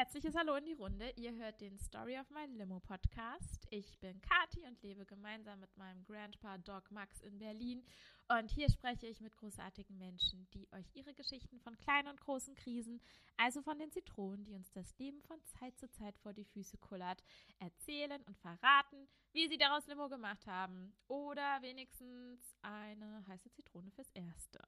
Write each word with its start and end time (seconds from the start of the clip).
herzliches 0.00 0.34
Hallo 0.34 0.54
in 0.54 0.64
die 0.64 0.72
Runde. 0.72 1.12
Ihr 1.16 1.34
hört 1.34 1.60
den 1.60 1.78
Story 1.78 2.18
of 2.18 2.30
My 2.30 2.46
Limo 2.46 2.80
Podcast. 2.80 3.66
Ich 3.68 3.98
bin 3.98 4.18
Kati 4.22 4.66
und 4.66 4.80
lebe 4.80 5.04
gemeinsam 5.04 5.60
mit 5.60 5.76
meinem 5.76 6.02
Grandpa 6.06 6.56
Doc 6.56 6.90
Max 6.90 7.20
in 7.20 7.38
Berlin. 7.38 7.84
Und 8.26 8.50
hier 8.50 8.70
spreche 8.70 9.06
ich 9.06 9.20
mit 9.20 9.36
großartigen 9.36 9.98
Menschen, 9.98 10.48
die 10.54 10.66
euch 10.72 10.86
ihre 10.94 11.12
Geschichten 11.12 11.60
von 11.60 11.76
kleinen 11.76 12.08
und 12.08 12.18
großen 12.18 12.54
Krisen, 12.54 13.02
also 13.36 13.60
von 13.60 13.78
den 13.78 13.92
Zitronen, 13.92 14.42
die 14.46 14.54
uns 14.54 14.72
das 14.72 14.96
Leben 14.98 15.20
von 15.20 15.36
Zeit 15.44 15.76
zu 15.78 15.90
Zeit 15.90 16.16
vor 16.16 16.32
die 16.32 16.46
Füße 16.46 16.78
kullert, 16.78 17.22
erzählen 17.58 18.22
und 18.22 18.38
verraten, 18.38 19.06
wie 19.32 19.48
sie 19.48 19.58
daraus 19.58 19.86
Limo 19.86 20.08
gemacht 20.08 20.46
haben. 20.46 20.94
Oder 21.08 21.60
wenigstens 21.60 22.56
eine 22.62 23.22
heiße 23.26 23.52
Zitrone 23.52 23.90
fürs 23.90 24.10
Erste. 24.12 24.60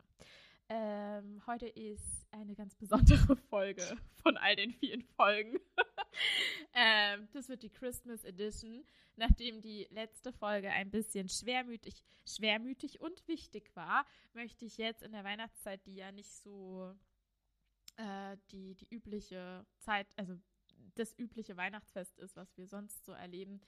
Ähm, 0.74 1.42
heute 1.46 1.66
ist 1.66 2.26
eine 2.30 2.54
ganz 2.54 2.74
besondere 2.74 3.36
Folge 3.50 3.82
von 4.22 4.38
all 4.38 4.56
den 4.56 4.72
vielen 4.72 5.02
Folgen. 5.02 5.58
ähm, 6.72 7.28
das 7.34 7.50
wird 7.50 7.62
die 7.62 7.68
Christmas 7.68 8.24
Edition. 8.24 8.82
Nachdem 9.16 9.60
die 9.60 9.86
letzte 9.90 10.32
Folge 10.32 10.70
ein 10.70 10.90
bisschen 10.90 11.28
schwermütig, 11.28 12.02
schwermütig 12.26 13.02
und 13.02 13.28
wichtig 13.28 13.70
war, 13.76 14.06
möchte 14.32 14.64
ich 14.64 14.78
jetzt 14.78 15.02
in 15.02 15.12
der 15.12 15.24
Weihnachtszeit, 15.24 15.86
die 15.86 15.96
ja 15.96 16.10
nicht 16.10 16.30
so 16.30 16.94
äh, 17.96 18.38
die, 18.50 18.74
die 18.74 18.88
übliche 18.88 19.66
Zeit, 19.80 20.06
also 20.16 20.38
das 20.94 21.18
übliche 21.18 21.58
Weihnachtsfest 21.58 22.18
ist, 22.18 22.34
was 22.34 22.56
wir 22.56 22.66
sonst 22.66 23.04
so 23.04 23.12
erleben, 23.12 23.60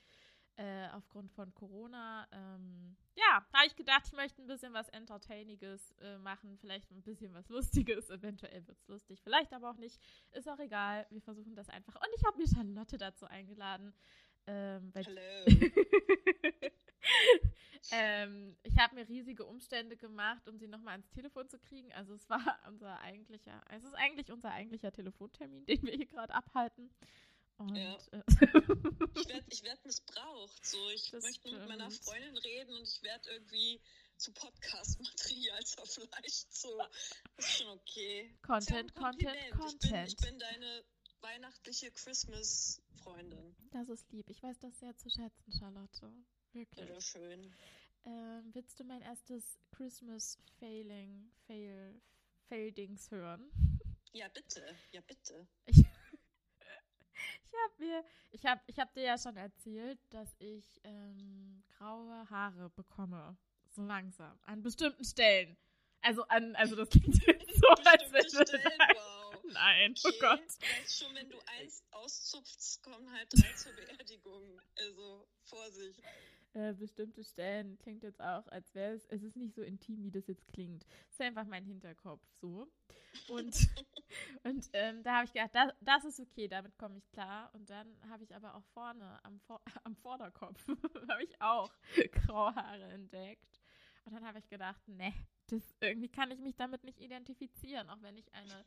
äh, 0.56 0.88
aufgrund 0.92 1.32
von 1.32 1.52
Corona. 1.54 2.26
Ähm, 2.32 2.96
ja, 3.16 3.46
habe 3.52 3.66
ich 3.66 3.76
gedacht, 3.76 4.02
ich 4.06 4.12
möchte 4.12 4.42
ein 4.42 4.46
bisschen 4.46 4.72
was 4.72 4.88
Entertainiges 4.90 5.92
äh, 6.00 6.18
machen, 6.18 6.56
vielleicht 6.58 6.90
ein 6.90 7.02
bisschen 7.02 7.34
was 7.34 7.48
Lustiges. 7.48 8.10
Eventuell 8.10 8.66
wird 8.66 8.78
es 8.78 8.88
lustig, 8.88 9.20
vielleicht 9.22 9.52
aber 9.52 9.70
auch 9.70 9.76
nicht. 9.76 10.00
Ist 10.32 10.48
auch 10.48 10.58
egal, 10.58 11.06
wir 11.10 11.22
versuchen 11.22 11.54
das 11.54 11.68
einfach. 11.68 11.94
Und 11.96 12.08
ich 12.16 12.24
habe 12.24 12.38
mir 12.38 12.48
Charlotte 12.48 12.98
dazu 12.98 13.26
eingeladen. 13.26 13.94
Ähm, 14.46 14.92
Hallo. 14.94 15.20
ähm, 17.92 18.56
ich 18.62 18.78
habe 18.78 18.94
mir 18.94 19.08
riesige 19.08 19.44
Umstände 19.44 19.96
gemacht, 19.96 20.46
um 20.48 20.58
sie 20.58 20.68
nochmal 20.68 20.92
ans 20.92 21.10
Telefon 21.10 21.48
zu 21.48 21.58
kriegen. 21.58 21.92
Also 21.92 22.14
es 22.14 22.28
war 22.28 22.40
unser 22.68 23.00
eigentlicher, 23.00 23.62
es 23.70 23.84
ist 23.84 23.94
eigentlich 23.94 24.30
unser 24.30 24.50
eigentlicher 24.50 24.92
Telefontermin, 24.92 25.64
den 25.66 25.82
wir 25.82 25.94
hier 25.94 26.06
gerade 26.06 26.34
abhalten. 26.34 26.90
Und, 27.58 27.76
Ja. 27.76 27.94
äh, 28.12 28.22
Ich 29.16 29.28
werde 29.28 29.46
ich 29.48 29.62
werd 29.62 29.84
missbraucht. 29.84 30.64
So, 30.66 30.90
ich 30.90 31.10
Das 31.10 31.22
möchte 31.22 31.50
mit 31.52 31.68
meiner. 31.68 31.90
Freundin 31.90 32.36
reden 32.38 32.74
und 32.76 32.82
ich 32.82 33.02
werde 33.02 33.30
irgendwie 33.30 33.80
zu 34.16 34.32
Podcast-Material 34.32 35.64
zerfleischt. 35.64 36.52
So, 36.52 36.78
das 37.36 37.46
ist 37.46 37.58
schon 37.58 37.68
okay. 37.68 38.22
Ist 38.22 38.30
ja 38.32 38.36
Content, 38.42 38.94
Content. 38.94 39.36
Ich 39.36 39.50
bin, 39.50 39.58
Content. 39.58 40.08
ich 40.08 40.16
bin 40.16 40.38
deine 40.38 40.84
weihnachtliche 41.20 41.90
Christmas-Freundin. 41.92 43.56
Das 43.70 43.88
ist 43.88 44.10
lieb. 44.12 44.28
Ich 44.28 44.42
weiß 44.42 44.58
das 44.58 44.78
sehr 44.78 44.96
zu 44.96 45.08
schätzen, 45.10 45.52
Charlotte. 45.58 46.12
Wirklich. 46.52 46.88
Ja, 46.88 47.00
schön. 47.00 47.54
Ähm, 48.04 48.50
willst 48.52 48.78
du 48.78 48.84
mein 48.84 49.00
erstes 49.00 49.58
Christmas 49.70 50.38
Failing, 50.58 51.32
Fail, 51.46 52.00
Fail-Dings 52.48 53.10
hören? 53.10 53.50
Ja, 54.12 54.28
bitte. 54.28 54.76
Ja, 54.92 55.00
bitte. 55.00 55.48
Ich, 55.66 55.82
ich 57.44 57.52
habe 57.64 57.74
mir, 57.78 58.04
ich 58.32 58.44
habe, 58.46 58.60
ich 58.66 58.78
habe 58.78 58.90
dir 58.94 59.02
ja 59.04 59.18
schon 59.18 59.36
erzählt, 59.36 59.98
dass 60.10 60.34
ich 60.38 60.80
ähm, 60.84 61.62
graue 61.78 62.28
Haare 62.30 62.70
bekomme, 62.70 63.36
so 63.70 63.82
langsam, 63.82 64.38
an 64.44 64.62
bestimmten 64.62 65.04
Stellen. 65.04 65.56
Also 66.02 66.22
an, 66.28 66.54
also 66.56 66.76
das 66.76 66.88
klingt 66.90 67.14
so, 67.14 67.68
als 67.84 68.12
wenn 68.12 68.28
Stellen, 68.28 68.78
wow. 68.94 69.24
Nein, 69.52 69.94
oh 70.04 70.08
Okay. 70.08 70.18
Gott. 70.20 70.40
Weißt 70.40 70.98
schon, 70.98 71.14
wenn 71.14 71.28
du 71.30 71.38
eins 71.58 71.82
auszupfst, 71.90 72.82
kommen 72.82 73.10
halt 73.12 73.28
drei 73.32 73.52
zur 73.52 73.72
Beerdigung. 73.72 74.60
Also, 74.76 75.26
Vorsicht. 75.44 76.00
Äh, 76.54 76.72
bestimmte 76.74 77.24
Stellen 77.24 77.76
klingt 77.78 78.04
jetzt 78.04 78.20
auch, 78.20 78.46
als 78.46 78.72
wäre 78.76 78.94
es, 78.94 79.04
es 79.06 79.24
ist 79.24 79.36
nicht 79.36 79.56
so 79.56 79.62
intim, 79.62 80.04
wie 80.04 80.12
das 80.12 80.28
jetzt 80.28 80.46
klingt. 80.46 80.86
Es 81.08 81.14
ist 81.14 81.20
einfach 81.20 81.46
mein 81.46 81.64
Hinterkopf 81.64 82.22
so. 82.40 82.68
Und, 83.28 83.56
und 84.44 84.70
ähm, 84.72 85.02
da 85.02 85.16
habe 85.16 85.24
ich 85.24 85.32
gedacht, 85.32 85.50
das, 85.52 85.72
das 85.80 86.04
ist 86.04 86.20
okay, 86.20 86.46
damit 86.46 86.78
komme 86.78 86.98
ich 86.98 87.10
klar. 87.10 87.50
Und 87.54 87.68
dann 87.70 87.96
habe 88.08 88.22
ich 88.22 88.36
aber 88.36 88.54
auch 88.54 88.64
vorne 88.72 89.18
am, 89.24 89.40
Vor 89.40 89.60
am 89.84 89.96
Vorderkopf, 89.96 90.64
habe 91.08 91.24
ich 91.24 91.40
auch 91.40 91.72
graue 92.12 92.54
Haare 92.54 92.84
entdeckt. 92.84 93.60
Und 94.04 94.14
dann 94.14 94.24
habe 94.24 94.38
ich 94.38 94.48
gedacht, 94.48 94.86
ne, 94.86 95.12
das 95.48 95.74
irgendwie 95.80 96.08
kann 96.08 96.30
ich 96.30 96.38
mich 96.38 96.54
damit 96.54 96.84
nicht 96.84 97.00
identifizieren, 97.00 97.90
auch 97.90 98.00
wenn 98.02 98.16
ich 98.16 98.32
eine 98.32 98.64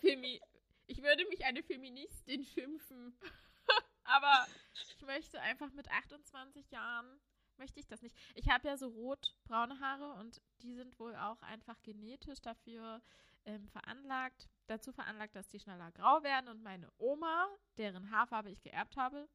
Femi 0.00 0.40
ich 0.86 1.02
würde 1.02 1.24
mich 1.28 1.44
eine 1.44 1.62
Feministin 1.62 2.44
schimpfen. 2.44 3.16
Aber 4.12 4.46
ich 4.74 5.06
möchte 5.06 5.40
einfach 5.40 5.72
mit 5.72 5.90
28 5.90 6.70
Jahren, 6.70 7.20
möchte 7.56 7.80
ich 7.80 7.86
das 7.86 8.02
nicht. 8.02 8.16
Ich 8.34 8.50
habe 8.50 8.68
ja 8.68 8.76
so 8.76 8.88
rot-braune 8.88 9.80
Haare 9.80 10.12
und 10.20 10.42
die 10.62 10.74
sind 10.74 10.98
wohl 10.98 11.16
auch 11.16 11.40
einfach 11.42 11.80
genetisch 11.82 12.40
dafür 12.42 13.00
ähm, 13.46 13.68
veranlagt, 13.68 14.50
dazu 14.66 14.92
veranlagt, 14.92 15.34
dass 15.34 15.48
die 15.48 15.60
schneller 15.60 15.90
grau 15.92 16.22
werden. 16.22 16.48
Und 16.48 16.62
meine 16.62 16.90
Oma, 16.98 17.48
deren 17.78 18.10
Haarfarbe 18.10 18.50
ich 18.50 18.62
geerbt 18.62 18.96
habe, 18.96 19.28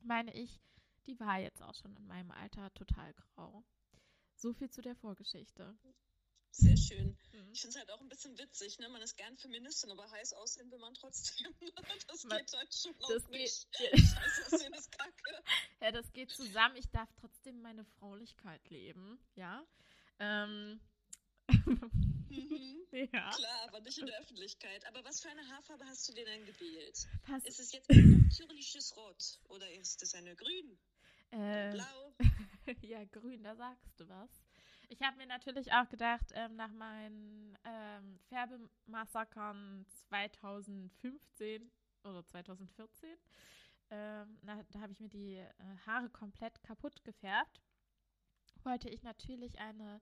meine 0.00 0.34
ich, 0.34 0.60
die 1.06 1.18
war 1.20 1.38
jetzt 1.38 1.62
auch 1.62 1.74
schon 1.74 1.94
in 1.96 2.06
meinem 2.06 2.32
Alter 2.32 2.72
total 2.74 3.14
grau. 3.14 3.64
So 4.34 4.52
viel 4.52 4.70
zu 4.70 4.82
der 4.82 4.96
Vorgeschichte. 4.96 5.76
Sehr 6.56 6.76
schön. 6.76 7.16
Mhm. 7.32 7.50
Ich 7.52 7.60
finde 7.62 7.74
es 7.74 7.76
halt 7.80 7.90
auch 7.90 8.00
ein 8.00 8.08
bisschen 8.08 8.38
witzig, 8.38 8.78
ne? 8.78 8.88
Man 8.88 9.02
ist 9.02 9.16
gern 9.16 9.36
Feministin, 9.36 9.90
aber 9.90 10.08
heiß 10.10 10.34
aussehen 10.34 10.70
will 10.70 10.78
man 10.78 10.94
trotzdem. 10.94 11.52
Das 12.06 12.22
geht 12.22 12.52
halt 12.56 12.74
schon 12.74 12.94
auch 13.02 13.08
Das 13.08 13.28
nicht. 13.28 13.68
geht, 13.72 13.92
Heiß 14.16 14.52
aussehen 14.52 14.72
ist 14.74 14.92
kacke. 14.96 15.42
Ja, 15.80 15.90
das 15.90 16.12
geht 16.12 16.30
zusammen. 16.30 16.76
Ich 16.76 16.88
darf 16.90 17.08
trotzdem 17.20 17.60
meine 17.60 17.84
Fraulichkeit 17.84 18.68
leben, 18.70 19.18
ja. 19.34 19.66
Ähm. 20.20 20.80
Mhm. 21.48 22.86
ja. 22.92 23.30
Klar, 23.30 23.60
aber 23.68 23.80
nicht 23.80 23.98
in 23.98 24.06
der 24.06 24.18
Öffentlichkeit. 24.20 24.86
Aber 24.86 25.04
was 25.04 25.20
für 25.20 25.28
eine 25.28 25.46
Haarfarbe 25.48 25.84
hast 25.86 26.08
du 26.08 26.12
dir 26.14 26.24
denn 26.24 26.44
gewählt? 26.46 27.06
Pass, 27.24 27.44
Ist 27.44 27.60
es 27.60 27.72
jetzt 27.72 27.90
ein 27.90 28.22
natürliches 28.22 28.96
Rot 28.96 29.40
oder 29.48 29.70
ist 29.72 30.02
es 30.02 30.14
eine 30.14 30.34
grün? 30.36 30.78
äh, 31.32 31.72
Blau? 31.72 32.14
ja, 32.82 33.04
grün, 33.06 33.42
da 33.42 33.54
sagst 33.56 33.98
du 34.00 34.08
was. 34.08 34.30
Ich 34.94 35.02
habe 35.02 35.16
mir 35.16 35.26
natürlich 35.26 35.72
auch 35.72 35.88
gedacht, 35.88 36.30
ähm, 36.34 36.54
nach 36.54 36.70
meinen 36.70 37.58
ähm, 37.64 38.16
Färbemassakern 38.28 39.84
2015 39.88 41.68
oder 42.04 42.24
2014, 42.24 43.08
ähm, 43.90 44.38
na, 44.42 44.62
da 44.70 44.80
habe 44.80 44.92
ich 44.92 45.00
mir 45.00 45.08
die 45.08 45.34
äh, 45.34 45.52
Haare 45.84 46.08
komplett 46.10 46.62
kaputt 46.62 47.02
gefärbt, 47.02 47.60
wollte 48.62 48.88
ich 48.88 49.02
natürlich 49.02 49.58
eine 49.58 50.00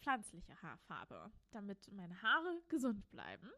pflanzliche 0.00 0.62
Haarfarbe, 0.62 1.30
damit 1.50 1.92
meine 1.92 2.22
Haare 2.22 2.62
gesund 2.68 3.06
bleiben. 3.10 3.50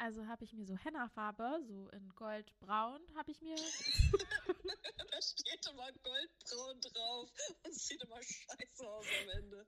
Also 0.00 0.26
habe 0.28 0.44
ich 0.44 0.52
mir 0.52 0.64
so 0.64 0.76
Henna-Farbe, 0.76 1.60
so 1.66 1.88
in 1.90 2.08
goldbraun, 2.14 3.00
habe 3.16 3.30
ich 3.32 3.40
mir 3.40 3.56
da 5.10 5.22
steht 5.22 5.66
immer 5.72 5.90
goldbraun 5.92 6.80
drauf 6.80 7.30
und 7.64 7.74
sieht 7.74 8.02
immer 8.04 8.22
scheiße 8.22 8.88
aus 8.88 9.06
am 9.22 9.28
Ende. 9.30 9.66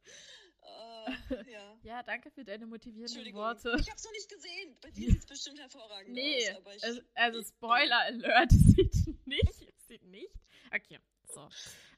Äh, 0.63 1.51
ja. 1.51 1.77
Ja, 1.83 2.03
danke 2.05 2.31
für 2.31 2.45
deine 2.45 2.67
motivierenden. 2.67 3.35
Worte. 3.35 3.77
Ich 3.81 3.91
hab's 3.91 4.05
noch 4.05 4.13
nicht 4.13 4.29
gesehen. 4.29 4.77
Bei 4.81 4.91
dir 4.91 5.11
sieht 5.11 5.21
es 5.21 5.27
bestimmt 5.27 5.59
hervorragend 5.59 6.13
Nee, 6.15 6.49
aus. 6.53 6.77
Es, 6.83 7.03
also 7.15 7.41
ich- 7.41 7.47
Spoiler 7.49 7.99
Alert, 8.01 8.53
es 8.53 8.59
sieht 8.77 9.27
nicht, 9.27 9.45
es 9.49 9.87
sieht 9.89 10.05
nicht. 10.05 10.33
Okay, 10.73 11.01
so. 11.25 11.49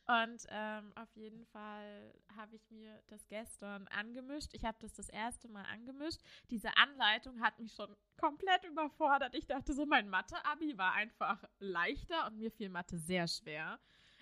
Und 0.06 0.46
ähm, 0.48 0.92
auf 0.96 1.14
jeden 1.14 1.46
Fall 1.46 2.12
habe 2.36 2.56
ich 2.56 2.70
mir 2.70 3.00
das 3.06 3.26
gestern 3.28 3.86
angemischt. 3.88 4.50
Ich 4.52 4.64
habe 4.64 4.76
das 4.80 4.94
das 4.94 5.08
erste 5.08 5.48
Mal 5.48 5.64
angemischt. 5.72 6.20
Diese 6.50 6.76
Anleitung 6.76 7.40
hat 7.40 7.58
mich 7.60 7.72
schon 7.72 7.94
komplett 8.16 8.64
überfordert. 8.64 9.34
Ich 9.34 9.46
dachte 9.46 9.72
so, 9.72 9.86
mein 9.86 10.08
Mathe-Abi 10.08 10.76
war 10.76 10.94
einfach 10.94 11.42
leichter 11.60 12.26
und 12.26 12.38
mir 12.38 12.50
fiel 12.50 12.68
Mathe 12.68 12.98
sehr 12.98 13.28
schwer. 13.28 13.78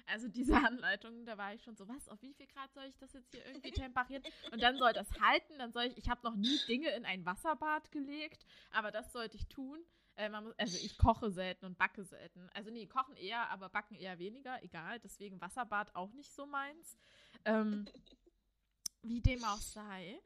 Also 0.07 0.29
diese 0.29 0.55
Anleitung, 0.67 1.25
da 1.25 1.39
war 1.39 1.55
ich 1.55 1.63
schon 1.63 1.77
so, 1.77 1.89
was, 1.89 2.09
auf 2.09 2.21
wie 2.21 2.35
viel 2.35 2.47
Grad 2.47 2.73
soll 2.75 2.85
ich 2.85 2.99
das 2.99 3.13
jetzt 3.13 3.31
hier 3.31 3.47
irgendwie 3.47 3.71
temperieren? 3.71 4.23
Und 4.53 4.63
dann 4.63 4.77
soll 4.77 4.93
das 4.93 5.09
halten, 5.21 5.59
dann 5.59 5.73
soll 5.73 5.85
ich, 5.85 5.97
ich 5.97 6.11
habe 6.11 6.21
noch 6.25 6.37
nie 6.37 6.59
Dinge 6.69 6.91
in 6.91 7.05
ein 7.05 7.25
Wasserbad 7.25 7.91
gelegt, 7.91 8.45
aber 8.71 8.91
das 8.91 9.13
sollte 9.13 9.37
ich 9.37 9.47
tun. 9.49 9.79
Äh, 10.21 10.29
muss, 10.29 10.55
also 10.59 10.77
ich 10.85 10.99
koche 10.99 11.31
selten 11.31 11.65
und 11.65 11.79
backe 11.79 12.05
selten. 12.05 12.51
Also 12.53 12.71
nee, 12.71 12.87
kochen 12.87 13.17
eher, 13.17 13.49
aber 13.51 13.71
backen 13.71 13.95
eher 13.95 14.19
weniger, 14.19 14.63
egal. 14.63 15.01
Deswegen 15.01 15.41
Wasserbad 15.41 15.95
auch 15.97 16.13
nicht 16.13 16.31
so 16.33 16.45
meins. 16.45 16.99
Ähm, 17.47 17.87
wie 19.03 19.23
dem 19.23 19.43
auch 19.45 19.61
sei. 19.61 20.21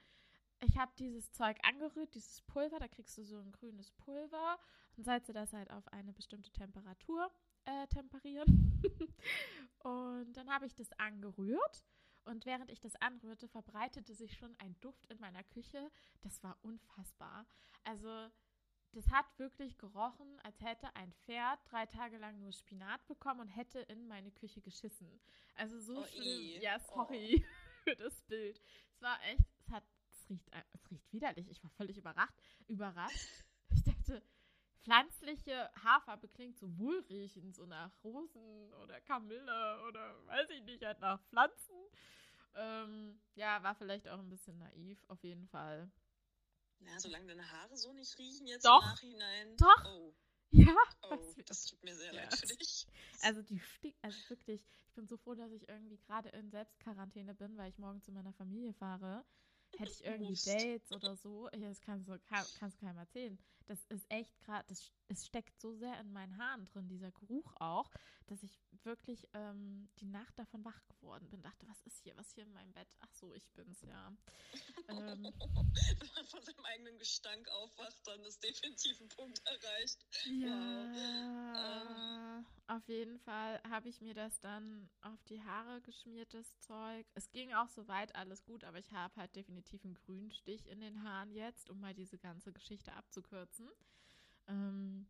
Ich 0.60 0.76
habe 0.76 0.90
dieses 0.98 1.30
Zeug 1.32 1.58
angerührt, 1.62 2.12
dieses 2.14 2.42
Pulver, 2.42 2.80
da 2.80 2.88
kriegst 2.88 3.16
du 3.18 3.22
so 3.22 3.38
ein 3.38 3.52
grünes 3.52 3.92
Pulver 3.92 4.58
und 4.96 5.06
du 5.06 5.32
das 5.32 5.52
halt 5.52 5.70
auf 5.70 5.86
eine 5.92 6.12
bestimmte 6.12 6.50
Temperatur 6.50 7.30
äh, 7.64 7.86
temperieren. 7.88 8.82
und 9.80 10.32
dann 10.32 10.50
habe 10.50 10.66
ich 10.66 10.74
das 10.74 10.90
angerührt 10.98 11.84
und 12.24 12.46
während 12.46 12.70
ich 12.70 12.80
das 12.80 12.96
anrührte, 12.96 13.46
verbreitete 13.46 14.14
sich 14.14 14.36
schon 14.36 14.56
ein 14.58 14.74
Duft 14.80 15.06
in 15.06 15.20
meiner 15.20 15.44
Küche. 15.44 15.90
Das 16.22 16.42
war 16.42 16.56
unfassbar. 16.62 17.46
Also 17.84 18.28
das 18.94 19.08
hat 19.10 19.26
wirklich 19.38 19.76
gerochen, 19.78 20.38
als 20.42 20.60
hätte 20.60 20.94
ein 20.96 21.12
Pferd 21.12 21.58
drei 21.70 21.86
Tage 21.86 22.18
lang 22.18 22.40
nur 22.40 22.52
Spinat 22.52 23.06
bekommen 23.06 23.40
und 23.40 23.48
hätte 23.48 23.80
in 23.80 24.06
meine 24.08 24.30
Küche 24.32 24.60
geschissen. 24.60 25.20
Also 25.54 25.78
so 25.80 25.98
Oh, 25.98 26.04
schlimm. 26.06 26.60
Ja, 26.60 26.78
sorry 26.80 27.44
für 27.84 27.96
das 27.96 28.20
Bild. 28.22 28.60
Es 28.94 29.02
war 29.02 29.22
echt, 29.24 29.40
es 29.58 29.70
hat, 29.70 29.84
es 30.10 30.30
riecht, 30.30 30.48
es 30.72 30.90
riecht 30.90 31.12
widerlich. 31.12 31.48
Ich 31.50 31.62
war 31.62 31.70
völlig 31.70 31.96
überrascht. 31.98 32.34
überrascht. 32.68 33.44
Ich 33.70 33.82
dachte, 33.82 34.22
pflanzliche 34.82 35.68
Haarfarbe 35.82 36.28
klingt 36.28 36.56
so 36.58 36.78
wohlriechend, 36.78 37.56
so 37.56 37.66
nach 37.66 37.90
Rosen 38.04 38.72
oder 38.74 39.00
Kamille 39.00 39.82
oder 39.88 40.24
weiß 40.26 40.48
ich 40.50 40.62
nicht, 40.62 40.84
halt 40.84 41.00
nach 41.00 41.20
Pflanzen. 41.24 41.74
Ähm, 42.54 43.20
ja, 43.34 43.60
war 43.64 43.74
vielleicht 43.74 44.08
auch 44.08 44.18
ein 44.20 44.28
bisschen 44.28 44.58
naiv, 44.58 45.02
auf 45.08 45.22
jeden 45.24 45.48
Fall. 45.48 45.90
Na, 46.84 46.98
solange 47.00 47.26
deine 47.26 47.50
Haare 47.50 47.76
so 47.76 47.92
nicht 47.92 48.16
riechen 48.18 48.46
jetzt 48.46 48.64
Doch. 48.64 48.82
im 48.82 48.88
Nachhinein. 48.88 49.56
Doch. 49.56 49.84
Oh, 49.86 50.14
Ja, 50.50 50.76
oh, 51.02 51.34
das 51.46 51.64
tut 51.66 51.82
mir 51.82 51.96
sehr 51.96 52.12
Ja. 52.14 52.22
leid 52.22 52.34
für 52.38 52.46
dich. 52.46 52.86
Also 53.22 53.42
die 53.42 53.58
stinkt, 53.58 53.98
also 54.02 54.16
wirklich, 54.28 54.62
ich 54.86 54.94
bin 54.94 55.06
so 55.08 55.16
froh, 55.16 55.34
dass 55.34 55.50
ich 55.50 55.68
irgendwie 55.68 55.96
gerade 55.98 56.28
in 56.28 56.50
Selbstquarantäne 56.50 57.34
bin, 57.34 57.56
weil 57.56 57.70
ich 57.70 57.78
morgen 57.78 58.00
zu 58.02 58.12
meiner 58.12 58.32
Familie 58.32 58.72
fahre. 58.74 59.24
Hätte 59.76 59.90
ich 59.90 60.04
irgendwie. 60.04 60.34
Dates 60.44 60.92
oder 60.92 61.16
so, 61.16 61.48
ja, 61.52 61.68
das 61.68 61.80
kannst 61.80 62.08
du, 62.08 62.18
kann, 62.20 62.46
kannst 62.58 62.80
du 62.80 62.86
keinem 62.86 62.98
erzählen. 62.98 63.38
Das 63.66 63.84
ist 63.86 64.04
echt 64.10 64.38
gerade, 64.40 64.64
das 64.68 64.92
es 65.08 65.26
steckt 65.26 65.60
so 65.60 65.74
sehr 65.74 65.98
in 66.00 66.12
meinen 66.12 66.36
Haaren 66.38 66.64
drin, 66.66 66.88
dieser 66.88 67.12
Geruch 67.12 67.52
auch, 67.60 67.90
dass 68.26 68.42
ich 68.42 68.58
wirklich 68.82 69.28
ähm, 69.34 69.88
die 70.00 70.06
Nacht 70.06 70.38
davon 70.38 70.64
wach 70.64 70.80
geworden 70.88 71.28
bin. 71.30 71.42
Dachte, 71.42 71.66
was 71.68 71.82
ist 71.82 71.98
hier, 71.98 72.16
was 72.16 72.28
ist 72.28 72.34
hier 72.34 72.44
in 72.44 72.52
meinem 72.52 72.72
Bett? 72.72 72.88
Ach 73.00 73.12
so, 73.12 73.34
ich 73.34 73.48
bin's, 73.52 73.82
ja. 73.82 74.12
Ähm, 74.86 75.24
Wenn 75.24 76.08
man 76.14 76.26
von 76.26 76.42
seinem 76.42 76.64
eigenen 76.64 76.98
Gestank 76.98 77.48
aufwacht, 77.48 78.06
dann 78.06 78.20
ist 78.24 78.44
definitiv 78.44 79.00
ein 79.00 79.08
Punkt 79.08 79.40
erreicht. 79.46 80.04
Ja, 80.26 80.92
auf 82.66 82.88
jeden 82.88 83.18
Fall 83.20 83.60
habe 83.68 83.88
ich 83.88 84.00
mir 84.00 84.14
das 84.14 84.40
dann 84.40 84.88
auf 85.02 85.22
die 85.24 85.42
Haare 85.42 85.80
geschmiert, 85.82 86.32
das 86.34 86.58
Zeug. 86.60 87.06
Es 87.14 87.30
ging 87.30 87.52
auch 87.52 87.68
soweit 87.68 88.14
alles 88.14 88.44
gut, 88.44 88.64
aber 88.64 88.78
ich 88.78 88.92
habe 88.92 89.14
halt 89.16 89.34
definitiv 89.36 89.84
einen 89.84 89.94
Grünstich 89.94 90.66
in 90.66 90.80
den 90.80 91.02
Haaren 91.02 91.30
jetzt, 91.30 91.70
um 91.70 91.80
mal 91.80 91.94
diese 91.94 92.18
ganze 92.18 92.52
Geschichte 92.52 92.92
abzukürzen. 92.94 93.53
Ähm, 94.46 95.06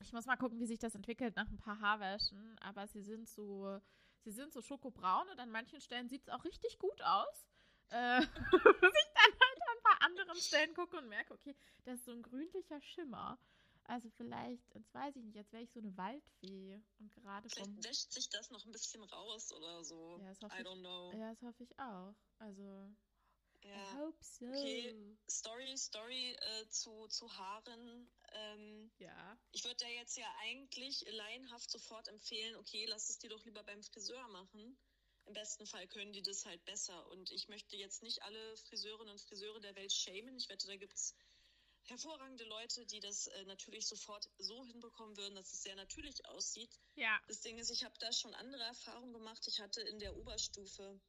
ich 0.00 0.12
muss 0.12 0.26
mal 0.26 0.36
gucken, 0.36 0.58
wie 0.60 0.66
sich 0.66 0.78
das 0.78 0.94
entwickelt 0.94 1.36
nach 1.36 1.48
ein 1.48 1.58
paar 1.58 1.80
Haarwäschen, 1.80 2.58
aber 2.60 2.86
sie 2.86 3.02
sind 3.02 3.28
so, 3.28 3.80
sie 4.24 4.30
sind 4.30 4.52
so 4.52 4.62
schokobraun 4.62 5.28
und 5.28 5.38
an 5.40 5.50
manchen 5.50 5.80
Stellen 5.80 6.08
sieht 6.08 6.22
es 6.22 6.28
auch 6.28 6.44
richtig 6.44 6.78
gut 6.78 7.02
aus. 7.02 7.46
Äh, 7.90 8.20
bis 8.20 8.26
ich 8.30 9.10
dann 9.14 9.32
halt 9.32 9.62
an 9.62 9.76
ein 9.76 9.82
paar 9.82 10.02
anderen 10.02 10.36
Stellen 10.36 10.74
gucke 10.74 10.98
und 10.98 11.08
merke, 11.08 11.34
okay, 11.34 11.54
das 11.84 11.98
ist 11.98 12.04
so 12.04 12.12
ein 12.12 12.22
grünlicher 12.22 12.80
Schimmer. 12.80 13.38
Also 13.84 14.10
vielleicht, 14.10 14.74
jetzt 14.74 14.92
weiß 14.92 15.16
ich 15.16 15.24
nicht, 15.24 15.34
jetzt 15.34 15.50
wäre 15.52 15.62
ich 15.62 15.70
so 15.72 15.80
eine 15.80 15.96
Waldfee 15.96 16.78
und 16.98 17.10
gerade 17.10 17.48
vom... 17.48 17.64
Vielleicht 17.64 17.88
wäscht 17.88 18.12
sich 18.12 18.28
das 18.28 18.50
noch 18.50 18.64
ein 18.66 18.72
bisschen 18.72 19.02
raus 19.02 19.50
oder 19.52 19.82
so. 19.82 20.18
Ja, 20.20 20.28
das 20.28 20.42
hoffe 20.42 20.56
I 20.56 20.60
ich- 20.60 20.66
don't 20.66 20.80
know. 20.80 21.12
Ja, 21.14 21.30
das 21.30 21.40
hoffe 21.42 21.62
ich 21.62 21.78
auch. 21.78 22.14
Also, 22.38 22.90
I 23.64 23.68
Ja. 23.68 23.94
hope 23.94 24.16
so. 24.22 24.46
Okay. 24.46 25.16
Story, 25.28 25.76
Story 25.76 26.32
äh, 26.40 26.68
zu, 26.68 27.08
zu 27.08 27.30
Haaren. 27.36 28.08
Ähm, 28.32 28.90
Ja. 28.98 29.38
ich 29.52 29.64
würde 29.64 29.76
da 29.76 29.88
jetzt 29.88 30.16
ja 30.16 30.26
eigentlich 30.40 31.04
laienhaft 31.10 31.70
sofort 31.70 32.08
empfehlen, 32.08 32.56
okay, 32.56 32.86
lass 32.86 33.08
es 33.08 33.18
dir 33.18 33.30
doch 33.30 33.44
lieber 33.44 33.62
beim 33.64 33.82
Friseur 33.82 34.26
machen. 34.28 34.78
Im 35.26 35.34
besten 35.34 35.66
Fall 35.66 35.86
können 35.88 36.12
die 36.12 36.22
das 36.22 36.46
halt 36.46 36.64
besser. 36.64 37.06
Und 37.10 37.30
ich 37.32 37.48
möchte 37.48 37.76
jetzt 37.76 38.02
nicht 38.02 38.22
alle 38.22 38.56
Friseurinnen 38.56 39.12
und 39.12 39.20
Friseure 39.20 39.60
der 39.60 39.74
Welt 39.76 39.92
schämen. 39.92 40.36
Ich 40.36 40.48
wette, 40.48 40.66
da 40.66 40.76
gibt 40.76 40.94
es 40.94 41.14
hervorragende 41.84 42.44
Leute, 42.44 42.86
die 42.86 43.00
das 43.00 43.26
äh, 43.26 43.44
natürlich 43.44 43.86
sofort 43.86 44.28
so 44.38 44.64
hinbekommen 44.64 45.16
würden, 45.16 45.34
dass 45.34 45.52
es 45.52 45.62
sehr 45.62 45.76
natürlich 45.76 46.24
aussieht. 46.26 46.70
Ja. 46.94 47.18
Das 47.26 47.40
Ding 47.40 47.58
ist, 47.58 47.70
ich 47.70 47.84
habe 47.84 47.94
da 47.98 48.10
schon 48.12 48.34
andere 48.34 48.62
Erfahrungen 48.62 49.12
gemacht. 49.12 49.46
Ich 49.46 49.60
hatte 49.60 49.82
in 49.82 49.98
der 49.98 50.16
Oberstufe 50.16 51.00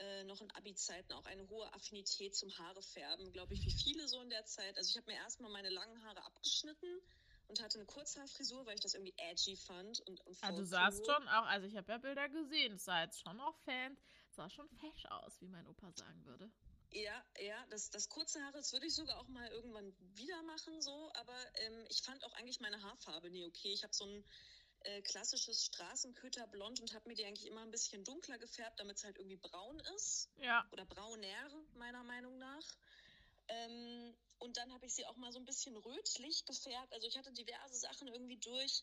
äh, 0.00 0.24
noch 0.24 0.40
in 0.40 0.50
Abi-Zeiten 0.52 1.12
auch 1.12 1.24
eine 1.26 1.48
hohe 1.48 1.72
Affinität 1.72 2.34
zum 2.34 2.56
Haarefärben, 2.58 3.32
glaube 3.32 3.54
ich, 3.54 3.64
wie 3.64 3.70
viele 3.70 4.06
so 4.08 4.20
in 4.20 4.30
der 4.30 4.44
Zeit. 4.44 4.76
Also 4.76 4.90
ich 4.90 4.96
habe 4.96 5.10
mir 5.10 5.18
erstmal 5.18 5.50
meine 5.50 5.70
langen 5.70 6.02
Haare 6.04 6.24
abgeschnitten 6.24 7.00
und 7.48 7.62
hatte 7.62 7.78
eine 7.78 7.86
Kurzhaarfrisur, 7.86 8.66
weil 8.66 8.74
ich 8.74 8.80
das 8.80 8.94
irgendwie 8.94 9.14
edgy 9.16 9.56
fand. 9.56 10.00
Und, 10.00 10.20
und 10.26 10.36
Ah, 10.42 10.52
du 10.52 10.64
sahst 10.64 11.06
schon 11.06 11.28
auch, 11.28 11.46
also 11.46 11.66
ich 11.66 11.76
habe 11.76 11.92
ja 11.92 11.98
Bilder 11.98 12.28
gesehen, 12.28 12.74
es 12.74 12.84
sah 12.84 13.02
jetzt 13.02 13.20
schon 13.20 13.40
auch 13.40 13.56
Fan, 13.64 13.96
sah 14.30 14.50
schon 14.50 14.68
fesch 14.68 15.06
aus, 15.06 15.40
wie 15.40 15.48
mein 15.48 15.66
Opa 15.66 15.92
sagen 15.92 16.24
würde. 16.26 16.50
Ja, 16.92 17.24
ja, 17.40 17.66
das, 17.70 17.90
das 17.90 18.08
kurze 18.08 18.42
Haare, 18.42 18.54
das 18.54 18.72
würde 18.72 18.86
ich 18.86 18.94
sogar 18.94 19.18
auch 19.18 19.28
mal 19.28 19.46
irgendwann 19.48 19.92
wieder 20.14 20.40
machen, 20.42 20.80
so. 20.80 21.10
Aber 21.14 21.36
ähm, 21.54 21.84
ich 21.90 22.02
fand 22.02 22.24
auch 22.24 22.32
eigentlich 22.34 22.60
meine 22.60 22.80
Haarfarbe 22.82 23.30
nie 23.30 23.44
okay. 23.44 23.72
Ich 23.72 23.82
habe 23.82 23.92
so 23.92 24.04
ein 24.06 24.24
äh, 24.86 25.02
klassisches 25.02 25.64
Straßenköterblond 25.66 26.80
und 26.80 26.94
habe 26.94 27.08
mir 27.08 27.14
die 27.14 27.24
eigentlich 27.26 27.46
immer 27.46 27.62
ein 27.62 27.70
bisschen 27.70 28.04
dunkler 28.04 28.38
gefärbt, 28.38 28.78
damit 28.80 28.96
es 28.96 29.04
halt 29.04 29.18
irgendwie 29.18 29.36
braun 29.36 29.80
ist. 29.96 30.30
Ja. 30.36 30.66
oder 30.72 30.84
brauner, 30.84 31.48
meiner 31.74 32.04
Meinung 32.04 32.38
nach. 32.38 32.64
Ähm, 33.48 34.14
und 34.38 34.56
dann 34.56 34.72
habe 34.72 34.86
ich 34.86 34.94
sie 34.94 35.06
auch 35.06 35.16
mal 35.16 35.32
so 35.32 35.38
ein 35.38 35.44
bisschen 35.44 35.76
rötlich 35.76 36.44
gefärbt. 36.44 36.92
Also 36.92 37.06
ich 37.06 37.16
hatte 37.16 37.32
diverse 37.32 37.74
Sachen 37.78 38.08
irgendwie 38.08 38.38
durch. 38.38 38.82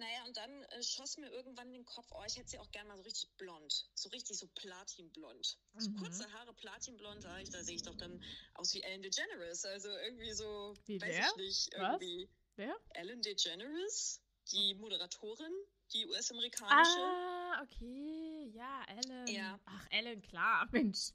Naja, 0.00 0.24
und 0.26 0.36
dann 0.36 0.62
äh, 0.64 0.82
schoss 0.82 1.16
mir 1.16 1.28
irgendwann 1.30 1.66
in 1.68 1.74
den 1.74 1.84
Kopf, 1.84 2.06
oh, 2.12 2.22
ich 2.26 2.36
hätte 2.36 2.48
sie 2.48 2.58
auch 2.60 2.70
gerne 2.70 2.88
mal 2.88 2.96
so 2.96 3.02
richtig 3.02 3.30
blond. 3.36 3.88
So 3.94 4.08
richtig 4.10 4.38
so 4.38 4.46
platinblond. 4.54 5.58
So 5.76 5.90
Mhm. 5.90 5.96
kurze 5.96 6.32
Haare, 6.32 6.54
platinblond, 6.54 7.24
da, 7.24 7.38
ich, 7.40 7.50
da 7.50 7.64
sehe 7.64 7.74
ich 7.74 7.82
doch 7.82 7.96
dann 7.96 8.22
aus 8.54 8.72
wie 8.74 8.82
Ellen 8.82 9.02
DeGeneres. 9.02 9.64
Also 9.64 9.88
irgendwie 9.90 10.32
so, 10.32 10.74
Wie 10.86 11.00
weiß 11.00 11.16
wer? 11.16 11.28
ich 11.30 11.36
nicht, 11.36 11.70
Was? 11.76 12.00
irgendwie. 12.00 12.28
Wer? 12.56 12.76
Ellen 12.90 13.22
DeGeneres, 13.22 14.20
die 14.52 14.74
Moderatorin, 14.74 15.52
die 15.92 16.06
US-amerikanische. 16.06 16.98
Ah, 17.00 17.62
okay, 17.62 18.50
ja, 18.54 18.82
Ellen. 18.88 19.26
Ja. 19.26 19.58
Ach, 19.66 19.86
Ellen, 19.90 20.20
klar, 20.22 20.66
Mensch. 20.72 21.10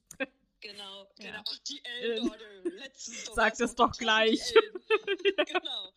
Genau, 0.62 1.04
Ja. 1.18 1.32
genau. 1.32 1.44
Ach, 1.48 1.58
die 1.68 1.84
Ellen. 1.84 2.32
Letztens 2.64 3.24
doch 3.26 3.36
Sag 3.36 3.58
das 3.58 3.76
doch 3.76 3.92
gleich. 3.98 4.54
Genau. 5.48 5.92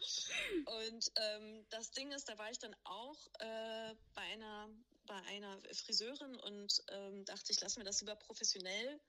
Und 0.85 1.13
ähm, 1.17 1.67
das 1.71 1.91
Ding 1.91 2.11
ist, 2.13 2.29
da 2.29 2.39
war 2.39 2.51
ich 2.51 2.59
dann 2.59 2.75
auch 2.85 3.17
äh, 3.39 3.95
bei 4.15 4.23
einer 4.23 4.69
bei 5.07 5.21
einer 5.29 5.59
Friseurin 5.73 6.35
und 6.41 6.83
ähm, 6.91 7.25
dachte, 7.25 7.53
ich 7.53 7.61
lasse 7.61 7.79
mir 7.79 7.85
das 7.85 8.01
lieber 8.01 8.17
professionell 8.17 9.01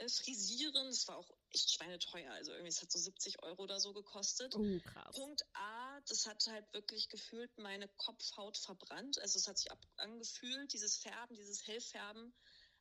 äh, 0.00 0.08
frisieren. 0.08 0.86
Das 0.86 1.06
war 1.08 1.16
auch 1.16 1.30
echt 1.50 1.72
schweineteuer, 1.72 2.32
also 2.32 2.52
irgendwie, 2.52 2.68
es 2.68 2.80
hat 2.80 2.90
so 2.90 2.98
70 2.98 3.42
Euro 3.42 3.62
oder 3.62 3.80
so 3.80 3.92
gekostet. 3.92 4.54
Oh, 4.54 4.80
krass. 4.84 5.16
Punkt 5.16 5.42
A, 5.54 6.00
das 6.08 6.26
hat 6.26 6.46
halt 6.46 6.72
wirklich 6.72 7.08
gefühlt 7.08 7.50
meine 7.58 7.88
Kopfhaut 7.88 8.56
verbrannt. 8.56 9.18
Also 9.18 9.38
es 9.38 9.48
hat 9.48 9.58
sich 9.58 9.70
ab 9.70 9.80
angefühlt, 9.96 10.72
dieses 10.72 10.96
Färben, 10.96 11.36
dieses 11.36 11.66
Hellfärben, 11.66 12.32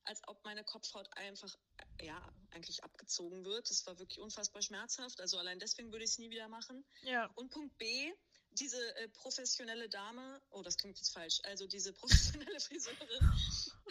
als 0.03 0.21
ob 0.27 0.43
meine 0.45 0.63
Kopfhaut 0.63 1.07
einfach, 1.13 1.55
äh, 1.97 2.05
ja, 2.05 2.33
eigentlich 2.51 2.83
abgezogen 2.83 3.45
wird. 3.45 3.69
Das 3.69 3.85
war 3.85 3.99
wirklich 3.99 4.19
unfassbar 4.19 4.61
schmerzhaft. 4.61 5.19
Also 5.19 5.37
allein 5.37 5.59
deswegen 5.59 5.91
würde 5.91 6.05
ich 6.05 6.11
es 6.11 6.17
nie 6.19 6.29
wieder 6.29 6.47
machen. 6.47 6.85
Ja. 7.03 7.29
Und 7.35 7.51
Punkt 7.51 7.77
B, 7.77 8.13
diese 8.59 8.95
äh, 8.97 9.07
professionelle 9.09 9.89
Dame, 9.89 10.41
oh, 10.51 10.61
das 10.61 10.77
klingt 10.77 10.97
jetzt 10.97 11.13
falsch, 11.13 11.39
also 11.43 11.67
diese 11.67 11.93
professionelle 11.93 12.59
Friseurin 12.59 13.31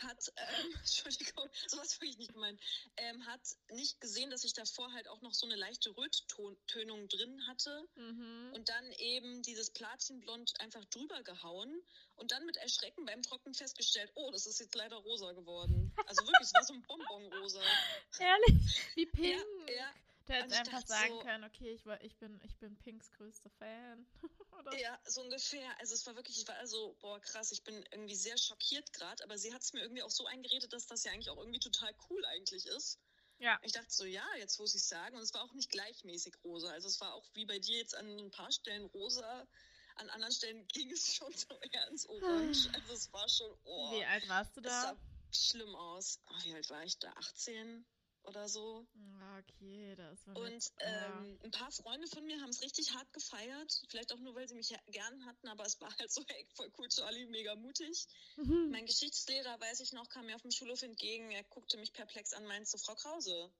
hat, 0.03 0.33
ähm, 0.37 0.75
Entschuldigung, 0.79 1.49
sowas 1.67 1.95
habe 1.97 2.07
ich 2.07 2.19
nicht 2.19 2.33
gemeint, 2.33 2.61
ähm, 2.97 3.27
hat 3.27 3.41
nicht 3.71 4.01
gesehen, 4.01 4.31
dass 4.31 4.45
ich 4.45 4.53
davor 4.53 4.93
halt 4.93 5.09
auch 5.09 5.21
noch 5.23 5.35
so 5.35 5.47
eine 5.47 5.57
leichte 5.57 5.91
Röttönung 5.97 7.09
drin 7.09 7.47
hatte 7.47 7.87
Mhm. 7.97 8.53
und 8.55 8.69
dann 8.69 8.93
eben 8.99 9.43
dieses 9.43 9.71
Platinblond 9.71 10.61
einfach 10.61 10.85
drüber 10.87 11.23
gehauen 11.23 11.83
und 12.17 12.31
dann 12.33 12.45
mit 12.47 12.57
Erschrecken 12.59 13.05
beim 13.07 13.23
Trocknen 13.23 13.55
festgestellt, 13.55 14.11
oh, 14.15 14.31
das 14.31 14.47
ist 14.47 14.61
jetzt 14.61 14.75
leider 14.75 14.97
rosa 14.97 15.33
geworden. 15.33 15.93
Also 16.07 16.23
wirklich, 16.23 16.47
es 16.49 16.55
war 16.55 16.65
so 16.65 16.75
ein 16.75 16.83
Bonbonrosa. 16.83 17.63
Ehrlich? 18.19 18.83
Wie 18.95 19.07
pink. 19.07 19.45
Ja, 19.69 19.75
ja. 19.75 19.95
Hättest 20.29 20.61
Und 20.61 20.69
ich 20.69 20.75
einfach 20.75 20.87
sagen 20.87 21.15
so- 21.15 21.19
können, 21.21 21.45
okay, 21.45 21.73
ich, 21.73 21.85
war, 21.87 22.01
ich, 22.03 22.17
bin, 22.19 22.41
ich 22.45 22.57
bin 22.59 22.77
Pinks 22.79 23.11
größter 23.13 23.51
Fan. 23.51 24.07
Ja, 24.77 24.99
so 25.07 25.23
ungefähr. 25.23 25.67
Also 25.79 25.95
es 25.95 26.05
war 26.07 26.15
wirklich, 26.17 26.37
ich 26.39 26.47
war 26.49 26.57
also, 26.57 26.95
boah, 27.01 27.19
krass, 27.21 27.53
ich 27.53 27.63
bin 27.63 27.77
irgendwie 27.93 28.17
sehr 28.17 28.37
schockiert 28.37 28.93
gerade, 28.93 29.23
aber 29.25 29.39
sie 29.39 29.55
hat 29.55 29.63
es 29.63 29.73
mir 29.73 29.81
irgendwie 29.81 30.03
auch 30.03 30.11
so 30.11 30.27
eingeredet, 30.27 30.73
dass 30.73 30.87
das 30.87 31.05
ja 31.05 31.13
eigentlich 31.13 31.31
auch 31.31 31.39
irgendwie 31.39 31.61
total 31.61 31.95
cool 32.11 32.23
eigentlich 32.27 32.67
ist. 32.67 32.99
Ja. 33.39 33.59
Ich 33.63 33.73
dachte 33.73 33.87
so, 33.91 34.05
ja, 34.05 34.27
jetzt 34.37 34.59
muss 34.59 34.75
ich 34.75 34.83
sagen. 34.85 35.17
Und 35.17 35.23
es 35.23 35.33
war 35.33 35.43
auch 35.45 35.53
nicht 35.55 35.71
gleichmäßig 35.71 36.35
rosa. 36.45 36.71
Also 36.71 36.89
es 36.89 37.01
war 37.01 37.15
auch 37.15 37.25
wie 37.35 37.47
bei 37.47 37.59
dir 37.61 37.79
jetzt 37.79 37.95
an 37.95 38.19
ein 38.19 38.31
paar 38.31 38.51
Stellen 38.51 38.85
rosa. 38.87 39.47
An 39.95 40.11
anderen 40.11 40.33
Stellen 40.35 40.67
ging 40.69 40.91
es 40.91 41.07
schon 41.15 41.33
so 41.33 41.59
eher 41.61 41.89
ins 41.89 42.07
Orange. 42.07 42.69
Also 42.75 42.93
es 42.93 43.13
war 43.13 43.29
schon, 43.29 43.57
oh, 43.65 43.93
Wie 43.93 44.05
alt 44.05 44.29
warst 44.29 44.57
du 44.57 44.61
es 44.61 44.67
da? 44.67 44.83
sah 44.83 44.97
schlimm 45.33 45.75
aus. 45.77 46.21
Ach, 46.27 46.45
wie 46.45 46.53
alt 46.53 46.69
war 46.69 46.83
ich 46.85 46.99
da? 46.99 47.13
18 47.13 47.87
oder 48.29 48.49
so. 48.49 48.87
Ah, 49.21 49.39
Okay, 49.39 49.95
da 49.97 50.11
ist 50.11 50.27
man 50.27 50.37
Und 50.37 50.73
ja. 50.81 51.21
ähm, 51.21 51.39
ein 51.45 51.51
paar 51.51 51.71
Freunde 51.71 52.07
von 52.09 52.25
mir 52.25 52.41
haben 52.41 52.51
es 52.51 52.63
richtig 52.63 52.93
hart 52.95 53.13
gefeiert. 53.13 53.83
Vielleicht 53.89 54.13
auch 54.13 54.19
nur, 54.19 54.35
weil 54.35 54.49
sie 54.49 54.55
mich 54.55 54.75
gern 54.87 55.27
hatten, 55.27 55.49
aber 55.49 55.65
es 55.65 55.81
war 55.81 55.95
halt 55.99 56.13
so, 56.13 56.25
hey, 56.29 56.47
voll 56.55 56.71
cool, 56.79 56.89
Charlie, 56.89 57.27
mega 57.27 57.55
mutig. 57.55 58.07
Mhm. 58.37 58.71
Mein 58.71 58.87
Geschichtslehrer, 58.87 59.61
weiß 59.61 59.81
ich 59.81 59.93
noch, 59.93 60.09
kam 60.09 60.27
mir 60.27 60.35
auf 60.35 60.43
dem 60.43 60.51
Schulhof 60.51 60.83
entgegen. 60.83 61.31
Er 61.31 61.45
guckte 61.45 61.79
mich 61.79 61.93
perplex 61.93 62.33
an, 62.33 62.45
meinst 62.47 62.75
du, 62.75 62.79
Frau 62.79 62.95
Krause? 62.95 63.53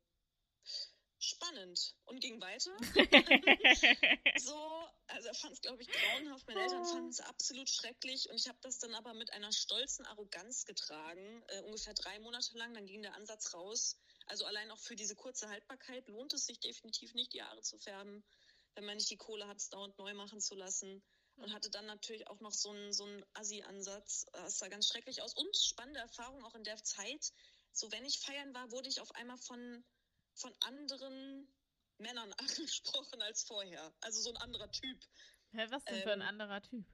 spannend 1.21 1.97
und 2.05 2.21
ging 2.21 2.41
weiter. 2.41 2.71
so, 4.39 4.89
also 5.09 5.29
er 5.29 5.35
fand 5.35 5.53
es, 5.53 5.61
glaube 5.61 5.83
ich, 5.83 5.89
grauenhaft. 5.89 6.47
Meine 6.47 6.61
Eltern 6.61 6.85
fanden 6.85 7.09
es 7.09 7.21
absolut 7.21 7.69
schrecklich 7.69 8.29
und 8.31 8.37
ich 8.37 8.49
habe 8.49 8.59
das 8.63 8.79
dann 8.79 8.95
aber 8.95 9.15
mit 9.15 9.33
einer 9.33 9.53
stolzen 9.53 10.07
Arroganz 10.07 10.65
getragen, 10.65 11.43
äh, 11.49 11.63
ungefähr 11.63 11.95
drei 11.95 12.21
Monate 12.21 12.57
lang. 12.57 12.73
Dann 12.75 12.87
ging 12.87 13.03
der 13.03 13.15
Ansatz 13.15 13.53
raus. 13.53 13.99
Also 14.29 14.45
allein 14.47 14.71
auch 14.71 14.79
für 14.79 14.97
diese 14.97 15.17
kurze 15.17 15.49
Haltbarkeit 15.49 16.09
lohnt 16.09 16.33
es 16.33 16.47
sich 16.47 16.61
definitiv 16.61 17.15
nicht, 17.15 17.33
die 17.33 17.43
Haare 17.43 17.63
zu 17.63 17.79
färben, 17.79 18.25
wenn 18.75 18.85
man 18.85 18.97
nicht 18.97 19.11
die 19.11 19.17
Kohle 19.17 19.47
hat, 19.49 19.57
es 19.57 19.71
dauernd 19.71 19.99
neu 19.99 20.15
machen 20.15 20.41
zu 20.41 20.55
lassen. 20.55 21.03
Und 21.37 21.53
hatte 21.53 21.71
dann 21.71 21.87
natürlich 21.87 22.27
auch 22.27 22.41
noch 22.41 22.53
so 22.53 22.71
einen, 22.71 22.93
so 22.93 23.05
einen 23.05 23.25
Assi-Ansatz. 23.35 24.27
Das 24.33 24.59
sah 24.59 24.67
ganz 24.67 24.89
schrecklich 24.89 25.23
aus. 25.23 25.35
Und 25.35 25.57
spannende 25.57 26.01
Erfahrung 26.01 26.45
auch 26.45 26.57
in 26.57 26.65
der 26.65 26.83
Zeit. 26.83 27.33
So, 27.73 27.93
wenn 27.93 28.05
ich 28.05 28.19
feiern 28.19 28.53
war, 28.55 28.73
wurde 28.73 28.89
ich 28.89 29.01
auf 29.01 29.15
einmal 29.15 29.39
von 29.39 29.85
von 30.39 30.55
anderen 30.61 31.49
Männern 31.99 32.33
angesprochen 32.39 33.21
als 33.23 33.45
vorher. 33.45 33.93
Also 34.01 34.21
so 34.21 34.31
ein 34.31 34.37
anderer 34.39 34.71
Typ. 34.71 34.99
Hä, 35.53 35.67
was 35.71 35.85
denn 35.85 35.97
ähm, 35.97 36.03
für 36.03 36.13
ein 36.13 36.21
ähm, 36.21 36.29
anderer 36.29 36.63
Typ? 36.63 36.87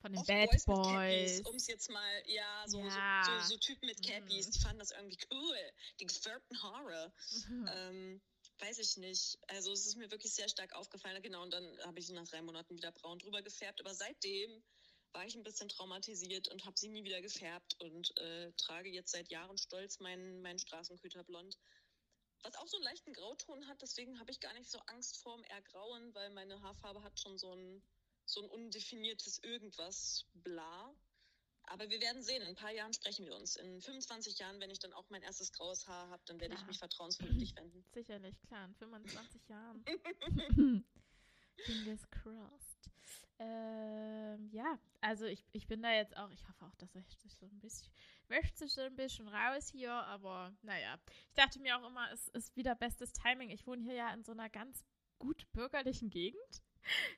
Von 0.00 0.12
den 0.12 0.24
Bad 0.24 0.50
Boys. 0.50 0.64
Boys. 0.64 1.40
Um 1.42 1.56
es 1.56 1.66
jetzt 1.66 1.90
mal, 1.90 2.22
ja, 2.26 2.64
so, 2.66 2.80
ja. 2.80 3.22
So, 3.24 3.32
so, 3.40 3.54
so, 3.54 3.56
Typen 3.58 3.86
mit 3.86 4.04
Cappies, 4.06 4.46
mhm. 4.46 4.52
die 4.52 4.60
fanden 4.60 4.78
das 4.78 4.90
irgendwie 4.92 5.18
cool. 5.32 5.58
Die 6.00 6.06
gefärbten 6.06 6.62
Haare. 6.62 7.12
Mhm. 7.48 7.70
Ähm, 7.74 8.22
weiß 8.60 8.78
ich 8.78 8.96
nicht. 8.96 9.38
Also 9.48 9.72
es 9.72 9.86
ist 9.86 9.96
mir 9.96 10.10
wirklich 10.10 10.32
sehr 10.32 10.48
stark 10.48 10.72
aufgefallen. 10.74 11.22
Genau, 11.22 11.42
und 11.42 11.52
dann 11.52 11.78
habe 11.84 11.98
ich 11.98 12.06
sie 12.06 12.12
nach 12.12 12.28
drei 12.28 12.42
Monaten 12.42 12.76
wieder 12.76 12.92
braun 12.92 13.18
drüber 13.18 13.42
gefärbt. 13.42 13.80
Aber 13.80 13.94
seitdem 13.94 14.62
war 15.12 15.24
ich 15.24 15.34
ein 15.34 15.42
bisschen 15.42 15.68
traumatisiert 15.68 16.48
und 16.48 16.64
habe 16.64 16.78
sie 16.78 16.88
nie 16.88 17.04
wieder 17.04 17.20
gefärbt 17.20 17.76
und 17.80 18.16
äh, 18.18 18.52
trage 18.52 18.90
jetzt 18.90 19.12
seit 19.12 19.30
Jahren 19.30 19.58
stolz 19.58 20.00
meinen, 20.00 20.42
meinen 20.42 20.58
Straßenköter 20.58 21.24
blond. 21.24 21.56
Was 22.42 22.54
auch 22.56 22.68
so 22.68 22.76
einen 22.76 22.84
leichten 22.84 23.12
Grauton 23.12 23.66
hat, 23.66 23.82
deswegen 23.82 24.20
habe 24.20 24.30
ich 24.30 24.38
gar 24.38 24.52
nicht 24.54 24.70
so 24.70 24.78
Angst 24.86 25.20
vorm 25.22 25.42
Ergrauen, 25.44 26.14
weil 26.14 26.30
meine 26.30 26.60
Haarfarbe 26.62 27.02
hat 27.02 27.18
schon 27.18 27.36
so 27.36 27.52
ein, 27.52 27.82
so 28.28 28.42
ein 28.42 28.50
undefiniertes 28.50 29.38
Irgendwas, 29.42 30.26
bla. 30.34 30.94
Aber 31.64 31.90
wir 31.90 32.00
werden 32.00 32.22
sehen, 32.22 32.42
in 32.42 32.48
ein 32.48 32.54
paar 32.54 32.72
Jahren 32.72 32.92
sprechen 32.92 33.26
wir 33.26 33.34
uns. 33.34 33.56
In 33.56 33.80
25 33.80 34.38
Jahren, 34.38 34.58
wenn 34.60 34.70
ich 34.70 34.78
dann 34.78 34.92
auch 34.94 35.08
mein 35.10 35.22
erstes 35.22 35.52
graues 35.52 35.86
Haar 35.86 36.08
habe, 36.08 36.22
dann 36.26 36.40
werde 36.40 36.54
ich 36.54 36.64
mich 36.66 36.78
vertrauensvoll 36.78 37.28
an 37.28 37.38
dich 37.38 37.54
wenden. 37.56 37.84
Sicherlich, 37.92 38.40
klar, 38.42 38.66
in 38.66 38.74
25 38.74 39.48
Jahren. 39.48 39.84
Fingers 41.56 42.10
crossed. 42.10 42.90
Ähm, 43.40 44.48
ja, 44.50 44.78
also 45.00 45.26
ich, 45.26 45.44
ich 45.52 45.66
bin 45.66 45.82
da 45.82 45.92
jetzt 45.92 46.16
auch, 46.16 46.30
ich 46.30 46.48
hoffe 46.48 46.64
auch, 46.64 46.74
dass 46.76 46.94
ich 46.94 47.06
sich 47.18 47.36
so 47.36 47.46
ein 47.46 47.60
bisschen, 47.60 47.88
möchte 48.28 48.58
sich 48.58 48.72
so 48.72 48.80
ein 48.80 48.96
bisschen 48.96 49.28
raus 49.28 49.68
hier, 49.70 49.92
aber 49.92 50.56
naja. 50.62 50.98
Ich 51.28 51.34
dachte 51.34 51.60
mir 51.60 51.78
auch 51.78 51.86
immer, 51.86 52.10
es 52.12 52.28
ist 52.28 52.56
wieder 52.56 52.74
bestes 52.74 53.12
Timing. 53.12 53.50
Ich 53.50 53.66
wohne 53.66 53.82
hier 53.82 53.94
ja 53.94 54.12
in 54.12 54.24
so 54.24 54.32
einer 54.32 54.48
ganz 54.48 54.84
gut 55.18 55.50
bürgerlichen 55.52 56.10
Gegend. 56.10 56.62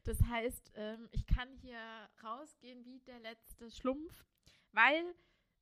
Das 0.04 0.22
heißt, 0.22 0.72
ähm, 0.74 1.08
ich 1.12 1.26
kann 1.26 1.48
hier 1.62 1.78
rausgehen 2.22 2.84
wie 2.84 3.00
der 3.00 3.20
letzte 3.20 3.70
Schlumpf, 3.70 4.24
weil 4.72 5.14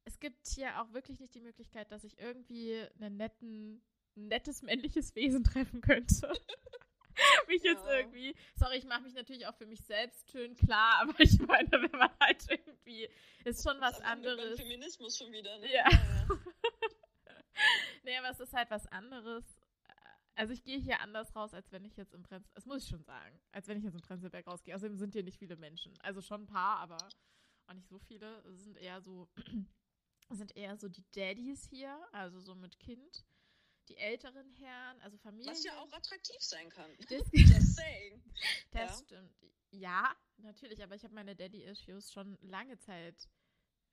es 0.05 0.19
gibt 0.21 0.47
hier 0.47 0.81
auch 0.81 0.93
wirklich 0.93 1.21
nicht 1.21 1.35
die 1.35 1.41
Möglichkeit, 1.41 1.93
dass 1.93 2.05
ich 2.05 2.19
irgendwie 2.19 2.87
einen 3.01 3.17
netten, 3.17 3.83
ein 4.17 4.29
nettes 4.29 4.63
männliches 4.63 5.15
Wesen 5.15 5.45
treffen 5.45 5.81
könnte. 5.81 6.33
mich 7.49 7.63
jetzt 7.63 7.85
ja. 7.87 7.99
irgendwie. 7.99 8.35
Sorry, 8.55 8.77
ich 8.77 8.85
mache 8.85 9.03
mich 9.03 9.15
natürlich 9.15 9.47
auch 9.47 9.55
für 9.55 9.67
mich 9.67 9.81
selbst 9.85 10.31
schön 10.31 10.55
klar, 10.55 10.99
aber 11.01 11.19
ich 11.19 11.39
meine, 11.41 11.71
wenn 11.71 11.99
man 11.99 12.11
halt 12.21 12.45
irgendwie. 12.49 13.09
Ist 13.45 13.67
schon 13.67 13.81
was 13.81 14.01
anderes. 14.01 14.61
Feminismus 14.61 15.19
schon 15.19 15.33
wieder, 15.33 15.59
ne? 15.59 15.73
Ja. 15.73 15.85
ja. 15.91 16.29
nee, 18.05 18.17
aber 18.19 18.31
es 18.31 18.41
ist 18.41 18.53
halt 18.53 18.71
was 18.71 18.87
anderes. 18.87 19.45
Also 20.39 20.53
ich 20.53 20.63
gehe 20.63 20.79
hier 20.79 21.01
anders 21.01 21.35
raus, 21.35 21.53
als 21.53 21.73
wenn 21.73 21.85
ich 21.85 21.97
jetzt 21.97 22.15
im 22.15 22.23
Prenzlberg, 22.23 22.55
das 22.55 22.65
muss 22.65 22.85
ich 22.85 22.89
schon 22.89 23.03
sagen, 23.03 23.41
als 23.51 23.67
wenn 23.67 23.77
ich 23.77 23.83
jetzt 23.83 23.97
im 23.97 24.03
Prenzlberg 24.03 24.47
rausgehe. 24.47 24.73
Außerdem 24.73 24.97
sind 24.97 25.13
hier 25.13 25.25
nicht 25.25 25.37
viele 25.37 25.57
Menschen. 25.57 25.99
Also 25.99 26.23
schon 26.23 26.43
ein 26.43 26.47
paar, 26.47 26.79
aber 26.79 26.97
auch 27.67 27.75
nicht 27.75 27.89
so 27.89 27.99
viele. 27.99 28.39
Es 28.45 28.63
sind 28.63 28.77
eher 28.77 29.01
so, 29.01 29.29
sind 30.31 30.57
eher 30.57 30.77
so 30.77 30.89
die 30.89 31.05
Daddies 31.11 31.67
hier, 31.69 31.99
also 32.13 32.39
so 32.39 32.55
mit 32.55 32.79
Kind 32.79 33.27
die 33.89 33.97
älteren 33.97 34.53
Herren, 34.53 35.01
also 35.01 35.17
Familien. 35.19 35.51
Was 35.51 35.65
ja 35.65 35.77
auch 35.81 35.93
attraktiv 35.93 36.41
sein 36.41 36.69
kann. 36.69 36.91
Das, 37.09 37.23
Just 37.33 37.75
saying. 37.75 38.23
Das 38.71 39.01
ja. 39.01 39.07
stimmt. 39.07 39.35
Ja, 39.71 40.17
natürlich, 40.37 40.83
aber 40.85 40.95
ich 40.95 41.03
habe 41.03 41.15
meine 41.15 41.35
Daddy-Issues 41.35 42.13
schon 42.13 42.39
lange 42.43 42.79
Zeit 42.79 43.29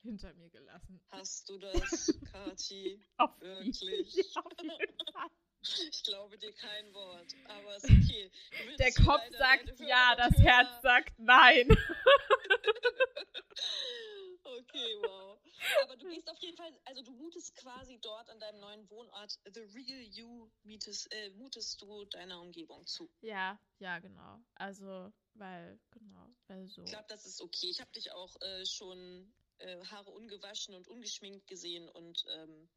hinter 0.04 0.32
mir 0.36 0.50
gelassen. 0.50 1.02
Hast 1.10 1.50
du 1.50 1.58
das, 1.58 2.14
Kati? 2.32 3.02
Wirklich? 3.40 4.16
Ja, 4.16 4.42
auf 4.42 4.54
jeden 4.62 4.96
Fall. 5.12 5.30
Ich 5.89 6.03
glaube 6.03 6.38
dir 6.38 6.53
kein 6.53 6.93
Wort, 6.93 7.36
aber 7.48 7.75
ist 7.75 7.86
okay. 7.86 8.31
Der 8.77 8.93
Kopf 8.93 9.24
sagt 9.38 9.79
ja, 9.79 10.15
das 10.15 10.38
Herz 10.38 10.81
sagt 10.81 11.17
nein. 11.17 11.67
okay, 14.43 14.95
wow. 15.01 15.39
Aber 15.84 15.98
du 15.98 16.10
gehst 16.10 16.29
auf 16.29 16.38
jeden 16.39 16.57
Fall, 16.57 16.72
also 16.86 17.01
du 17.01 17.12
mutest 17.13 17.55
quasi 17.55 17.98
dort 18.00 18.29
an 18.29 18.39
deinem 18.39 18.60
neuen 18.60 18.89
Wohnort, 18.89 19.39
The 19.45 19.62
Real 19.62 20.01
You, 20.01 20.51
mietest, 20.63 21.12
äh, 21.12 21.31
mutest 21.31 21.81
du 21.81 22.05
deiner 22.05 22.39
Umgebung 22.39 22.86
zu. 22.86 23.10
Ja, 23.22 23.60
ja, 23.79 24.00
genau. 24.00 24.39
Also, 24.55 25.12
weil, 25.34 25.79
genau, 25.91 26.29
weil 26.48 26.67
so. 26.67 26.84
Ich 26.84 26.91
glaube, 26.91 27.05
das 27.07 27.25
ist 27.25 27.41
okay. 27.41 27.69
Ich 27.69 27.81
habe 27.81 27.91
dich 27.91 28.12
auch 28.12 28.39
äh, 28.41 28.65
schon 28.65 29.34
äh, 29.60 29.84
Haare 29.86 30.12
ungewaschen 30.12 30.75
und 30.75 30.88
ungeschminkt 30.88 31.48
gesehen 31.48 31.89
und 31.89 32.25
ähm, 32.36 32.69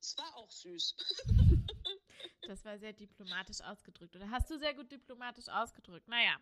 es 0.00 0.16
war 0.18 0.36
auch 0.36 0.50
süß. 0.50 0.94
das 2.46 2.64
war 2.64 2.78
sehr 2.78 2.92
diplomatisch 2.92 3.60
ausgedrückt. 3.60 4.16
Oder 4.16 4.30
hast 4.30 4.50
du 4.50 4.58
sehr 4.58 4.74
gut 4.74 4.90
diplomatisch 4.90 5.48
ausgedrückt? 5.48 6.08
Naja. 6.08 6.36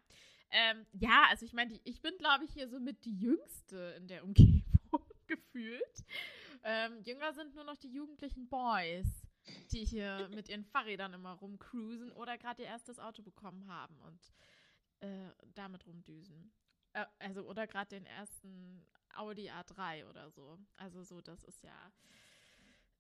Ähm, 0.51 0.87
ja, 0.93 1.27
also 1.31 1.47
ich 1.47 1.55
meine, 1.55 1.81
ich 1.85 2.03
bin, 2.03 2.17
glaube 2.19 2.45
ich, 2.45 2.53
hier 2.53 2.69
so 2.69 2.79
mit 2.79 3.05
die 3.05 3.19
Jüngste 3.19 3.95
in 3.97 4.07
der 4.07 4.23
Umgebung 4.23 4.63
gefühlt. 5.27 6.05
Ähm, 6.63 7.01
jünger 7.03 7.33
sind 7.33 7.55
nur 7.55 7.65
noch 7.65 7.77
die 7.77 7.91
jugendlichen 7.91 8.49
Boys, 8.49 9.07
die 9.73 9.85
hier 9.85 10.29
mit 10.35 10.49
ihren 10.49 10.65
Fahrrädern 10.65 11.15
immer 11.15 11.33
rumcruisen 11.33 12.13
oder 12.13 12.37
gerade 12.37 12.63
ihr 12.63 12.69
erstes 12.69 12.99
Auto 12.99 13.23
bekommen 13.23 13.67
haben 13.67 13.99
und 14.01 14.33
äh, 15.01 15.33
damit 15.55 15.87
rumdüsen. 15.87 16.53
Äh, 16.93 17.07
also, 17.19 17.43
oder 17.43 17.67
gerade 17.67 17.89
den 17.89 18.07
ersten 18.07 18.87
Audi 19.15 19.51
A3 19.51 20.09
oder 20.09 20.31
so. 20.31 20.59
Also, 20.77 21.03
so, 21.03 21.21
das 21.21 21.43
ist 21.45 21.63
ja, 21.63 21.93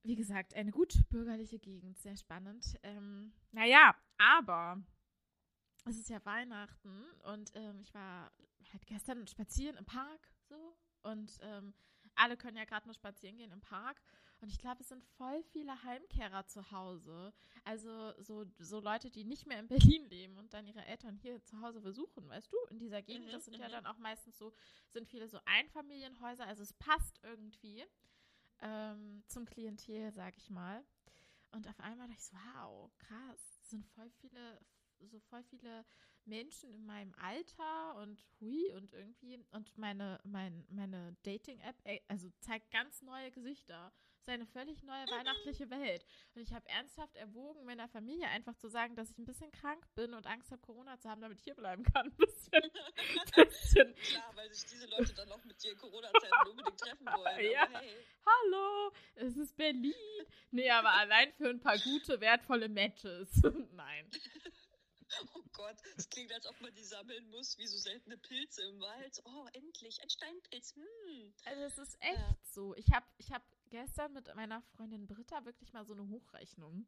wie 0.02 0.16
gesagt, 0.16 0.54
eine 0.54 0.70
gut 0.70 1.08
bürgerliche 1.10 1.58
Gegend. 1.58 1.98
Sehr 1.98 2.16
spannend. 2.16 2.78
Ähm, 2.82 3.32
naja, 3.52 3.94
aber 4.18 4.82
es 5.84 5.98
ist 5.98 6.10
ja 6.10 6.24
Weihnachten 6.24 7.04
und 7.24 7.50
ähm, 7.54 7.80
ich 7.80 7.92
war 7.94 8.32
halt 8.72 8.86
gestern 8.86 9.26
spazieren 9.26 9.76
im 9.76 9.84
Park 9.84 10.28
so 10.48 10.76
und 11.02 11.38
ähm, 11.42 11.74
alle 12.14 12.36
können 12.36 12.56
ja 12.56 12.64
gerade 12.64 12.86
nur 12.86 12.94
spazieren 12.94 13.36
gehen 13.36 13.52
im 13.52 13.60
Park. 13.60 14.00
Und 14.40 14.48
ich 14.48 14.58
glaube, 14.58 14.80
es 14.80 14.88
sind 14.88 15.04
voll 15.04 15.42
viele 15.52 15.84
Heimkehrer 15.84 16.46
zu 16.46 16.72
Hause. 16.72 17.32
Also 17.64 18.12
so, 18.20 18.44
so 18.58 18.80
Leute, 18.80 19.08
die 19.08 19.24
nicht 19.24 19.46
mehr 19.46 19.60
in 19.60 19.68
Berlin 19.68 20.04
leben 20.10 20.36
und 20.36 20.52
dann 20.52 20.66
ihre 20.66 20.84
Eltern 20.84 21.16
hier 21.16 21.42
zu 21.44 21.60
Hause 21.60 21.80
besuchen, 21.80 22.28
weißt 22.28 22.52
du, 22.52 22.56
in 22.70 22.80
dieser 22.80 23.02
Gegend. 23.02 23.28
Mhm, 23.28 23.32
das 23.32 23.44
sind 23.44 23.54
ja 23.54 23.68
mhm. 23.68 23.72
dann 23.72 23.86
auch 23.86 23.98
meistens 23.98 24.36
so, 24.36 24.52
sind 24.88 25.06
viele 25.06 25.28
so 25.28 25.38
Einfamilienhäuser. 25.44 26.44
Also 26.44 26.64
es 26.64 26.72
passt 26.72 27.20
irgendwie 27.22 27.84
ähm, 28.62 29.22
zum 29.26 29.44
Klientel, 29.44 30.12
sag 30.12 30.36
ich 30.36 30.50
mal. 30.50 30.82
Und 31.52 31.68
auf 31.68 31.78
einmal 31.80 32.08
dachte 32.08 32.20
ich 32.20 32.26
so, 32.26 32.36
wow, 32.54 32.90
krass, 32.98 33.58
sind 33.62 33.84
voll 33.88 34.10
viele, 34.20 34.60
so 35.00 35.20
voll 35.20 35.42
viele 35.44 35.84
Menschen 36.24 36.70
in 36.72 36.86
meinem 36.86 37.12
Alter 37.16 37.96
und 37.96 38.24
hui 38.40 38.72
und 38.74 38.92
irgendwie 38.94 39.44
und 39.50 39.76
meine, 39.76 40.20
mein, 40.24 40.64
meine 40.70 41.16
Dating-App, 41.24 41.76
also 42.08 42.30
zeigt 42.40 42.70
ganz 42.70 43.02
neue 43.02 43.30
Gesichter. 43.30 43.92
Das 44.24 44.34
ist 44.34 44.34
eine 44.34 44.46
völlig 44.46 44.80
neue 44.84 45.04
weihnachtliche 45.06 45.68
Welt. 45.68 46.06
Und 46.36 46.42
ich 46.42 46.52
habe 46.52 46.68
ernsthaft 46.68 47.16
erwogen, 47.16 47.64
meiner 47.64 47.88
Familie 47.88 48.28
einfach 48.28 48.54
zu 48.54 48.68
sagen, 48.68 48.94
dass 48.94 49.10
ich 49.10 49.18
ein 49.18 49.24
bisschen 49.24 49.50
krank 49.50 49.84
bin 49.96 50.14
und 50.14 50.28
Angst 50.28 50.52
habe, 50.52 50.62
Corona 50.62 50.96
zu 51.00 51.10
haben, 51.10 51.20
damit 51.20 51.38
ich 51.38 51.44
hier 51.44 51.56
bleiben 51.56 51.82
kann. 51.82 52.06
Ein 52.12 52.16
bisschen. 52.16 52.70
bisschen. 53.34 53.94
Klar, 53.96 54.30
weil 54.36 54.54
sich 54.54 54.70
diese 54.70 54.86
Leute 54.86 55.12
dann 55.14 55.28
noch 55.28 55.42
mit 55.44 55.60
dir 55.60 55.72
in 55.72 55.78
Corona-Zeiten 55.78 56.48
unbedingt 56.50 56.78
treffen 56.78 57.06
wollen. 57.06 57.50
Ja. 57.50 57.68
Hey. 57.72 57.96
Hallo, 58.24 58.92
es 59.16 59.36
ist 59.36 59.56
Berlin. 59.56 59.92
Nee, 60.52 60.70
aber 60.70 60.90
allein 60.90 61.32
für 61.32 61.48
ein 61.48 61.60
paar 61.60 61.78
gute, 61.78 62.20
wertvolle 62.20 62.68
Matches. 62.68 63.42
Nein. 63.72 64.08
Oh 65.34 65.42
Gott, 65.52 65.76
es 65.96 66.08
klingt, 66.08 66.32
als 66.32 66.46
ob 66.46 66.60
man 66.60 66.72
die 66.74 66.84
sammeln 66.84 67.28
muss, 67.30 67.58
wie 67.58 67.66
so 67.66 67.76
seltene 67.76 68.16
Pilze 68.18 68.62
im 68.62 68.80
Wald. 68.80 69.20
Oh, 69.24 69.46
endlich, 69.52 70.00
ein 70.00 70.08
Steinpilz. 70.08 70.76
Hm. 70.76 71.34
Also 71.44 71.62
es 71.62 71.78
ist 71.78 71.96
echt 72.00 72.18
ja. 72.18 72.36
so. 72.44 72.74
Ich 72.76 72.92
habe 72.92 73.06
ich 73.18 73.30
hab 73.32 73.42
gestern 73.72 74.12
mit 74.12 74.32
meiner 74.36 74.60
Freundin 74.60 75.06
Britta 75.06 75.44
wirklich 75.46 75.72
mal 75.72 75.84
so 75.84 75.94
eine 75.94 76.06
Hochrechnung 76.06 76.86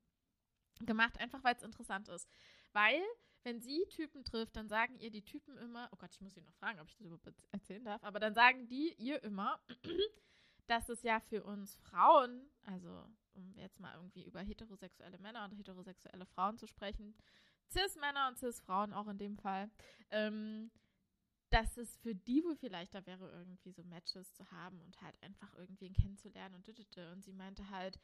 gemacht, 0.81 1.19
einfach 1.19 1.43
weil 1.43 1.57
es 1.57 1.63
interessant 1.63 2.09
ist. 2.09 2.29
Weil, 2.73 3.03
wenn 3.43 3.61
sie 3.61 3.87
Typen 3.89 4.23
trifft, 4.23 4.55
dann 4.57 4.69
sagen 4.69 4.99
ihr 4.99 5.11
die 5.11 5.25
Typen 5.25 5.57
immer, 5.57 5.89
oh 5.93 5.97
Gott, 5.97 6.13
ich 6.13 6.21
muss 6.21 6.35
sie 6.35 6.43
noch 6.43 6.53
fragen, 6.55 6.81
ob 6.81 6.89
ich 6.89 6.97
das 6.97 7.07
überhaupt 7.07 7.27
erzählen 7.53 7.85
darf, 7.85 8.05
aber 8.05 8.21
dann 8.21 8.35
sagen 8.35 8.69
die 8.69 8.95
ihr 8.99 9.23
immer, 9.23 9.59
dass 10.67 10.91
es 10.91 11.03
ja 11.03 11.21
für 11.21 11.43
uns 11.43 11.75
Frauen, 11.77 12.51
also 12.65 13.07
um 13.33 13.57
jetzt 13.57 13.81
mal 13.81 13.95
irgendwie 13.97 14.25
über 14.25 14.41
heterosexuelle 14.41 15.19
Männer 15.19 15.45
und 15.47 15.57
heterosexuelle 15.57 16.27
Frauen 16.27 16.59
zu 16.59 16.67
sprechen, 16.67 17.17
Cis-Männer 17.71 18.29
und 18.29 18.39
Cis-Frauen 18.39 18.93
auch 18.93 19.09
in 19.09 19.17
dem 19.17 19.39
Fall, 19.39 19.71
ähm, 20.11 20.71
dass 21.55 21.77
es 21.77 21.97
für 21.99 22.17
die 22.17 22.43
wohl 22.45 22.57
vielleicht 22.57 22.95
da 22.97 23.07
wäre, 23.07 23.31
irgendwie 23.31 23.71
so 23.71 23.85
Matches 23.85 24.35
zu 24.35 24.51
haben 24.51 24.81
und 24.83 25.01
halt 25.01 25.15
einfach 25.23 25.55
irgendwen 25.55 25.93
kennenzulernen 25.93 26.57
und 26.57 26.67
düdüdü. 26.67 27.07
Und 27.13 27.23
sie 27.25 27.33
meinte 27.33 27.71
halt, 27.71 28.01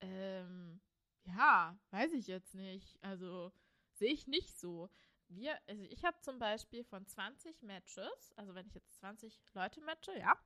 ähm, 0.00 0.80
ja, 1.24 1.76
weiß 1.90 2.12
ich 2.12 2.28
jetzt 2.28 2.54
nicht. 2.54 2.96
Also 3.02 3.52
sehe 3.94 4.12
ich 4.12 4.28
nicht 4.28 4.56
so. 4.56 4.88
Wir, 5.28 5.58
also 5.68 5.82
ich 5.84 6.04
habe 6.04 6.20
zum 6.20 6.38
Beispiel 6.38 6.84
von 6.84 7.04
20 7.04 7.62
Matches, 7.62 8.32
also 8.36 8.54
wenn 8.54 8.68
ich 8.68 8.74
jetzt 8.74 8.94
20 9.00 9.40
Leute 9.54 9.80
matche, 9.80 10.16
ja, 10.16 10.38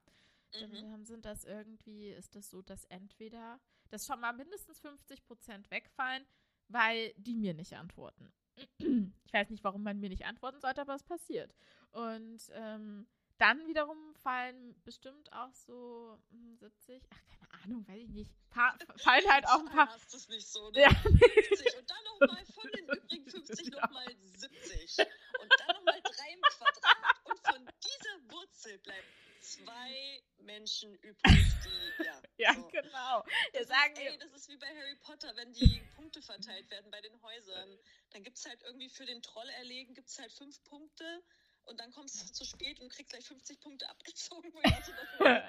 dann 0.58 0.70
Mhm. 0.70 1.04
sind 1.04 1.26
das 1.26 1.44
irgendwie, 1.44 2.08
ist 2.10 2.34
das 2.34 2.48
so, 2.50 2.62
dass 2.62 2.84
entweder, 2.86 3.60
dass 3.90 4.06
schon 4.06 4.20
mal 4.20 4.32
mindestens 4.32 4.80
50 4.80 5.22
Prozent 5.26 5.70
wegfallen, 5.70 6.24
weil 6.68 7.12
die 7.18 7.34
mir 7.34 7.52
nicht 7.52 7.74
antworten. 7.76 8.32
Ich 8.78 9.32
weiß 9.32 9.50
nicht, 9.50 9.62
warum 9.64 9.82
man 9.82 10.00
mir 10.00 10.08
nicht 10.08 10.24
antworten 10.24 10.60
sollte, 10.60 10.80
aber 10.80 10.94
es 10.94 11.02
passiert. 11.02 11.54
Und 11.92 12.40
ähm, 12.52 13.06
dann 13.38 13.66
wiederum 13.68 14.14
fallen 14.16 14.74
bestimmt 14.84 15.32
auch 15.32 15.52
so 15.54 16.18
hm, 16.30 16.56
70, 16.56 17.02
ach 17.10 17.22
keine 17.28 17.64
Ahnung, 17.64 17.86
weiß 17.88 18.00
ich 18.02 18.08
nicht, 18.08 18.32
paar, 18.50 18.76
fallen 18.96 19.30
halt 19.30 19.46
auch 19.46 19.60
ein 19.60 19.66
paar. 19.66 19.88
Hast 19.88 20.14
es 20.14 20.28
nicht 20.28 20.46
so, 20.48 20.70
ne? 20.70 20.80
Ja. 20.82 20.90
50 20.90 21.78
und 21.78 21.90
dann 21.90 22.04
nochmal 22.20 22.44
von 22.46 22.68
den 22.76 22.84
übrigen 22.88 23.30
50 23.30 23.70
Genau. 23.70 23.80
nochmal 23.82 24.06
70. 24.22 24.98
Und 25.40 25.52
dann 25.58 25.76
nochmal 25.76 26.00
3 26.02 26.10
im 26.32 26.40
Quadrat. 26.42 26.96
Und 27.24 27.38
von 27.46 27.66
dieser 27.84 28.32
Wurzel 28.32 28.78
bleiben 28.78 29.06
zwei 29.40 30.22
Menschen 30.40 30.94
übrig, 30.96 31.18
die, 31.64 32.04
ja. 32.04 32.22
Ja, 32.38 32.54
so. 32.54 32.68
genau. 32.68 33.24
Wir 33.52 33.60
Das 33.60 33.68
sagen 33.68 33.92
ist, 33.94 33.98
ey, 33.98 34.12
wir, 34.12 34.18
das 34.18 34.32
ist 34.32 34.48
wie 34.48 34.56
bei 34.56 34.68
Harry 34.68 34.94
Potter, 35.02 35.34
wenn 35.36 35.52
die 35.52 35.82
Punkte 35.96 36.22
verteilt 36.22 36.70
werden 36.70 36.90
bei 36.90 37.00
den 37.00 37.20
Häusern. 37.22 37.78
Dann 38.10 38.22
gibt 38.22 38.38
es 38.38 38.46
halt 38.46 38.62
irgendwie 38.62 38.88
für 38.88 39.06
den 39.06 39.22
Troll 39.22 39.48
erlegen, 39.58 39.94
gibt 39.94 40.08
es 40.08 40.18
halt 40.18 40.32
fünf 40.32 40.62
Punkte 40.64 41.22
und 41.68 41.78
dann 41.80 41.90
kommst 41.92 42.20
du 42.22 42.32
zu 42.32 42.44
spät 42.44 42.80
und 42.80 42.90
kriegst 42.90 43.10
gleich 43.10 43.26
50 43.26 43.60
Punkte 43.60 43.88
abgezogen. 43.88 44.52
Dachte, 44.62 44.92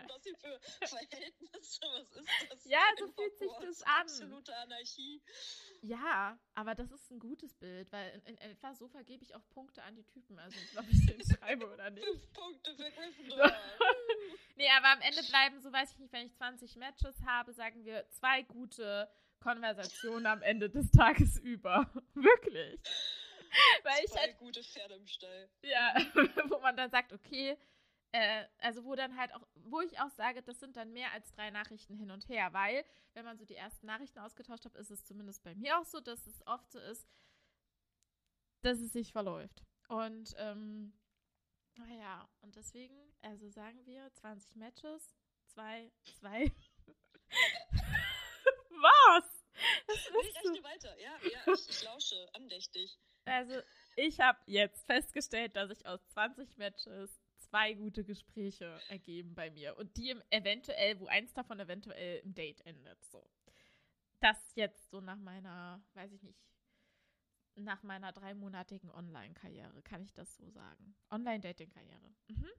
was 0.07 0.23
hier 0.23 0.35
für 0.37 0.59
Verhältnisse, 0.87 1.81
was 1.81 2.15
ist 2.15 2.29
das? 2.49 2.65
Ja, 2.65 2.79
so 2.99 3.07
fühlt 3.07 3.37
sich 3.37 3.51
das 3.61 3.81
an. 3.83 4.01
Absolute 4.01 4.55
Anarchie. 4.57 5.21
ja, 5.81 6.37
aber 6.55 6.75
das 6.75 6.91
ist 6.91 7.11
ein 7.11 7.19
gutes 7.19 7.53
Bild, 7.55 7.91
weil 7.91 8.11
in, 8.25 8.35
in 8.35 8.37
etwa 8.51 8.73
so 8.73 8.87
vergebe 8.87 9.23
ich 9.23 9.35
auch 9.35 9.47
Punkte 9.49 9.83
an 9.83 9.95
die 9.95 10.03
Typen, 10.03 10.37
also 10.39 10.57
ob 10.77 10.85
ich 10.89 11.05
den 11.05 11.21
schreibe 11.37 11.71
oder 11.71 11.89
nicht. 11.89 12.05
Fünf 12.05 12.33
Punkte 12.33 12.75
für 12.75 12.91
Gryffindor. 12.91 13.51
Nee, 14.55 14.67
aber 14.77 14.89
am 14.89 14.99
Ende 14.99 15.23
bleiben, 15.23 15.61
so 15.61 15.71
weiß 15.71 15.93
ich 15.93 15.99
nicht, 15.99 16.11
wenn 16.11 16.25
ich 16.27 16.35
20 16.35 16.75
Matches 16.75 17.15
habe, 17.25 17.53
sagen 17.53 17.85
wir 17.85 18.05
zwei 18.09 18.41
gute 18.41 19.09
Konversationen 19.39 20.25
am 20.25 20.41
Ende 20.41 20.69
des 20.69 20.91
Tages 20.91 21.39
über. 21.39 21.89
Wirklich. 22.13 22.81
Weil 23.83 24.05
ich 24.05 24.15
halt, 24.15 24.37
gute 24.37 24.63
Pferde 24.63 24.95
im 24.95 25.07
Stall. 25.07 25.49
ja, 25.61 25.93
wo 26.49 26.59
man 26.59 26.75
dann 26.75 26.89
sagt, 26.89 27.13
okay, 27.13 27.57
äh, 28.11 28.45
also 28.59 28.83
wo 28.85 28.95
dann 28.95 29.17
halt 29.17 29.33
auch, 29.33 29.45
wo 29.55 29.81
ich 29.81 29.99
auch 29.99 30.09
sage, 30.11 30.41
das 30.41 30.59
sind 30.59 30.75
dann 30.77 30.91
mehr 30.93 31.11
als 31.11 31.31
drei 31.31 31.51
Nachrichten 31.51 31.95
hin 31.95 32.11
und 32.11 32.27
her, 32.27 32.53
weil, 32.53 32.83
wenn 33.13 33.25
man 33.25 33.37
so 33.37 33.45
die 33.45 33.55
ersten 33.55 33.85
Nachrichten 33.85 34.19
ausgetauscht 34.19 34.65
hat, 34.65 34.75
ist 34.75 34.89
es 34.89 35.05
zumindest 35.05 35.43
bei 35.43 35.53
mir 35.55 35.79
auch 35.79 35.85
so, 35.85 35.99
dass 35.99 36.25
es 36.25 36.45
oft 36.47 36.71
so 36.71 36.79
ist, 36.79 37.07
dass 38.61 38.79
es 38.79 38.93
sich 38.93 39.11
verläuft. 39.11 39.63
Und, 39.87 40.35
ähm, 40.37 40.93
naja, 41.75 42.27
und 42.41 42.55
deswegen, 42.55 42.95
also 43.21 43.49
sagen 43.49 43.85
wir 43.85 44.11
20 44.13 44.55
Matches, 44.55 45.15
zwei, 45.45 45.91
zwei. 46.19 46.51
Was? 48.69 49.45
Ich 49.93 50.03
so. 50.03 50.17
rechne 50.17 50.63
weiter. 50.63 50.97
Ja, 50.99 51.17
ja, 51.23 51.53
ich, 51.53 51.69
ich. 51.69 51.88
Also, 53.29 53.61
ich 53.95 54.19
habe 54.19 54.39
jetzt 54.45 54.85
festgestellt, 54.85 55.55
dass 55.55 55.69
sich 55.69 55.85
aus 55.85 56.05
20 56.09 56.57
Matches 56.57 57.21
zwei 57.37 57.73
gute 57.73 58.03
Gespräche 58.03 58.79
ergeben 58.89 59.33
bei 59.35 59.49
mir. 59.49 59.77
Und 59.77 59.97
die 59.97 60.15
eventuell, 60.29 60.99
wo 60.99 61.07
eins 61.07 61.33
davon 61.33 61.59
eventuell 61.59 62.19
im 62.19 62.33
Date 62.33 62.61
endet. 62.65 63.03
So. 63.05 63.29
Das 64.19 64.37
jetzt 64.55 64.89
so 64.89 65.01
nach 65.01 65.17
meiner, 65.17 65.81
weiß 65.93 66.11
ich 66.11 66.21
nicht, 66.23 66.39
nach 67.55 67.83
meiner 67.83 68.11
dreimonatigen 68.11 68.89
Online-Karriere, 68.91 69.81
kann 69.81 70.01
ich 70.03 70.13
das 70.13 70.35
so 70.35 70.49
sagen. 70.49 70.95
Online-Dating-Karriere. 71.09 72.15
Mhm. 72.27 72.49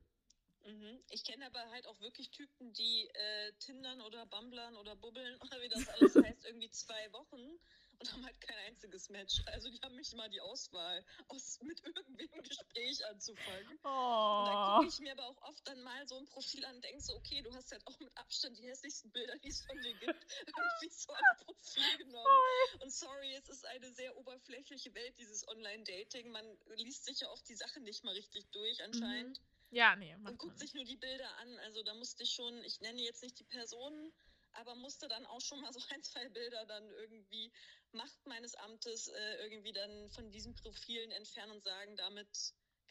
Mhm. 0.67 1.01
Ich 1.11 1.25
kenne 1.25 1.47
aber 1.47 1.71
halt 1.71 1.87
auch 1.87 2.01
wirklich 2.01 2.31
Typen, 2.31 2.73
die 2.75 3.09
äh, 3.09 3.53
Tindern 3.61 4.01
oder 4.03 4.27
Bumblern 4.27 4.77
oder 4.77 4.95
Bubbeln 4.97 5.37
oder 5.41 5.61
wie 5.63 5.69
das 5.69 5.89
alles 5.89 6.15
heißt, 6.25 6.45
irgendwie 6.45 6.71
zwei 6.71 7.13
Wochen 7.13 7.59
und 8.01 8.13
haben 8.13 8.25
halt 8.25 8.41
kein 8.41 8.59
einziges 8.67 9.09
Match. 9.11 9.43
Also 9.47 9.71
die 9.71 9.81
haben 9.83 9.97
nicht 9.97 10.15
mal 10.15 10.29
die 10.31 10.41
Auswahl, 10.41 11.05
aus, 11.29 11.61
mit 11.63 11.83
irgendwem 11.85 12.43
Gespräch 12.43 13.05
anzufangen. 13.07 13.79
Und 14.37 14.47
da 14.47 14.57
Oh. 14.57 14.57
gucke 14.57 14.87
ich 14.87 14.99
mir 15.01 15.13
aber 15.13 15.27
auch 15.29 15.43
oft 15.43 15.67
dann 15.69 15.83
mal 15.83 16.07
so 16.07 16.17
ein 16.17 16.27
Profil 16.27 16.65
an 16.65 16.77
und 16.77 16.85
denke 16.85 17.01
so, 17.03 17.15
okay, 17.17 17.43
du 17.43 17.53
hast 17.55 17.73
halt 17.73 17.87
auch 17.87 17.99
mit 18.01 18.17
Abstand 18.17 18.59
die 18.59 18.67
hässlichsten 18.67 19.11
Bilder, 19.13 19.37
die 19.39 19.49
es 19.49 19.63
von 19.63 19.81
dir 19.83 19.95
gibt, 19.95 20.25
irgendwie 20.47 20.89
so 20.91 21.13
ein 21.13 21.37
Profil 21.45 21.97
genommen. 21.99 22.43
Und 22.81 22.93
sorry, 22.93 23.35
es 23.35 23.49
ist 23.49 23.67
eine 23.67 23.93
sehr 23.93 24.17
oberflächliche 24.17 24.95
Welt, 24.95 25.19
dieses 25.19 25.47
Online-Dating. 25.49 26.31
Man 26.31 26.59
liest 26.77 27.05
sich 27.05 27.21
ja 27.21 27.29
oft 27.31 27.49
die 27.49 27.57
Sachen 27.57 27.83
nicht 27.85 28.05
mal 28.05 28.15
richtig 28.15 28.49
durch 28.51 28.83
anscheinend 28.83 29.41
Ja, 29.71 29.97
nee, 29.97 30.17
und 30.25 30.25
macht 30.25 30.39
guckt 30.39 30.59
man 30.59 30.59
sich 30.59 30.75
nur 30.75 30.85
die 30.85 30.97
Bilder 30.97 31.37
an. 31.39 31.59
Also 31.61 31.83
da 31.83 31.95
musste 31.95 32.23
ich 32.23 32.33
schon, 32.33 32.63
ich 32.65 32.81
nenne 32.81 33.03
jetzt 33.03 33.23
nicht 33.23 33.39
die 33.39 33.45
Personen, 33.45 34.13
aber 34.53 34.75
musste 34.77 35.09
dann 35.09 35.27
auch 35.27 35.41
schon 35.41 35.61
mal 35.61 35.73
so 35.73 35.81
ein, 35.91 36.03
zwei 36.03 36.29
Bilder 36.29 36.67
dann 36.67 36.91
irgendwie 36.91 37.53
Macht 37.93 38.27
meines 38.27 38.55
Amtes 38.55 39.09
äh, 39.09 39.43
irgendwie 39.43 39.73
dann 39.73 40.11
von 40.11 40.31
diesen 40.31 40.55
Profilen 40.55 41.11
entfernen 41.11 41.53
und 41.53 41.63
sagen, 41.63 41.97
damit 41.97 42.29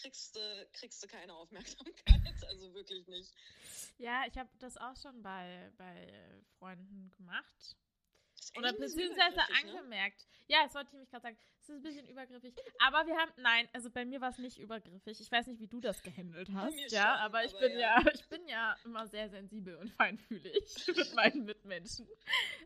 kriegst 0.01 0.35
du, 0.35 0.69
kriegst 0.73 1.03
du 1.03 1.07
keine 1.07 1.33
Aufmerksamkeit. 1.33 1.95
Also 2.49 2.73
wirklich 2.73 3.05
nicht. 3.07 3.31
Ja, 3.97 4.23
ich 4.27 4.37
habe 4.37 4.49
das 4.59 4.77
auch 4.77 4.95
schon 4.95 5.21
bei, 5.21 5.71
bei 5.77 6.41
Freunden 6.57 7.11
gemacht. 7.11 7.75
Oder 8.57 8.73
beziehungsweise 8.73 9.35
ne? 9.35 9.47
angemerkt. 9.61 10.25
Ja, 10.47 10.63
das 10.63 10.73
wollte 10.73 10.89
ich 10.93 10.99
mich 10.99 11.09
gerade 11.09 11.21
sagen. 11.21 11.37
Es 11.59 11.69
ist 11.69 11.75
ein 11.75 11.81
bisschen 11.81 12.07
übergriffig. 12.07 12.55
Aber 12.79 13.05
wir 13.05 13.15
haben, 13.15 13.31
nein, 13.37 13.69
also 13.73 13.91
bei 13.91 14.05
mir 14.05 14.19
war 14.19 14.29
es 14.29 14.39
nicht 14.39 14.57
übergriffig. 14.57 15.21
Ich 15.21 15.31
weiß 15.31 15.47
nicht, 15.47 15.59
wie 15.59 15.67
du 15.67 15.79
das 15.79 16.01
gehandelt 16.01 16.49
hast. 16.53 16.73
mir 16.73 16.87
Ja, 16.87 17.13
schon, 17.13 17.25
aber 17.25 17.43
ich 17.43 17.55
aber 17.55 17.67
bin 17.67 17.79
ja. 17.79 18.01
ja. 18.01 18.11
ich 18.13 18.27
bin 18.29 18.47
ja 18.47 18.75
immer 18.83 19.07
sehr 19.07 19.29
sensibel 19.29 19.75
und 19.75 19.91
feinfühlig 19.91 20.87
mit 20.95 21.13
meinen 21.13 21.45
Mitmenschen. 21.45 22.07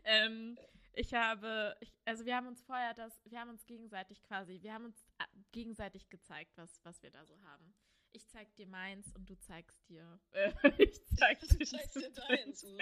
Ähm, 0.04 0.58
ich 0.96 1.14
habe, 1.14 1.76
ich, 1.80 1.92
also 2.04 2.24
wir 2.24 2.36
haben 2.36 2.46
uns 2.48 2.62
vorher 2.62 2.94
das, 2.94 3.20
wir 3.24 3.40
haben 3.40 3.50
uns 3.50 3.66
gegenseitig 3.66 4.22
quasi, 4.22 4.60
wir 4.62 4.72
haben 4.72 4.86
uns 4.86 5.06
äh, 5.18 5.24
gegenseitig 5.52 6.08
gezeigt, 6.08 6.52
was, 6.56 6.80
was 6.84 7.02
wir 7.02 7.10
da 7.10 7.24
so 7.24 7.40
haben. 7.42 7.74
Ich 8.12 8.28
zeig 8.28 8.54
dir 8.54 8.66
meins 8.68 9.12
und 9.14 9.28
du 9.28 9.38
zeigst 9.38 9.88
dir. 9.88 10.20
Äh, 10.32 10.52
ich 10.78 11.04
zeig 11.16 11.40
dir, 11.40 11.58
Du 11.58 11.64
zeigst 11.64 11.96
dir 11.96 12.10
deins. 12.10 12.62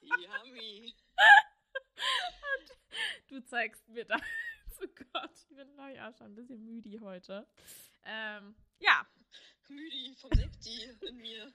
Mm, 0.00 0.44
yummy. 0.44 0.94
Du 3.28 3.40
zeigst 3.44 3.88
mir 3.88 4.04
deins. 4.04 4.22
Oh 4.80 4.86
Gott, 5.12 5.32
ich 5.50 5.56
bin 5.56 5.72
glaube 5.74 5.92
ich 5.92 6.00
auch 6.00 6.14
schon 6.16 6.28
ein 6.28 6.34
bisschen 6.36 6.64
müde 6.64 7.00
heute. 7.00 7.48
Ähm, 8.04 8.54
ja, 8.78 9.04
Müdi 9.68 10.14
vom 10.14 10.30
Sekti 10.32 10.84
in 11.08 11.16
mir. 11.16 11.52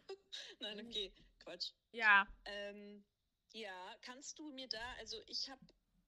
Nein, 0.60 0.86
okay, 0.86 1.14
Quatsch. 1.40 1.72
ja. 1.94 2.28
Ähm, 2.44 3.06
ja, 3.54 3.96
kannst 4.02 4.40
du 4.40 4.52
mir 4.52 4.68
da, 4.68 4.94
also 4.98 5.18
ich 5.28 5.50
habe 5.50 5.62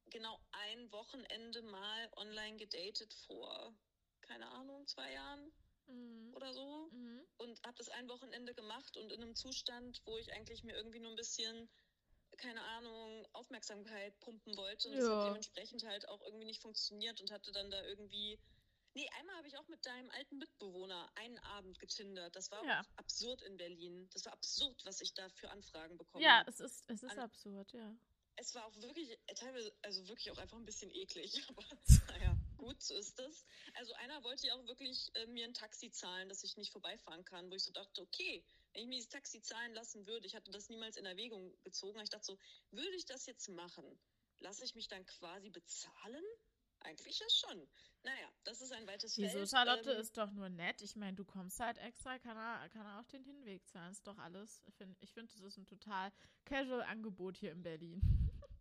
genau 0.07 0.39
ein 0.51 0.91
Wochenende 0.91 1.61
mal 1.61 2.09
online 2.15 2.57
gedatet 2.57 3.13
vor, 3.13 3.75
keine 4.21 4.49
Ahnung, 4.49 4.85
zwei 4.87 5.11
Jahren 5.13 5.51
Mhm. 5.87 6.33
oder 6.35 6.53
so 6.53 6.89
Mhm. 6.91 7.25
und 7.37 7.61
habe 7.63 7.77
das 7.77 7.89
ein 7.89 8.09
Wochenende 8.09 8.53
gemacht 8.55 8.97
und 8.97 9.11
in 9.11 9.21
einem 9.21 9.35
Zustand, 9.35 10.01
wo 10.05 10.17
ich 10.17 10.33
eigentlich 10.33 10.63
mir 10.63 10.75
irgendwie 10.75 10.99
nur 10.99 11.11
ein 11.11 11.15
bisschen, 11.15 11.69
keine 12.37 12.61
Ahnung, 12.63 13.27
Aufmerksamkeit 13.33 14.19
pumpen 14.19 14.57
wollte 14.57 14.87
und 14.89 14.95
das 14.95 15.05
Ja. 15.05 15.17
hat 15.17 15.23
dementsprechend 15.23 15.83
halt 15.85 16.09
auch 16.09 16.21
irgendwie 16.21 16.45
nicht 16.45 16.61
funktioniert 16.61 17.21
und 17.21 17.31
hatte 17.31 17.51
dann 17.51 17.69
da 17.69 17.83
irgendwie 17.83 18.39
Nee, 18.95 19.07
einmal 19.19 19.35
habe 19.35 19.47
ich 19.47 19.57
auch 19.57 19.67
mit 19.67 19.85
deinem 19.85 20.09
alten 20.11 20.37
Mitbewohner 20.37 21.11
einen 21.15 21.37
Abend 21.39 21.77
getindert. 21.79 22.33
Das 22.35 22.49
war 22.49 22.63
Ja. 22.63 22.79
auch 22.81 22.97
absurd 22.97 23.41
in 23.41 23.57
Berlin. 23.57 24.09
Das 24.13 24.23
war 24.25 24.31
absurd, 24.31 24.81
was 24.85 25.01
ich 25.01 25.13
da 25.13 25.27
für 25.29 25.49
Anfragen 25.49 25.97
bekommen 25.97 26.23
Ja, 26.23 26.39
habe. 26.39 26.49
es 26.49 26.61
ist, 26.61 26.89
es 26.89 27.03
ist 27.03 27.11
An- 27.11 27.19
absurd, 27.19 27.73
ja. 27.73 27.93
Es 28.37 28.53
war 28.55 28.65
auch 28.65 28.75
wirklich, 28.81 29.11
äh, 29.27 29.33
teilweise, 29.33 29.73
also 29.81 30.07
wirklich 30.07 30.31
auch 30.31 30.37
einfach 30.37 30.57
ein 30.57 30.65
bisschen 30.65 30.89
eklig. 30.91 31.33
Aber 31.49 31.63
naja, 32.09 32.37
gut, 32.57 32.81
so 32.81 32.95
ist 32.95 33.19
das. 33.19 33.45
Also 33.73 33.93
einer 33.95 34.23
wollte 34.23 34.47
ja 34.47 34.55
auch 34.55 34.65
wirklich 34.65 35.09
äh, 35.15 35.25
mir 35.27 35.45
ein 35.45 35.53
Taxi 35.53 35.91
zahlen, 35.91 36.29
dass 36.29 36.43
ich 36.45 36.55
nicht 36.55 36.71
vorbeifahren 36.71 37.25
kann, 37.25 37.49
wo 37.51 37.55
ich 37.55 37.63
so 37.63 37.71
dachte, 37.73 38.01
okay, 38.01 38.45
wenn 38.73 38.83
ich 38.83 38.87
mir 38.87 38.95
dieses 38.95 39.09
Taxi 39.09 39.41
zahlen 39.41 39.73
lassen 39.73 40.05
würde, 40.07 40.25
ich 40.25 40.35
hatte 40.35 40.51
das 40.51 40.69
niemals 40.69 40.95
in 40.95 41.05
Erwägung 41.05 41.53
gezogen, 41.63 41.99
ich 42.01 42.09
dachte 42.09 42.25
so, 42.25 42.39
würde 42.71 42.95
ich 42.95 43.05
das 43.05 43.25
jetzt 43.25 43.47
machen, 43.49 43.99
lasse 44.39 44.63
ich 44.65 44.73
mich 44.75 44.87
dann 44.87 45.05
quasi 45.05 45.49
bezahlen? 45.49 46.23
Eigentlich 46.85 47.19
ja 47.19 47.27
schon. 47.29 47.67
Naja, 48.03 48.29
das 48.43 48.61
ist 48.61 48.71
ein 48.71 48.85
weites 48.85 49.17
Wieso, 49.17 49.39
Feld. 49.39 49.49
Charlotte 49.49 49.91
Ähm, 49.91 49.99
ist 49.99 50.17
doch 50.17 50.31
nur 50.31 50.49
nett. 50.49 50.81
Ich 50.81 50.95
meine, 50.95 51.15
du 51.15 51.25
kommst 51.25 51.59
halt 51.59 51.77
extra, 51.79 52.19
kann 52.19 52.37
er, 52.37 52.69
kann 52.69 52.85
er 52.85 52.99
auch 52.99 53.07
den 53.07 53.23
Hinweg 53.23 53.67
zahlen. 53.67 53.91
Ist 53.91 54.05
doch 54.05 54.17
alles. 54.19 54.61
Ich 54.65 54.75
finde, 54.75 54.95
ich 54.99 55.11
find, 55.11 55.31
das 55.33 55.41
ist 55.41 55.57
ein 55.57 55.65
total 55.65 56.11
casual 56.45 56.83
Angebot 56.83 57.37
hier 57.37 57.51
in 57.51 57.63
Berlin. 57.63 58.01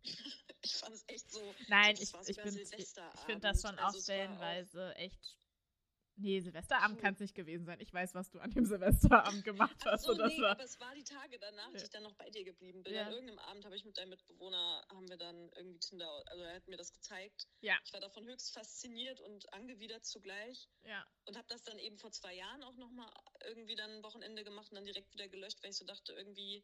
ich 0.61 0.75
fand 0.75 0.95
es 0.95 1.03
echt 1.07 1.31
so. 1.31 1.53
Nein, 1.67 1.95
ich, 1.99 2.11
ich, 2.27 2.37
ich 2.37 2.85
finde 3.25 3.39
das 3.41 3.61
schon 3.61 3.77
also 3.77 3.97
auch 3.97 4.01
stellenweise 4.01 4.95
echt 4.95 5.37
Nee, 6.17 6.39
Silvesterabend 6.39 7.01
kann 7.01 7.13
es 7.13 7.19
nicht 7.19 7.35
gewesen 7.35 7.65
sein. 7.65 7.79
Ich 7.81 7.93
weiß, 7.93 8.15
was 8.15 8.29
du 8.29 8.39
an 8.39 8.49
dem 8.51 8.65
Silvesterabend 8.65 9.43
gemacht 9.43 9.75
hast. 9.85 10.05
So, 10.05 10.13
nee, 10.13 10.41
war 10.41 10.51
aber 10.51 10.63
es 10.63 10.79
war 10.79 10.93
die 10.95 11.03
Tage 11.03 11.37
danach, 11.39 11.71
ja. 11.73 11.81
ich 11.81 11.89
dann 11.89 12.03
noch 12.03 12.13
bei 12.13 12.29
dir 12.29 12.45
geblieben 12.45 12.83
bin. 12.83 12.93
Ja. 12.93 13.07
An 13.07 13.11
irgendeinem 13.11 13.39
Abend 13.39 13.65
habe 13.65 13.75
ich 13.75 13.83
mit 13.83 13.97
deinem 13.97 14.09
Mitbewohner, 14.09 14.85
haben 14.89 15.09
wir 15.09 15.17
dann 15.17 15.51
irgendwie 15.55 15.79
Tinder, 15.79 16.09
also 16.27 16.43
er 16.43 16.55
hat 16.55 16.67
mir 16.67 16.77
das 16.77 16.93
gezeigt. 16.93 17.47
Ja. 17.59 17.77
Ich 17.83 17.91
war 17.91 17.99
davon 17.99 18.25
höchst 18.25 18.53
fasziniert 18.53 19.19
und 19.19 19.51
angewidert 19.53 20.05
zugleich. 20.05 20.69
Ja. 20.83 21.05
Und 21.25 21.35
habe 21.37 21.47
das 21.49 21.63
dann 21.63 21.79
eben 21.79 21.97
vor 21.97 22.11
zwei 22.11 22.33
Jahren 22.33 22.63
auch 22.63 22.77
nochmal 22.77 23.11
irgendwie 23.45 23.75
dann 23.75 23.91
ein 23.91 24.03
Wochenende 24.03 24.43
gemacht 24.43 24.71
und 24.71 24.75
dann 24.75 24.85
direkt 24.85 25.13
wieder 25.13 25.27
gelöscht, 25.27 25.61
weil 25.63 25.71
ich 25.71 25.77
so 25.77 25.85
dachte, 25.85 26.13
irgendwie 26.13 26.63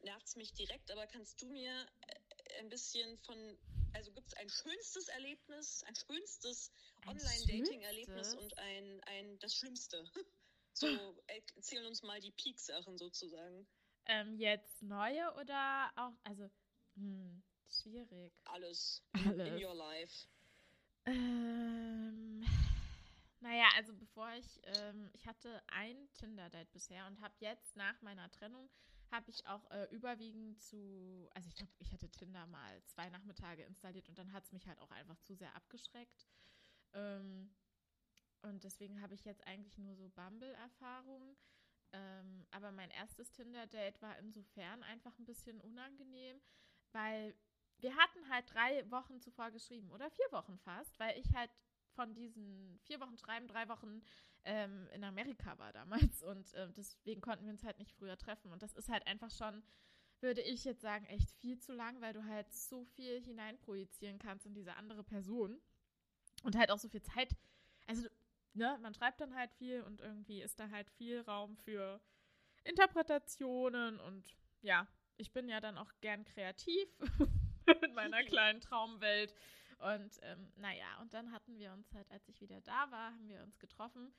nervt 0.00 0.26
es 0.26 0.34
mich 0.34 0.52
direkt, 0.54 0.90
aber 0.90 1.06
kannst 1.06 1.40
du 1.40 1.46
mir 1.46 1.70
äh, 1.70 2.60
ein 2.60 2.68
bisschen 2.68 3.16
von 3.18 3.58
also 3.94 4.10
gibt 4.12 4.28
es 4.28 4.34
ein 4.34 4.48
schönstes 4.48 5.08
Erlebnis, 5.08 5.84
ein 5.86 5.94
schönstes 5.94 6.72
Online-Dating-Erlebnis 7.06 8.34
und 8.34 8.58
ein, 8.58 9.00
ein 9.06 9.38
das 9.38 9.54
Schlimmste. 9.54 10.04
So, 10.74 10.86
erzählen 11.54 11.84
uns 11.84 12.02
mal 12.02 12.18
die 12.18 12.30
Peak-Sachen 12.30 12.96
sozusagen. 12.96 13.66
Ähm, 14.06 14.34
jetzt 14.38 14.82
neue 14.82 15.30
oder 15.34 15.90
auch, 15.96 16.14
also, 16.24 16.50
hm, 16.94 17.42
schwierig. 17.68 18.32
Alles. 18.44 19.02
Alles. 19.26 19.48
In 19.48 19.62
your 19.62 19.74
life. 19.74 20.26
Ähm, 21.04 22.40
naja, 23.40 23.66
also 23.76 23.92
bevor 23.94 24.32
ich, 24.32 24.60
ähm, 24.78 25.10
ich 25.12 25.26
hatte 25.26 25.62
ein 25.66 26.08
Tinder-Date 26.14 26.72
bisher 26.72 27.06
und 27.06 27.20
habe 27.20 27.34
jetzt 27.40 27.76
nach 27.76 28.00
meiner 28.00 28.30
Trennung 28.30 28.70
habe 29.10 29.30
ich 29.30 29.46
auch 29.46 29.70
äh, 29.70 29.86
überwiegend 29.90 30.60
zu, 30.62 31.28
also 31.34 31.46
ich 31.48 31.54
glaube, 31.54 31.72
ich 31.78 31.92
hatte 31.92 32.08
Tinder 32.08 32.46
mal 32.46 32.82
zwei 32.86 33.10
Nachmittage 33.10 33.62
installiert 33.64 34.08
und 34.08 34.18
dann 34.18 34.32
hat 34.32 34.44
es 34.44 34.52
mich 34.52 34.66
halt 34.66 34.80
auch 34.80 34.90
einfach 34.90 35.18
zu 35.18 35.34
sehr 35.34 35.54
abgeschreckt. 35.54 36.26
Ähm, 36.94 37.54
und 38.42 38.64
deswegen 38.64 39.00
habe 39.00 39.14
ich 39.14 39.24
jetzt 39.24 39.46
eigentlich 39.46 39.78
nur 39.78 39.94
so 39.94 40.08
Bumble-Erfahrungen. 40.10 41.36
Ähm, 41.92 42.46
aber 42.50 42.72
mein 42.72 42.90
erstes 42.90 43.30
Tinder-Date 43.32 44.00
war 44.00 44.18
insofern 44.18 44.82
einfach 44.84 45.16
ein 45.18 45.26
bisschen 45.26 45.60
unangenehm, 45.60 46.40
weil 46.92 47.36
wir 47.78 47.94
hatten 47.96 48.28
halt 48.30 48.52
drei 48.52 48.90
Wochen 48.90 49.20
zuvor 49.20 49.50
geschrieben 49.50 49.90
oder 49.90 50.10
vier 50.10 50.30
Wochen 50.30 50.58
fast, 50.58 50.98
weil 50.98 51.18
ich 51.18 51.34
halt 51.34 51.50
von 51.94 52.14
diesen 52.14 52.78
vier 52.84 53.00
Wochen 53.00 53.18
Schreiben, 53.18 53.46
drei 53.46 53.68
Wochen 53.68 54.02
ähm, 54.44 54.88
in 54.94 55.04
Amerika 55.04 55.58
war 55.58 55.72
damals 55.72 56.22
und 56.22 56.54
äh, 56.54 56.72
deswegen 56.72 57.20
konnten 57.20 57.44
wir 57.44 57.52
uns 57.52 57.64
halt 57.64 57.78
nicht 57.78 57.92
früher 57.92 58.16
treffen. 58.16 58.52
Und 58.52 58.62
das 58.62 58.74
ist 58.74 58.88
halt 58.88 59.06
einfach 59.06 59.30
schon, 59.30 59.62
würde 60.20 60.40
ich 60.40 60.64
jetzt 60.64 60.80
sagen, 60.80 61.04
echt 61.06 61.30
viel 61.32 61.58
zu 61.58 61.72
lang, 61.72 62.00
weil 62.00 62.14
du 62.14 62.24
halt 62.24 62.50
so 62.52 62.84
viel 62.84 63.20
hineinprojizieren 63.22 64.18
kannst 64.18 64.46
in 64.46 64.54
diese 64.54 64.76
andere 64.76 65.04
Person 65.04 65.60
und 66.42 66.56
halt 66.56 66.70
auch 66.70 66.78
so 66.78 66.88
viel 66.88 67.02
Zeit. 67.02 67.34
Also, 67.86 68.08
ne, 68.54 68.78
man 68.82 68.94
schreibt 68.94 69.20
dann 69.20 69.34
halt 69.34 69.52
viel 69.52 69.82
und 69.82 70.00
irgendwie 70.00 70.42
ist 70.42 70.58
da 70.60 70.70
halt 70.70 70.90
viel 70.90 71.20
Raum 71.22 71.56
für 71.56 72.00
Interpretationen 72.64 73.98
und 74.00 74.36
ja, 74.60 74.86
ich 75.16 75.32
bin 75.32 75.48
ja 75.48 75.60
dann 75.60 75.78
auch 75.78 75.90
gern 76.00 76.24
kreativ 76.24 76.88
in 77.82 77.94
meiner 77.94 78.22
kleinen 78.24 78.60
Traumwelt. 78.60 79.34
Und 79.78 80.18
ähm, 80.22 80.52
naja, 80.56 80.86
und 81.00 81.12
dann 81.12 81.32
hatten 81.32 81.58
wir 81.58 81.72
uns 81.72 81.92
halt, 81.92 82.08
als 82.10 82.28
ich 82.28 82.40
wieder 82.40 82.60
da 82.60 82.90
war, 82.90 83.12
haben 83.12 83.28
wir 83.28 83.42
uns 83.42 83.58
getroffen. 83.58 84.14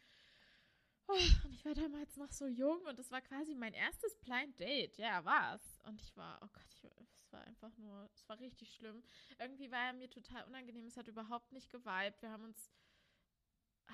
Oh, 1.08 1.14
und 1.44 1.54
ich 1.54 1.66
war 1.66 1.74
damals 1.74 2.16
noch 2.18 2.32
so 2.32 2.48
jung 2.48 2.82
und 2.86 2.98
es 2.98 3.12
war 3.12 3.22
quasi 3.22 3.56
mein 3.56 3.74
erstes 3.74 4.16
Blind 4.20 4.60
Date. 4.60 4.98
Ja, 4.98 5.24
war's. 5.26 5.80
Und 5.84 6.02
ich 6.02 6.16
war, 6.16 6.40
oh 6.42 6.48
Gott, 6.54 6.92
es 7.02 7.32
war 7.32 7.42
einfach 7.42 7.76
nur, 7.78 8.10
es 8.14 8.28
war 8.30 8.40
richtig 8.40 8.74
schlimm. 8.74 9.04
Irgendwie 9.40 9.72
war 9.72 9.88
er 9.88 9.94
mir 9.94 10.10
total 10.10 10.46
unangenehm. 10.46 10.86
Es 10.86 10.98
hat 10.98 11.08
überhaupt 11.08 11.52
nicht 11.52 11.70
geweibt. 11.70 12.22
Wir 12.22 12.32
haben 12.32 12.46
uns 12.46 12.72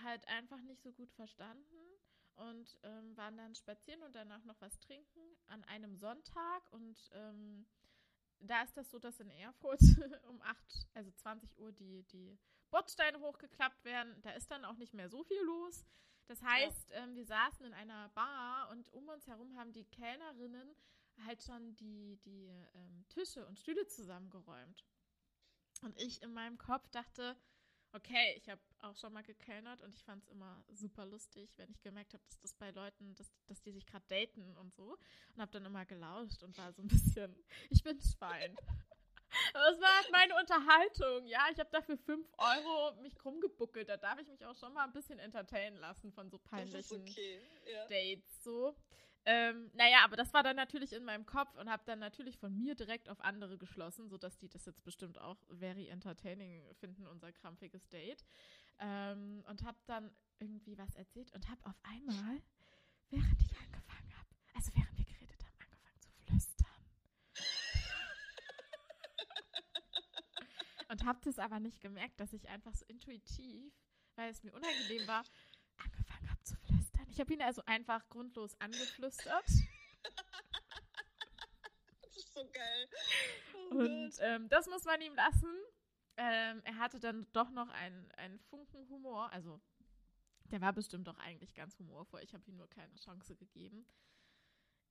halt 0.03 0.27
einfach 0.27 0.61
nicht 0.61 0.83
so 0.83 0.91
gut 0.91 1.11
verstanden 1.11 1.75
und 2.35 2.77
ähm, 2.83 3.17
waren 3.17 3.37
dann 3.37 3.55
spazieren 3.55 4.03
und 4.03 4.15
danach 4.15 4.43
noch 4.45 4.61
was 4.61 4.79
trinken 4.79 5.19
an 5.47 5.63
einem 5.65 5.95
Sonntag 5.97 6.71
und 6.71 7.09
ähm, 7.13 7.65
da 8.39 8.63
ist 8.63 8.77
das 8.77 8.89
so, 8.89 8.99
dass 8.99 9.19
in 9.19 9.29
Erfurt 9.29 9.81
um 10.29 10.41
8, 10.41 10.87
also 10.93 11.11
20 11.11 11.57
Uhr 11.57 11.71
die, 11.71 12.03
die 12.03 12.39
Bordsteine 12.71 13.19
hochgeklappt 13.19 13.83
werden. 13.83 14.15
Da 14.21 14.31
ist 14.31 14.49
dann 14.49 14.65
auch 14.65 14.77
nicht 14.77 14.93
mehr 14.93 15.09
so 15.09 15.23
viel 15.23 15.41
los. 15.41 15.85
Das 16.29 16.43
heißt, 16.43 16.91
ja. 16.91 17.03
ähm, 17.03 17.15
wir 17.15 17.25
saßen 17.25 17.65
in 17.65 17.73
einer 17.73 18.07
Bar 18.09 18.69
und 18.69 18.87
um 18.93 19.09
uns 19.09 19.25
herum 19.25 19.57
haben 19.57 19.73
die 19.73 19.85
Kellnerinnen 19.85 20.75
halt 21.25 21.41
schon 21.43 21.75
die, 21.75 22.19
die 22.23 22.45
ähm, 22.75 23.03
Tische 23.09 23.47
und 23.47 23.57
Stühle 23.57 23.87
zusammengeräumt. 23.87 24.85
Und 25.81 25.99
ich 25.99 26.21
in 26.21 26.31
meinem 26.31 26.59
Kopf 26.59 26.87
dachte, 26.91 27.35
okay, 27.93 28.35
ich 28.37 28.47
habe 28.47 28.61
auch 28.81 28.95
schon 28.95 29.11
mal 29.11 29.23
gekellnert 29.23 29.81
und 29.81 29.95
ich 29.95 30.03
fand 30.03 30.21
es 30.21 30.29
immer 30.29 30.63
super 30.71 31.07
lustig, 31.07 31.51
wenn 31.57 31.71
ich 31.71 31.81
gemerkt 31.81 32.13
habe, 32.13 32.23
dass 32.27 32.39
das 32.39 32.53
bei 32.53 32.69
Leuten, 32.69 33.15
dass, 33.15 33.33
dass 33.47 33.63
die 33.63 33.71
sich 33.71 33.87
gerade 33.87 34.05
daten 34.07 34.55
und 34.57 34.75
so. 34.75 34.99
Und 35.33 35.41
habe 35.41 35.51
dann 35.51 35.65
immer 35.65 35.87
gelauscht 35.87 36.43
und 36.43 36.55
war 36.59 36.71
so 36.73 36.83
ein 36.83 36.87
bisschen, 36.87 37.35
ich 37.71 37.81
bin 37.81 37.99
Schwein. 37.99 38.55
Es 39.31 39.81
war 39.81 39.95
halt 39.95 40.11
meine 40.11 40.35
Unterhaltung, 40.35 41.25
ja. 41.27 41.47
Ich 41.51 41.59
habe 41.59 41.69
dafür 41.71 41.97
5 41.97 42.27
Euro 42.37 43.01
mich 43.01 43.15
krumm 43.15 43.39
gebuckelt. 43.41 43.89
Da 43.89 43.97
darf 43.97 44.19
ich 44.19 44.27
mich 44.27 44.45
auch 44.45 44.55
schon 44.55 44.73
mal 44.73 44.83
ein 44.83 44.93
bisschen 44.93 45.19
entertainen 45.19 45.77
lassen 45.77 46.11
von 46.11 46.29
so 46.29 46.37
peinlichen 46.39 47.01
okay. 47.01 47.41
ja. 47.71 47.87
Dates. 47.87 48.43
So. 48.43 48.75
Ähm, 49.25 49.69
naja, 49.73 49.99
aber 50.03 50.15
das 50.15 50.33
war 50.33 50.43
dann 50.43 50.55
natürlich 50.55 50.93
in 50.93 51.03
meinem 51.03 51.25
Kopf 51.25 51.55
und 51.57 51.69
habe 51.69 51.83
dann 51.85 51.99
natürlich 51.99 52.37
von 52.37 52.57
mir 52.57 52.73
direkt 52.75 53.09
auf 53.09 53.19
andere 53.21 53.57
geschlossen, 53.57 54.09
sodass 54.09 54.37
die 54.37 54.47
das 54.47 54.65
jetzt 54.65 54.83
bestimmt 54.83 55.19
auch 55.19 55.37
very 55.49 55.87
entertaining 55.87 56.63
finden, 56.75 57.05
unser 57.05 57.31
krampfiges 57.31 57.87
Date. 57.89 58.23
Ähm, 58.79 59.43
und 59.47 59.63
habe 59.63 59.77
dann 59.85 60.09
irgendwie 60.39 60.77
was 60.77 60.95
erzählt 60.95 61.31
und 61.33 61.49
habe 61.49 61.63
auf 61.65 61.75
einmal, 61.83 62.41
während 63.09 63.41
ich 63.41 63.55
angefangen 63.57 64.17
habe, 64.17 64.29
also 64.55 64.71
während 64.73 64.97
wir 64.97 65.05
geredet 65.05 65.43
haben, 65.45 65.57
angefangen 65.59 65.99
zu 65.99 66.09
flüstern. 66.25 66.67
Und 70.99 71.07
habe 71.07 71.19
das 71.23 71.39
aber 71.39 71.59
nicht 71.59 71.81
gemerkt, 71.81 72.19
dass 72.19 72.33
ich 72.33 72.47
einfach 72.49 72.73
so 72.73 72.85
intuitiv, 72.85 73.73
weil 74.15 74.29
es 74.29 74.43
mir 74.43 74.53
unangenehm 74.53 75.07
war, 75.07 75.23
angefangen 75.77 76.29
habe 76.29 76.43
zu 76.43 76.55
flüstern. 76.57 77.07
Ich 77.09 77.19
habe 77.19 77.33
ihn 77.33 77.41
also 77.41 77.63
einfach 77.65 78.07
grundlos 78.09 78.59
angeflüstert. 78.59 79.45
das 82.01 82.17
ist 82.17 82.33
so 82.33 82.45
geil. 82.51 82.89
Oh 83.71 83.75
und 83.75 84.13
ähm, 84.19 84.49
das 84.49 84.67
muss 84.67 84.83
man 84.85 85.01
ihm 85.01 85.15
lassen. 85.15 85.53
Ähm, 86.17 86.61
er 86.65 86.77
hatte 86.77 86.99
dann 86.99 87.27
doch 87.31 87.49
noch 87.49 87.69
einen, 87.69 88.11
einen 88.13 88.39
Funken 88.39 88.89
Humor. 88.89 89.31
Also, 89.31 89.61
der 90.45 90.59
war 90.59 90.73
bestimmt 90.73 91.07
doch 91.07 91.17
eigentlich 91.17 91.53
ganz 91.53 91.79
humorvoll. 91.79 92.21
Ich 92.23 92.33
habe 92.33 92.43
ihm 92.49 92.57
nur 92.57 92.69
keine 92.69 92.95
Chance 92.95 93.35
gegeben. 93.35 93.85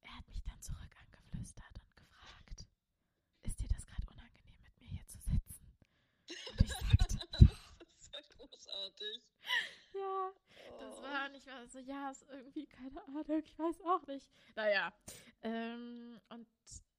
Er 0.01 0.17
hat 0.17 0.27
mich 0.29 0.43
dann 0.43 0.61
zurück 0.63 0.89
angeflüstert 0.99 1.79
und 1.81 1.97
gefragt: 1.97 2.67
Ist 3.43 3.61
dir 3.61 3.69
das 3.69 3.85
gerade 3.85 4.07
unangenehm, 4.07 4.63
mit 4.63 4.81
mir 4.81 4.89
hier 4.89 5.07
zu 5.07 5.19
sitzen? 5.19 5.69
Und 6.51 6.63
ich 6.63 6.73
sagte: 6.73 7.19
Ja. 7.41 7.49
das 8.39 8.53
ist 8.53 8.67
ja 8.67 8.88
großartig. 8.99 9.23
Ja, 9.95 10.33
das 10.79 11.03
war, 11.03 11.27
und 11.29 11.35
ich 11.35 11.47
war 11.47 11.67
so, 11.67 11.79
ja, 11.79 12.11
ist 12.11 12.27
irgendwie, 12.31 12.67
keine 12.67 13.03
Ahnung, 13.09 13.43
ich 13.43 13.59
weiß 13.59 13.81
auch 13.83 14.07
nicht. 14.07 14.29
Naja, 14.55 14.93
ähm, 15.43 16.21
und 16.29 16.47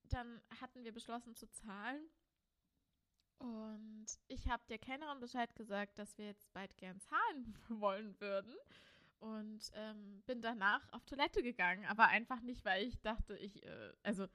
dann 0.09 0.41
hatten 0.62 0.83
wir 0.83 0.91
beschlossen 0.91 1.35
zu 1.35 1.49
zahlen. 1.51 2.09
Und 3.38 4.07
ich 4.27 4.49
habe 4.49 4.63
der 4.67 4.79
Kellnerin 4.79 5.19
Bescheid 5.19 5.55
gesagt, 5.55 5.97
dass 5.97 6.17
wir 6.17 6.25
jetzt 6.25 6.51
bald 6.51 6.75
gern 6.77 6.99
zahlen 6.99 7.57
wollen 7.69 8.19
würden. 8.19 8.55
Und 9.19 9.69
ähm, 9.73 10.23
bin 10.25 10.41
danach 10.41 10.81
auf 10.93 11.05
Toilette 11.05 11.43
gegangen. 11.43 11.85
Aber 11.85 12.07
einfach 12.07 12.39
nicht, 12.41 12.63
weil 12.65 12.88
ich 12.88 12.99
dachte, 13.01 13.38
ich, 13.38 13.63
äh, 13.63 13.93
also 14.03 14.27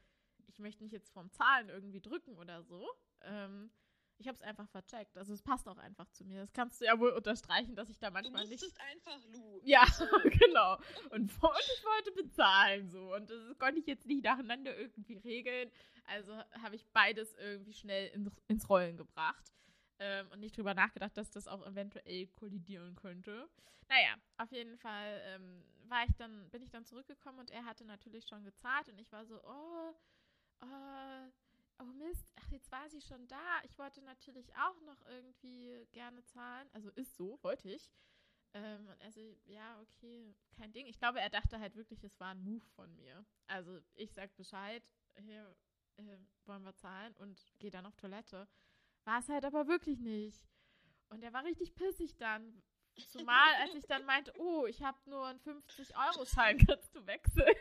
ich 0.47 0.59
möchte 0.59 0.83
nicht 0.83 0.93
jetzt 0.93 1.11
vorm 1.11 1.31
Zahlen 1.33 1.69
irgendwie 1.69 2.01
drücken 2.01 2.37
oder 2.39 2.63
so. 2.63 2.87
Ähm, 3.23 3.71
ich 4.19 4.29
habe 4.29 4.37
es 4.37 4.43
einfach 4.43 4.69
vercheckt. 4.69 5.17
Also 5.17 5.33
es 5.33 5.43
passt 5.43 5.69
auch 5.69 5.79
einfach 5.79 6.09
zu 6.11 6.25
mir. 6.25 6.41
Das 6.41 6.53
kannst 6.53 6.81
du 6.81 6.85
ja 6.85 6.99
wohl 6.99 7.11
unterstreichen, 7.11 7.75
dass 7.75 7.89
ich 7.89 7.99
da 7.99 8.11
manchmal 8.11 8.47
nicht. 8.47 8.63
Du 8.63 8.67
nicht 8.67 8.81
einfach 8.81 9.19
Lu. 9.33 9.61
Ja, 9.65 9.85
genau. 10.25 10.77
Und, 11.11 11.21
und 11.21 11.33
ich 11.33 11.85
wollte 11.85 12.13
bezahlen 12.13 12.89
so. 12.89 13.15
Und 13.15 13.31
das 13.31 13.59
konnte 13.59 13.81
ich 13.81 13.87
jetzt 13.87 14.07
nicht 14.07 14.25
nacheinander 14.25 14.77
irgendwie 14.77 15.17
regeln. 15.19 15.71
Also 16.07 16.37
habe 16.63 16.77
ich 16.77 16.87
beides 16.93 17.35
irgendwie 17.35 17.75
schnell 17.75 18.09
in, 18.15 18.31
ins 18.49 18.69
Rollen 18.69 18.97
gebracht. 18.97 19.53
Ähm, 19.99 20.29
und 20.33 20.41
nicht 20.41 20.57
drüber 20.57 20.75
nachgedacht, 20.75 21.17
dass 21.17 21.31
das 21.31 21.47
auch 21.47 21.65
eventuell 21.67 22.27
kollidieren 22.29 22.97
könnte. 22.97 23.49
Naja, 23.89 24.17
auf 24.39 24.51
jeden 24.51 24.77
Fall 24.79 25.21
ähm, 25.27 25.63
war 25.89 26.05
ich 26.05 26.15
dann, 26.17 26.49
bin 26.51 26.63
ich 26.63 26.71
dann 26.71 26.85
zurückgekommen 26.85 27.39
und 27.39 27.51
er 27.51 27.65
hatte 27.65 27.85
natürlich 27.85 28.27
schon 28.27 28.45
gezahlt 28.45 28.89
und 28.89 28.99
ich 28.99 29.13
war 29.13 29.25
so, 29.25 29.41
oh, 29.45 29.95
oh 30.63 31.31
oh 31.81 31.93
Mist, 31.93 32.31
ach, 32.37 32.51
jetzt 32.51 32.71
war 32.71 32.89
sie 32.89 33.01
schon 33.01 33.27
da. 33.29 33.61
Ich 33.65 33.79
wollte 33.79 34.03
natürlich 34.03 34.55
auch 34.57 34.81
noch 34.83 35.01
irgendwie 35.07 35.87
gerne 35.93 36.25
zahlen. 36.25 36.69
Also 36.73 36.91
ist 36.91 37.17
so, 37.17 37.39
wollte 37.43 37.71
ich. 37.71 37.91
Ähm, 38.55 38.89
also, 39.01 39.21
ja, 39.47 39.81
okay, 39.81 40.35
kein 40.57 40.73
Ding. 40.73 40.87
Ich 40.87 40.99
glaube, 40.99 41.21
er 41.21 41.31
dachte 41.31 41.59
halt 41.59 41.75
wirklich, 41.75 42.05
es 42.05 42.19
war 42.21 42.31
ein 42.31 42.43
Move 42.43 42.65
von 42.77 42.95
mir. 42.95 43.25
Also 43.47 43.81
ich 43.95 44.13
sag 44.13 44.35
Bescheid, 44.37 44.89
hier, 45.21 45.55
äh, 45.97 46.19
wollen 46.47 46.63
wir 46.63 46.75
zahlen 46.77 47.15
und 47.17 47.41
gehe 47.59 47.71
dann 47.71 47.87
auf 47.87 47.97
Toilette. 47.97 48.49
War 49.05 49.19
es 49.19 49.29
halt 49.29 49.45
aber 49.45 49.67
wirklich 49.67 49.99
nicht. 49.99 50.49
Und 51.09 51.23
er 51.23 51.33
war 51.33 51.45
richtig 51.45 51.75
pissig 51.75 52.17
dann. 52.17 52.63
Zumal, 53.09 53.55
als 53.61 53.75
ich 53.75 53.87
dann 53.87 54.05
meinte, 54.05 54.33
oh, 54.39 54.67
ich 54.67 54.83
habe 54.83 54.99
nur 55.07 55.27
einen 55.27 55.41
50-Euro-Schein, 55.41 56.59
kannst 56.67 56.95
du 56.95 57.05
wechseln? 57.07 57.55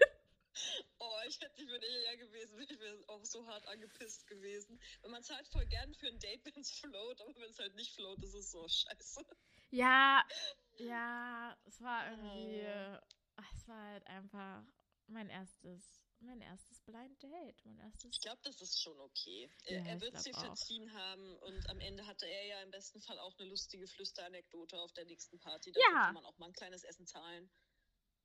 Oh, 1.05 1.19
ich 1.27 1.39
hätte 1.41 1.59
nicht 1.59 1.69
mit 1.69 1.83
eher 1.83 2.17
gewesen, 2.17 2.61
ich 2.61 2.79
wäre 2.79 3.03
auch 3.09 3.25
so 3.25 3.45
hart 3.45 3.67
angepisst 3.67 4.25
gewesen. 4.27 4.79
Weil 5.01 5.11
man 5.11 5.23
zahlt 5.23 5.47
voll 5.49 5.65
gern 5.65 5.93
für 5.93 6.07
ein 6.07 6.19
Date, 6.19 6.45
wenn 6.45 6.61
es 6.61 6.71
float, 6.71 7.19
aber 7.19 7.35
wenn 7.35 7.49
es 7.49 7.59
halt 7.59 7.75
nicht 7.75 7.93
float, 7.93 8.23
ist 8.23 8.33
es 8.33 8.51
so 8.51 8.65
scheiße. 8.67 9.25
Ja, 9.71 10.23
ja, 10.77 11.57
es 11.65 11.81
war 11.81 12.09
irgendwie, 12.09 12.61
oh. 12.61 13.43
es 13.55 13.67
war 13.67 13.83
halt 13.91 14.07
einfach 14.07 14.63
mein 15.07 15.29
erstes 15.29 16.03
mein 16.19 16.39
erstes 16.39 16.79
Blind 16.81 17.21
Date. 17.21 17.65
Mein 17.65 17.79
erstes 17.79 18.11
ich 18.11 18.21
glaube, 18.21 18.39
das 18.43 18.61
ist 18.61 18.81
schon 18.81 18.97
okay. 19.01 19.49
Ja, 19.65 19.83
er 19.85 19.99
wird 19.99 20.17
sie 20.21 20.31
verziehen 20.31 20.93
haben 20.93 21.37
und 21.39 21.69
am 21.69 21.79
Ende 21.81 22.05
hatte 22.07 22.25
er 22.25 22.45
ja 22.45 22.61
im 22.61 22.71
besten 22.71 23.01
Fall 23.01 23.19
auch 23.19 23.37
eine 23.37 23.49
lustige 23.49 23.87
Flüsteranekdote 23.87 24.79
auf 24.79 24.93
der 24.93 25.03
nächsten 25.03 25.37
Party. 25.39 25.73
Da 25.73 25.79
ja. 25.81 26.05
kann 26.05 26.13
man 26.13 26.25
auch 26.25 26.37
mal 26.37 26.47
ein 26.47 26.53
kleines 26.53 26.83
Essen 26.83 27.05
zahlen. 27.05 27.49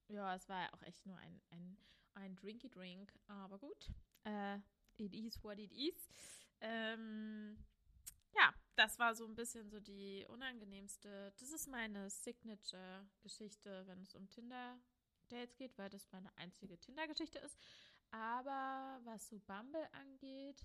Ja, 0.08 0.34
es 0.34 0.48
war 0.48 0.62
ja 0.62 0.72
auch 0.72 0.82
echt 0.82 1.04
nur 1.06 1.18
ein, 1.18 1.42
ein, 1.50 1.76
ein 2.18 2.37
Drinky 2.37 2.68
Drink, 2.68 3.12
aber 3.26 3.59
gut. 3.59 3.90
Äh, 4.24 4.59
it 4.96 5.14
is 5.14 5.42
what 5.42 5.59
it 5.59 5.72
is. 5.72 6.09
Ähm, 6.61 7.64
ja, 8.35 8.52
das 8.76 8.98
war 8.98 9.14
so 9.14 9.24
ein 9.26 9.35
bisschen 9.35 9.70
so 9.70 9.81
die 9.81 10.26
unangenehmste. 10.28 11.33
Das 11.38 11.50
ist 11.50 11.68
meine 11.68 12.11
Signature-Geschichte, 12.11 13.87
wenn 13.87 14.02
es 14.02 14.14
um 14.14 14.28
Tinder 14.28 14.78
Dates 15.28 15.57
geht, 15.57 15.76
weil 15.78 15.90
das 15.90 16.11
meine 16.11 16.35
einzige 16.37 16.78
Tinder-Geschichte 16.78 17.38
ist. 17.38 17.59
Aber 18.11 19.00
was 19.04 19.28
so 19.28 19.38
Bumble 19.40 19.88
angeht, 19.92 20.64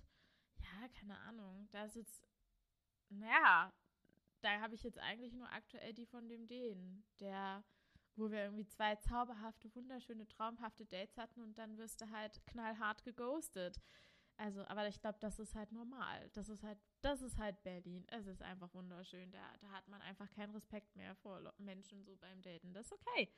ja, 0.58 0.88
keine 0.88 1.18
Ahnung. 1.20 1.68
Da 1.70 1.84
ist 1.84 1.96
jetzt, 1.96 2.28
naja, 3.10 3.72
da 4.40 4.60
habe 4.60 4.74
ich 4.74 4.82
jetzt 4.82 4.98
eigentlich 4.98 5.32
nur 5.32 5.50
aktuell 5.52 5.92
die 5.92 6.06
von 6.06 6.28
dem 6.28 6.46
Den, 6.46 7.04
der, 7.20 7.64
wo 8.16 8.30
wir 8.30 8.44
irgendwie 8.44 8.66
zwei 8.66 8.96
zauberhafte, 8.96 9.74
wunderschöne, 9.74 10.26
traumhafte 10.26 10.84
Dates 10.86 11.16
hatten 11.16 11.42
und 11.42 11.58
dann 11.58 11.76
wirst 11.78 12.00
du 12.00 12.10
halt 12.10 12.40
knallhart 12.46 13.04
geghostet. 13.04 13.80
Also, 14.36 14.64
aber 14.66 14.88
ich 14.88 15.00
glaube, 15.00 15.18
das 15.20 15.38
ist 15.38 15.54
halt 15.54 15.70
normal. 15.70 16.28
Das 16.32 16.48
ist 16.48 16.62
halt, 16.64 16.78
das 17.02 17.22
ist 17.22 17.38
halt 17.38 17.62
Berlin. 17.62 18.04
Es 18.08 18.26
ist 18.26 18.42
einfach 18.42 18.72
wunderschön. 18.74 19.30
Da, 19.30 19.38
da 19.60 19.70
hat 19.70 19.86
man 19.88 20.02
einfach 20.02 20.28
keinen 20.30 20.50
Respekt 20.50 20.96
mehr 20.96 21.14
vor 21.16 21.54
Menschen 21.58 22.04
so 22.04 22.16
beim 22.16 22.42
Daten. 22.42 22.72
Das 22.72 22.86
ist 22.86 22.92
okay. 22.92 23.30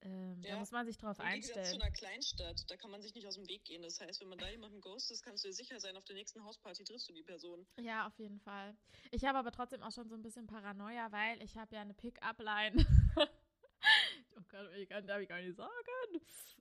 Ähm, 0.00 0.40
ja. 0.42 0.52
Da 0.52 0.58
muss 0.60 0.70
man 0.70 0.86
sich 0.86 0.96
drauf 0.96 1.18
einstellen. 1.18 1.66
zu 1.66 1.74
einer 1.74 1.90
Kleinstadt, 1.90 2.70
da 2.70 2.76
kann 2.76 2.90
man 2.90 3.02
sich 3.02 3.14
nicht 3.14 3.26
aus 3.26 3.34
dem 3.34 3.48
Weg 3.48 3.64
gehen. 3.64 3.82
Das 3.82 4.00
heißt, 4.00 4.20
wenn 4.20 4.28
man 4.28 4.38
da 4.38 4.48
jemanden 4.48 4.80
ghostet, 4.80 5.22
kannst 5.22 5.44
du 5.44 5.48
dir 5.48 5.54
sicher 5.54 5.80
sein, 5.80 5.96
auf 5.96 6.04
der 6.04 6.14
nächsten 6.14 6.42
Hausparty 6.44 6.84
triffst 6.84 7.08
du 7.08 7.12
die 7.12 7.24
Person. 7.24 7.66
Ja, 7.78 8.06
auf 8.06 8.16
jeden 8.18 8.38
Fall. 8.38 8.76
Ich 9.10 9.24
habe 9.24 9.38
aber 9.38 9.50
trotzdem 9.50 9.82
auch 9.82 9.92
schon 9.92 10.08
so 10.08 10.14
ein 10.14 10.22
bisschen 10.22 10.46
Paranoia, 10.46 11.10
weil 11.10 11.42
ich 11.42 11.56
habe 11.56 11.74
ja 11.74 11.82
eine 11.82 11.94
Pickup-Line. 11.94 12.86
Gott, 14.48 14.72
ich 14.74 14.88
kann, 14.88 15.06
darf 15.06 15.20
ich 15.20 15.28
gar 15.28 15.40
nicht 15.40 15.56
sagen. 15.56 15.70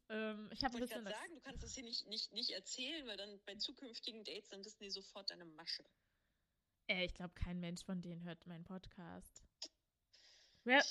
Ähm, 0.09 0.49
ich 0.53 0.63
habe 0.63 0.75
ein 0.75 0.81
bisschen. 0.81 1.03
Sagen, 1.03 1.35
du 1.35 1.41
kannst 1.41 1.63
das 1.63 1.73
hier 1.73 1.83
nicht, 1.83 2.07
nicht, 2.07 2.31
nicht 2.33 2.51
erzählen, 2.51 3.05
weil 3.07 3.17
dann 3.17 3.39
bei 3.45 3.55
zukünftigen 3.55 4.23
Dates, 4.23 4.49
dann 4.49 4.63
wissen 4.63 4.83
die 4.83 4.89
sofort 4.89 5.29
deine 5.29 5.45
Masche. 5.45 5.83
Äh, 6.87 7.05
ich 7.05 7.13
glaube, 7.13 7.33
kein 7.33 7.59
Mensch 7.59 7.83
von 7.83 8.01
denen 8.01 8.23
hört 8.23 8.45
meinen 8.45 8.63
Podcast. 8.63 9.43
Wer, 10.63 10.83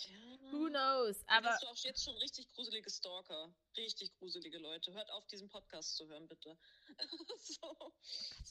who 0.53 0.69
knows? 0.71 1.23
Aber 1.27 1.51
hast 1.51 1.63
du 1.63 1.67
auch 1.67 1.77
jetzt 1.77 2.03
schon 2.03 2.17
richtig 2.17 2.49
gruselige 2.49 2.89
Stalker. 2.89 3.55
Richtig 3.77 4.11
gruselige 4.15 4.57
Leute. 4.57 4.95
Hört 4.95 5.11
auf, 5.11 5.27
diesen 5.27 5.51
Podcast 5.51 5.97
zu 5.97 6.09
hören, 6.09 6.27
bitte. 6.29 6.57
so. 7.39 7.77
Oh 7.79 7.93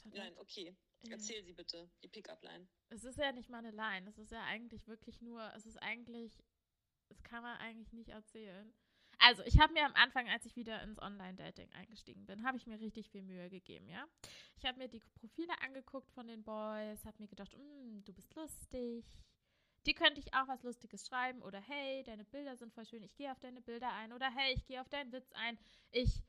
Nein, 0.03 0.37
okay. 0.37 0.75
Erzähl 1.09 1.43
sie 1.43 1.53
bitte, 1.53 1.89
die 2.03 2.07
Pickup-Line. 2.07 2.67
Es 2.89 3.03
ist 3.03 3.17
ja 3.17 3.31
nicht 3.31 3.49
mal 3.49 3.57
eine 3.57 3.71
Line. 3.71 4.07
Es 4.07 4.19
ist 4.19 4.31
ja 4.31 4.43
eigentlich 4.43 4.87
wirklich 4.87 5.19
nur, 5.19 5.51
es 5.55 5.65
ist 5.65 5.77
eigentlich, 5.77 6.43
das 7.07 7.23
kann 7.23 7.43
man 7.43 7.57
eigentlich 7.57 7.93
nicht 7.93 8.09
erzählen. 8.09 8.73
Also, 9.19 9.43
ich 9.43 9.59
habe 9.59 9.73
mir 9.73 9.85
am 9.85 9.93
Anfang, 9.95 10.27
als 10.29 10.45
ich 10.45 10.55
wieder 10.55 10.83
ins 10.83 11.01
Online-Dating 11.01 11.71
eingestiegen 11.73 12.25
bin, 12.25 12.45
habe 12.45 12.57
ich 12.57 12.67
mir 12.67 12.79
richtig 12.79 13.09
viel 13.09 13.21
Mühe 13.21 13.49
gegeben, 13.49 13.87
ja. 13.87 14.05
Ich 14.57 14.65
habe 14.65 14.77
mir 14.77 14.89
die 14.89 14.99
Profile 14.99 15.53
angeguckt 15.61 16.11
von 16.11 16.27
den 16.27 16.43
Boys, 16.43 17.05
habe 17.05 17.17
mir 17.19 17.27
gedacht, 17.27 17.55
mm, 17.57 18.03
du 18.03 18.13
bist 18.13 18.35
lustig, 18.35 19.05
die 19.85 19.93
könnte 19.93 20.19
ich 20.19 20.33
auch 20.33 20.47
was 20.47 20.63
Lustiges 20.63 21.07
schreiben 21.07 21.41
oder 21.43 21.61
hey, 21.61 22.03
deine 22.03 22.25
Bilder 22.25 22.57
sind 22.57 22.73
voll 22.73 22.85
schön, 22.85 23.03
ich 23.03 23.15
gehe 23.15 23.31
auf 23.31 23.39
deine 23.39 23.61
Bilder 23.61 23.93
ein 23.93 24.13
oder 24.13 24.29
hey, 24.31 24.53
ich 24.53 24.65
gehe 24.65 24.81
auf 24.81 24.89
deinen 24.89 25.11
Witz 25.11 25.31
ein. 25.33 25.57
Ich 25.91 26.23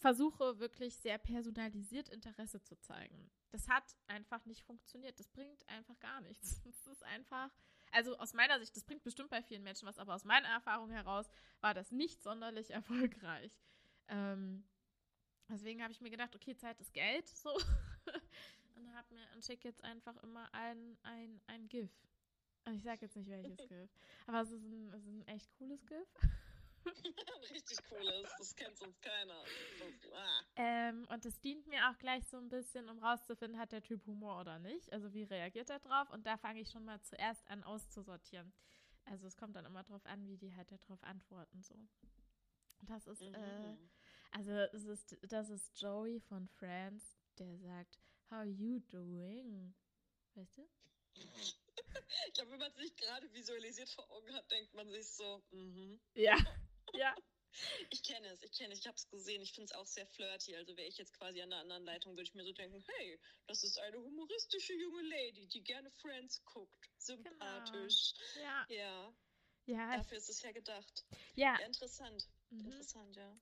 versuche 0.00 0.58
wirklich 0.58 0.96
sehr 0.96 1.18
personalisiert 1.18 2.08
Interesse 2.08 2.62
zu 2.62 2.78
zeigen. 2.80 3.30
Das 3.50 3.68
hat 3.68 3.96
einfach 4.06 4.44
nicht 4.46 4.62
funktioniert. 4.64 5.18
Das 5.18 5.28
bringt 5.28 5.68
einfach 5.68 5.98
gar 6.00 6.20
nichts. 6.22 6.62
Das 6.64 6.86
ist 6.86 7.02
einfach, 7.04 7.50
also 7.90 8.16
aus 8.18 8.34
meiner 8.34 8.58
Sicht, 8.58 8.74
das 8.76 8.84
bringt 8.84 9.02
bestimmt 9.02 9.30
bei 9.30 9.42
vielen 9.42 9.62
Menschen 9.62 9.86
was, 9.86 9.98
aber 9.98 10.14
aus 10.14 10.24
meiner 10.24 10.48
Erfahrung 10.48 10.90
heraus 10.90 11.30
war 11.60 11.74
das 11.74 11.90
nicht 11.90 12.22
sonderlich 12.22 12.70
erfolgreich. 12.70 13.52
Ähm, 14.08 14.64
deswegen 15.48 15.82
habe 15.82 15.92
ich 15.92 16.00
mir 16.00 16.10
gedacht, 16.10 16.34
okay, 16.34 16.56
Zeit 16.56 16.80
ist 16.80 16.92
Geld, 16.92 17.28
so. 17.28 17.50
und 18.76 18.94
habe 18.94 19.14
mir 19.14 19.26
und 19.34 19.44
schicke 19.44 19.68
jetzt 19.68 19.82
einfach 19.84 20.16
immer 20.22 20.52
ein, 20.52 20.96
ein, 21.02 21.40
ein 21.46 21.68
GIF. 21.68 21.90
Also 22.64 22.76
ich 22.76 22.84
sage 22.84 23.02
jetzt 23.02 23.16
nicht 23.16 23.28
welches 23.28 23.56
GIF. 23.68 23.90
Aber 24.26 24.42
es 24.42 24.50
ist 24.50 24.64
ein, 24.64 24.92
es 24.92 25.04
ist 25.04 25.12
ein 25.12 25.26
echt 25.26 25.52
cooles 25.52 25.84
GIF. 25.86 26.08
Richtig 27.50 27.78
cooles, 27.88 28.30
das 28.38 28.56
kennt 28.56 28.76
sonst 28.78 29.00
keiner. 29.02 29.42
Das, 29.78 30.12
ah. 30.12 30.44
ähm, 30.56 31.06
und 31.10 31.24
das 31.24 31.40
dient 31.40 31.66
mir 31.66 31.90
auch 31.90 31.98
gleich 31.98 32.26
so 32.26 32.36
ein 32.38 32.48
bisschen, 32.48 32.88
um 32.88 32.98
rauszufinden, 32.98 33.58
hat 33.58 33.72
der 33.72 33.82
Typ 33.82 34.06
Humor 34.06 34.40
oder 34.40 34.58
nicht. 34.58 34.92
Also 34.92 35.12
wie 35.12 35.24
reagiert 35.24 35.70
er 35.70 35.78
drauf? 35.80 36.10
Und 36.10 36.26
da 36.26 36.36
fange 36.36 36.60
ich 36.60 36.70
schon 36.70 36.84
mal 36.84 37.00
zuerst 37.02 37.46
an 37.48 37.62
auszusortieren. 37.64 38.52
Also 39.04 39.26
es 39.26 39.36
kommt 39.36 39.56
dann 39.56 39.66
immer 39.66 39.82
drauf 39.82 40.04
an, 40.06 40.26
wie 40.26 40.36
die 40.36 40.54
halt 40.54 40.70
darauf 40.70 41.02
antworten. 41.02 41.62
So. 41.62 41.74
Das 42.82 43.06
ist, 43.06 43.22
mhm. 43.22 43.34
äh, 43.34 43.76
also 44.30 44.52
es 44.52 44.84
ist, 44.84 45.18
das 45.22 45.50
ist 45.50 45.80
Joey 45.80 46.20
von 46.20 46.48
Friends, 46.48 47.18
der 47.38 47.56
sagt, 47.58 47.98
How 48.30 48.44
you 48.44 48.78
doing? 48.90 49.74
Weißt 50.34 50.58
du? 50.58 50.68
Ich 52.26 52.34
glaube, 52.34 52.52
wenn 52.52 52.58
man 52.58 52.74
sich 52.74 52.94
gerade 52.96 53.32
visualisiert 53.32 53.88
vor 53.88 54.08
Augen 54.10 54.32
hat, 54.34 54.50
denkt 54.50 54.74
man 54.74 54.88
sich 54.90 55.08
so, 55.08 55.42
mhm. 55.50 56.00
Ja, 56.14 56.36
ja. 56.94 57.14
Ich 57.90 58.02
kenne 58.04 58.28
es, 58.28 58.42
ich 58.42 58.52
kenne 58.52 58.72
es, 58.72 58.80
ich 58.80 58.86
habe 58.86 58.96
es 58.96 59.08
gesehen. 59.08 59.42
Ich 59.42 59.52
finde 59.52 59.66
es 59.66 59.72
auch 59.72 59.86
sehr 59.86 60.06
flirty. 60.06 60.54
Also 60.56 60.76
wäre 60.76 60.86
ich 60.86 60.98
jetzt 60.98 61.12
quasi 61.18 61.42
an 61.42 61.50
der 61.50 61.58
anderen 61.58 61.84
Leitung, 61.84 62.12
würde 62.12 62.22
ich 62.22 62.34
mir 62.34 62.44
so 62.44 62.52
denken, 62.52 62.82
hey, 62.86 63.20
das 63.46 63.64
ist 63.64 63.78
eine 63.78 63.98
humoristische 63.98 64.74
junge 64.74 65.02
Lady, 65.02 65.48
die 65.48 65.62
gerne 65.62 65.90
Friends 65.90 66.44
guckt. 66.44 66.90
Sympathisch. 66.98 68.14
Genau. 68.34 68.46
Ja. 68.46 68.66
Ja. 68.68 69.14
ja 69.66 69.96
Dafür 69.96 70.18
ist 70.18 70.30
es 70.30 70.42
ja 70.42 70.52
gedacht. 70.52 71.04
Ja. 71.34 71.58
ja 71.58 71.66
interessant. 71.66 72.28
Mhm. 72.50 72.66
Interessant, 72.66 73.16
ja. 73.16 73.36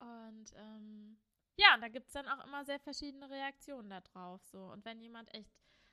Und 0.00 0.52
ähm, 0.54 1.18
ja, 1.56 1.74
und 1.74 1.80
da 1.80 1.88
gibt 1.88 2.08
es 2.08 2.12
dann 2.12 2.28
auch 2.28 2.44
immer 2.44 2.64
sehr 2.66 2.78
verschiedene 2.78 3.30
Reaktionen 3.30 3.88
darauf. 3.88 4.44
So. 4.44 4.58
Und 4.66 4.84
wenn 4.84 5.00
jemand 5.00 5.32
echt 5.32 5.50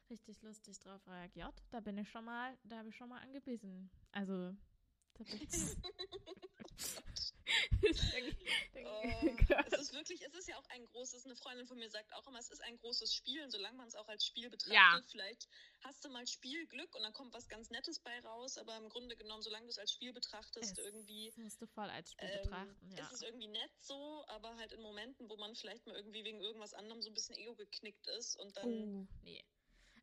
richtig 0.10 0.42
lustig 0.42 0.80
drauf 0.80 1.06
reagiert. 1.08 1.64
Da 1.72 1.80
bin 1.80 1.98
ich 1.98 2.10
schon 2.10 2.26
mal, 2.26 2.58
da 2.64 2.78
habe 2.78 2.90
ich 2.90 2.96
schon 2.96 3.10
mal 3.10 3.22
angebissen. 3.22 3.90
Also, 4.12 4.56
da 5.14 5.24
bin 5.24 5.42
ich. 5.42 5.78
Oh, 8.86 9.04
es 9.72 9.80
ist 9.80 9.94
wirklich, 9.94 10.22
es 10.26 10.34
ist 10.34 10.48
ja 10.48 10.58
auch 10.58 10.68
ein 10.70 10.86
großes, 10.86 11.26
eine 11.26 11.36
Freundin 11.36 11.68
von 11.68 11.78
mir 11.78 11.90
sagt 11.90 12.14
auch 12.14 12.28
immer, 12.28 12.40
es 12.40 12.50
ist 12.50 12.62
ein 12.62 12.78
großes 12.78 13.14
Spiel 13.14 13.44
und 13.44 13.52
solange 13.52 13.78
man 13.78 13.88
es 13.88 13.96
auch 13.96 14.08
als 14.08 14.26
Spiel 14.26 14.50
betrachtet, 14.50 14.74
ja. 14.74 15.02
vielleicht 15.10 15.48
hast 15.82 16.04
du 16.06 16.10
mal 16.10 16.26
Spielglück 16.26 16.96
und 16.96 17.04
dann 17.04 17.14
kommt 17.14 17.34
was 17.34 17.48
ganz 17.48 17.70
Nettes 17.70 18.00
bei 18.00 18.20
raus, 18.22 18.58
aber 18.58 18.78
im 18.78 18.90
Grunde 18.90 19.16
genommen, 19.16 19.42
solange 19.42 19.66
du 19.66 19.70
es 19.70 19.78
als 19.78 19.92
Spiel 19.92 20.14
betrachtest, 20.14 20.78
es 20.78 20.86
irgendwie. 20.86 21.28
Das 21.28 21.38
musst 21.38 21.62
du 21.62 21.68
voll 21.68 21.90
als 21.90 22.12
Spiel 22.12 22.30
ähm, 22.30 22.44
betrachten, 22.44 22.92
ja. 22.92 23.04
Ist 23.06 23.14
es 23.14 23.22
irgendwie 23.22 23.48
nett 23.48 23.72
so, 23.80 24.24
aber 24.28 24.56
halt 24.58 24.72
in 24.72 24.82
Momenten, 24.82 25.30
wo 25.30 25.36
man 25.38 25.56
vielleicht 25.56 25.86
mal 25.86 25.96
irgendwie 25.96 26.24
wegen 26.24 26.40
irgendwas 26.42 26.74
anderem 26.74 27.02
so 27.02 27.10
ein 27.10 27.14
bisschen 27.14 27.36
ego 27.36 27.56
geknickt 27.56 28.08
ist 28.18 28.36
und 28.38 28.56
dann. 28.58 28.68
Oh, 28.68 29.08
nee. 29.24 29.44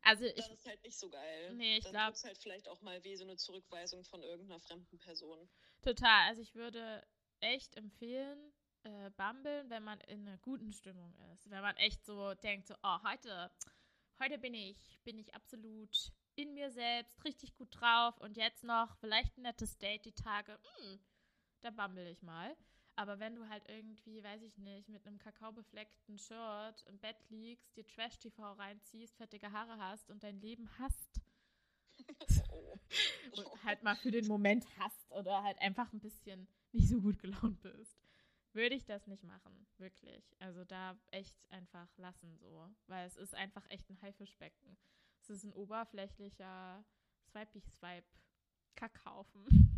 Also 0.03 0.25
ich, 0.25 0.33
dann 0.33 0.51
ist 0.53 0.65
halt 0.65 0.83
nicht 0.83 0.97
so 0.97 1.09
geil. 1.09 1.53
Nee, 1.53 1.77
ich 1.77 1.85
glaube. 1.85 2.13
ist 2.13 2.23
halt 2.23 2.37
vielleicht 2.37 2.67
auch 2.67 2.81
mal 2.81 3.03
wie 3.03 3.15
so 3.15 3.23
eine 3.23 3.37
Zurückweisung 3.37 4.03
von 4.03 4.23
irgendeiner 4.23 4.59
fremden 4.59 4.97
Person. 4.97 5.49
Total. 5.83 6.27
Also 6.27 6.41
ich 6.41 6.55
würde 6.55 7.05
echt 7.41 7.75
empfehlen, 7.75 8.39
äh, 8.83 9.09
Bumble, 9.11 9.65
wenn 9.69 9.83
man 9.83 9.99
in 10.01 10.27
einer 10.27 10.37
guten 10.37 10.71
Stimmung 10.73 11.13
ist. 11.33 11.49
Wenn 11.49 11.61
man 11.61 11.75
echt 11.77 12.05
so 12.05 12.33
denkt, 12.35 12.67
so, 12.67 12.75
oh, 12.83 12.97
heute, 13.03 13.51
heute 14.19 14.37
bin 14.37 14.53
ich, 14.53 14.99
bin 15.03 15.19
ich 15.19 15.33
absolut 15.35 16.11
in 16.35 16.53
mir 16.53 16.71
selbst, 16.71 17.23
richtig 17.25 17.55
gut 17.55 17.69
drauf 17.71 18.17
und 18.19 18.37
jetzt 18.37 18.63
noch 18.63 18.95
vielleicht 18.97 19.37
ein 19.37 19.43
nettes 19.43 19.77
Date 19.77 20.05
die 20.05 20.13
Tage, 20.13 20.57
hm, 20.77 20.99
da 21.61 21.71
bumble 21.71 22.09
ich 22.09 22.21
mal. 22.21 22.55
Aber 22.95 23.19
wenn 23.19 23.35
du 23.35 23.47
halt 23.49 23.67
irgendwie, 23.67 24.23
weiß 24.23 24.43
ich 24.43 24.57
nicht, 24.57 24.89
mit 24.89 25.05
einem 25.07 25.17
kakaobefleckten 25.17 26.17
Shirt 26.17 26.83
im 26.87 26.99
Bett 26.99 27.17
liegst, 27.29 27.75
dir 27.75 27.87
Trash-TV 27.87 28.53
reinziehst, 28.53 29.17
fettige 29.17 29.51
Haare 29.51 29.77
hast 29.77 30.09
und 30.09 30.23
dein 30.23 30.39
Leben 30.39 30.69
hast. 30.77 31.10
und 33.37 33.63
halt 33.63 33.83
mal 33.83 33.95
für 33.95 34.11
den 34.11 34.27
Moment 34.27 34.65
hast 34.77 35.11
oder 35.11 35.43
halt 35.43 35.59
einfach 35.59 35.93
ein 35.93 35.99
bisschen 35.99 36.47
nicht 36.71 36.89
so 36.89 37.01
gut 37.01 37.19
gelaunt 37.19 37.61
bist, 37.61 38.01
würde 38.53 38.75
ich 38.75 38.85
das 38.85 39.07
nicht 39.07 39.23
machen, 39.23 39.65
wirklich. 39.77 40.35
Also 40.39 40.65
da 40.65 40.97
echt 41.11 41.37
einfach 41.49 41.87
lassen 41.97 42.37
so, 42.37 42.69
weil 42.87 43.07
es 43.07 43.15
ist 43.15 43.33
einfach 43.35 43.65
echt 43.69 43.89
ein 43.89 44.01
Haifischbecken. 44.01 44.77
Es 45.21 45.29
ist 45.29 45.43
ein 45.43 45.53
oberflächlicher 45.53 46.83
Swipey-Swipe-Kackhaufen. 47.29 49.45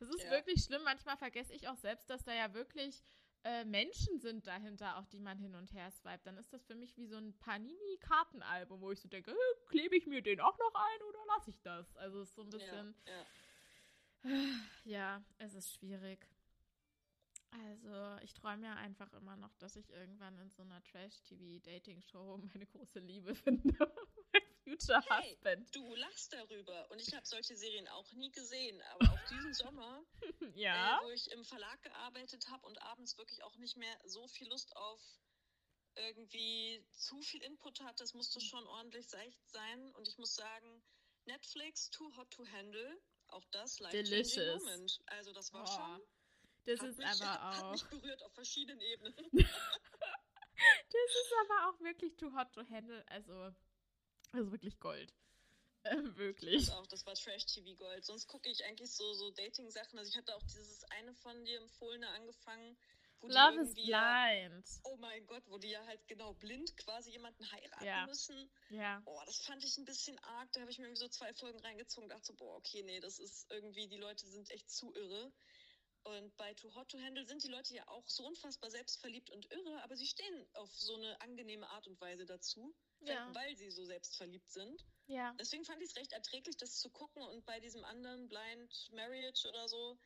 Es 0.00 0.08
ist 0.08 0.24
ja. 0.24 0.32
wirklich 0.32 0.64
schlimm. 0.64 0.82
Manchmal 0.82 1.16
vergesse 1.16 1.54
ich 1.54 1.68
auch 1.68 1.76
selbst, 1.76 2.10
dass 2.10 2.24
da 2.24 2.34
ja 2.34 2.52
wirklich 2.54 3.04
äh, 3.44 3.64
Menschen 3.64 4.18
sind 4.18 4.46
dahinter, 4.46 4.98
auch 4.98 5.06
die 5.06 5.18
man 5.18 5.38
hin 5.38 5.54
und 5.54 5.72
her 5.72 5.90
swipet. 5.90 6.26
Dann 6.26 6.36
ist 6.36 6.52
das 6.52 6.64
für 6.64 6.74
mich 6.74 6.96
wie 6.96 7.06
so 7.06 7.16
ein 7.16 7.32
Panini-Kartenalbum, 7.38 8.80
wo 8.80 8.90
ich 8.90 9.00
so 9.00 9.08
denke, 9.08 9.30
äh, 9.30 9.34
klebe 9.68 9.96
ich 9.96 10.06
mir 10.06 10.22
den 10.22 10.40
auch 10.40 10.58
noch 10.58 10.74
ein 10.74 11.02
oder 11.08 11.18
lasse 11.36 11.50
ich 11.50 11.60
das? 11.62 11.96
Also 11.96 12.20
es 12.20 12.28
ist 12.28 12.34
so 12.36 12.42
ein 12.42 12.50
bisschen. 12.50 12.94
Ja, 13.06 14.30
ja. 14.30 14.40
ja 14.84 15.24
es 15.38 15.54
ist 15.54 15.72
schwierig. 15.74 16.26
Also, 17.52 18.18
ich 18.22 18.32
träume 18.32 18.66
ja 18.66 18.74
einfach 18.76 19.12
immer 19.14 19.36
noch, 19.36 19.54
dass 19.56 19.74
ich 19.74 19.90
irgendwann 19.90 20.38
in 20.38 20.50
so 20.50 20.62
einer 20.62 20.82
Trash-TV-Dating-Show 20.84 22.38
meine 22.52 22.66
große 22.66 23.00
Liebe 23.00 23.34
finde. 23.44 23.76
mein 24.32 24.42
Future 24.62 25.02
hey, 25.08 25.32
Husband. 25.32 25.74
Du 25.74 25.94
lachst 25.96 26.32
darüber. 26.32 26.88
Und 26.90 27.00
ich 27.00 27.12
habe 27.14 27.26
solche 27.26 27.56
Serien 27.56 27.88
auch 27.88 28.12
nie 28.12 28.30
gesehen. 28.30 28.80
Aber 28.92 29.00
auch 29.12 29.28
diesen 29.28 29.52
Sommer, 29.52 30.04
ja? 30.54 31.00
äh, 31.00 31.04
wo 31.04 31.10
ich 31.10 31.30
im 31.32 31.44
Verlag 31.44 31.82
gearbeitet 31.82 32.48
habe 32.50 32.66
und 32.66 32.80
abends 32.82 33.18
wirklich 33.18 33.42
auch 33.42 33.56
nicht 33.56 33.76
mehr 33.76 33.98
so 34.04 34.28
viel 34.28 34.48
Lust 34.48 34.76
auf 34.76 35.00
irgendwie 35.96 36.84
zu 36.92 37.20
viel 37.20 37.42
Input 37.42 37.80
hatte, 37.80 38.04
es 38.04 38.14
musste 38.14 38.40
schon 38.40 38.64
ordentlich 38.68 39.08
seicht 39.08 39.44
sein. 39.50 39.92
Und 39.94 40.06
ich 40.06 40.16
muss 40.18 40.34
sagen, 40.34 40.82
Netflix, 41.24 41.90
Too 41.90 42.16
Hot 42.16 42.30
to 42.30 42.46
Handle, 42.46 42.96
auch 43.26 43.44
das 43.50 43.80
life-changing 43.80 44.58
Moment. 44.58 45.00
Also 45.06 45.32
das 45.32 45.52
war 45.52 45.64
oh. 45.64 45.66
schon 45.66 46.00
das 46.66 46.80
hat 46.80 46.88
ist 46.88 46.98
mich, 46.98 47.06
aber 47.06 47.48
auch. 47.48 47.54
Hat 47.62 47.72
mich 47.72 47.84
berührt 47.84 48.22
auf 48.22 48.32
verschiedenen 48.34 48.80
Ebenen. 48.80 49.14
das 49.32 49.44
ist 51.22 51.32
aber 51.44 51.68
auch 51.68 51.80
wirklich 51.80 52.16
too 52.16 52.32
hot 52.34 52.52
to 52.52 52.62
handle. 52.68 53.04
Also, 53.08 53.52
also 54.32 54.52
wirklich 54.52 54.78
Gold. 54.80 55.12
Äh, 55.82 55.96
wirklich. 56.16 56.66
Das, 56.66 56.74
auch, 56.76 56.86
das 56.86 57.06
war 57.06 57.14
Trash-TV-Gold. 57.14 58.04
Sonst 58.04 58.26
gucke 58.26 58.50
ich 58.50 58.64
eigentlich 58.64 58.90
so, 58.90 59.12
so 59.14 59.30
Dating-Sachen. 59.30 59.98
Also 59.98 60.10
ich 60.10 60.16
hatte 60.16 60.34
auch 60.36 60.42
dieses 60.42 60.84
eine 60.90 61.14
von 61.14 61.44
dir 61.44 61.58
empfohlene 61.60 62.08
angefangen. 62.08 62.76
Love 63.22 63.60
is 63.60 63.74
blind. 63.74 64.64
oh 64.84 64.96
mein 64.96 65.26
Gott, 65.26 65.42
wo 65.48 65.58
die 65.58 65.68
ja 65.68 65.84
halt 65.84 66.06
genau 66.08 66.32
blind 66.34 66.74
quasi 66.78 67.10
jemanden 67.10 67.50
heiraten 67.52 67.84
ja. 67.84 68.06
müssen. 68.06 68.50
Ja. 68.70 69.02
Oh, 69.04 69.20
das 69.26 69.40
fand 69.40 69.62
ich 69.62 69.76
ein 69.76 69.84
bisschen 69.84 70.18
arg. 70.20 70.50
Da 70.52 70.60
habe 70.60 70.70
ich 70.70 70.78
mir 70.78 70.86
irgendwie 70.86 71.00
so 71.00 71.08
zwei 71.08 71.32
Folgen 71.34 71.60
reingezogen 71.60 72.04
und 72.04 72.10
dachte 72.10 72.26
so, 72.26 72.34
boah, 72.34 72.56
okay, 72.56 72.82
nee, 72.82 73.00
das 73.00 73.18
ist 73.18 73.50
irgendwie, 73.50 73.88
die 73.88 73.98
Leute 73.98 74.26
sind 74.26 74.50
echt 74.50 74.70
zu 74.70 74.94
irre. 74.94 75.32
Und 76.18 76.36
bei 76.36 76.54
Too 76.54 76.74
Hot 76.74 76.88
to 76.90 76.98
Handle 76.98 77.24
sind 77.24 77.42
die 77.44 77.48
Leute 77.48 77.74
ja 77.74 77.86
auch 77.88 78.08
so 78.08 78.26
unfassbar 78.26 78.70
selbstverliebt 78.70 79.30
und 79.30 79.50
irre, 79.52 79.82
aber 79.82 79.96
sie 79.96 80.06
stehen 80.06 80.46
auf 80.54 80.70
so 80.72 80.94
eine 80.94 81.20
angenehme 81.20 81.68
Art 81.68 81.86
und 81.86 82.00
Weise 82.00 82.26
dazu, 82.26 82.74
ja. 83.00 83.28
weil 83.32 83.56
sie 83.56 83.70
so 83.70 83.84
selbstverliebt 83.84 84.50
sind. 84.50 84.84
Ja. 85.06 85.34
Deswegen 85.38 85.64
fand 85.64 85.80
ich 85.82 85.90
es 85.90 85.96
recht 85.96 86.12
erträglich, 86.12 86.56
das 86.56 86.78
zu 86.78 86.90
gucken. 86.90 87.22
Und 87.22 87.44
bei 87.46 87.60
diesem 87.60 87.84
anderen 87.84 88.28
Blind 88.28 88.90
Marriage 88.92 89.48
oder 89.48 89.68
so, 89.68 89.98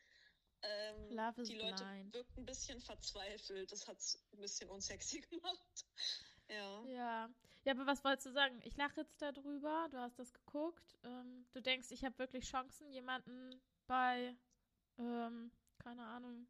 ähm, 0.61 1.09
Love 1.11 1.41
is 1.41 1.47
die 1.47 1.55
Leute 1.55 1.83
blind. 1.83 2.13
wirken 2.13 2.41
ein 2.41 2.45
bisschen 2.45 2.79
verzweifelt. 2.81 3.71
Das 3.71 3.87
hat 3.87 3.97
es 3.97 4.23
ein 4.33 4.41
bisschen 4.41 4.69
unsexy 4.69 5.21
gemacht. 5.29 5.85
ja. 6.49 6.85
Ja. 6.87 7.29
Ja, 7.63 7.71
aber 7.71 7.87
was 7.87 8.03
wolltest 8.03 8.27
du 8.27 8.31
sagen? 8.31 8.61
Ich 8.63 8.77
lache 8.77 9.01
jetzt 9.01 9.19
darüber. 9.19 9.87
Du 9.89 9.97
hast 9.97 10.19
das 10.19 10.31
geguckt. 10.31 10.95
Ähm, 11.03 11.47
du 11.51 11.61
denkst, 11.61 11.89
ich 11.89 12.05
habe 12.05 12.17
wirklich 12.19 12.45
Chancen, 12.45 12.91
jemanden 12.91 13.59
bei 13.87 14.37
ähm, 14.99 15.51
keine 15.85 16.03
Ahnung. 16.03 16.47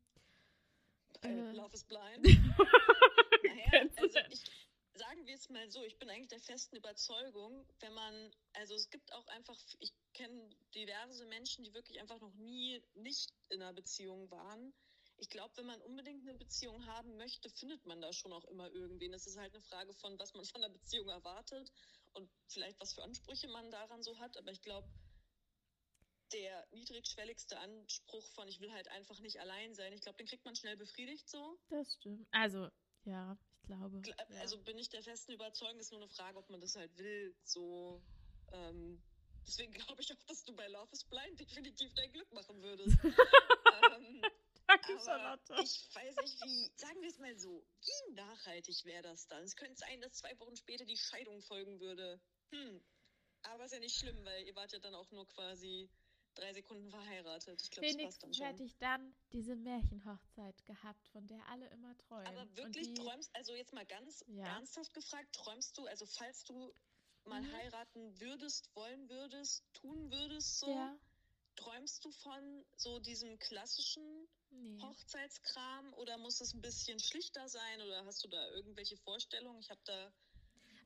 Äh, 1.22 1.52
Love 1.52 1.74
is 1.74 1.84
Blind. 1.84 2.24
naja, 3.44 3.90
also 3.98 4.20
ich, 4.30 4.46
sagen 4.94 5.26
wir 5.26 5.36
es 5.36 5.50
mal 5.50 5.70
so, 5.70 5.84
ich 5.84 5.98
bin 6.00 6.10
eigentlich 6.10 6.30
der 6.30 6.40
festen 6.40 6.78
Überzeugung, 6.78 7.68
wenn 7.82 7.94
man, 7.94 8.32
also 8.54 8.76
es 8.76 8.90
gibt 8.90 9.12
auch 9.12 9.28
einfach, 9.28 9.60
ich 9.80 9.94
kenne 10.14 10.50
diverse 10.74 11.26
Menschen, 11.26 11.66
die 11.66 11.74
wirklich 11.74 12.00
einfach 12.00 12.22
noch 12.22 12.34
nie 12.36 12.82
nicht 12.94 13.34
in 13.50 13.62
einer 13.62 13.74
Beziehung 13.74 14.32
waren. 14.32 14.74
Ich 15.18 15.30
glaube, 15.30 15.52
wenn 15.58 15.66
man 15.66 15.82
unbedingt 15.82 16.22
eine 16.22 16.38
Beziehung 16.38 16.86
haben 16.86 17.18
möchte, 17.18 17.50
findet 17.50 17.86
man 17.86 18.00
da 18.00 18.14
schon 18.14 18.32
auch 18.32 18.46
immer 18.46 18.72
irgendwen. 18.72 19.14
Es 19.14 19.28
ist 19.28 19.38
halt 19.38 19.54
eine 19.54 19.64
Frage 19.64 19.94
von, 19.96 20.18
was 20.18 20.34
man 20.34 20.46
von 20.46 20.62
der 20.62 20.70
Beziehung 20.70 21.10
erwartet 21.10 21.74
und 22.14 22.30
vielleicht 22.48 22.80
was 22.80 22.94
für 22.94 23.04
Ansprüche 23.04 23.50
man 23.50 23.70
daran 23.70 24.02
so 24.02 24.18
hat. 24.18 24.38
Aber 24.38 24.52
ich 24.52 24.62
glaube, 24.62 24.88
der 26.36 26.68
niedrigschwelligste 26.72 27.58
Anspruch 27.58 28.28
von, 28.32 28.48
ich 28.48 28.60
will 28.60 28.72
halt 28.72 28.90
einfach 28.90 29.20
nicht 29.20 29.40
allein 29.40 29.74
sein. 29.74 29.94
Ich 29.94 30.02
glaube, 30.02 30.18
den 30.18 30.28
kriegt 30.28 30.44
man 30.44 30.56
schnell 30.56 30.76
befriedigt 30.76 31.30
so. 31.30 31.58
Das 31.70 31.96
stimmt. 31.96 32.28
Also, 32.32 32.70
ja, 33.06 33.38
ich 33.62 33.68
glaube. 33.68 34.02
Also 34.40 34.58
ja. 34.58 34.64
bin 34.64 34.78
ich 34.78 34.90
der 34.90 35.02
festen 35.02 35.32
Überzeugung, 35.32 35.80
ist 35.80 35.92
nur 35.92 36.02
eine 36.02 36.10
Frage, 36.10 36.38
ob 36.38 36.50
man 36.50 36.60
das 36.60 36.76
halt 36.76 36.96
will. 36.98 37.36
So, 37.44 38.02
ähm, 38.52 39.02
deswegen 39.48 39.72
glaube 39.72 40.02
ich 40.02 40.12
auch, 40.12 40.24
dass 40.28 40.44
du 40.44 40.54
bei 40.56 40.68
Love 40.68 40.92
is 40.92 41.06
Blind 41.06 41.40
definitiv 41.40 41.94
dein 41.94 42.12
Glück 42.12 42.32
machen 42.34 42.62
würdest. 42.62 42.98
ähm, 43.04 44.22
Danke, 44.68 45.00
Charlotte. 45.06 45.54
Ich 45.64 45.88
weiß 45.94 46.16
nicht, 46.18 46.44
wie, 46.44 46.72
sagen 46.76 47.02
wir 47.02 47.10
es 47.10 47.20
mal 47.20 47.38
so, 47.38 47.66
wie 47.82 48.14
nachhaltig 48.14 48.84
wäre 48.84 49.04
das 49.04 49.28
dann? 49.28 49.44
Es 49.44 49.56
könnte 49.56 49.76
sein, 49.76 50.02
dass 50.02 50.14
zwei 50.14 50.38
Wochen 50.40 50.56
später 50.56 50.86
die 50.86 50.98
Scheidung 50.98 51.42
folgen 51.44 51.80
würde. 51.80 52.20
Hm. 52.52 52.84
Aber 53.44 53.66
ist 53.66 53.74
ja 53.74 53.80
nicht 53.80 53.98
schlimm, 53.98 54.26
weil 54.26 54.44
ihr 54.44 54.56
wart 54.56 54.74
ja 54.74 54.80
dann 54.80 54.96
auch 54.96 55.12
nur 55.12 55.28
quasi 55.28 55.90
drei 56.36 56.54
Sekunden 56.54 56.90
verheiratet. 56.90 57.62
Ich 57.62 57.72
glaube, 57.72 57.88
das 57.88 57.98
passt 57.98 58.24
dann 58.24 58.48
hätte 58.48 58.64
ich 58.64 58.78
dann 58.78 59.16
diese 59.32 59.56
Märchenhochzeit 59.56 60.66
gehabt, 60.66 61.08
von 61.10 61.26
der 61.28 61.40
alle 61.50 61.68
immer 61.70 61.98
träumen. 61.98 62.28
Aber 62.28 62.56
wirklich 62.56 62.94
die, 62.94 62.94
träumst, 62.94 63.36
also 63.36 63.54
jetzt 63.54 63.74
mal 63.74 63.86
ganz 63.86 64.24
ja. 64.28 64.46
ernsthaft 64.46 64.94
gefragt, 64.94 65.34
träumst 65.34 65.78
du, 65.78 65.86
also 65.86 66.06
falls 66.06 66.44
du 66.44 66.74
mal 67.26 67.42
mhm. 67.42 67.52
heiraten 67.54 68.20
würdest, 68.20 68.70
wollen 68.76 69.10
würdest, 69.10 69.64
tun 69.74 70.12
würdest, 70.12 70.60
so, 70.60 70.70
ja. 70.70 70.98
träumst 71.56 72.06
du 72.06 72.12
von 72.12 72.66
so 72.76 73.00
diesem 73.00 73.40
klassischen 73.40 74.28
nee. 74.52 74.80
Hochzeitskram 74.82 75.94
oder 75.96 76.18
muss 76.18 76.42
es 76.42 76.54
ein 76.54 76.62
bisschen 76.62 77.00
schlichter 77.00 77.48
sein 77.50 77.82
oder 77.82 78.06
hast 78.06 78.24
du 78.24 78.28
da 78.28 78.50
irgendwelche 78.52 78.98
Vorstellungen? 78.98 79.60
Ich 79.60 79.70
habe 79.70 79.82
da 79.86 80.14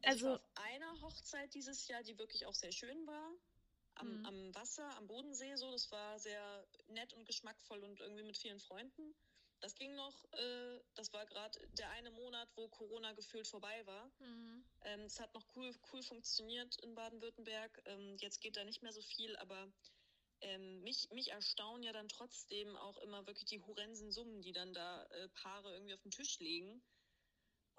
also, 0.04 0.30
also 0.30 0.36
auf 0.36 0.52
einer 0.56 1.02
Hochzeit 1.02 1.54
dieses 1.54 1.88
Jahr, 1.88 2.04
die 2.04 2.18
wirklich 2.18 2.46
auch 2.46 2.54
sehr 2.54 2.72
schön 2.72 3.06
war 3.06 3.34
am, 4.00 4.20
mhm. 4.20 4.26
am 4.26 4.56
Wasser, 4.56 4.96
am 4.98 5.08
Bodensee 5.08 5.56
so. 5.56 5.72
Das 5.72 5.92
war 5.92 6.20
sehr 6.20 6.68
nett 6.88 7.14
und 7.14 7.26
geschmackvoll 7.26 7.84
und 7.84 8.00
irgendwie 8.00 8.24
mit 8.24 8.38
vielen 8.38 8.60
Freunden. 8.60 9.16
Das 9.62 9.76
ging 9.76 9.94
noch, 9.96 10.24
äh, 10.34 10.80
das 10.96 11.12
war 11.12 11.26
gerade 11.26 11.60
der 11.78 11.90
eine 11.92 12.12
Monat, 12.12 12.50
wo 12.56 12.70
Corona 12.70 13.12
gefühlt 13.14 13.48
vorbei 13.48 13.86
war. 13.86 14.10
Mhm. 14.20 14.66
Ähm, 14.84 15.02
es 15.02 15.20
hat 15.20 15.34
noch 15.34 15.46
cool, 15.56 15.76
cool 15.92 16.02
funktioniert 16.02 16.78
in 16.82 16.96
Baden-Württemberg. 16.96 17.82
Ähm, 17.86 18.16
jetzt 18.20 18.40
geht 18.40 18.56
da 18.56 18.64
nicht 18.64 18.82
mehr 18.82 18.94
so 18.94 19.02
viel, 19.02 19.36
aber 19.38 19.72
ähm, 20.42 20.82
mich, 20.82 21.10
mich 21.12 21.32
erstaunen 21.32 21.84
ja 21.84 21.92
dann 21.92 22.08
trotzdem 22.08 22.78
auch 22.78 22.98
immer 23.00 23.28
wirklich 23.28 23.50
die 23.50 23.62
horrensen 23.62 24.12
Summen, 24.12 24.42
die 24.42 24.54
dann 24.54 24.74
da 24.74 25.04
äh, 25.04 25.28
Paare 25.30 25.74
irgendwie 25.74 25.94
auf 25.94 26.02
den 26.02 26.12
Tisch 26.12 26.40
legen 26.40 26.82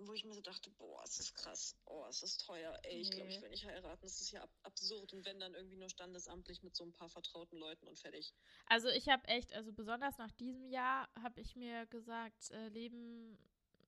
wo 0.06 0.12
ich 0.12 0.24
mir 0.24 0.34
so 0.34 0.40
dachte, 0.40 0.70
boah, 0.70 1.02
es 1.04 1.18
ist 1.18 1.34
krass, 1.34 1.76
oh, 1.86 2.04
es 2.08 2.22
ist 2.22 2.44
teuer, 2.46 2.78
ey, 2.84 3.00
ich 3.00 3.10
glaube, 3.10 3.30
ich 3.30 3.40
will 3.40 3.50
nicht 3.50 3.64
heiraten, 3.64 4.00
das 4.02 4.20
ist 4.20 4.30
ja 4.30 4.42
ab 4.42 4.50
absurd. 4.62 5.12
Und 5.12 5.24
wenn 5.24 5.40
dann 5.40 5.54
irgendwie 5.54 5.76
nur 5.76 5.88
standesamtlich 5.88 6.62
mit 6.62 6.76
so 6.76 6.84
ein 6.84 6.92
paar 6.92 7.08
vertrauten 7.08 7.58
Leuten 7.58 7.86
und 7.86 7.98
fertig. 7.98 8.32
Also 8.66 8.88
ich 8.88 9.08
habe 9.08 9.26
echt, 9.28 9.52
also 9.52 9.72
besonders 9.72 10.18
nach 10.18 10.30
diesem 10.32 10.66
Jahr 10.66 11.08
habe 11.22 11.40
ich 11.40 11.56
mir 11.56 11.86
gesagt, 11.86 12.50
äh, 12.50 12.68
Leben 12.68 13.38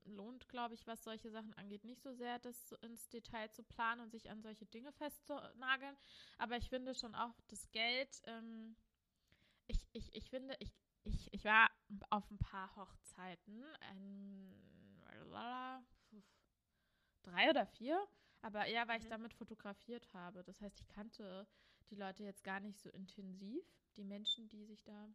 lohnt, 0.04 0.48
glaube 0.48 0.74
ich, 0.74 0.86
was 0.86 1.04
solche 1.04 1.30
Sachen 1.30 1.54
angeht, 1.54 1.84
nicht 1.84 2.02
so 2.02 2.12
sehr, 2.12 2.38
das 2.40 2.72
ins 2.82 3.08
Detail 3.08 3.50
zu 3.50 3.62
planen 3.62 4.00
und 4.00 4.10
sich 4.10 4.30
an 4.30 4.42
solche 4.42 4.66
Dinge 4.66 4.92
festzunageln, 4.92 5.96
aber 6.38 6.56
ich 6.56 6.68
finde 6.68 6.94
schon 6.94 7.14
auch 7.14 7.40
das 7.48 7.70
Geld, 7.70 8.20
ähm, 8.24 8.76
ich, 9.68 9.86
ich, 9.92 10.14
ich 10.14 10.28
finde, 10.28 10.56
ich, 10.58 10.72
ich, 11.04 11.32
ich 11.32 11.44
war 11.44 11.70
auf 12.10 12.28
ein 12.30 12.38
paar 12.38 12.74
Hochzeiten, 12.74 13.64
ein 13.90 14.62
drei 17.22 17.50
oder 17.50 17.66
vier, 17.66 18.06
aber 18.40 18.66
eher, 18.66 18.86
weil 18.88 18.98
mhm. 18.98 19.04
ich 19.04 19.08
damit 19.08 19.34
fotografiert 19.34 20.12
habe. 20.12 20.42
Das 20.44 20.60
heißt, 20.60 20.80
ich 20.80 20.88
kannte 20.88 21.46
die 21.90 21.96
Leute 21.96 22.24
jetzt 22.24 22.44
gar 22.44 22.60
nicht 22.60 22.78
so 22.78 22.90
intensiv, 22.90 23.64
die 23.96 24.04
Menschen, 24.04 24.48
die 24.48 24.64
sich 24.64 24.82
da 24.82 25.08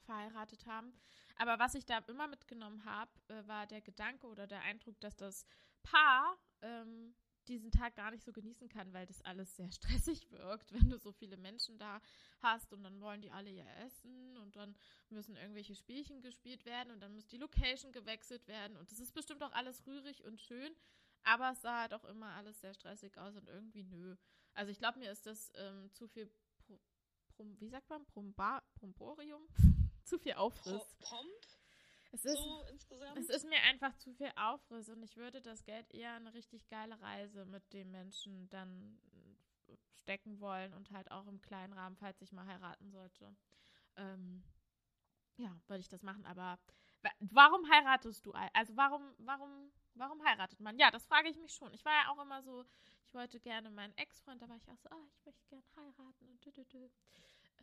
verheiratet 0.00 0.66
haben. 0.66 0.92
Aber 1.36 1.58
was 1.58 1.74
ich 1.74 1.84
da 1.84 1.98
immer 2.08 2.28
mitgenommen 2.28 2.84
habe, 2.84 3.10
äh, 3.28 3.46
war 3.46 3.66
der 3.66 3.80
Gedanke 3.80 4.26
oder 4.26 4.46
der 4.46 4.62
Eindruck, 4.62 4.98
dass 5.00 5.16
das 5.16 5.46
Paar 5.82 6.38
ähm, 6.62 7.14
diesen 7.48 7.70
Tag 7.70 7.94
gar 7.94 8.10
nicht 8.10 8.24
so 8.24 8.32
genießen 8.32 8.68
kann, 8.68 8.92
weil 8.92 9.06
das 9.06 9.22
alles 9.22 9.56
sehr 9.56 9.70
stressig 9.72 10.30
wirkt, 10.30 10.72
wenn 10.72 10.90
du 10.90 10.98
so 10.98 11.12
viele 11.12 11.36
Menschen 11.36 11.78
da 11.78 12.00
hast 12.40 12.72
und 12.72 12.82
dann 12.82 13.00
wollen 13.00 13.22
die 13.22 13.30
alle 13.30 13.50
ihr 13.50 13.66
Essen 13.84 14.36
und 14.38 14.56
dann 14.56 14.76
müssen 15.08 15.36
irgendwelche 15.36 15.74
Spielchen 15.74 16.20
gespielt 16.20 16.64
werden 16.64 16.92
und 16.92 17.00
dann 17.00 17.14
muss 17.14 17.26
die 17.26 17.38
Location 17.38 17.92
gewechselt 17.92 18.46
werden 18.48 18.76
und 18.76 18.90
das 18.90 19.00
ist 19.00 19.14
bestimmt 19.14 19.42
auch 19.42 19.52
alles 19.52 19.86
rührig 19.86 20.24
und 20.24 20.40
schön, 20.40 20.74
aber 21.24 21.52
es 21.52 21.62
sah 21.62 21.80
halt 21.80 21.94
auch 21.94 22.04
immer 22.04 22.34
alles 22.34 22.60
sehr 22.60 22.74
stressig 22.74 23.16
aus 23.18 23.36
und 23.36 23.48
irgendwie 23.48 23.84
nö. 23.84 24.16
Also 24.54 24.70
ich 24.70 24.78
glaube, 24.78 24.98
mir 24.98 25.10
ist 25.10 25.26
das 25.26 25.52
ähm, 25.56 25.90
zu 25.92 26.08
viel, 26.08 26.30
Pro, 26.58 26.80
Prom, 27.28 27.60
wie 27.60 27.68
sagt 27.68 27.88
man, 27.90 28.04
Promba, 28.06 28.62
Promborium? 28.74 29.46
zu 30.04 30.18
viel 30.18 30.34
Aufriss. 30.34 30.96
Pomp? 31.00 31.46
Es 32.10 32.24
ist, 32.24 32.38
so 32.38 32.62
insgesamt? 32.70 33.18
es 33.18 33.28
ist 33.28 33.44
mir 33.46 33.60
einfach 33.64 33.94
zu 33.98 34.14
viel 34.14 34.32
Aufriss 34.36 34.88
und 34.88 35.02
ich 35.02 35.16
würde 35.18 35.42
das 35.42 35.64
Geld 35.64 35.92
eher 35.92 36.16
in 36.16 36.26
eine 36.26 36.32
richtig 36.32 36.66
geile 36.68 36.98
Reise 37.02 37.44
mit 37.44 37.70
dem 37.74 37.90
Menschen 37.90 38.48
dann 38.48 38.98
stecken 40.08 40.40
wollen 40.40 40.72
und 40.72 40.90
halt 40.90 41.10
auch 41.10 41.26
im 41.26 41.42
kleinen 41.42 41.74
Rahmen, 41.74 41.96
falls 41.96 42.22
ich 42.22 42.32
mal 42.32 42.46
heiraten 42.46 42.90
sollte. 42.90 43.36
Ähm, 43.96 44.42
ja, 45.36 45.54
würde 45.66 45.80
ich 45.80 45.88
das 45.88 46.02
machen, 46.02 46.24
aber 46.24 46.58
warum 47.20 47.68
heiratest 47.70 48.24
du? 48.26 48.32
Also 48.52 48.76
warum, 48.76 49.14
warum, 49.18 49.72
warum 49.94 50.24
heiratet 50.24 50.60
man? 50.60 50.78
Ja, 50.78 50.90
das 50.90 51.06
frage 51.06 51.28
ich 51.28 51.36
mich 51.36 51.52
schon. 51.52 51.72
Ich 51.74 51.84
war 51.84 51.92
ja 51.92 52.10
auch 52.10 52.22
immer 52.22 52.42
so, 52.42 52.64
ich 53.06 53.14
wollte 53.14 53.40
gerne 53.40 53.70
meinen 53.70 53.96
Ex-Freund, 53.96 54.42
da 54.42 54.48
war 54.48 54.56
ich 54.56 54.68
auch 54.68 54.78
so, 54.78 54.88
ah, 54.90 55.06
ich 55.12 55.24
möchte 55.26 55.46
gerne 55.48 55.64
heiraten 55.76 56.28
und 56.28 56.44
dü, 56.44 56.52
dü, 56.52 56.64
dü. 56.64 56.88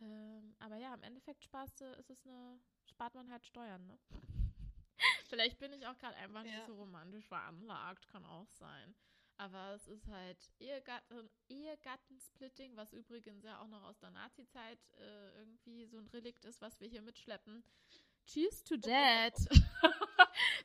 Ähm, 0.00 0.54
aber 0.58 0.76
ja, 0.76 0.92
im 0.94 1.02
Endeffekt 1.02 1.42
sparst 1.44 1.80
du, 1.80 1.84
ist 1.94 2.10
es 2.10 2.26
eine, 2.26 2.60
spart 2.84 3.14
man 3.14 3.30
halt 3.30 3.46
Steuern, 3.46 3.86
ne? 3.86 3.98
Vielleicht 5.28 5.58
bin 5.58 5.72
ich 5.72 5.86
auch 5.86 5.96
gerade 5.98 6.16
einfach 6.16 6.42
nicht 6.42 6.52
Ja. 6.54 6.66
so 6.66 6.74
romantisch 6.74 7.26
veranlagt, 7.26 8.08
kann 8.08 8.24
auch 8.26 8.50
sein. 8.52 8.94
Aber 9.38 9.74
es 9.74 9.86
ist 9.86 10.06
halt 10.08 10.50
Ehegatten, 10.58 11.28
Ehegattensplitting, 11.48 12.74
was 12.76 12.92
übrigens 12.94 13.44
ja 13.44 13.60
auch 13.60 13.68
noch 13.68 13.82
aus 13.82 13.98
der 13.98 14.10
Nazi-Zeit 14.10 14.78
äh, 14.98 15.38
irgendwie 15.38 15.84
so 15.86 15.98
ein 15.98 16.06
Relikt 16.08 16.44
ist, 16.46 16.62
was 16.62 16.80
wir 16.80 16.88
hier 16.88 17.02
mitschleppen. 17.02 17.62
Cheers 18.26 18.62
to 18.64 18.76
that. 18.82 19.36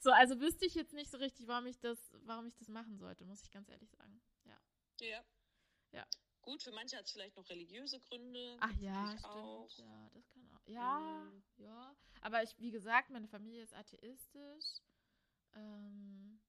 so, 0.02 0.12
also 0.12 0.40
wüsste 0.40 0.66
ich 0.66 0.76
jetzt 0.76 0.94
nicht 0.94 1.12
so 1.12 1.18
richtig, 1.18 1.48
warum 1.48 1.66
ich 1.68 1.80
das, 1.80 1.98
warum 2.26 2.48
ich 2.48 2.56
das 2.56 2.68
machen 2.70 2.98
sollte, 2.98 3.24
muss 3.26 3.42
ich 3.44 3.52
ganz 3.52 3.70
ehrlich 3.70 3.90
sagen. 3.92 4.22
Ja. 4.46 4.60
Ja. 5.00 5.24
Ja. 5.92 6.06
Gut, 6.42 6.64
für 6.64 6.72
manche 6.72 6.98
hat 6.98 7.06
es 7.06 7.12
vielleicht 7.12 7.38
noch 7.38 7.48
religiöse 7.50 8.00
Gründe. 8.00 8.58
Ach 8.62 8.74
ja, 8.80 9.08
stimmt. 9.10 9.26
Auch. 9.26 9.70
Ja, 9.78 10.10
das 10.14 10.28
kann 10.30 10.50
auch. 10.50 10.68
Ja, 10.68 11.00
Mm. 11.00 11.44
ja. 11.58 11.96
Aber 12.22 12.42
ich, 12.42 12.58
wie 12.60 12.72
gesagt, 12.72 13.10
meine 13.12 13.28
Familie 13.28 13.62
ist 13.64 13.74
atheistisch. 13.76 14.66
Ähm, 15.54 16.40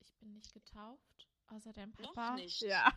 ich 0.00 0.12
bin 0.16 0.32
nicht 0.34 0.52
getauft, 0.52 1.28
außer 1.46 1.72
Noch 2.00 2.12
Papa. 2.14 2.34
nicht. 2.34 2.60
Ja. 2.62 2.92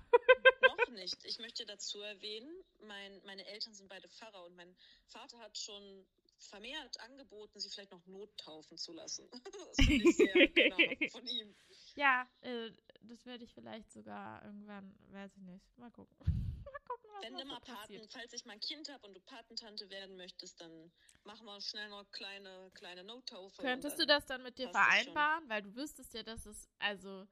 Noch 0.64 0.88
nicht. 0.92 1.24
Ich 1.26 1.40
möchte 1.40 1.66
dazu 1.66 2.02
erwähnen, 2.02 2.52
mein, 2.82 3.22
meine 3.26 3.46
Eltern 3.46 3.74
sind 3.74 3.88
beide 3.88 4.10
Pfarrer 4.10 4.44
und 4.46 4.56
mein 4.56 4.76
Vater 5.06 5.38
hat 5.40 5.58
schon 5.58 6.06
vermehrt 6.40 7.00
angeboten, 7.02 7.60
sie 7.60 7.70
vielleicht 7.70 7.92
noch 7.92 8.06
nottaufen 8.06 8.78
zu 8.78 8.94
lassen. 8.94 9.30
Das 9.68 9.86
finde 9.86 10.10
ich 10.10 10.16
sehr 10.16 10.48
genau 10.48 10.78
von 11.12 11.28
ihm. 11.28 11.56
Ja, 11.96 12.28
äh, 12.42 12.72
das 13.02 13.26
werde 13.26 13.44
ich 13.44 13.54
vielleicht 13.54 13.92
sogar 13.92 14.44
irgendwann, 14.44 14.96
weiß 15.12 15.36
ich 15.36 15.44
nicht. 15.44 15.78
Mal 15.78 15.92
gucken. 15.92 16.16
mal 16.66 16.80
gucken, 16.88 17.10
was 17.14 17.24
Wenn 17.24 17.38
du 17.38 17.46
mal 17.46 17.60
Paten, 17.60 17.76
passiert. 17.76 18.12
falls 18.12 18.34
ich 18.34 18.46
mal 18.46 18.54
ein 18.54 18.60
Kind 18.60 18.90
habe 18.90 19.06
und 19.08 19.14
du 19.14 19.20
Patentante 19.22 19.90
werden 19.90 20.16
möchtest, 20.16 20.62
dann 20.62 20.92
machen 21.24 21.46
wir 21.46 21.60
schnell 21.62 21.90
noch 21.90 22.10
kleine, 22.12 22.72
kleine 22.74 23.04
Nottaufe. 23.04 23.62
Könntest 23.62 24.00
du 24.00 24.06
das 24.06 24.26
dann 24.26 24.44
mit 24.44 24.58
dir 24.58 24.70
vereinbaren? 24.70 25.48
Weil 25.50 25.64
du 25.64 25.76
wüsstest 25.76 26.14
ja, 26.14 26.24
dass 26.24 26.46
es, 26.46 26.70
also, 26.80 27.28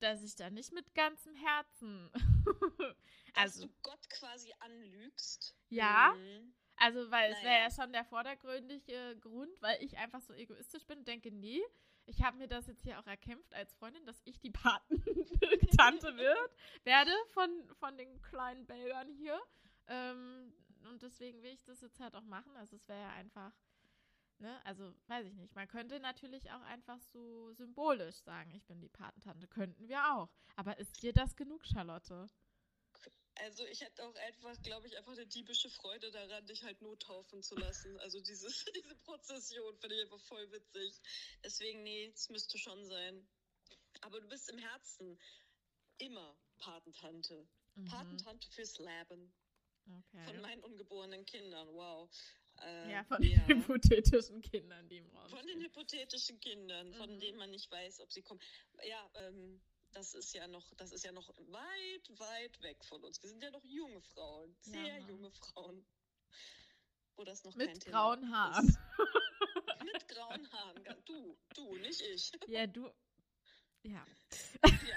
dass 0.00 0.22
ich 0.22 0.34
da 0.36 0.50
nicht 0.50 0.72
mit 0.72 0.94
ganzem 0.94 1.34
Herzen. 1.34 2.10
Dass 3.34 3.42
also, 3.42 3.66
du 3.66 3.74
Gott 3.82 4.08
quasi 4.08 4.50
anlügst. 4.60 5.54
Ja. 5.68 6.14
Mhm. 6.16 6.54
Also, 6.78 7.10
weil 7.10 7.32
es 7.32 7.42
wäre 7.42 7.62
ja 7.62 7.70
schon 7.70 7.92
der 7.92 8.04
vordergründige 8.04 9.16
Grund, 9.20 9.60
weil 9.62 9.82
ich 9.82 9.96
einfach 9.96 10.20
so 10.20 10.34
egoistisch 10.34 10.86
bin 10.86 10.98
und 10.98 11.08
denke, 11.08 11.30
nee, 11.30 11.62
ich 12.06 12.22
habe 12.22 12.36
mir 12.36 12.48
das 12.48 12.66
jetzt 12.66 12.82
hier 12.82 12.98
auch 12.98 13.06
erkämpft 13.06 13.52
als 13.54 13.74
Freundin, 13.74 14.04
dass 14.06 14.20
ich 14.24 14.38
die 14.40 14.50
Patentante 14.50 14.98
wird, 16.16 16.56
werde 16.84 17.10
von, 17.28 17.50
von 17.74 17.96
den 17.96 18.20
kleinen 18.22 18.66
Belgern 18.66 19.10
hier. 19.10 19.40
Ähm, 19.88 20.52
und 20.90 21.02
deswegen 21.02 21.42
will 21.42 21.52
ich 21.52 21.64
das 21.64 21.80
jetzt 21.80 21.98
halt 21.98 22.14
auch 22.14 22.24
machen. 22.24 22.56
Also 22.56 22.76
es 22.76 22.86
wäre 22.88 23.00
ja 23.00 23.10
einfach, 23.10 23.52
ne, 24.38 24.60
also 24.64 24.94
weiß 25.08 25.26
ich 25.26 25.34
nicht. 25.34 25.54
Man 25.54 25.66
könnte 25.66 25.98
natürlich 25.98 26.50
auch 26.52 26.62
einfach 26.62 27.00
so 27.00 27.52
symbolisch 27.52 28.16
sagen, 28.16 28.52
ich 28.54 28.64
bin 28.66 28.80
die 28.80 28.88
Patentante. 28.88 29.48
Könnten 29.48 29.88
wir 29.88 30.14
auch. 30.14 30.28
Aber 30.54 30.78
ist 30.78 31.02
dir 31.02 31.12
das 31.12 31.34
genug, 31.36 31.66
Charlotte? 31.66 32.28
Also 33.36 33.66
ich 33.66 33.80
hätte 33.82 34.02
auch 34.04 34.14
einfach, 34.16 34.60
glaube 34.62 34.86
ich, 34.86 34.96
einfach 34.96 35.12
eine 35.12 35.26
diebische 35.26 35.68
Freude 35.70 36.10
daran, 36.10 36.46
dich 36.46 36.62
halt 36.64 36.80
nottaufen 36.80 37.42
zu 37.42 37.54
lassen. 37.54 37.98
Also 38.00 38.20
dieses, 38.20 38.64
diese 38.74 38.94
Prozession 38.96 39.76
finde 39.78 39.96
ich 39.96 40.02
einfach 40.02 40.20
voll 40.20 40.50
witzig. 40.52 41.00
Deswegen, 41.44 41.82
nee, 41.82 42.06
es 42.14 42.28
müsste 42.30 42.58
schon 42.58 42.84
sein. 42.86 43.26
Aber 44.00 44.20
du 44.20 44.28
bist 44.28 44.48
im 44.50 44.58
Herzen 44.58 45.18
immer 45.98 46.36
Patentante. 46.58 47.46
Mhm. 47.74 47.84
Patentante 47.86 48.48
fürs 48.50 48.78
Leben 48.78 49.32
Okay. 49.88 50.24
von 50.24 50.40
meinen 50.40 50.62
ungeborenen 50.64 51.24
Kindern. 51.26 51.68
Wow. 51.68 52.10
Äh, 52.62 52.92
Ja, 52.92 53.04
von 53.04 53.22
ja. 53.22 53.46
den 53.46 53.60
hypothetischen 53.60 54.40
Kindern, 54.42 54.88
die 54.88 54.96
im 54.96 55.06
Raum 55.10 55.28
Von 55.28 55.46
den 55.46 55.60
hypothetischen 55.60 56.40
Kindern, 56.40 56.92
von 56.94 57.14
Mhm. 57.14 57.20
denen 57.20 57.38
man 57.38 57.50
nicht 57.50 57.70
weiß, 57.70 58.00
ob 58.00 58.10
sie 58.10 58.22
kommen. 58.22 58.40
Ja, 58.84 59.10
ähm, 59.16 59.62
das 59.96 60.14
ist 60.14 60.34
ja 60.34 60.46
noch, 60.46 60.74
das 60.74 60.92
ist 60.92 61.04
ja 61.04 61.12
noch 61.12 61.28
weit, 61.38 62.18
weit 62.20 62.60
weg 62.62 62.84
von 62.84 63.02
uns. 63.02 63.22
Wir 63.22 63.30
sind 63.30 63.42
ja 63.42 63.50
noch 63.50 63.64
junge 63.64 64.00
Frauen, 64.02 64.50
Ja, 64.66 64.72
sehr 64.72 65.00
Mann. 65.00 65.08
junge 65.08 65.30
Frauen. 65.32 65.86
Wo 67.16 67.24
das 67.24 67.42
noch 67.44 67.56
kein 67.56 67.68
Mit 67.68 67.80
Thema 67.82 67.92
grauen 67.98 68.30
Haaren. 68.30 68.68
ist. 68.68 68.78
Mit 69.92 70.08
grauen 70.08 70.52
Haaren. 70.52 70.84
Du, 71.06 71.38
du, 71.54 71.76
nicht 71.76 72.00
ich. 72.02 72.30
Ja, 72.46 72.66
du. 72.66 72.90
Ja. 73.82 74.04
Ja, 74.64 74.96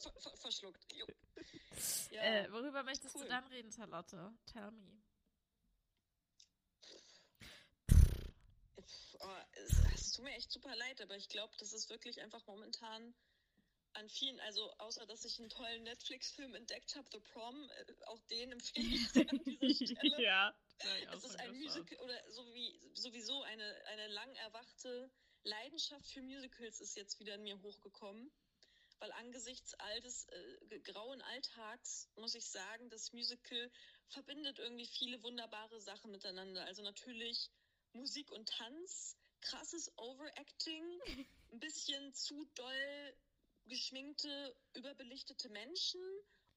ver 0.00 0.12
ver 0.20 0.36
verschluckt. 0.36 0.92
Ja, 2.10 2.22
Äh, 2.22 2.52
worüber 2.52 2.82
möchtest 2.82 3.14
cool. 3.14 3.22
du 3.22 3.28
dann 3.28 3.46
reden, 3.46 3.72
Charlotte? 3.72 4.34
Tell 4.46 4.70
me. 4.72 5.00
oh, 9.20 9.36
es, 9.52 9.70
es 9.94 10.12
tut 10.12 10.24
mir 10.24 10.32
echt 10.34 10.50
super 10.50 10.74
leid, 10.76 11.00
aber 11.00 11.16
ich 11.16 11.28
glaube, 11.28 11.54
das 11.58 11.72
ist 11.72 11.88
wirklich 11.88 12.20
einfach 12.20 12.44
momentan 12.46 13.14
an 13.94 14.08
vielen, 14.08 14.40
also 14.40 14.70
außer 14.78 15.06
dass 15.06 15.24
ich 15.24 15.38
einen 15.38 15.48
tollen 15.48 15.82
Netflix-Film 15.82 16.54
entdeckt 16.54 16.94
habe, 16.96 17.08
The 17.12 17.20
Prom, 17.20 17.70
äh, 17.70 18.04
auch 18.06 18.20
den 18.30 18.52
empfehle 18.52 18.94
ich 18.94 19.08
sehr 19.10 19.28
an 19.30 19.40
dieser 19.44 19.74
Stelle. 19.86 20.22
ja. 20.22 20.54
Es 21.12 21.24
ist 21.24 21.38
ein 21.38 21.52
Musical 21.58 21.98
oder 21.98 22.32
so 22.32 22.54
wie, 22.54 22.78
sowieso 22.94 23.42
eine, 23.42 23.84
eine 23.86 24.08
lang 24.08 24.34
erwachte 24.36 25.10
Leidenschaft 25.42 26.06
für 26.06 26.22
Musicals 26.22 26.80
ist 26.80 26.96
jetzt 26.96 27.18
wieder 27.20 27.34
in 27.34 27.42
mir 27.42 27.60
hochgekommen. 27.62 28.30
Weil 28.98 29.12
angesichts 29.12 29.72
all 29.74 30.00
des 30.02 30.26
äh, 30.28 30.78
grauen 30.80 31.22
Alltags 31.22 32.10
muss 32.16 32.34
ich 32.34 32.44
sagen, 32.44 32.90
das 32.90 33.12
Musical 33.14 33.70
verbindet 34.08 34.58
irgendwie 34.58 34.86
viele 34.86 35.22
wunderbare 35.22 35.80
Sachen 35.80 36.10
miteinander. 36.10 36.66
Also 36.66 36.82
natürlich 36.82 37.50
Musik 37.92 38.30
und 38.30 38.48
Tanz, 38.50 39.16
krasses 39.40 39.90
Overacting, 39.96 40.84
ein 41.52 41.60
bisschen 41.60 42.12
zu 42.12 42.44
doll 42.54 43.14
geschminkte, 43.70 44.54
überbelichtete 44.74 45.48
Menschen 45.48 46.02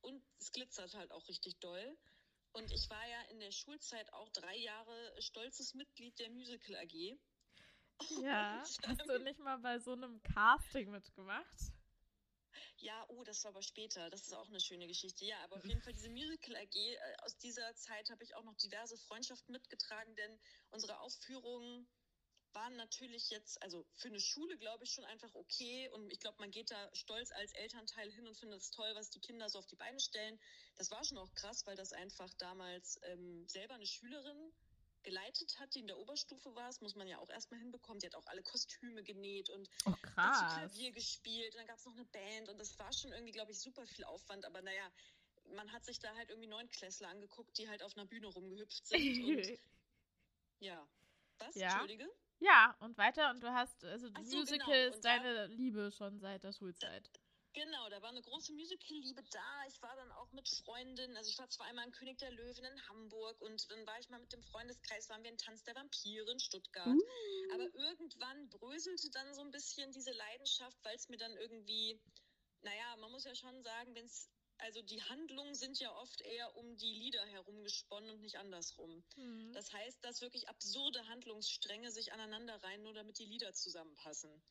und 0.02 0.22
es 0.40 0.52
glitzert 0.52 0.94
halt 0.96 1.12
auch 1.12 1.28
richtig 1.30 1.60
doll. 1.60 1.98
Und 2.52 2.72
ich 2.72 2.90
war 2.90 3.08
ja 3.08 3.22
in 3.32 3.40
der 3.40 3.52
Schulzeit 3.52 4.12
auch 4.14 4.30
drei 4.30 4.58
Jahre 4.58 5.22
stolzes 5.22 5.74
Mitglied 5.74 6.20
der 6.20 6.30
Musical 6.30 6.76
AG. 6.76 7.18
Ja. 8.22 8.62
Und, 8.88 8.88
Hast 8.88 9.08
du 9.08 9.20
nicht 9.20 9.40
mal 9.40 9.58
bei 9.60 9.80
so 9.80 9.94
einem 9.94 10.22
Casting 10.22 10.92
mitgemacht? 10.92 11.72
Ja, 12.78 13.06
oh, 13.08 13.24
das 13.24 13.44
war 13.44 13.52
aber 13.52 13.62
später. 13.62 14.10
Das 14.10 14.22
ist 14.22 14.34
auch 14.34 14.50
eine 14.50 14.60
schöne 14.60 14.88
Geschichte. 14.88 15.26
Ja, 15.26 15.38
aber 15.44 15.56
auf 15.56 15.66
jeden 15.66 15.82
Fall 15.82 15.94
diese 15.94 16.10
Musical 16.10 16.56
AG, 16.58 16.76
äh, 16.76 16.98
aus 17.24 17.38
dieser 17.38 17.74
Zeit 17.76 18.10
habe 18.10 18.24
ich 18.24 18.36
auch 18.36 18.44
noch 18.44 18.58
diverse 18.58 18.98
Freundschaften 18.98 19.54
mitgetragen, 19.54 20.14
denn 20.16 20.40
unsere 20.70 21.00
Aufführungen 21.00 21.88
waren 22.56 22.76
natürlich 22.76 23.30
jetzt, 23.30 23.62
also 23.62 23.86
für 23.96 24.08
eine 24.08 24.20
Schule 24.20 24.58
glaube 24.58 24.84
ich 24.84 24.92
schon 24.92 25.06
einfach 25.06 25.34
okay 25.36 25.90
und 25.90 26.12
ich 26.12 26.20
glaube, 26.20 26.38
man 26.40 26.52
geht 26.52 26.72
da 26.72 26.90
stolz 26.96 27.32
als 27.32 27.54
Elternteil 27.54 28.12
hin 28.12 28.28
und 28.28 28.38
findet 28.38 28.62
es 28.62 28.72
toll, 28.72 28.92
was 28.96 29.10
die 29.10 29.20
Kinder 29.20 29.50
so 29.50 29.60
auf 29.60 29.68
die 29.68 29.76
Beine 29.76 30.00
stellen. 30.00 30.40
Das 30.76 30.92
war 30.92 31.04
schon 31.04 31.18
auch 31.18 31.34
krass, 31.34 31.66
weil 31.66 31.76
das 31.76 31.94
einfach 31.94 32.34
damals 32.36 33.00
ähm, 33.04 33.48
selber 33.48 33.76
eine 33.76 33.86
Schülerin 33.86 34.54
geleitet 35.04 35.60
hat, 35.60 35.76
die 35.76 35.80
in 35.80 35.88
der 35.88 35.98
Oberstufe 35.98 36.56
war. 36.56 36.68
Das 36.68 36.82
muss 36.82 36.96
man 36.96 37.08
ja 37.08 37.20
auch 37.20 37.30
erstmal 37.30 37.60
hinbekommen. 37.60 38.00
Die 38.00 38.08
hat 38.08 38.16
auch 38.16 38.26
alle 38.28 38.42
Kostüme 38.42 39.04
genäht 39.04 39.50
und 39.50 39.70
Oh. 39.86 39.94
Klavier 40.02 40.92
gespielt 40.92 41.54
und 41.54 41.60
dann 41.60 41.68
gab 41.68 41.78
es 41.78 41.86
noch 41.86 41.94
eine 41.94 42.06
Band 42.06 42.50
und 42.50 42.58
das 42.58 42.78
war 42.80 42.92
schon 42.94 43.12
irgendwie, 43.12 43.34
glaube 43.34 43.52
ich, 43.52 43.60
super 43.60 43.86
viel 43.86 44.06
Aufwand, 44.06 44.46
aber 44.46 44.62
naja, 44.62 44.92
man 45.56 45.72
hat 45.72 45.84
sich 45.84 46.00
da 46.00 46.16
halt 46.16 46.30
irgendwie 46.30 46.48
Neunklässler 46.48 47.10
angeguckt, 47.10 47.58
die 47.58 47.68
halt 47.68 47.84
auf 47.84 47.98
einer 47.98 48.06
Bühne 48.06 48.28
rumgehüpft 48.28 48.88
sind 48.88 49.24
und 49.26 49.60
ja. 50.60 50.88
Was? 51.40 51.56
Ja. 51.56 51.72
Entschuldige? 51.72 52.10
Ja, 52.44 52.76
und 52.80 52.98
weiter. 52.98 53.32
Und 53.32 53.42
du 53.42 53.54
hast, 53.54 53.84
also 53.86 54.08
Ach 54.14 54.24
so, 54.24 54.38
Musical 54.38 54.74
genau. 54.74 54.88
ist 54.90 54.96
Und 54.98 55.06
da- 55.06 55.18
deine 55.18 55.48
Liebe 55.48 55.92
schon 55.92 56.20
seit 56.20 56.44
der 56.44 56.52
Schulzeit. 56.52 57.10
Genau, 57.54 57.88
da 57.90 58.02
war 58.02 58.10
eine 58.10 58.22
große 58.22 58.52
Musical-Liebe 58.54 59.22
da. 59.32 59.66
Ich 59.68 59.80
war 59.84 59.96
dann 59.96 60.12
auch 60.14 60.32
mit 60.32 60.50
Freundinnen, 60.50 61.16
also 61.16 61.30
ich 61.30 61.38
war 61.38 61.48
zwar 61.50 61.68
einmal 61.68 61.86
im 61.86 61.92
König 61.92 62.18
der 62.18 62.32
Löwen 62.32 62.66
in 62.66 62.90
Hamburg 62.90 63.40
und 63.42 63.70
dann 63.70 63.86
war 63.86 64.00
ich 64.00 64.10
mal 64.10 64.20
mit 64.20 64.34
dem 64.34 64.42
Freundeskreis, 64.42 65.08
waren 65.10 65.22
wir 65.22 65.30
in 65.30 65.38
Tanz 65.38 65.64
der 65.64 65.76
Vampire 65.76 66.32
in 66.32 66.40
Stuttgart. 66.40 66.88
Uh. 66.88 67.54
Aber 67.54 67.66
irgendwann 67.76 68.50
bröselte 68.50 69.12
dann 69.12 69.32
so 69.36 69.42
ein 69.42 69.52
bisschen 69.52 69.92
diese 69.92 70.12
Leidenschaft, 70.14 70.78
weil 70.84 70.96
es 70.96 71.08
mir 71.10 71.18
dann 71.18 71.38
irgendwie, 71.38 72.02
naja, 72.64 72.98
man 72.98 73.12
muss 73.12 73.24
ja 73.24 73.36
schon 73.36 73.62
sagen, 73.62 73.94
wenn 73.94 74.06
es 74.06 74.33
also 74.58 74.82
die 74.82 75.02
Handlungen 75.04 75.56
sind 75.56 75.80
ja 75.80 75.92
oft 75.96 76.22
eher 76.22 76.56
um 76.56 76.76
die 76.78 76.94
Lieder 76.94 77.26
herumgesponnen 77.26 78.10
und 78.12 78.22
nicht 78.22 78.38
andersrum. 78.38 79.04
Mhm. 79.16 79.54
Das 79.54 79.72
heißt, 79.74 80.04
dass 80.04 80.22
wirklich 80.22 80.50
absurde 80.50 81.08
Handlungsstränge 81.08 81.92
sich 81.92 82.14
aneinander 82.14 82.62
rein, 82.64 82.84
nur 82.84 82.94
damit 82.94 83.20
die 83.20 83.26
Lieder 83.26 83.54
zusammenpassen. 83.54 84.44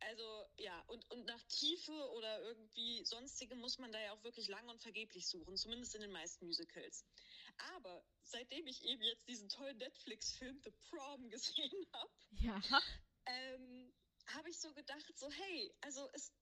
Also 0.00 0.44
ja, 0.56 0.80
und, 0.86 1.08
und 1.10 1.26
nach 1.26 1.42
Tiefe 1.44 1.92
oder 2.12 2.40
irgendwie 2.42 3.04
sonstige 3.04 3.54
muss 3.54 3.78
man 3.78 3.92
da 3.92 4.00
ja 4.00 4.12
auch 4.12 4.24
wirklich 4.24 4.48
lang 4.48 4.66
und 4.68 4.80
vergeblich 4.80 5.28
suchen, 5.28 5.56
zumindest 5.56 5.94
in 5.94 6.00
den 6.00 6.10
meisten 6.10 6.46
Musicals. 6.46 7.04
Aber 7.76 8.02
seitdem 8.22 8.66
ich 8.66 8.82
eben 8.82 9.02
jetzt 9.02 9.28
diesen 9.28 9.50
tollen 9.50 9.76
Netflix-Film 9.76 10.60
The 10.64 10.70
Prom 10.88 11.28
gesehen 11.28 11.86
habe, 11.92 12.10
Ja. 12.30 12.62
ähm, 13.26 13.92
habe 14.26 14.48
ich 14.48 14.58
so 14.58 14.72
gedacht, 14.72 15.18
so 15.18 15.30
hey, 15.30 15.74
also 15.82 16.08
es 16.12 16.32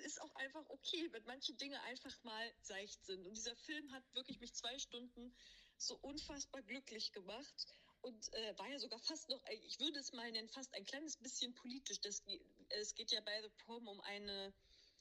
ist 0.00 0.20
auch 0.22 0.34
einfach 0.36 0.64
okay, 0.68 1.08
wenn 1.12 1.24
manche 1.24 1.54
Dinge 1.54 1.80
einfach 1.82 2.22
mal 2.24 2.52
seicht 2.60 3.04
sind. 3.04 3.26
Und 3.26 3.34
dieser 3.36 3.56
Film 3.56 3.92
hat 3.92 4.02
wirklich 4.14 4.40
mich 4.40 4.54
zwei 4.54 4.78
Stunden 4.78 5.34
so 5.76 5.96
unfassbar 5.98 6.62
glücklich 6.62 7.12
gemacht 7.12 7.66
und 8.00 8.32
äh, 8.34 8.58
war 8.58 8.68
ja 8.68 8.78
sogar 8.78 8.98
fast 9.00 9.28
noch, 9.28 9.44
ich 9.64 9.78
würde 9.80 9.98
es 9.98 10.12
mal 10.12 10.30
nennen, 10.30 10.48
fast 10.48 10.72
ein 10.74 10.84
kleines 10.84 11.16
bisschen 11.16 11.54
politisch. 11.54 12.00
Das, 12.00 12.22
es 12.70 12.94
geht 12.94 13.10
ja 13.12 13.20
bei 13.20 13.42
The 13.42 13.48
Prom 13.64 13.86
um 13.88 14.00
eine, 14.02 14.52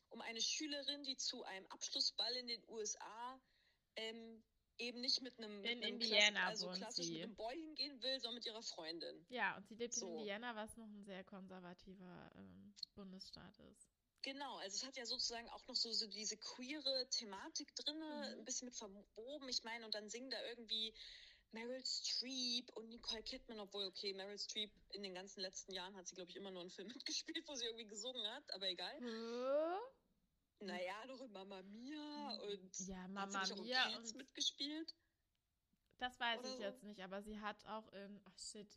um 0.09 0.21
eine 0.21 0.41
Schülerin, 0.41 1.03
die 1.03 1.17
zu 1.17 1.43
einem 1.43 1.65
Abschlussball 1.67 2.35
in 2.35 2.47
den 2.47 2.63
USA 2.69 3.39
ähm, 3.95 4.43
eben 4.77 5.01
nicht 5.01 5.21
mit 5.21 5.37
einem, 5.37 5.63
In 5.63 5.79
mit 5.79 5.87
einem 5.87 6.01
Indiana 6.01 6.39
Klass, 6.41 6.63
also 6.63 6.69
klassisch 6.71 7.05
sie. 7.07 7.13
mit 7.13 7.23
einem 7.23 7.35
Boy 7.35 7.55
hingehen 7.55 8.01
will, 8.01 8.19
sondern 8.19 8.35
mit 8.35 8.45
ihrer 8.45 8.61
Freundin. 8.63 9.25
Ja, 9.29 9.57
und 9.57 9.67
sie 9.67 9.75
lebt 9.75 9.93
So. 9.93 10.07
in 10.07 10.19
Indiana, 10.19 10.55
was 10.55 10.77
noch 10.77 10.87
ein 10.87 11.03
sehr 11.03 11.23
konservativer 11.23 12.31
ähm, 12.35 12.73
Bundesstaat 12.95 13.57
ist. 13.59 13.96
Genau, 14.23 14.57
also 14.57 14.75
es 14.75 14.83
hat 14.83 14.97
ja 14.97 15.05
sozusagen 15.05 15.47
auch 15.49 15.65
noch 15.67 15.75
so, 15.75 15.91
so 15.91 16.07
diese 16.07 16.37
queere 16.37 17.07
Thematik 17.09 17.73
drin, 17.75 17.97
Mhm. 17.97 18.39
ein 18.39 18.45
bisschen 18.45 18.65
mit 18.65 18.75
verwoben. 18.75 19.47
Ich 19.47 19.63
meine, 19.63 19.85
und 19.85 19.95
dann 19.95 20.09
singen 20.09 20.29
da 20.29 20.43
irgendwie 20.47 20.93
Meryl 21.51 21.83
Streep 21.85 22.69
und 22.71 22.89
Nicole 22.89 23.23
Kidman, 23.23 23.59
obwohl, 23.59 23.85
okay, 23.85 24.13
Meryl 24.13 24.37
Streep 24.37 24.71
in 24.89 25.03
den 25.03 25.13
ganzen 25.13 25.39
letzten 25.41 25.71
Jahren 25.71 25.95
hat 25.95 26.07
sie, 26.07 26.15
glaube 26.15 26.29
ich, 26.29 26.35
immer 26.35 26.51
nur 26.51 26.61
einen 26.61 26.71
Film 26.71 26.87
mitgespielt, 27.05 27.47
wo 27.47 27.55
sie 27.55 27.65
irgendwie 27.65 27.87
gesungen 27.87 28.25
hat, 28.27 28.53
aber 28.53 28.67
egal. 28.67 28.95
Äh, 29.01 30.65
Naja, 30.65 31.05
noch 31.05 31.21
in 31.21 31.31
Mamma 31.31 31.61
Mia 31.61 32.35
und 32.41 32.79
Ja, 32.79 32.97
hat 33.03 33.09
Mama 33.11 33.45
sie 33.45 33.53
nicht 33.53 33.59
auch 33.59 33.63
Mia 33.63 33.91
Cats 33.91 34.11
und 34.11 34.17
mitgespielt. 34.17 34.95
das 35.99 36.19
weiß 36.19 36.39
oder 36.39 36.49
ich 36.49 36.55
so. 36.57 36.63
jetzt 36.63 36.83
nicht, 36.83 37.01
aber 37.01 37.21
sie 37.21 37.39
hat 37.39 37.65
auch 37.65 37.87
in, 37.93 38.19
ach 38.25 38.37
shit, 38.37 38.67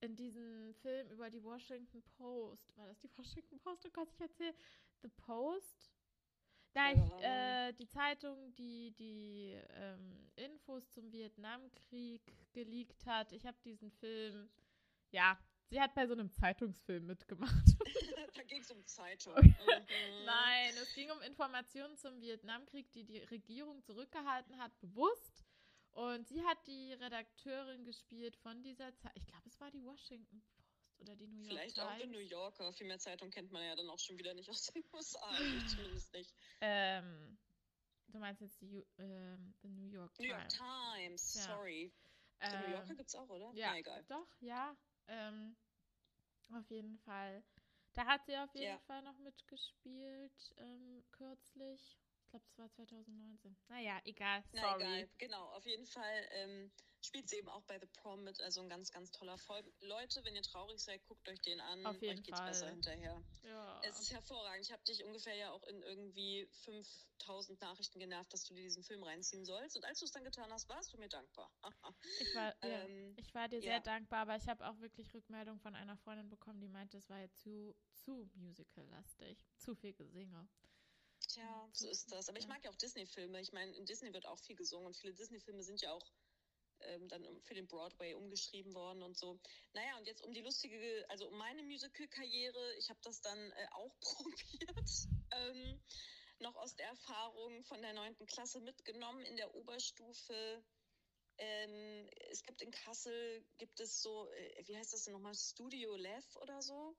in 0.00 0.16
diesem 0.16 0.74
Film 0.82 1.10
über 1.10 1.30
die 1.30 1.42
Washington 1.42 2.02
Post, 2.16 2.76
war 2.76 2.86
das 2.86 2.98
die 3.00 3.10
Washington 3.16 3.58
Post? 3.60 3.86
Oh 3.86 3.90
Gott, 3.92 4.08
ich 4.12 4.20
erzähle, 4.20 4.54
The 5.02 5.08
Post? 5.08 5.90
Nein, 6.74 7.02
ich, 7.04 7.24
äh, 7.24 7.72
die 7.72 7.88
Zeitung, 7.88 8.54
die 8.54 8.92
die 8.92 9.58
ähm, 9.70 10.30
Infos 10.36 10.88
zum 10.90 11.10
Vietnamkrieg 11.10 12.22
geleakt 12.52 13.04
hat. 13.06 13.32
Ich 13.32 13.44
habe 13.44 13.56
diesen 13.64 13.90
Film, 13.90 14.48
ja, 15.10 15.36
sie 15.68 15.80
hat 15.80 15.94
bei 15.94 16.06
so 16.06 16.12
einem 16.12 16.30
Zeitungsfilm 16.30 17.06
mitgemacht. 17.06 17.66
da 18.34 18.42
ging 18.44 18.60
es 18.60 18.70
um 18.70 18.84
Zeitung. 18.86 19.34
Mhm. 19.34 20.24
Nein, 20.24 20.72
es 20.80 20.94
ging 20.94 21.10
um 21.10 21.20
Informationen 21.22 21.96
zum 21.96 22.20
Vietnamkrieg, 22.20 22.90
die 22.92 23.04
die 23.04 23.18
Regierung 23.18 23.82
zurückgehalten 23.82 24.56
hat, 24.58 24.78
bewusst. 24.80 25.44
Und 25.92 26.26
sie 26.28 26.42
hat 26.44 26.58
die 26.66 26.92
Redakteurin 26.94 27.84
gespielt 27.84 28.36
von 28.36 28.62
dieser 28.62 28.94
Zeit. 28.96 29.12
Ich 29.16 29.26
glaube, 29.26 29.48
es 29.48 29.60
war 29.60 29.70
die 29.70 29.84
Washington 29.84 30.40
Post 30.42 30.98
oder 30.98 31.16
die 31.16 31.26
New 31.26 31.38
York 31.40 31.48
Vielleicht 31.48 31.74
Times. 31.76 31.88
auch 31.88 31.96
die 31.98 32.06
New 32.06 32.18
Yorker. 32.20 32.72
Viel 32.72 32.86
mehr 32.86 32.98
Zeitung 32.98 33.30
kennt 33.30 33.50
man 33.50 33.64
ja 33.64 33.74
dann 33.74 33.88
auch 33.90 33.98
schon 33.98 34.16
wieder 34.18 34.34
nicht 34.34 34.48
aus 34.48 34.66
den 34.66 34.84
USA. 34.92 35.38
Ich 35.40 35.66
zumindest 35.66 36.12
nicht. 36.12 36.32
Ähm, 36.60 37.38
du 38.08 38.18
meinst 38.18 38.40
jetzt 38.40 38.60
die 38.60 38.86
ähm, 38.98 39.54
The 39.62 39.68
New 39.68 39.86
York 39.88 40.18
New 40.18 40.26
York 40.26 40.48
Times. 40.48 40.56
Times, 40.94 41.34
Ja. 41.34 41.42
sorry. 41.56 41.92
Die 42.42 42.56
New 42.56 42.70
Yorker 42.72 42.90
Ähm, 42.90 42.96
gibt's 42.96 43.14
auch, 43.14 43.28
oder? 43.28 43.50
ja, 43.54 43.70
Na, 43.72 43.78
egal. 43.78 44.04
doch, 44.08 44.28
ja. 44.40 44.76
Ähm, 45.08 45.56
auf 46.54 46.70
jeden 46.70 46.98
Fall. 46.98 47.42
Da 47.94 48.06
hat 48.06 48.24
sie 48.24 48.36
auf 48.36 48.54
jeden 48.54 48.66
Ja. 48.72 48.78
Fall 48.86 49.02
noch 49.02 49.18
mitgespielt, 49.18 50.54
ähm, 50.58 51.02
kürzlich. 51.10 51.98
Ich 52.30 52.32
glaube, 52.32 52.46
das 52.46 52.58
war 52.58 52.86
2019. 52.86 53.56
Naja, 53.68 54.00
egal, 54.04 54.44
Na, 54.52 54.62
sorry. 54.62 54.82
egal. 54.82 55.10
Genau, 55.18 55.46
auf 55.50 55.66
jeden 55.66 55.86
Fall 55.86 56.28
ähm, 56.30 56.70
spielt 57.02 57.28
sie 57.28 57.38
eben 57.38 57.48
auch 57.48 57.62
bei 57.64 57.76
The 57.80 57.86
Prom 57.86 58.22
mit. 58.22 58.40
Also 58.40 58.60
ein 58.60 58.68
ganz, 58.68 58.92
ganz 58.92 59.10
toller 59.10 59.36
Film. 59.38 59.66
Leute, 59.80 60.24
wenn 60.24 60.36
ihr 60.36 60.42
traurig 60.42 60.78
seid, 60.78 61.04
guckt 61.06 61.28
euch 61.28 61.40
den 61.40 61.60
an. 61.60 61.84
Auf 61.86 62.00
jeden 62.00 62.18
euch 62.18 62.22
geht's 62.24 62.38
Fall. 62.38 62.48
besser 62.48 62.70
hinterher. 62.70 63.20
Ja. 63.42 63.80
Es 63.82 63.98
ist 63.98 64.12
hervorragend. 64.12 64.64
Ich 64.64 64.72
habe 64.72 64.82
dich 64.84 65.02
ungefähr 65.04 65.34
ja 65.34 65.50
auch 65.50 65.64
in 65.64 65.82
irgendwie 65.82 66.48
5000 66.64 67.60
Nachrichten 67.60 67.98
genervt, 67.98 68.32
dass 68.32 68.44
du 68.44 68.54
dir 68.54 68.62
diesen 68.62 68.84
Film 68.84 69.02
reinziehen 69.02 69.44
sollst. 69.44 69.76
Und 69.76 69.84
als 69.84 69.98
du 69.98 70.04
es 70.04 70.12
dann 70.12 70.22
getan 70.22 70.52
hast, 70.52 70.68
warst 70.68 70.92
du 70.92 70.98
mir 70.98 71.08
dankbar. 71.08 71.50
Ich 72.20 72.34
war, 72.34 72.54
ja, 72.62 72.84
ähm, 72.84 73.14
ich 73.16 73.34
war 73.34 73.48
dir 73.48 73.58
ja. 73.58 73.72
sehr 73.72 73.80
dankbar, 73.80 74.20
aber 74.20 74.36
ich 74.36 74.46
habe 74.46 74.64
auch 74.68 74.78
wirklich 74.78 75.12
Rückmeldung 75.14 75.58
von 75.58 75.74
einer 75.74 75.96
Freundin 75.96 76.28
bekommen, 76.28 76.60
die 76.60 76.68
meinte, 76.68 76.98
es 76.98 77.08
war 77.08 77.18
jetzt 77.18 77.40
zu, 77.40 77.74
zu 77.94 78.30
musical-lastig. 78.34 79.38
Zu 79.56 79.74
viel 79.74 79.94
Gesinge. 79.94 80.48
Tja, 81.32 81.70
so 81.72 81.88
ist 81.88 82.10
das. 82.10 82.28
Aber 82.28 82.38
ich 82.38 82.48
mag 82.48 82.64
ja 82.64 82.70
auch 82.70 82.76
Disney-Filme. 82.76 83.40
Ich 83.40 83.52
meine, 83.52 83.74
in 83.76 83.86
Disney 83.86 84.12
wird 84.12 84.26
auch 84.26 84.38
viel 84.40 84.56
gesungen 84.56 84.86
und 84.86 84.96
viele 84.96 85.14
Disney-Filme 85.14 85.62
sind 85.62 85.80
ja 85.80 85.92
auch 85.92 86.12
ähm, 86.80 87.08
dann 87.08 87.24
für 87.42 87.54
den 87.54 87.68
Broadway 87.68 88.14
umgeschrieben 88.14 88.74
worden 88.74 89.02
und 89.02 89.16
so. 89.16 89.38
Naja, 89.72 89.96
und 89.98 90.06
jetzt 90.06 90.22
um 90.22 90.32
die 90.32 90.40
lustige, 90.40 91.04
also 91.08 91.28
um 91.28 91.38
meine 91.38 91.62
Musical-Karriere, 91.62 92.74
ich 92.78 92.90
habe 92.90 92.98
das 93.02 93.20
dann 93.20 93.38
äh, 93.38 93.66
auch 93.72 93.94
probiert. 94.00 94.90
Ähm, 95.32 95.80
noch 96.40 96.56
aus 96.56 96.74
der 96.74 96.86
Erfahrung 96.86 97.62
von 97.64 97.80
der 97.82 97.92
neunten 97.92 98.26
Klasse 98.26 98.60
mitgenommen 98.60 99.24
in 99.26 99.36
der 99.36 99.54
Oberstufe. 99.54 100.64
Ähm, 101.38 102.08
es 102.30 102.42
gibt 102.42 102.60
in 102.62 102.70
Kassel, 102.70 103.44
gibt 103.58 103.78
es 103.78 104.02
so, 104.02 104.28
äh, 104.30 104.66
wie 104.66 104.76
heißt 104.76 104.92
das 104.92 105.04
denn 105.04 105.12
nochmal, 105.12 105.34
Studio 105.34 105.94
Lev 105.96 106.36
oder 106.36 106.60
so. 106.60 106.96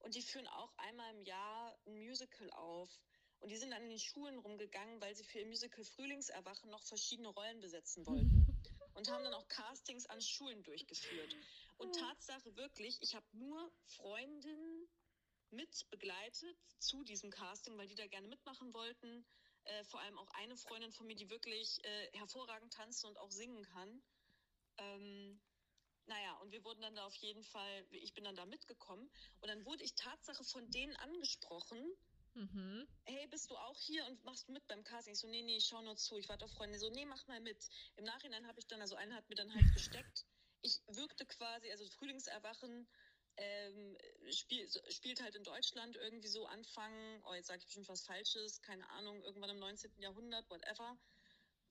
Und 0.00 0.14
die 0.14 0.22
führen 0.22 0.48
auch 0.48 0.72
einmal 0.76 1.14
im 1.14 1.22
Jahr 1.22 1.76
ein 1.86 1.98
Musical 1.98 2.50
auf. 2.52 2.90
Und 3.42 3.50
die 3.50 3.56
sind 3.56 3.72
dann 3.72 3.82
in 3.82 3.90
den 3.90 3.98
Schulen 3.98 4.38
rumgegangen, 4.38 5.00
weil 5.00 5.16
sie 5.16 5.24
für 5.24 5.40
ihr 5.40 5.46
Musical 5.46 5.84
Frühlingserwachen 5.84 6.70
noch 6.70 6.84
verschiedene 6.84 7.28
Rollen 7.28 7.60
besetzen 7.60 8.06
wollten. 8.06 8.46
Und 8.94 9.10
haben 9.10 9.24
dann 9.24 9.34
auch 9.34 9.48
Castings 9.48 10.06
an 10.06 10.20
Schulen 10.20 10.62
durchgeführt. 10.62 11.34
Und 11.78 11.96
Tatsache 11.96 12.54
wirklich, 12.56 12.98
ich 13.00 13.16
habe 13.16 13.26
nur 13.32 13.72
Freundinnen 13.86 14.86
mit 15.50 15.90
begleitet 15.90 16.56
zu 16.78 17.02
diesem 17.02 17.30
Casting, 17.30 17.76
weil 17.78 17.88
die 17.88 17.96
da 17.96 18.06
gerne 18.06 18.28
mitmachen 18.28 18.72
wollten. 18.72 19.24
Äh, 19.64 19.84
vor 19.84 20.00
allem 20.00 20.18
auch 20.18 20.30
eine 20.34 20.56
Freundin 20.56 20.92
von 20.92 21.06
mir, 21.06 21.16
die 21.16 21.30
wirklich 21.30 21.84
äh, 21.84 22.18
hervorragend 22.18 22.72
tanzen 22.72 23.06
und 23.06 23.18
auch 23.18 23.30
singen 23.30 23.64
kann. 23.64 24.02
Ähm, 24.76 25.40
naja, 26.06 26.34
und 26.42 26.52
wir 26.52 26.62
wurden 26.64 26.82
dann 26.82 26.94
da 26.94 27.04
auf 27.04 27.14
jeden 27.16 27.42
Fall, 27.42 27.86
ich 27.90 28.14
bin 28.14 28.24
dann 28.24 28.36
da 28.36 28.46
mitgekommen. 28.46 29.10
Und 29.40 29.48
dann 29.48 29.64
wurde 29.64 29.82
ich 29.82 29.94
Tatsache 29.94 30.44
von 30.44 30.70
denen 30.70 30.94
angesprochen, 30.96 31.80
Mhm. 32.34 32.88
hey, 33.04 33.26
bist 33.28 33.50
du 33.50 33.56
auch 33.56 33.78
hier 33.78 34.06
und 34.06 34.24
machst 34.24 34.48
du 34.48 34.52
mit 34.52 34.66
beim 34.66 34.82
Casting? 34.84 35.12
Ich 35.12 35.20
so, 35.20 35.28
nee, 35.28 35.42
nee, 35.42 35.56
ich 35.56 35.66
schau 35.66 35.82
nur 35.82 35.96
zu. 35.96 36.16
Ich 36.16 36.28
warte 36.28 36.44
auf 36.44 36.52
Freunde. 36.52 36.78
So, 36.78 36.88
nee, 36.90 37.04
mach 37.04 37.26
mal 37.26 37.40
mit. 37.40 37.68
Im 37.96 38.04
Nachhinein 38.04 38.46
habe 38.46 38.58
ich 38.58 38.66
dann, 38.66 38.80
also 38.80 38.94
einer 38.96 39.14
hat 39.14 39.28
mir 39.28 39.34
dann 39.34 39.52
halt 39.52 39.64
gesteckt. 39.74 40.24
Ich 40.62 40.80
wirkte 40.86 41.26
quasi, 41.26 41.70
also 41.70 41.86
Frühlingserwachen 41.86 42.88
ähm, 43.36 43.96
spiel, 44.30 44.68
spielt 44.90 45.22
halt 45.22 45.34
in 45.34 45.44
Deutschland 45.44 45.96
irgendwie 45.96 46.28
so 46.28 46.46
Anfang, 46.46 47.22
oh, 47.24 47.34
jetzt 47.34 47.48
sage 47.48 47.58
ich 47.60 47.66
bestimmt 47.66 47.88
was 47.88 48.04
Falsches, 48.04 48.60
keine 48.62 48.88
Ahnung, 48.90 49.22
irgendwann 49.24 49.50
im 49.50 49.58
19. 49.58 49.92
Jahrhundert, 49.98 50.48
whatever. 50.50 50.98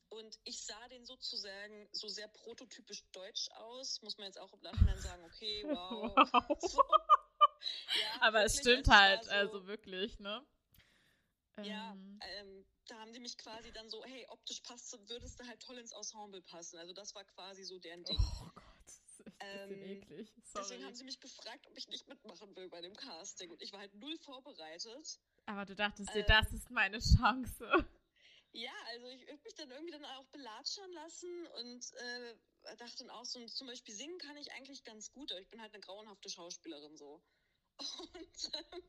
Und 0.10 0.38
ich 0.44 0.66
sah 0.66 0.88
den 0.90 1.06
sozusagen 1.06 1.88
so 1.94 2.08
sehr 2.10 2.28
prototypisch 2.28 3.04
deutsch 3.14 3.50
aus. 3.52 4.02
Muss 4.02 4.18
man 4.18 4.28
jetzt 4.28 4.40
auch 4.40 4.52
im 4.52 4.60
Nachhinein 4.62 5.00
sagen, 5.00 5.24
okay, 5.24 5.64
wow. 5.68 6.60
So. 6.60 6.82
Ja, 8.00 8.22
Aber 8.22 8.44
es 8.44 8.56
wirklich, 8.58 8.74
stimmt 8.80 8.88
halt, 8.88 9.24
so- 9.26 9.32
also 9.32 9.68
wirklich, 9.68 10.20
ne? 10.20 10.46
Ja, 11.64 11.92
Ähm, 11.92 12.20
ähm, 12.24 12.66
da 12.88 13.00
haben 13.00 13.14
die 13.14 13.20
mich 13.20 13.38
quasi 13.38 13.72
dann 13.72 13.90
so, 13.90 14.04
hey, 14.04 14.26
optisch 14.30 14.62
passt, 14.62 14.92
du- 14.94 15.10
würdest 15.10 15.40
du 15.40 15.48
halt 15.48 15.62
toll 15.62 15.78
ins 15.78 15.92
Ensemble 15.92 16.42
passen. 16.42 16.78
Also 16.80 16.94
das 16.94 17.14
war 17.14 17.24
quasi 17.26 17.64
so 17.64 17.78
deren 17.80 18.04
Ding. 18.04 18.18
Oh 18.20 18.50
Gott, 18.56 18.64
das 18.86 18.96
ist 19.00 19.20
echt 19.28 19.36
Ähm, 19.40 19.84
eklig. 19.84 20.34
Deswegen 20.36 20.82
Sorry. 20.82 20.82
haben 20.84 20.96
sie 20.96 21.04
mich 21.04 21.20
gefragt, 21.20 21.68
ob 21.68 21.78
ich 21.78 21.88
nicht 21.88 22.08
mitmachen 22.08 22.56
will 22.56 22.68
bei 22.70 22.82
dem 22.82 22.96
Casting. 22.96 23.52
Und 23.52 23.62
ich 23.62 23.72
war 23.74 23.80
halt 23.80 23.94
null 23.94 24.18
vorbereitet. 24.18 25.20
Aber 25.46 25.66
du 25.66 25.76
dachtest 25.76 26.10
dir, 26.14 26.20
ähm, 26.20 26.26
das 26.28 26.52
ist 26.54 26.70
meine 26.72 27.00
Chance. 27.00 27.88
Ja, 28.54 28.74
also 28.88 29.08
ich 29.08 29.22
habe 29.30 29.40
mich 29.44 29.54
dann 29.56 29.72
irgendwie 29.72 29.92
dann 29.92 30.04
auch 30.06 30.26
belatschern 30.28 30.92
lassen 30.92 31.48
und 31.60 31.94
äh, 31.94 32.36
dachte 32.78 32.98
dann 32.98 33.10
auch 33.12 33.24
so, 33.26 33.46
zum 33.46 33.68
Beispiel 33.68 33.94
singen 33.96 34.18
kann 34.18 34.36
ich 34.36 34.52
eigentlich 34.54 34.84
ganz 34.84 35.12
gut, 35.12 35.32
aber 35.32 35.40
ich 35.40 35.50
bin 35.50 35.62
halt 35.62 35.74
eine 35.74 35.82
grauenhafte 35.82 36.30
Schauspielerin 36.30 36.98
so. 36.98 37.24
Und 37.78 38.52
ähm, 38.54 38.84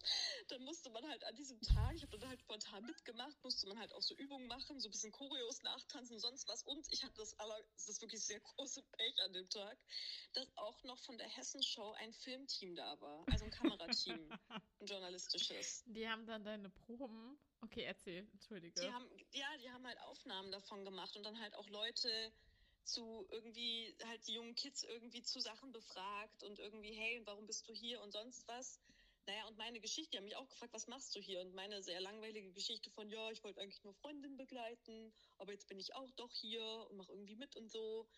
dann 0.49 0.63
musste 0.65 0.91
man 0.91 1.07
halt 1.09 1.25
an 1.25 1.35
diesem 1.35 1.61
Tag, 1.61 1.95
ich 1.95 2.03
habe 2.03 2.19
dann 2.19 2.29
halt 2.29 2.41
spontan 2.41 2.85
mitgemacht, 2.85 3.37
musste 3.43 3.67
man 3.69 3.79
halt 3.79 3.93
auch 3.93 4.03
so 4.03 4.15
Übungen 4.17 4.47
machen, 4.47 4.81
so 4.81 4.89
ein 4.89 4.93
bisschen 4.93 5.13
Choreos 5.13 5.63
nachtanzen, 5.63 6.19
sonst 6.19 6.49
was. 6.49 6.63
Und 6.65 6.87
ich 6.91 7.03
hatte 7.03 7.17
das 7.17 7.39
aller, 7.39 7.59
das 7.87 8.01
wirklich 8.01 8.25
sehr 8.25 8.41
große 8.41 8.83
Pech 8.83 9.15
an 9.25 9.33
dem 9.33 9.49
Tag, 9.49 9.79
dass 10.35 10.57
auch 10.57 10.83
noch 10.85 10.99
von 11.01 11.17
der 11.19 11.29
Hessenshow 11.29 11.93
ein 11.93 12.13
Filmteam 12.13 12.75
da 12.75 13.01
war, 13.01 13.25
also 13.31 13.45
ein 13.45 13.51
Kamerateam, 13.51 14.31
ein 14.81 14.87
journalistisches. 14.87 15.85
Die 15.87 16.09
haben 16.09 16.27
dann 16.27 16.45
deine 16.45 16.71
Proben. 16.71 17.39
Okay, 17.61 17.85
erzähl, 17.85 18.29
entschuldige. 18.33 18.81
Die 18.81 18.93
haben, 18.93 19.09
ja, 19.33 19.47
die 19.59 19.71
haben 19.71 19.87
halt 19.87 19.99
Aufnahmen 20.01 20.51
davon 20.51 20.85
gemacht 20.85 21.17
und 21.17 21.23
dann 21.23 21.39
halt 21.39 21.55
auch 21.55 21.69
Leute 21.69 22.33
zu 22.85 23.27
irgendwie 23.31 23.95
halt 24.05 24.27
die 24.27 24.35
jungen 24.35 24.55
Kids 24.55 24.83
irgendwie 24.85 25.23
zu 25.23 25.41
Sachen 25.41 25.73
befragt 25.73 26.43
und 26.43 26.59
irgendwie, 26.59 26.93
hey, 26.93 27.23
warum 27.25 27.47
bist 27.47 27.69
du 27.69 27.73
hier 27.73 28.01
und 28.03 28.13
sonst 28.13 28.47
was. 28.49 28.81
Naja, 29.27 29.47
und 29.47 29.57
meine 29.57 29.79
Geschichte, 29.79 30.11
die 30.11 30.17
haben 30.17 30.25
mich 30.25 30.37
auch 30.37 30.49
gefragt, 30.49 30.73
was 30.73 30.89
machst 30.89 31.15
du 31.15 31.21
hier? 31.21 31.41
Und 31.41 31.55
meine 31.55 31.81
sehr 31.83 32.01
langweilige 32.01 32.51
Geschichte 32.53 32.91
von, 32.91 33.09
ja, 33.09 33.31
ich 33.31 33.45
wollte 33.45 33.61
eigentlich 33.61 33.85
nur 33.85 33.95
Freundin 33.95 34.37
begleiten, 34.37 35.13
aber 35.39 35.53
jetzt 35.53 35.69
bin 35.69 35.79
ich 35.79 35.95
auch 35.95 36.11
doch 36.13 36.33
hier 36.33 36.65
und 36.91 36.97
mache 36.97 37.13
irgendwie 37.13 37.37
mit 37.37 37.55
und 37.57 37.71
so. 37.71 38.09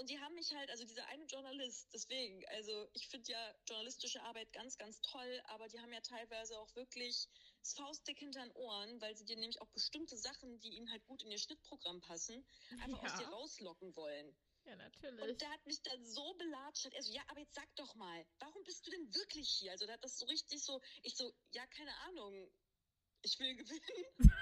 Und 0.00 0.08
die 0.08 0.18
haben 0.18 0.34
mich 0.34 0.50
halt, 0.54 0.70
also 0.70 0.86
dieser 0.86 1.04
eine 1.08 1.26
Journalist, 1.26 1.92
deswegen, 1.92 2.42
also 2.48 2.88
ich 2.94 3.06
finde 3.08 3.32
ja 3.32 3.54
journalistische 3.68 4.22
Arbeit 4.22 4.50
ganz, 4.54 4.78
ganz 4.78 4.98
toll, 5.02 5.42
aber 5.48 5.68
die 5.68 5.78
haben 5.78 5.92
ja 5.92 6.00
teilweise 6.00 6.58
auch 6.58 6.74
wirklich 6.74 7.28
das 7.60 7.74
Faustdick 7.74 8.18
hinter 8.18 8.40
den 8.40 8.50
Ohren, 8.52 8.98
weil 9.02 9.14
sie 9.14 9.26
dir 9.26 9.36
nämlich 9.36 9.60
auch 9.60 9.68
bestimmte 9.68 10.16
Sachen, 10.16 10.58
die 10.60 10.70
ihnen 10.70 10.90
halt 10.90 11.04
gut 11.04 11.22
in 11.22 11.30
ihr 11.30 11.38
Schnittprogramm 11.38 12.00
passen, 12.00 12.46
einfach 12.80 13.02
Ja. 13.02 13.12
aus 13.12 13.18
dir 13.18 13.28
rauslocken 13.28 13.94
wollen. 13.94 14.34
Ja, 14.64 14.74
natürlich. 14.76 15.20
Und 15.22 15.38
der 15.38 15.50
hat 15.50 15.66
mich 15.66 15.82
dann 15.82 16.02
so 16.06 16.32
belatscht, 16.38 16.86
er 16.86 17.02
so, 17.02 17.12
ja, 17.12 17.22
aber 17.28 17.40
jetzt 17.40 17.54
sag 17.54 17.68
doch 17.76 17.94
mal, 17.94 18.26
warum 18.38 18.62
bist 18.64 18.86
du 18.86 18.90
denn 18.92 19.14
wirklich 19.14 19.50
hier? 19.50 19.72
Also 19.72 19.84
der 19.84 19.96
hat 19.96 20.04
das 20.04 20.18
so 20.18 20.24
richtig 20.24 20.64
so, 20.64 20.80
ich 21.02 21.14
so, 21.14 21.30
ja, 21.50 21.66
keine 21.66 21.94
Ahnung, 22.08 22.50
ich 23.20 23.38
will 23.38 23.54
gewinnen. 23.54 24.06
so, 24.16 24.18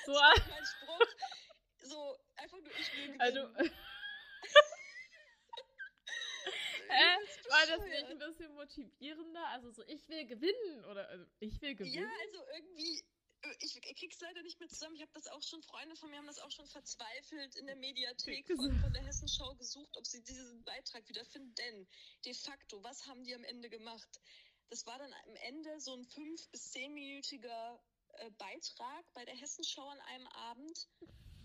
Das 0.06 0.16
war 0.16 0.48
mein 0.48 0.64
Spruch. 0.64 1.06
So, 1.82 2.18
einfach 2.36 2.58
nur, 2.58 2.70
ich 2.78 2.92
will 2.94 3.06
gewinnen. 3.12 3.20
also, 3.20 3.70
Äh, 6.90 7.50
war 7.50 7.66
das 7.66 7.84
nicht 7.86 8.04
ein 8.04 8.18
bisschen 8.18 8.52
motivierender? 8.54 9.46
Also 9.48 9.70
so, 9.70 9.82
ich 9.86 10.08
will 10.08 10.26
gewinnen 10.26 10.84
oder 10.86 11.08
also, 11.08 11.24
ich 11.38 11.60
will 11.60 11.74
gewinnen. 11.76 12.02
Ja, 12.02 12.10
also 12.26 12.44
irgendwie, 12.56 13.04
äh, 13.42 13.54
ich, 13.60 13.76
ich 13.76 13.96
krieg's 13.96 14.20
leider 14.20 14.42
nicht 14.42 14.58
mehr 14.58 14.68
zusammen. 14.68 14.96
Ich 14.96 15.02
habe 15.02 15.12
das 15.14 15.28
auch 15.28 15.42
schon, 15.42 15.62
Freunde 15.62 15.94
von 15.94 16.10
mir 16.10 16.16
haben 16.16 16.26
das 16.26 16.40
auch 16.40 16.50
schon 16.50 16.66
verzweifelt 16.66 17.54
in 17.56 17.66
der 17.66 17.76
Mediathek 17.76 18.46
von, 18.46 18.76
von 18.80 18.92
der 18.92 19.02
Hessenschau 19.06 19.54
gesucht, 19.54 19.96
ob 19.96 20.06
sie 20.06 20.22
diesen 20.24 20.64
Beitrag 20.64 21.08
wiederfinden. 21.08 21.54
Denn 21.54 21.88
de 22.24 22.34
facto, 22.34 22.82
was 22.82 23.06
haben 23.06 23.22
die 23.22 23.34
am 23.34 23.44
Ende 23.44 23.70
gemacht? 23.70 24.20
Das 24.68 24.84
war 24.86 24.98
dann 24.98 25.12
am 25.12 25.36
Ende 25.36 25.80
so 25.80 25.94
ein 25.94 26.04
fünf- 26.04 26.48
bis 26.50 26.72
zehnminütiger 26.72 27.80
äh, 28.14 28.30
Beitrag 28.32 29.04
bei 29.14 29.24
der 29.24 29.34
Hessenschau 29.34 29.88
an 29.88 30.00
einem 30.00 30.26
Abend. 30.28 30.88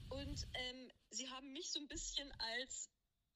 Und 0.10 0.48
ähm, 0.54 0.92
sie 1.10 1.30
haben 1.30 1.52
mich 1.54 1.72
so 1.72 1.80
ein 1.80 1.88
bisschen 1.88 2.32
als 2.40 2.90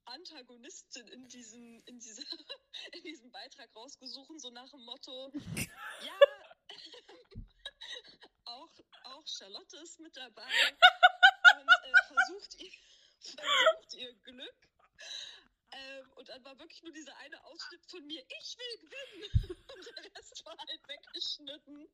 Antagonistin 0.05 1.07
in 1.07 1.28
diesem, 1.28 1.84
in, 1.86 1.99
dieser, 1.99 2.24
in 2.93 3.03
diesem 3.03 3.32
Beitrag 3.32 3.76
rausgesucht, 3.76 4.39
so 4.39 4.49
nach 4.49 4.70
dem 4.70 4.84
Motto, 4.86 5.32
ja, 6.05 6.20
auch, 8.45 8.72
auch 9.03 9.28
Charlotte 9.28 9.78
ist 9.78 9.99
mit 9.99 10.15
dabei 10.17 10.43
und 11.57 11.67
äh, 11.67 11.93
versucht, 12.07 12.55
ihr, 12.61 12.72
versucht 13.22 13.93
ihr 13.95 14.13
Glück. 14.24 14.70
Ähm, 15.72 16.11
und 16.15 16.30
dann 16.30 16.43
war 16.43 16.57
wirklich 16.57 16.82
nur 16.82 16.91
dieser 16.93 17.15
eine 17.17 17.43
Ausschnitt 17.45 17.86
von 17.86 18.05
mir, 18.07 18.24
ich 18.39 18.57
will 18.57 18.78
gewinnen. 18.80 19.65
Und 19.72 19.86
der 19.86 20.03
Rest 20.15 20.43
war 20.45 20.57
halt 20.57 20.88
weggeschnitten. 20.88 21.88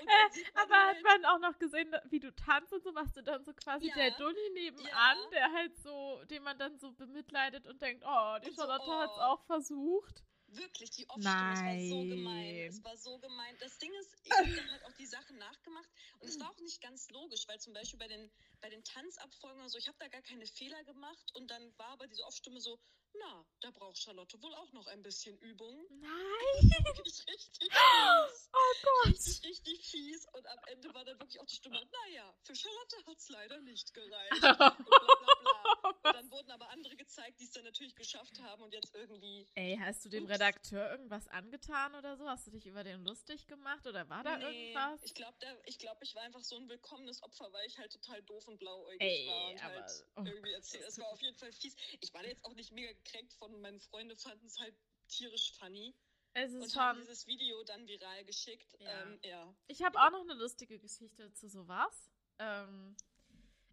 Äh, 0.00 0.42
aber 0.54 0.74
hat 0.74 0.94
halt, 0.94 1.02
man 1.02 1.24
auch 1.26 1.38
noch 1.38 1.58
gesehen, 1.58 1.94
wie 2.08 2.20
du 2.20 2.34
tanzt 2.34 2.72
und 2.72 2.82
so, 2.82 2.94
warst 2.94 3.16
du 3.16 3.22
dann 3.22 3.44
so 3.44 3.52
quasi 3.52 3.88
Ja. 3.88 3.94
der 3.94 4.10
Dulli 4.12 4.50
nebenan, 4.54 4.88
Ja. 4.90 5.30
der 5.32 5.52
halt 5.52 5.76
so, 5.78 6.22
den 6.30 6.42
man 6.42 6.58
dann 6.58 6.78
so 6.78 6.92
bemitleidet 6.92 7.66
und 7.66 7.82
denkt, 7.82 8.04
oh, 8.06 8.38
die 8.42 8.48
Und 8.48 8.56
so, 8.56 8.62
Charlotte 8.62 8.90
hat's 8.90 9.18
oh. 9.18 9.22
auch 9.22 9.42
versucht. 9.44 10.24
Wirklich, 10.48 10.90
die 10.90 11.08
Off-Stimme, 11.08 11.28
es 11.28 11.62
war 11.62 11.88
so 11.88 12.04
gemein. 12.04 12.24
Nein. 12.24 12.68
Es 12.68 12.84
war 12.84 12.96
so 12.96 13.18
gemein. 13.18 13.56
Das 13.60 13.78
Ding 13.78 13.92
ist, 14.00 14.14
ich 14.24 14.32
habe 14.32 14.54
dann 14.54 14.70
halt 14.70 14.84
auch 14.84 14.92
die 14.92 15.06
Sachen 15.06 15.36
nachgemacht 15.38 15.88
und 16.20 16.28
es 16.28 16.40
war 16.40 16.50
auch 16.50 16.58
nicht 16.60 16.80
ganz 16.80 17.10
logisch, 17.10 17.46
weil 17.48 17.60
zum 17.60 17.74
Beispiel 17.74 17.98
bei 17.98 18.08
den, 18.08 18.30
bei 18.60 18.70
den 18.70 18.82
Tanzabfolgen 18.82 19.60
oder 19.60 19.68
so, 19.68 19.78
ich 19.78 19.88
habe 19.88 19.98
da 19.98 20.08
gar 20.08 20.22
keine 20.22 20.46
Fehler 20.46 20.82
gemacht 20.84 21.34
und 21.34 21.50
dann 21.50 21.76
war 21.76 21.88
aber 21.88 22.06
diese 22.06 22.24
Off-Stimme 22.24 22.60
so, 22.60 22.78
na, 23.14 23.44
da 23.60 23.70
braucht 23.70 23.98
Charlotte 23.98 24.40
wohl 24.42 24.54
auch 24.54 24.72
noch 24.72 24.86
ein 24.86 25.02
bisschen 25.02 25.36
Übung. 25.38 25.86
Nein, 25.90 26.08
Wirklich 26.84 27.26
richtig 27.26 27.72
fies. 27.72 28.50
oh 28.52 28.74
Gott. 28.82 29.12
Richtig, 29.12 29.42
richtig 29.44 29.86
fies. 29.86 30.26
Und 30.32 30.46
am 30.46 30.58
Ende 30.66 30.94
war 30.94 31.04
dann 31.04 31.18
wirklich 31.18 31.40
auch 31.40 31.46
die 31.46 31.56
Stimme, 31.56 31.80
naja, 32.04 32.34
für 32.42 32.54
Charlotte 32.54 32.96
hat 33.06 33.18
es 33.18 33.28
leider 33.28 33.60
nicht 33.60 33.92
gereicht. 33.94 34.32
Und 34.32 34.40
bla 34.40 34.76
bla 34.76 35.34
bla. 35.40 35.90
Und 35.90 35.97
dann 36.12 36.30
wurden 36.30 36.50
aber 36.50 36.68
andere 36.70 36.96
gezeigt, 36.96 37.40
die 37.40 37.44
es 37.44 37.50
dann 37.52 37.64
natürlich 37.64 37.94
geschafft 37.94 38.40
haben 38.40 38.62
und 38.62 38.72
jetzt 38.72 38.94
irgendwie 38.94 39.46
Ey, 39.54 39.78
hast 39.80 40.04
du 40.04 40.08
dem 40.08 40.24
Ups. 40.24 40.32
Redakteur 40.34 40.90
irgendwas 40.90 41.28
angetan 41.28 41.94
oder 41.94 42.16
so? 42.16 42.28
Hast 42.28 42.46
du 42.46 42.50
dich 42.50 42.66
über 42.66 42.84
den 42.84 43.04
lustig 43.04 43.46
gemacht 43.46 43.86
oder 43.86 44.08
war 44.08 44.22
da 44.24 44.36
Nee, 44.38 44.72
irgendwas? 44.72 45.02
Ich 45.04 45.14
glaube, 45.14 45.36
ich, 45.66 45.78
glaub, 45.78 46.02
ich 46.02 46.14
war 46.14 46.22
einfach 46.22 46.42
so 46.42 46.56
ein 46.56 46.68
willkommenes 46.68 47.22
Opfer, 47.22 47.52
weil 47.52 47.66
ich 47.66 47.78
halt 47.78 47.92
total 47.92 48.22
doof 48.22 48.46
und 48.48 48.58
blauäugig 48.58 49.00
Ey, 49.00 49.26
war 49.28 49.50
und 49.50 49.64
aber- 49.64 49.74
halt 49.74 50.04
oh 50.16 50.22
irgendwie 50.24 50.52
erzählt. 50.52 50.84
Es 50.86 50.98
war 50.98 51.08
auf 51.08 51.20
jeden 51.22 51.36
Fall 51.36 51.52
fies. 51.52 51.76
Ich 52.00 52.12
war 52.14 52.24
jetzt 52.24 52.44
auch 52.44 52.54
nicht 52.54 52.72
mega 52.72 52.92
gekränkt 52.92 53.32
von 53.34 53.60
meinen 53.60 53.80
Freunden, 53.80 54.16
fanden 54.16 54.46
es 54.46 54.58
halt 54.58 54.74
tierisch 55.08 55.52
funny 55.58 55.94
Es 56.34 56.52
und 56.52 56.62
ist 56.62 56.76
haben 56.76 56.98
schon. 56.98 57.06
dieses 57.06 57.26
Video 57.26 57.62
dann 57.64 57.86
viral 57.88 58.24
geschickt. 58.24 58.74
Ja. 58.80 59.02
Ähm, 59.02 59.18
ja. 59.22 59.54
Ich 59.66 59.82
habe 59.82 59.98
auch 59.98 60.10
noch 60.10 60.20
eine 60.22 60.34
lustige 60.34 60.78
Geschichte 60.78 61.32
zu 61.32 61.48
sowas. 61.48 62.10
Ähm, 62.38 62.94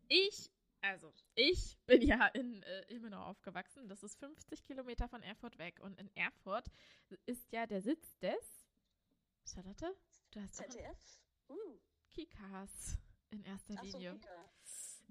ich, 0.08 0.50
also, 0.82 1.14
ich 1.36 1.78
bin 1.86 2.02
ja 2.02 2.28
in 2.28 2.64
äh, 2.64 2.94
Ilmenau 2.94 3.24
aufgewachsen. 3.26 3.88
Das 3.88 4.04
ist 4.04 4.20
50 4.20 4.64
Kilometer 4.64 5.08
von 5.08 5.24
Erfurt 5.24 5.58
weg. 5.58 5.80
Und 5.82 6.00
in 6.00 6.10
Erfurt 6.16 6.68
ist 7.26 7.52
ja 7.52 7.66
der 7.66 7.82
Sitz 7.82 8.18
des. 8.20 8.68
Charlotte? 9.46 9.96
Du 10.32 10.42
hast 10.42 10.56
ZDF? 10.56 11.20
Uh. 11.50 11.80
Kikas 12.12 12.98
in 13.30 13.44
erster 13.44 13.82
Linie. 13.82 14.14
Kika. 14.14 14.52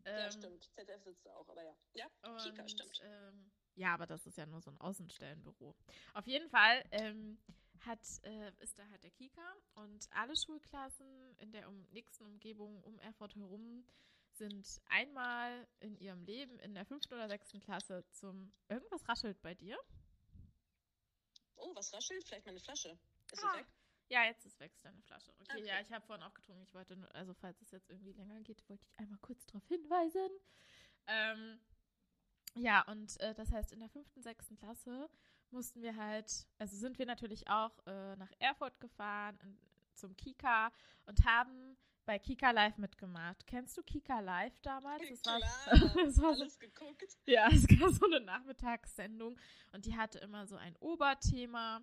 ja, 0.05 0.27
Ähm, 0.27 0.31
stimmt. 0.33 0.71
ZDF 0.75 1.03
sitzt 1.03 1.27
da 1.27 1.35
auch, 1.35 1.49
aber 1.49 1.63
ja. 1.63 1.75
Ja, 1.95 2.07
Kika, 2.39 2.63
Und, 2.63 2.71
stimmt. 2.71 3.01
Ähm, 3.05 3.51
ja, 3.77 3.95
aber 3.95 4.07
das 4.07 4.27
ist 4.27 4.39
ja 4.39 4.47
nur 4.47 4.61
so 4.61 4.71
ein 4.71 4.81
Außenstellenbüro. 4.81 5.75
Auf 6.15 6.27
jeden 6.27 6.49
Fall 6.49 6.85
ähm, 6.93 7.39
hat, 7.81 8.01
äh, 8.23 8.53
ist 8.61 8.79
da 8.79 8.89
halt 8.89 9.03
der 9.03 9.11
Kika 9.11 9.55
und 9.75 10.09
alle 10.13 10.37
Schulklassen 10.37 11.37
in 11.39 11.53
der 11.53 11.69
um, 11.69 11.83
nächsten 11.91 12.25
Umgebung 12.25 12.83
um 12.83 12.99
Erfurt 13.01 13.35
herum 13.35 13.85
sind 14.37 14.81
einmal 14.87 15.67
in 15.81 15.97
ihrem 15.97 16.23
Leben 16.25 16.59
in 16.61 16.75
der 16.75 16.85
fünften 16.85 17.15
oder 17.15 17.29
sechsten 17.29 17.61
Klasse 17.61 18.05
zum. 18.11 18.53
Irgendwas 18.69 19.09
raschelt 19.09 19.41
bei 19.43 19.55
dir? 19.55 19.79
Oh, 21.57 21.75
was 21.75 21.93
raschelt? 21.93 22.25
Vielleicht 22.27 22.47
meine 22.47 22.61
Flasche. 22.61 22.99
Ist 23.33 23.45
Ah. 23.45 23.53
sie 23.53 23.59
weg? 23.59 23.67
Ja, 24.09 24.25
jetzt 24.25 24.45
ist 24.45 24.61
wächst 24.61 24.85
deine 24.85 25.01
Flasche. 25.03 25.33
Okay, 25.41 25.59
Okay. 25.61 25.67
ja, 25.67 25.81
ich 25.81 25.91
habe 25.91 26.05
vorhin 26.05 26.23
auch 26.25 26.35
getrunken. 26.35 26.63
Ich 26.63 26.75
wollte 26.75 26.95
nur, 26.97 27.13
also 27.15 27.33
falls 27.35 27.61
es 27.63 27.71
jetzt 27.71 27.89
irgendwie 27.89 28.13
länger 28.13 28.39
geht, 28.41 28.69
wollte 28.69 28.85
ich 28.85 28.99
einmal 28.99 29.19
kurz 29.21 29.47
darauf 29.47 29.67
hinweisen. 29.67 30.31
Ähm, 31.07 31.59
ja, 32.55 32.83
und 32.83 33.19
äh, 33.21 33.35
das 33.35 33.51
heißt, 33.51 33.73
in 33.73 33.81
der 33.81 33.89
fünften, 33.89 34.23
sechsten 34.23 34.57
Klasse 34.57 35.09
mussten 35.51 35.81
wir 35.83 35.97
halt, 35.97 36.47
also 36.59 36.77
sind 36.77 36.99
wir 36.99 37.07
natürlich 37.07 37.49
auch 37.49 37.73
äh, 37.87 38.17
nach 38.17 38.31
Erfurt 38.41 38.79
gefahren 38.81 39.39
in, 39.43 39.59
zum 39.95 40.17
Kika 40.17 40.71
und 41.07 41.25
haben 41.25 41.74
bei 42.05 42.19
Kika 42.19 42.51
Live 42.51 42.79
mitgemacht. 42.79 43.47
Kennst 43.47 43.77
du 43.77 43.83
Kika 43.83 44.21
Live 44.21 44.59
damals? 44.61 45.03
Das 45.09 45.25
war, 45.25 45.39
Klar, 45.39 45.95
das 46.05 46.23
war 46.23 46.35
so 46.35 46.43
alles 46.43 46.59
geguckt. 46.59 47.17
ja, 47.27 47.49
es 47.53 47.67
gab 47.67 47.91
so 47.91 48.07
eine 48.07 48.21
Nachmittagssendung 48.21 49.37
und 49.73 49.87
die 49.87 49.97
hatte 49.97 50.19
immer 50.19 50.47
so 50.47 50.57
ein 50.57 50.77
Oberthema 50.77 51.83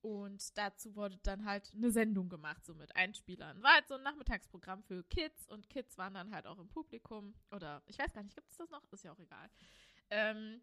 und 0.00 0.56
dazu 0.58 0.94
wurde 0.96 1.18
dann 1.22 1.46
halt 1.46 1.72
eine 1.74 1.90
Sendung 1.90 2.28
gemacht, 2.28 2.64
so 2.64 2.74
mit 2.74 2.94
Einspielern. 2.94 3.62
War 3.62 3.74
halt 3.74 3.88
so 3.88 3.94
ein 3.94 4.02
Nachmittagsprogramm 4.02 4.82
für 4.82 5.02
Kids 5.04 5.48
und 5.48 5.70
Kids 5.70 5.96
waren 5.96 6.14
dann 6.14 6.34
halt 6.34 6.46
auch 6.46 6.58
im 6.58 6.68
Publikum 6.68 7.34
oder 7.50 7.82
ich 7.86 7.98
weiß 7.98 8.12
gar 8.12 8.22
nicht, 8.22 8.36
gibt 8.36 8.50
es 8.50 8.58
das 8.58 8.70
noch? 8.70 8.82
Ist 8.92 9.04
ja 9.04 9.12
auch 9.12 9.18
egal. 9.18 9.48
Ähm, 10.10 10.60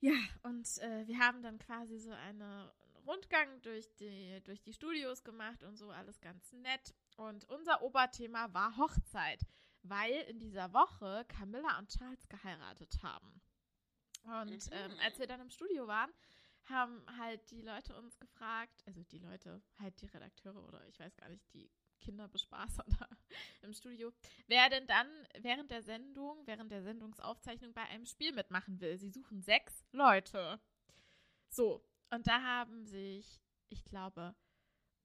ja, 0.00 0.14
und 0.42 0.66
äh, 0.78 1.06
wir 1.06 1.18
haben 1.18 1.42
dann 1.42 1.58
quasi 1.58 1.98
so 1.98 2.10
einen 2.10 2.70
Rundgang 3.06 3.60
durch 3.62 3.94
die, 3.96 4.40
durch 4.44 4.60
die 4.62 4.72
Studios 4.72 5.24
gemacht 5.24 5.62
und 5.62 5.76
so, 5.76 5.90
alles 5.90 6.20
ganz 6.20 6.52
nett. 6.52 6.94
Und 7.20 7.44
unser 7.50 7.82
Oberthema 7.82 8.50
war 8.54 8.78
Hochzeit, 8.78 9.46
weil 9.82 10.22
in 10.22 10.38
dieser 10.38 10.72
Woche 10.72 11.26
Camilla 11.28 11.78
und 11.78 11.90
Charles 11.90 12.26
geheiratet 12.30 13.02
haben. 13.02 13.42
Und 14.24 14.50
Mhm. 14.50 14.72
ähm, 14.72 14.92
als 15.02 15.18
wir 15.18 15.26
dann 15.26 15.42
im 15.42 15.50
Studio 15.50 15.86
waren, 15.86 16.10
haben 16.64 17.04
halt 17.18 17.50
die 17.50 17.60
Leute 17.60 17.94
uns 17.94 18.18
gefragt, 18.18 18.82
also 18.86 19.02
die 19.04 19.18
Leute, 19.18 19.60
halt 19.78 20.00
die 20.00 20.06
Redakteure 20.06 20.66
oder 20.66 20.86
ich 20.88 20.98
weiß 20.98 21.14
gar 21.16 21.28
nicht, 21.28 21.52
die 21.52 21.70
Kinderbespaßer 22.00 22.84
da 23.04 23.08
im 23.60 23.74
Studio, 23.74 24.12
wer 24.46 24.70
denn 24.70 24.86
dann 24.86 25.06
während 25.40 25.70
der 25.70 25.82
Sendung, 25.82 26.46
während 26.46 26.72
der 26.72 26.82
Sendungsaufzeichnung 26.82 27.74
bei 27.74 27.82
einem 27.82 28.06
Spiel 28.06 28.32
mitmachen 28.32 28.80
will. 28.80 28.96
Sie 28.96 29.10
suchen 29.10 29.42
sechs 29.42 29.84
Leute. 29.92 30.58
So, 31.50 31.84
und 32.08 32.26
da 32.26 32.40
haben 32.42 32.86
sich 32.86 33.42
ich 33.68 33.84
glaube, 33.84 34.34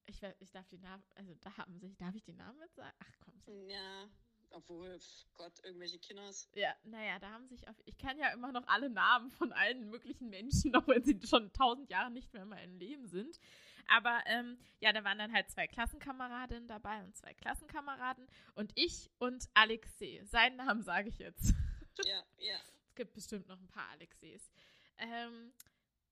ich, 0.06 0.22
ich 0.40 0.52
darf 0.52 0.68
die 0.68 0.78
Namen, 0.78 1.04
also 1.16 1.34
da 1.42 1.58
haben 1.58 1.78
sich, 1.80 1.96
darf 1.98 2.16
ich 2.16 2.24
die 2.24 2.34
Namen 2.34 2.60
mit 2.60 2.74
sagen? 2.74 2.96
Ach 3.00 3.18
komm. 3.24 3.70
Ja, 3.70 4.10
obwohl, 4.52 4.98
Gott, 5.34 5.54
irgendwelche 5.64 6.00
Kinders. 6.00 6.50
Ja, 6.54 6.74
naja, 6.84 7.20
da 7.20 7.30
haben 7.32 7.48
sich 7.48 7.68
auf, 7.68 7.76
ich 7.86 7.98
kenne 7.98 8.22
ja 8.22 8.30
immer 8.30 8.52
noch 8.52 8.66
alle 8.68 8.90
Namen 8.90 9.30
von 9.32 9.52
allen 9.52 9.90
möglichen 9.90 10.30
Menschen, 10.30 10.76
auch 10.76 10.88
wenn 10.88 11.04
sie 11.04 11.20
schon 11.26 11.52
tausend 11.54 11.90
Jahre 11.90 12.12
nicht 12.12 12.32
mehr 12.34 12.44
in 12.44 12.50
meinem 12.50 12.76
Leben 12.78 13.08
sind. 13.08 13.40
Aber 13.88 14.22
ähm, 14.26 14.58
ja, 14.80 14.94
da 14.94 15.04
waren 15.04 15.18
dann 15.18 15.34
halt 15.34 15.50
zwei 15.52 15.68
Klassenkameradinnen 15.68 16.68
dabei 16.68 17.04
und 17.04 17.16
zwei 17.16 17.34
Klassenkameraden 17.34 18.28
und 18.56 18.72
ich 18.76 19.12
und 19.20 19.48
Alexei. 19.54 20.22
Seinen 20.24 20.58
Namen 20.58 20.84
sage 20.84 21.10
ich 21.10 21.18
jetzt. 21.18 21.54
Ja, 22.04 22.22
ja. 22.40 22.58
es 22.90 22.96
gibt 22.96 23.14
bestimmt 23.14 23.48
noch 23.48 23.58
ein 23.58 23.70
paar 23.70 23.88
Alexeis. 23.92 24.52
Ähm, 24.98 25.54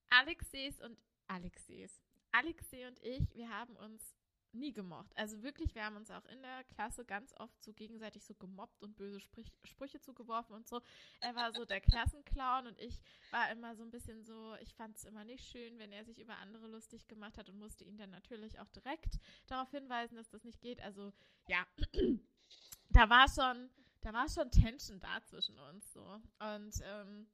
Alexeis 0.10 0.80
und 0.80 0.98
Alexeis. 1.28 2.02
Alexei 2.34 2.88
und 2.88 3.00
ich, 3.02 3.34
wir 3.36 3.50
haben 3.50 3.76
uns 3.78 4.14
nie 4.54 4.72
gemocht. 4.72 5.12
Also 5.16 5.42
wirklich, 5.42 5.74
wir 5.76 5.84
haben 5.84 5.96
uns 5.96 6.12
auch 6.12 6.26
in 6.26 6.42
der 6.42 6.64
Klasse 6.66 7.06
ganz 7.06 7.34
oft 7.38 7.62
so 7.64 7.74
gegenseitig 7.74 8.24
so 8.24 8.34
gemobbt 8.36 8.82
und 8.82 8.96
böse 8.96 9.20
Sprüch 9.20 9.52
Sprüche 9.64 10.00
zugeworfen 10.00 10.56
und 10.56 10.68
so. 10.68 10.82
Er 11.22 11.36
war 11.36 11.52
so 11.54 11.66
der 11.66 11.82
Klassenclown 11.82 12.68
und 12.68 12.80
ich 12.80 13.02
war 13.32 13.52
immer 13.52 13.76
so 13.76 13.84
ein 13.84 13.92
bisschen 13.92 14.24
so, 14.24 14.56
ich 14.62 14.74
fand 14.76 14.96
es 14.98 15.06
immer 15.06 15.24
nicht 15.24 15.46
schön, 15.46 15.80
wenn 15.80 15.92
er 15.92 16.06
sich 16.06 16.20
über 16.20 16.38
andere 16.38 16.68
lustig 16.68 17.08
gemacht 17.08 17.38
hat 17.38 17.50
und 17.50 17.58
musste 17.58 17.84
ihn 17.84 17.98
dann 17.98 18.12
natürlich 18.12 18.60
auch 18.60 18.70
direkt 18.70 19.20
darauf 19.48 19.72
hinweisen, 19.72 20.16
dass 20.16 20.30
das 20.30 20.44
nicht 20.44 20.62
geht. 20.62 20.82
Also 20.82 21.12
ja, 21.48 21.66
da 22.90 23.10
war 23.10 23.28
schon, 23.28 23.70
da 24.02 24.14
war 24.14 24.30
schon 24.30 24.52
Tension 24.52 25.00
da 25.00 25.22
zwischen 25.24 25.58
uns 25.60 25.92
so. 25.94 26.22
Und 26.40 26.74
ähm, 26.84 27.28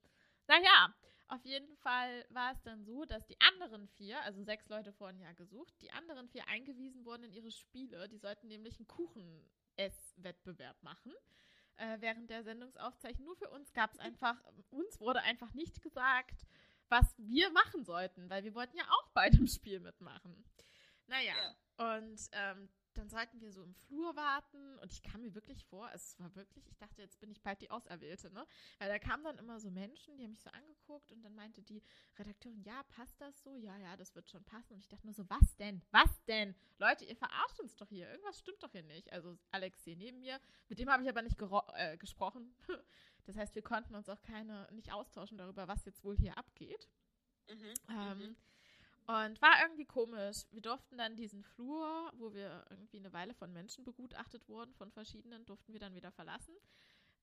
naja, 0.47 0.93
auf 1.29 1.45
jeden 1.45 1.75
Fall 1.77 2.25
war 2.29 2.51
es 2.51 2.61
dann 2.63 2.83
so, 2.83 3.05
dass 3.05 3.25
die 3.27 3.39
anderen 3.39 3.87
vier, 3.87 4.21
also 4.23 4.43
sechs 4.43 4.67
Leute 4.67 4.91
vorhin 4.91 5.19
ja 5.19 5.31
gesucht, 5.33 5.73
die 5.81 5.91
anderen 5.91 6.27
vier 6.27 6.47
eingewiesen 6.47 7.05
wurden 7.05 7.23
in 7.23 7.33
ihre 7.33 7.51
Spiele. 7.51 8.09
Die 8.09 8.17
sollten 8.17 8.47
nämlich 8.47 8.79
einen 8.79 8.87
Kuchen-Ess-Wettbewerb 8.87 10.81
machen. 10.81 11.13
Äh, 11.75 12.01
während 12.01 12.29
der 12.29 12.43
Sendungsaufzeichnung. 12.43 13.25
Nur 13.25 13.37
für 13.37 13.49
uns 13.49 13.71
gab 13.71 13.93
es 13.93 13.99
einfach, 13.99 14.35
uns 14.69 14.99
wurde 14.99 15.21
einfach 15.21 15.53
nicht 15.53 15.81
gesagt, 15.81 16.45
was 16.89 17.15
wir 17.17 17.49
machen 17.51 17.85
sollten, 17.85 18.29
weil 18.29 18.43
wir 18.43 18.53
wollten 18.53 18.75
ja 18.75 18.83
auch 18.89 19.09
bei 19.11 19.29
dem 19.29 19.47
Spiel 19.47 19.79
mitmachen. 19.79 20.43
Naja, 21.07 21.33
ja. 21.77 21.95
und 21.95 22.19
ähm, 22.33 22.69
dann 22.93 23.09
sollten 23.09 23.39
wir 23.41 23.51
so 23.51 23.63
im 23.63 23.73
Flur 23.73 24.15
warten 24.15 24.77
und 24.79 24.91
ich 24.91 25.01
kam 25.01 25.21
mir 25.21 25.33
wirklich 25.35 25.63
vor, 25.65 25.89
es 25.93 26.19
war 26.19 26.33
wirklich, 26.35 26.67
ich 26.67 26.77
dachte, 26.77 27.01
jetzt 27.01 27.19
bin 27.19 27.31
ich 27.31 27.41
bald 27.41 27.61
die 27.61 27.71
Auserwählte, 27.71 28.31
ne? 28.31 28.45
Weil 28.77 28.89
da 28.89 28.99
kamen 28.99 29.23
dann 29.23 29.37
immer 29.37 29.59
so 29.59 29.69
Menschen, 29.69 30.17
die 30.17 30.23
haben 30.23 30.31
mich 30.31 30.41
so 30.41 30.49
angeguckt 30.49 31.11
und 31.11 31.21
dann 31.21 31.35
meinte 31.35 31.61
die 31.61 31.81
Redakteurin, 32.17 32.61
ja, 32.63 32.83
passt 32.89 33.19
das 33.21 33.41
so? 33.43 33.55
Ja, 33.55 33.77
ja, 33.77 33.95
das 33.95 34.15
wird 34.15 34.29
schon 34.29 34.43
passen. 34.43 34.73
Und 34.73 34.79
ich 34.79 34.87
dachte 34.87 35.05
nur 35.05 35.13
so, 35.13 35.29
was 35.29 35.55
denn? 35.57 35.81
Was 35.91 36.23
denn? 36.25 36.55
Leute, 36.77 37.05
ihr 37.05 37.15
verarscht 37.15 37.59
uns 37.59 37.75
doch 37.75 37.89
hier. 37.89 38.09
Irgendwas 38.09 38.39
stimmt 38.39 38.61
doch 38.63 38.71
hier 38.71 38.83
nicht. 38.83 39.11
Also 39.11 39.37
Alex 39.51 39.83
hier 39.83 39.95
neben 39.95 40.19
mir, 40.19 40.39
mit 40.67 40.79
dem 40.79 40.89
habe 40.89 41.03
ich 41.03 41.09
aber 41.09 41.21
nicht 41.21 41.37
äh, 41.75 41.97
gesprochen. 41.97 42.55
Das 43.25 43.37
heißt, 43.37 43.53
wir 43.53 43.61
konnten 43.61 43.93
uns 43.93 44.09
auch 44.09 44.23
keine, 44.23 44.67
nicht 44.71 44.91
austauschen 44.91 45.37
darüber, 45.37 45.67
was 45.67 45.85
jetzt 45.85 46.03
wohl 46.03 46.17
hier 46.17 46.35
abgeht. 46.35 46.89
Mhm, 47.47 47.73
ähm, 47.89 48.17
mhm. 48.17 48.35
Und 49.09 49.41
war 49.41 49.59
irgendwie 49.63 49.87
komisch. 49.87 50.45
Wir 50.51 50.61
durften 50.61 50.99
dann 50.99 51.15
diesen 51.15 51.43
Flur, 51.43 52.11
wo 52.13 52.31
wir 52.31 52.63
irgendwie 52.69 52.99
eine 52.99 53.11
Weile 53.11 53.33
von 53.33 53.51
Menschen 53.51 53.83
begutachtet 53.83 54.47
wurden, 54.47 54.71
von 54.75 54.91
verschiedenen, 54.91 55.47
durften 55.47 55.73
wir 55.73 55.79
dann 55.79 55.95
wieder 55.95 56.11
verlassen. 56.11 56.53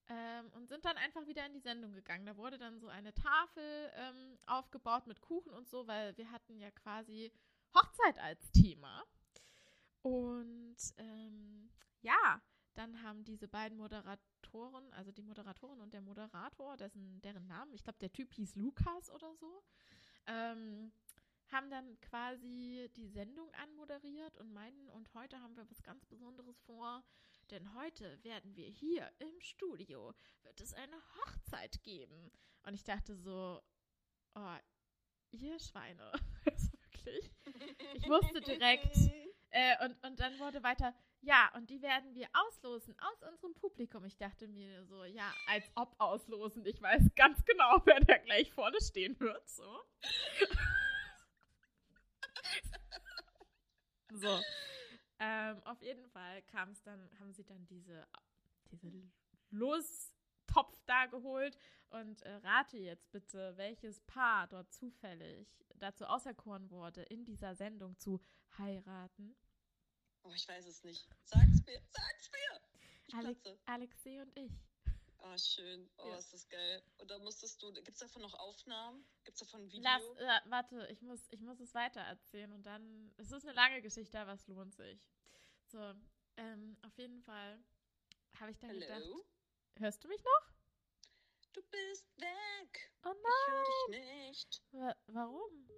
Ähm, 0.09 0.51
und 0.57 0.69
sind 0.69 0.85
dann 0.85 0.97
einfach 0.97 1.29
wieder 1.29 1.47
in 1.47 1.53
die 1.53 1.61
Sendung 1.61 1.93
gegangen. 1.93 2.27
Da 2.27 2.37
wurde 2.37 2.59
dann 2.59 2.81
so 2.81 2.89
eine 2.89 3.15
Tafel 3.15 3.93
ähm, 3.95 4.37
aufgebaut 4.47 5.07
mit 5.07 5.21
Kuchen 5.21 5.53
und 5.53 5.69
so, 5.69 5.87
weil 5.87 6.17
wir 6.17 6.29
hatten 6.33 6.59
ja 6.59 6.73
quasi 6.73 7.31
Hochzeit 7.73 8.19
als 8.19 8.51
Thema. 8.51 9.05
Und 10.03 10.77
ähm, 10.97 11.71
ja, 12.01 12.43
dann 12.75 13.01
haben 13.05 13.25
diese 13.25 13.47
beiden 13.47 13.79
Moderatoren, 13.79 14.93
also 14.93 15.13
die 15.13 15.23
Moderatorin 15.23 15.81
und 15.81 15.95
der 15.95 16.01
Moderator, 16.01 16.77
dessen, 16.77 17.21
deren 17.21 17.47
Namen, 17.47 17.75
ich 17.75 17.85
glaube, 17.85 18.01
der 18.01 18.13
Typ 18.13 18.33
hieß 18.33 18.57
Lukas 18.57 19.09
oder 19.09 19.37
so, 19.37 19.63
ähm, 20.27 20.91
haben 21.53 21.71
dann 21.71 22.01
quasi 22.01 22.91
die 22.97 23.09
Sendung 23.09 23.53
anmoderiert 23.55 24.37
und 24.39 24.53
meinten, 24.53 24.89
und 24.91 25.13
heute 25.15 25.41
haben 25.41 25.57
wir 25.57 25.69
was 25.71 25.83
ganz 25.83 26.05
Besonderes 26.07 26.61
vor, 26.63 27.05
denn 27.51 27.75
heute 27.75 28.23
werden 28.25 28.57
wir 28.57 28.69
hier 28.69 29.11
im 29.19 29.41
Studio, 29.41 30.13
wird 30.43 30.61
es 30.61 30.75
eine 30.75 30.97
Hochzeit 30.97 31.83
geben. 31.83 32.31
Und 32.65 32.75
ich 32.75 32.85
dachte 32.85 33.17
so, 33.17 33.61
oh, 34.35 34.57
ihr 35.31 35.59
Schweine, 35.61 36.13
wirklich. 36.45 37.31
Ich 37.95 38.09
wusste 38.09 38.41
direkt, 38.41 38.97
äh, 39.51 39.85
und, 39.85 40.03
und 40.05 40.21
dann 40.21 40.39
wurde 40.39 40.63
weiter, 40.63 40.95
ja, 41.21 41.51
und 41.55 41.71
die 41.71 41.81
werden 41.83 42.15
wir 42.15 42.29
auslosen 42.33 42.95
aus 43.01 43.23
unserem 43.29 43.55
Publikum. 43.55 44.05
Ich 44.05 44.17
dachte 44.17 44.47
mir 44.49 44.85
so, 44.85 45.05
ja, 45.05 45.33
als 45.47 45.65
ob 45.75 45.95
auslosen. 45.99 46.65
Ich 46.67 46.81
weiß 46.81 47.03
ganz 47.17 47.45
genau, 47.45 47.81
wer 47.85 48.01
da 48.01 48.19
gleich 48.19 48.53
vorne 48.53 48.81
stehen 48.81 49.19
wird. 49.19 49.49
So. 49.49 49.81
So. 54.19 54.41
Ähm, 55.19 55.63
auf 55.65 55.81
jeden 55.83 56.07
Fall 56.09 56.43
kam 56.43 56.71
es 56.71 56.83
dann, 56.83 57.09
haben 57.19 57.33
sie 57.33 57.45
dann 57.45 57.67
diese, 57.67 58.07
diese 58.71 58.93
Lostopf 59.51 60.79
da 60.87 61.07
geholt 61.07 61.57
und 61.91 62.23
äh, 62.23 62.35
rate 62.37 62.79
jetzt 62.79 63.11
bitte, 63.11 63.57
welches 63.57 64.01
Paar 64.01 64.47
dort 64.49 64.73
zufällig 64.73 65.49
dazu 65.79 66.05
auserkoren 66.07 66.71
wurde, 66.71 67.03
in 67.03 67.25
dieser 67.25 67.55
Sendung 67.55 67.99
zu 67.99 68.21
heiraten. 68.59 69.37
Oh, 70.23 70.33
ich 70.35 70.47
weiß 70.49 70.67
es 70.67 70.83
nicht. 70.83 71.09
Sag's 71.25 71.65
mir, 71.65 71.81
sag's 71.89 72.31
mir! 72.33 73.19
Alex, 73.19 73.41
Alexei 73.67 74.21
und 74.21 74.37
ich. 74.37 74.53
Oh, 75.19 75.39
schön. 75.39 75.89
Oh, 75.99 76.09
ja. 76.09 76.17
ist 76.19 76.33
das 76.33 76.49
geil. 76.49 76.83
Und 76.99 77.11
da 77.11 77.19
musstest 77.19 77.63
du, 77.63 77.73
gibt 77.73 77.89
es 77.89 77.99
davon 77.99 78.23
noch 78.23 78.35
Aufnahmen? 78.35 79.05
Gibt 79.25 79.37
es 79.37 79.47
davon 79.47 79.63
ein 79.63 79.73
Video? 79.73 79.83
Lass, 79.83 80.03
äh, 80.19 80.51
warte, 80.51 80.87
ich 80.91 81.03
muss, 81.03 81.21
ich 81.31 81.41
muss 81.41 81.61
es 81.61 81.75
weiter 81.75 82.01
erzählen 82.01 82.53
und 82.53 82.65
dann, 82.65 83.13
es 83.17 83.33
ist 83.33 83.45
eine 83.45 83.55
lange 83.55 83.83
Geschichte, 83.83 84.19
aber 84.19 84.35
es 84.35 84.47
lohnt 84.47 84.75
sich. 84.75 85.09
So, 85.67 85.95
ähm, 86.37 86.77
auf 86.83 86.97
jeden 86.99 87.23
Fall 87.23 87.59
habe 88.39 88.51
ich 88.51 88.59
dann 88.59 88.71
Hello? 88.71 88.81
gedacht, 88.81 89.25
hörst 89.79 90.05
du 90.05 90.09
mich 90.09 90.23
noch? 90.23 90.53
Du 91.53 91.63
bist 91.63 92.07
weg. 92.19 92.93
Oh 93.05 93.15
nein. 93.15 93.17
Ich 93.23 93.95
höre 93.95 94.01
dich 94.01 94.29
nicht. 94.29 94.63
Wa 94.73 94.95
warum? 95.07 95.69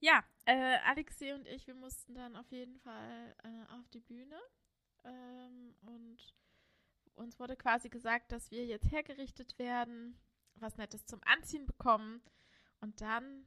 Ja, 0.00 0.24
äh, 0.46 0.78
Alexei 0.86 1.34
und 1.34 1.46
ich, 1.46 1.66
wir 1.66 1.74
mussten 1.74 2.14
dann 2.14 2.34
auf 2.34 2.50
jeden 2.50 2.78
Fall 2.80 3.34
äh, 3.44 3.72
auf 3.74 3.86
die 3.90 4.00
Bühne. 4.00 4.40
Ähm, 5.04 5.74
und 5.82 6.34
uns 7.14 7.38
wurde 7.38 7.54
quasi 7.54 7.90
gesagt, 7.90 8.32
dass 8.32 8.50
wir 8.50 8.64
jetzt 8.64 8.90
hergerichtet 8.90 9.58
werden, 9.58 10.18
was 10.54 10.78
Nettes 10.78 11.04
zum 11.04 11.20
Anziehen 11.24 11.66
bekommen 11.66 12.22
und 12.80 13.00
dann 13.02 13.46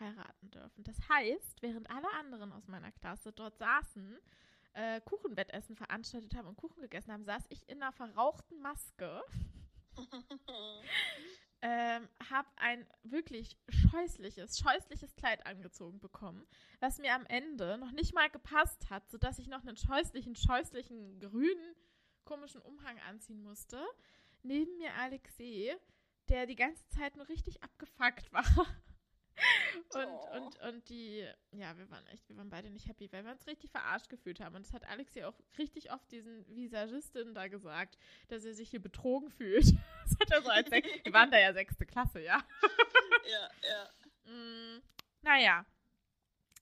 heiraten 0.00 0.50
dürfen. 0.50 0.84
Das 0.84 0.96
heißt, 1.08 1.60
während 1.60 1.90
alle 1.90 2.10
anderen 2.14 2.52
aus 2.52 2.66
meiner 2.66 2.92
Klasse 2.92 3.32
dort 3.32 3.58
saßen, 3.58 4.18
äh, 4.72 5.02
Kuchenwettessen 5.02 5.76
veranstaltet 5.76 6.34
haben 6.34 6.48
und 6.48 6.56
Kuchen 6.56 6.80
gegessen 6.80 7.12
haben, 7.12 7.24
saß 7.24 7.44
ich 7.50 7.68
in 7.68 7.82
einer 7.82 7.92
verrauchten 7.92 8.58
Maske. 8.60 9.22
ähm, 11.60 12.08
habe 12.30 12.48
ein 12.56 12.86
wirklich 13.02 13.56
scheußliches, 13.68 14.58
scheußliches 14.58 15.16
Kleid 15.16 15.44
angezogen 15.46 15.98
bekommen, 15.98 16.46
was 16.80 16.98
mir 16.98 17.14
am 17.14 17.26
Ende 17.26 17.78
noch 17.78 17.92
nicht 17.92 18.14
mal 18.14 18.30
gepasst 18.30 18.90
hat, 18.90 19.08
sodass 19.10 19.38
ich 19.38 19.48
noch 19.48 19.62
einen 19.62 19.76
scheußlichen, 19.76 20.36
scheußlichen 20.36 21.18
grünen, 21.18 21.74
komischen 22.24 22.62
Umhang 22.62 22.98
anziehen 23.08 23.42
musste. 23.42 23.84
Neben 24.42 24.76
mir 24.78 24.94
Alexei, 24.94 25.76
der 26.28 26.46
die 26.46 26.56
ganze 26.56 26.86
Zeit 26.88 27.16
nur 27.16 27.28
richtig 27.28 27.62
abgefuckt 27.62 28.32
war. 28.32 28.44
Und, 29.94 30.06
oh. 30.06 30.36
und, 30.36 30.58
und 30.60 30.88
die, 30.88 31.26
ja, 31.52 31.76
wir 31.76 31.90
waren 31.90 32.06
echt, 32.08 32.28
wir 32.28 32.36
waren 32.36 32.50
beide 32.50 32.70
nicht 32.70 32.86
happy, 32.86 33.10
weil 33.12 33.24
wir 33.24 33.32
uns 33.32 33.46
richtig 33.46 33.70
verarscht 33.70 34.08
gefühlt 34.08 34.40
haben. 34.40 34.56
Und 34.56 34.66
das 34.66 34.72
hat 34.72 34.84
Alex 34.88 35.14
ja 35.14 35.28
auch 35.28 35.38
richtig 35.58 35.92
oft 35.92 36.10
diesen 36.10 36.46
Visagistin 36.48 37.34
da 37.34 37.48
gesagt, 37.48 37.98
dass 38.28 38.44
er 38.44 38.54
sich 38.54 38.70
hier 38.70 38.82
betrogen 38.82 39.30
fühlt. 39.30 39.66
Das 40.08 40.18
hat 40.20 40.30
er 40.30 40.42
so 40.42 40.48
als 40.48 40.70
Sech 40.70 40.84
Wir 41.04 41.12
waren 41.12 41.30
da 41.30 41.38
ja 41.38 41.52
sechste 41.52 41.84
Klasse, 41.84 42.20
ja. 42.20 42.42
Ja, 43.30 43.50
ja. 43.68 43.90
Mm, 44.24 44.82
naja. 45.22 45.64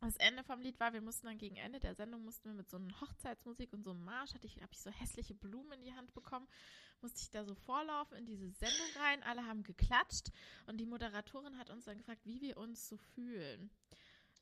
Das 0.00 0.16
Ende 0.16 0.44
vom 0.44 0.60
Lied 0.60 0.78
war, 0.78 0.92
wir 0.92 1.00
mussten 1.00 1.26
dann 1.26 1.38
gegen 1.38 1.56
Ende 1.56 1.80
der 1.80 1.94
Sendung 1.94 2.22
mussten 2.24 2.48
wir 2.48 2.54
mit 2.54 2.68
so 2.68 2.76
einer 2.76 3.00
Hochzeitsmusik 3.00 3.72
und 3.72 3.82
so 3.82 3.90
einem 3.90 4.04
Marsch, 4.04 4.34
hatte 4.34 4.46
ich, 4.46 4.56
habe 4.56 4.72
ich 4.72 4.80
so 4.80 4.90
hässliche 4.90 5.34
Blumen 5.34 5.72
in 5.72 5.82
die 5.82 5.94
Hand 5.94 6.12
bekommen 6.14 6.46
musste 7.00 7.20
ich 7.22 7.30
da 7.30 7.44
so 7.44 7.54
vorlaufen 7.54 8.16
in 8.18 8.26
diese 8.26 8.50
Sendung 8.50 8.86
rein. 8.96 9.22
Alle 9.22 9.46
haben 9.46 9.62
geklatscht 9.62 10.30
und 10.66 10.78
die 10.78 10.86
Moderatorin 10.86 11.58
hat 11.58 11.70
uns 11.70 11.84
dann 11.84 11.98
gefragt, 11.98 12.20
wie 12.24 12.40
wir 12.40 12.56
uns 12.56 12.88
so 12.88 12.96
fühlen. 12.96 13.70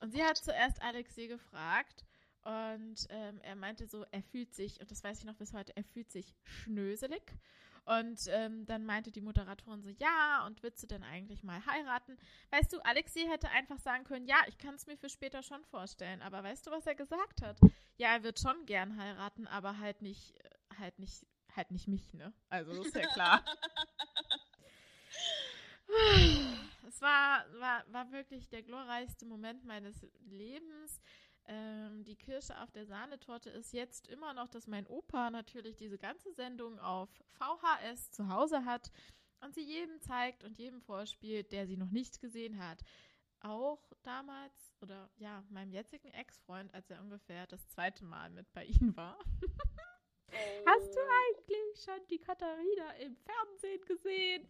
Und 0.01 0.13
sie 0.13 0.23
hat 0.23 0.37
zuerst 0.37 0.83
Alexei 0.83 1.27
gefragt 1.27 2.05
und 2.43 3.07
ähm, 3.09 3.41
er 3.43 3.57
meinte 3.57 3.87
so, 3.87 4.05
er 4.11 4.23
fühlt 4.23 4.55
sich, 4.55 4.81
und 4.81 4.91
das 4.91 5.03
weiß 5.03 5.19
ich 5.19 5.25
noch 5.25 5.37
bis 5.37 5.53
heute, 5.53 5.77
er 5.77 5.85
fühlt 5.85 6.11
sich 6.11 6.35
schnöselig. 6.43 7.39
Und 7.85 8.21
ähm, 8.29 8.65
dann 8.67 8.87
meinte 8.87 9.13
die 9.13 9.21
Moderatorin 9.21 9.83
so, 9.83 9.91
ja, 9.91 10.47
und 10.47 10.63
willst 10.63 10.83
du 10.83 10.87
denn 10.87 11.03
eigentlich 11.03 11.43
mal 11.43 11.65
heiraten? 11.67 12.17
Weißt 12.51 12.73
du, 12.73 12.81
Alexei 12.81 13.27
hätte 13.29 13.51
einfach 13.51 13.79
sagen 13.79 14.05
können, 14.05 14.27
ja, 14.27 14.37
ich 14.49 14.57
kann 14.59 14.75
es 14.75 14.87
mir 14.87 14.97
für 14.97 15.09
später 15.11 15.43
schon 15.43 15.65
vorstellen. 15.65 16.23
Aber 16.23 16.43
weißt 16.43 16.67
du, 16.67 16.71
was 16.71 16.87
er 16.87 16.95
gesagt 16.95 17.43
hat? 17.43 17.59
Ja, 17.97 18.15
er 18.15 18.23
wird 18.23 18.41
schon 18.41 18.65
gern 18.67 18.97
heiraten, 18.97 19.47
aber 19.47 19.79
halt 19.79 20.03
nicht, 20.03 20.35
halt 20.79 20.99
nicht 20.99 21.27
halt 21.57 21.71
nicht 21.71 21.89
mich, 21.89 22.13
ne? 22.15 22.33
Also 22.49 22.75
das 22.75 22.87
ist 22.87 22.97
ja 22.97 23.07
klar. 23.09 23.45
es 26.89 27.01
war, 27.01 27.45
war, 27.59 27.85
war 27.93 28.13
wirklich 28.13 28.49
der 28.49 28.63
glorreichste 28.63 29.27
Moment 29.27 29.65
meines 29.65 30.07
Lebens. 30.27 31.01
Ähm, 31.47 32.05
die 32.05 32.17
Kirsche 32.17 32.59
auf 32.61 32.71
der 32.71 32.87
Sahnetorte 32.87 33.51
ist 33.51 33.73
jetzt 33.73 34.09
immer 34.09 34.33
noch, 34.33 34.49
dass 34.49 34.67
mein 34.67 34.87
Opa 34.87 35.31
natürlich 35.31 35.77
diese 35.77 35.99
ganze 35.99 36.33
Sendung 36.33 36.79
auf 36.79 37.11
VHS 37.33 38.13
zu 38.13 38.29
Hause 38.29 38.65
hat 38.65 38.91
und 39.41 39.55
sie 39.55 39.63
jedem 39.63 40.01
zeigt 40.01 40.43
und 40.43 40.59
jedem 40.59 40.81
vorspielt, 40.81 41.53
der 41.53 41.67
sie 41.67 41.77
noch 41.77 41.91
nicht 41.91 42.21
gesehen 42.21 42.59
hat. 42.59 42.83
Auch 43.41 43.93
damals, 44.03 44.75
oder 44.81 45.11
ja, 45.17 45.45
meinem 45.51 45.71
jetzigen 45.71 46.09
Ex-Freund, 46.09 46.73
als 46.73 46.89
er 46.89 47.03
ungefähr 47.03 47.47
das 47.47 47.69
zweite 47.69 48.05
Mal 48.05 48.31
mit 48.31 48.51
bei 48.55 48.65
ihnen 48.65 48.97
war. 48.97 49.19
Hast 50.67 50.95
du 50.95 51.01
eigentlich 51.01 51.85
schon 51.85 52.07
die 52.11 52.19
Katharina 52.19 52.91
im 53.01 53.17
Fernsehen 53.17 53.85
gesehen? 53.87 54.49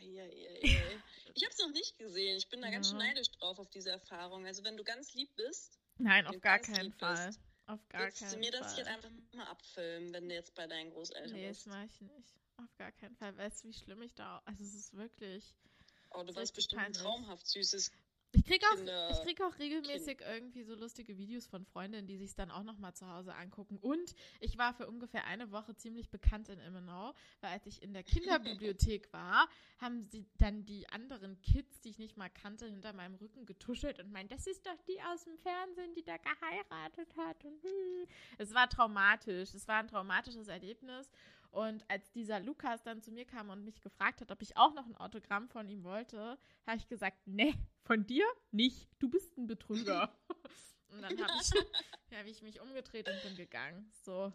Ich 0.00 1.44
habe 1.44 1.52
es 1.52 1.58
noch 1.58 1.70
nicht 1.70 1.98
gesehen. 1.98 2.36
Ich 2.36 2.48
bin 2.48 2.60
da 2.60 2.68
ja. 2.68 2.74
ganz 2.74 2.88
schön 2.88 2.98
neidisch 2.98 3.30
drauf 3.32 3.58
auf 3.58 3.70
diese 3.70 3.90
Erfahrung. 3.90 4.46
Also 4.46 4.64
wenn 4.64 4.76
du 4.76 4.84
ganz 4.84 5.14
lieb 5.14 5.34
bist. 5.36 5.78
Nein, 5.98 6.26
auf 6.26 6.40
gar 6.40 6.58
keinen 6.58 6.92
Fall. 6.92 7.26
Bist, 7.26 7.40
auf 7.66 7.88
gar 7.88 8.10
keinen 8.10 8.12
Fall. 8.12 8.30
du 8.30 8.38
mir 8.38 8.50
das 8.50 8.76
jetzt 8.76 8.88
einfach 8.88 9.10
mal 9.32 9.46
abfilmen, 9.46 10.12
wenn 10.12 10.28
du 10.28 10.34
jetzt 10.34 10.54
bei 10.54 10.66
deinen 10.66 10.90
Großeltern 10.90 11.32
nee, 11.32 11.48
bist? 11.48 11.66
Nee, 11.66 11.72
das 11.72 11.78
mache 11.78 11.86
ich 11.86 12.00
nicht. 12.00 12.34
Auf 12.56 12.76
gar 12.76 12.92
keinen 12.92 13.16
Fall. 13.16 13.36
Weißt 13.36 13.64
du, 13.64 13.68
wie 13.68 13.74
schlimm 13.74 14.02
ich 14.02 14.14
da... 14.14 14.42
Also 14.44 14.62
es 14.62 14.74
ist 14.74 14.96
wirklich... 14.96 15.54
Oh, 16.12 16.22
du 16.24 16.34
warst 16.34 16.54
bestimmt 16.54 16.82
ein 16.82 16.92
traumhaft 16.92 17.46
süßes 17.46 17.92
ich 18.32 18.44
kriege 18.44 18.64
auch, 18.66 19.10
ich 19.10 19.22
krieg 19.22 19.40
auch 19.42 19.58
regelmäßig 19.58 20.18
kind. 20.18 20.30
irgendwie 20.30 20.62
so 20.62 20.74
lustige 20.74 21.18
Videos 21.18 21.46
von 21.46 21.64
Freundinnen, 21.64 22.06
die 22.06 22.16
sich 22.16 22.34
dann 22.34 22.50
auch 22.50 22.62
nochmal 22.62 22.94
zu 22.94 23.08
Hause 23.08 23.34
angucken. 23.34 23.78
Und 23.78 24.14
ich 24.38 24.56
war 24.56 24.72
für 24.72 24.86
ungefähr 24.86 25.24
eine 25.24 25.50
Woche 25.50 25.74
ziemlich 25.74 26.10
bekannt 26.10 26.48
in 26.48 26.58
Immenau, 26.60 27.12
weil 27.40 27.50
als 27.50 27.66
ich 27.66 27.82
in 27.82 27.92
der 27.92 28.02
Kinderbibliothek 28.02 29.08
war, 29.12 29.48
haben 29.78 30.04
sie 30.04 30.26
dann 30.38 30.64
die 30.64 30.88
anderen 30.90 31.40
Kids, 31.42 31.80
die 31.80 31.90
ich 31.90 31.98
nicht 31.98 32.16
mal 32.16 32.28
kannte, 32.28 32.66
hinter 32.66 32.92
meinem 32.92 33.16
Rücken 33.16 33.46
getuschelt 33.46 33.98
und 33.98 34.12
meinen, 34.12 34.28
das 34.28 34.46
ist 34.46 34.66
doch 34.66 34.80
die 34.88 35.00
aus 35.12 35.24
dem 35.24 35.36
Fernsehen, 35.38 35.94
die 35.94 36.04
da 36.04 36.16
geheiratet 36.16 37.16
hat. 37.16 37.44
Und 37.44 37.62
hm. 37.62 38.06
es 38.38 38.54
war 38.54 38.68
traumatisch. 38.68 39.54
Es 39.54 39.66
war 39.66 39.76
ein 39.76 39.88
traumatisches 39.88 40.48
Erlebnis. 40.48 41.10
Und 41.50 41.84
als 41.90 42.10
dieser 42.12 42.38
Lukas 42.38 42.82
dann 42.82 43.02
zu 43.02 43.10
mir 43.10 43.24
kam 43.24 43.50
und 43.50 43.64
mich 43.64 43.80
gefragt 43.80 44.20
hat, 44.20 44.30
ob 44.30 44.40
ich 44.40 44.56
auch 44.56 44.72
noch 44.74 44.86
ein 44.86 44.96
Autogramm 44.96 45.48
von 45.48 45.68
ihm 45.68 45.82
wollte, 45.82 46.38
habe 46.66 46.76
ich 46.76 46.86
gesagt, 46.86 47.18
nee, 47.26 47.54
von 47.82 48.06
dir 48.06 48.24
nicht. 48.52 48.88
Du 49.00 49.08
bist 49.08 49.36
ein 49.36 49.48
Betrüger. 49.48 50.16
und 50.88 51.02
dann 51.02 51.18
habe 51.20 51.32
ich, 51.40 51.50
hab 52.18 52.26
ich 52.26 52.42
mich 52.42 52.60
umgedreht 52.60 53.08
und 53.08 53.22
bin 53.22 53.36
gegangen. 53.36 53.90
So. 54.04 54.32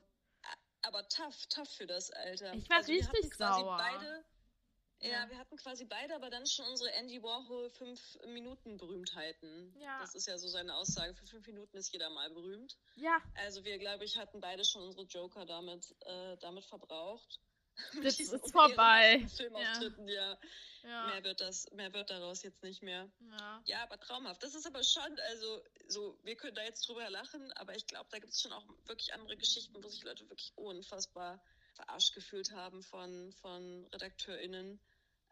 Aber 0.81 1.07
tough, 1.07 1.47
tough 1.47 1.69
für 1.69 1.87
das 1.87 2.11
Alter. 2.11 2.53
Ich 2.53 2.69
war 2.69 2.77
also 2.77 2.91
richtig 2.91 3.33
sauer. 3.33 3.77
Beide, 3.77 4.23
ja, 5.01 5.09
ja, 5.09 5.29
wir 5.29 5.37
hatten 5.37 5.57
quasi 5.57 5.85
beide 5.85 6.15
aber 6.15 6.29
dann 6.29 6.45
schon 6.47 6.65
unsere 6.67 6.91
Andy 6.93 7.21
Warhol 7.21 7.69
fünf 7.71 7.99
Minuten 8.27 8.77
Berühmtheiten. 8.77 9.75
Ja. 9.79 9.99
Das 9.99 10.15
ist 10.15 10.27
ja 10.27 10.37
so 10.37 10.47
seine 10.47 10.75
Aussage. 10.75 11.13
Für 11.15 11.27
fünf 11.27 11.45
Minuten 11.47 11.77
ist 11.77 11.91
jeder 11.91 12.09
mal 12.09 12.29
berühmt. 12.29 12.77
Ja. 12.95 13.21
Also 13.35 13.63
wir, 13.65 13.77
glaube 13.77 14.05
ich, 14.05 14.17
hatten 14.17 14.39
beide 14.39 14.63
schon 14.63 14.81
unsere 14.83 15.05
Joker 15.05 15.45
damit, 15.45 15.95
äh, 16.01 16.37
damit 16.37 16.65
verbraucht. 16.65 17.39
Das 18.01 18.19
ist 18.19 18.51
vorbei. 18.51 19.25
Filmauftritten, 19.35 20.07
ja. 20.07 20.37
ja. 20.83 20.89
ja. 20.89 21.07
Mehr 21.07 21.23
wird 21.23 21.41
das, 21.41 21.69
mehr 21.71 21.93
wird 21.93 22.09
daraus 22.09 22.41
jetzt 22.43 22.63
nicht 22.63 22.81
mehr. 22.81 23.09
Ja. 23.31 23.61
ja, 23.65 23.83
aber 23.83 23.99
traumhaft. 23.99 24.41
Das 24.43 24.55
ist 24.55 24.65
aber 24.65 24.83
schon, 24.83 25.19
also 25.29 25.61
so, 25.87 26.17
wir 26.23 26.35
können 26.35 26.55
da 26.55 26.63
jetzt 26.63 26.87
drüber 26.87 27.09
lachen, 27.09 27.51
aber 27.53 27.75
ich 27.75 27.85
glaube, 27.85 28.07
da 28.11 28.19
gibt 28.19 28.33
es 28.33 28.41
schon 28.41 28.53
auch 28.53 28.65
wirklich 28.85 29.13
andere 29.13 29.37
Geschichten, 29.37 29.83
wo 29.83 29.87
sich 29.87 30.03
Leute 30.03 30.27
wirklich 30.29 30.53
unfassbar 30.55 31.43
verarscht 31.75 32.13
gefühlt 32.13 32.51
haben 32.51 32.81
von, 32.83 33.31
von 33.33 33.85
RedakteurInnen. 33.93 34.79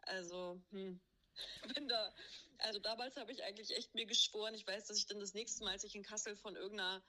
Also, 0.02 0.60
hm, 0.70 1.00
bin 1.74 1.88
da, 1.88 2.14
also 2.58 2.78
damals 2.78 3.16
habe 3.16 3.32
ich 3.32 3.42
eigentlich 3.44 3.76
echt 3.76 3.94
mir 3.94 4.06
geschworen, 4.06 4.54
ich 4.54 4.66
weiß, 4.66 4.86
dass 4.86 4.98
ich 4.98 5.06
dann 5.06 5.20
das 5.20 5.34
nächste 5.34 5.64
Mal, 5.64 5.72
als 5.72 5.84
ich 5.84 5.94
in 5.94 6.02
Kassel 6.02 6.36
von 6.36 6.56
irgendeiner, 6.56 7.02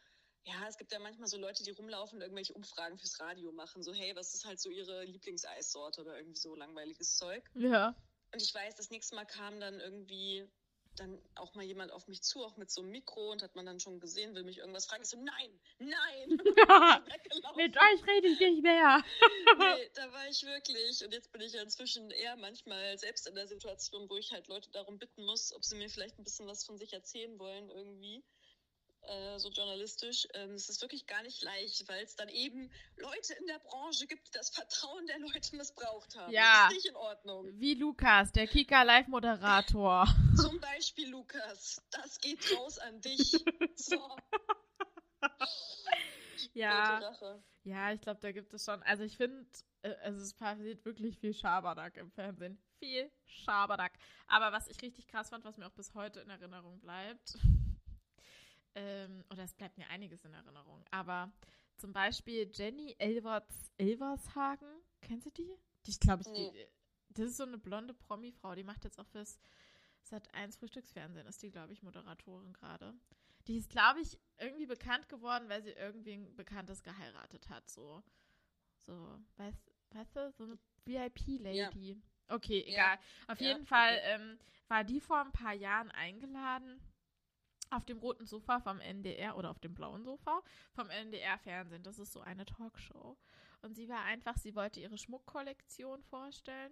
ja, 0.44 0.68
es 0.68 0.78
gibt 0.78 0.92
ja 0.92 1.00
manchmal 1.00 1.28
so 1.28 1.38
Leute, 1.38 1.64
die 1.64 1.72
rumlaufen 1.72 2.18
und 2.18 2.22
irgendwelche 2.22 2.54
Umfragen 2.54 2.98
fürs 2.98 3.20
Radio 3.20 3.52
machen, 3.52 3.84
so, 3.84 3.94
hey, 3.94 4.16
was 4.16 4.34
ist 4.34 4.46
halt 4.46 4.60
so 4.60 4.70
ihre 4.70 5.04
Lieblingseissorte 5.04 6.02
oder 6.02 6.18
irgendwie 6.18 6.40
so 6.40 6.56
langweiliges 6.56 7.16
Zeug. 7.16 7.50
Ja. 7.56 7.96
Und 8.32 8.42
ich 8.42 8.54
weiß, 8.54 8.76
das 8.76 8.90
nächste 8.90 9.16
Mal 9.16 9.26
kam 9.26 9.60
dann 9.60 9.80
irgendwie 9.80 10.48
dann 10.96 11.22
auch 11.36 11.54
mal 11.56 11.64
jemand 11.64 11.92
auf 11.92 12.08
mich 12.08 12.22
zu, 12.22 12.44
auch 12.44 12.58
mit 12.58 12.70
so 12.70 12.82
einem 12.82 12.92
Mikro 12.92 13.32
und 13.32 13.42
hat 13.42 13.56
man 13.56 13.66
dann 13.66 13.80
schon 13.80 14.00
gesehen, 14.00 14.36
will 14.36 14.44
mich 14.44 14.60
irgendwas 14.60 14.86
fragen. 14.86 15.04
Ich 15.04 15.10
so, 15.10 15.18
nein, 15.18 15.60
nein. 15.80 16.30
mit 17.56 17.78
euch 17.78 18.08
rede 18.08 18.28
ich 18.28 18.40
nicht 18.40 18.64
mehr. 18.64 19.04
nee, 19.58 19.90
da 19.94 20.12
war 20.12 20.28
ich 20.28 20.44
wirklich. 20.44 21.04
Und 21.04 21.14
jetzt 21.14 21.32
bin 21.32 21.42
ich 21.42 21.54
ja 21.54 21.62
inzwischen 21.62 22.12
eher 22.12 22.36
manchmal 22.38 22.98
selbst 22.98 23.28
in 23.28 23.36
der 23.36 23.48
Situation, 23.48 24.10
wo 24.10 24.18
ich 24.18 24.32
halt 24.32 24.48
Leute 24.48 24.70
darum 24.72 24.98
bitten 24.98 25.26
muss, 25.26 25.54
ob 25.54 25.64
sie 25.64 25.76
mir 25.76 25.90
vielleicht 25.90 26.18
ein 26.18 26.24
bisschen 26.24 26.48
was 26.48 26.66
von 26.66 26.78
sich 26.78 26.94
erzählen 26.94 27.38
wollen 27.40 27.70
irgendwie. 27.70 28.24
Äh, 29.08 29.40
so 29.40 29.50
journalistisch. 29.50 30.28
Ähm, 30.34 30.52
es 30.52 30.70
ist 30.70 30.82
wirklich 30.82 31.06
gar 31.08 31.22
nicht 31.24 31.44
leicht, 31.44 31.88
weil 31.88 32.04
es 32.04 32.16
dann 32.16 32.30
eben 32.30 32.72
Leute 32.98 33.34
in 33.40 33.48
der 33.48 33.60
Branche 33.60 34.08
gibt, 34.08 34.28
die 34.28 34.32
das 34.32 34.50
Vertrauen 34.50 35.06
der 35.08 35.20
Leute 35.20 35.56
missbraucht 35.56 36.16
haben. 36.16 36.32
Ja. 36.32 36.66
Das 36.68 36.72
ist 36.72 36.76
nicht 36.78 36.90
in 36.90 36.96
Ordnung. 36.96 37.48
Wie 37.60 37.76
Lukas, 37.76 38.32
der 38.32 38.48
Kika 38.48 38.84
Live-Moderator. 38.84 40.08
Zum 40.36 40.60
Beispiel 40.60 41.10
Lukas. 41.10 41.82
Das 41.92 42.20
geht 42.20 42.40
raus 42.58 42.80
an 42.80 43.02
dich. 43.02 43.32
So. 43.76 44.18
ja. 46.54 47.02
Ja, 47.64 47.92
ich 47.92 48.02
glaube, 48.02 48.20
da 48.22 48.32
gibt 48.32 48.54
es 48.54 48.64
schon. 48.64 48.82
Also 48.84 49.04
ich 49.04 49.18
finde, 49.18 49.46
äh, 49.82 49.94
also 50.04 50.22
es 50.22 50.34
passiert 50.34 50.86
wirklich 50.86 51.18
viel 51.18 51.34
Schabernack 51.34 51.98
im 51.98 52.12
Fernsehen. 52.12 52.60
Viel 52.80 53.12
Schabernack. 53.26 53.94
Aber 54.28 54.52
was 54.52 54.68
ich 54.68 54.82
richtig 54.82 55.08
krass 55.08 55.30
fand, 55.30 55.46
was 55.46 55.58
mir 55.58 55.68
auch 55.68 55.74
bis 55.74 55.94
heute 55.94 56.20
in 56.20 56.30
Erinnerung 56.30 56.80
bleibt, 56.80 57.38
ähm, 58.76 59.24
oder 59.32 59.44
es 59.44 59.54
bleibt 59.54 59.78
mir 59.78 59.90
einiges 59.90 60.24
in 60.26 60.34
Erinnerung, 60.34 60.84
aber 60.92 61.32
zum 61.78 61.94
Beispiel 61.94 62.50
Jenny 62.54 62.96
Elverts, 63.00 63.72
Elvershagen, 63.78 64.68
kennst 65.02 65.26
du 65.26 65.32
die? 65.32 65.56
Die, 65.86 65.92
ich 65.92 66.00
glaube, 66.00 66.24
nee. 66.32 66.68
das 67.10 67.28
ist 67.28 67.38
so 67.38 67.44
eine 67.44 67.58
blonde 67.58 67.94
Promi-Frau, 67.94 68.56
die 68.56 68.64
macht 68.64 68.84
jetzt 68.84 69.00
auch 69.00 69.08
fürs 69.08 69.40
Sat 70.02 70.34
1 70.34 70.56
Frühstücksfernsehen, 70.58 71.28
ist 71.28 71.42
die, 71.42 71.50
glaube 71.52 71.74
ich, 71.74 71.82
Moderatorin 71.82 72.54
gerade. 72.54 72.94
Die 73.48 73.58
ist, 73.58 73.70
glaube 73.70 74.02
ich, 74.02 74.20
irgendwie 74.38 74.66
bekannt 74.66 75.08
geworden, 75.10 75.50
weil 75.50 75.64
sie 75.64 75.72
irgendwie 75.72 76.14
ein 76.14 76.36
Bekanntes 76.36 76.84
geheiratet 76.84 77.50
hat, 77.50 77.70
so. 77.70 78.04
So, 78.82 79.20
weißt, 79.38 79.72
weißt 79.92 80.16
du, 80.16 80.32
so 80.32 80.44
eine 80.44 80.60
VIP-Lady. 80.86 81.94
Ja. 81.94 82.36
Okay, 82.36 82.64
egal. 82.68 82.98
Ja. 82.98 83.00
Auf 83.28 83.40
Ja, 83.40 83.50
jeden 83.50 83.66
Fall 83.66 83.98
okay. 83.98 84.02
ähm, 84.04 84.40
war 84.68 84.84
die 84.84 85.00
vor 85.00 85.22
ein 85.22 85.32
paar 85.32 85.54
Jahren 85.54 85.92
eingeladen 85.92 86.82
auf 87.70 87.86
dem 87.86 88.00
roten 88.00 88.26
Sofa 88.26 88.60
vom 88.60 88.80
NDR 88.80 89.38
oder 89.38 89.50
auf 89.50 89.60
dem 89.60 89.74
blauen 89.74 90.04
Sofa 90.04 90.42
vom 90.74 90.90
NDR-Fernsehen. 90.90 91.84
Das 91.84 92.00
ist 92.00 92.14
so 92.14 92.22
eine 92.22 92.46
Talkshow. 92.46 93.18
Und 93.62 93.76
sie 93.76 93.90
war 93.90 94.04
einfach, 94.04 94.38
sie 94.38 94.56
wollte 94.56 94.80
ihre 94.80 94.98
Schmuckkollektion 94.98 96.04
vorstellen. 96.04 96.72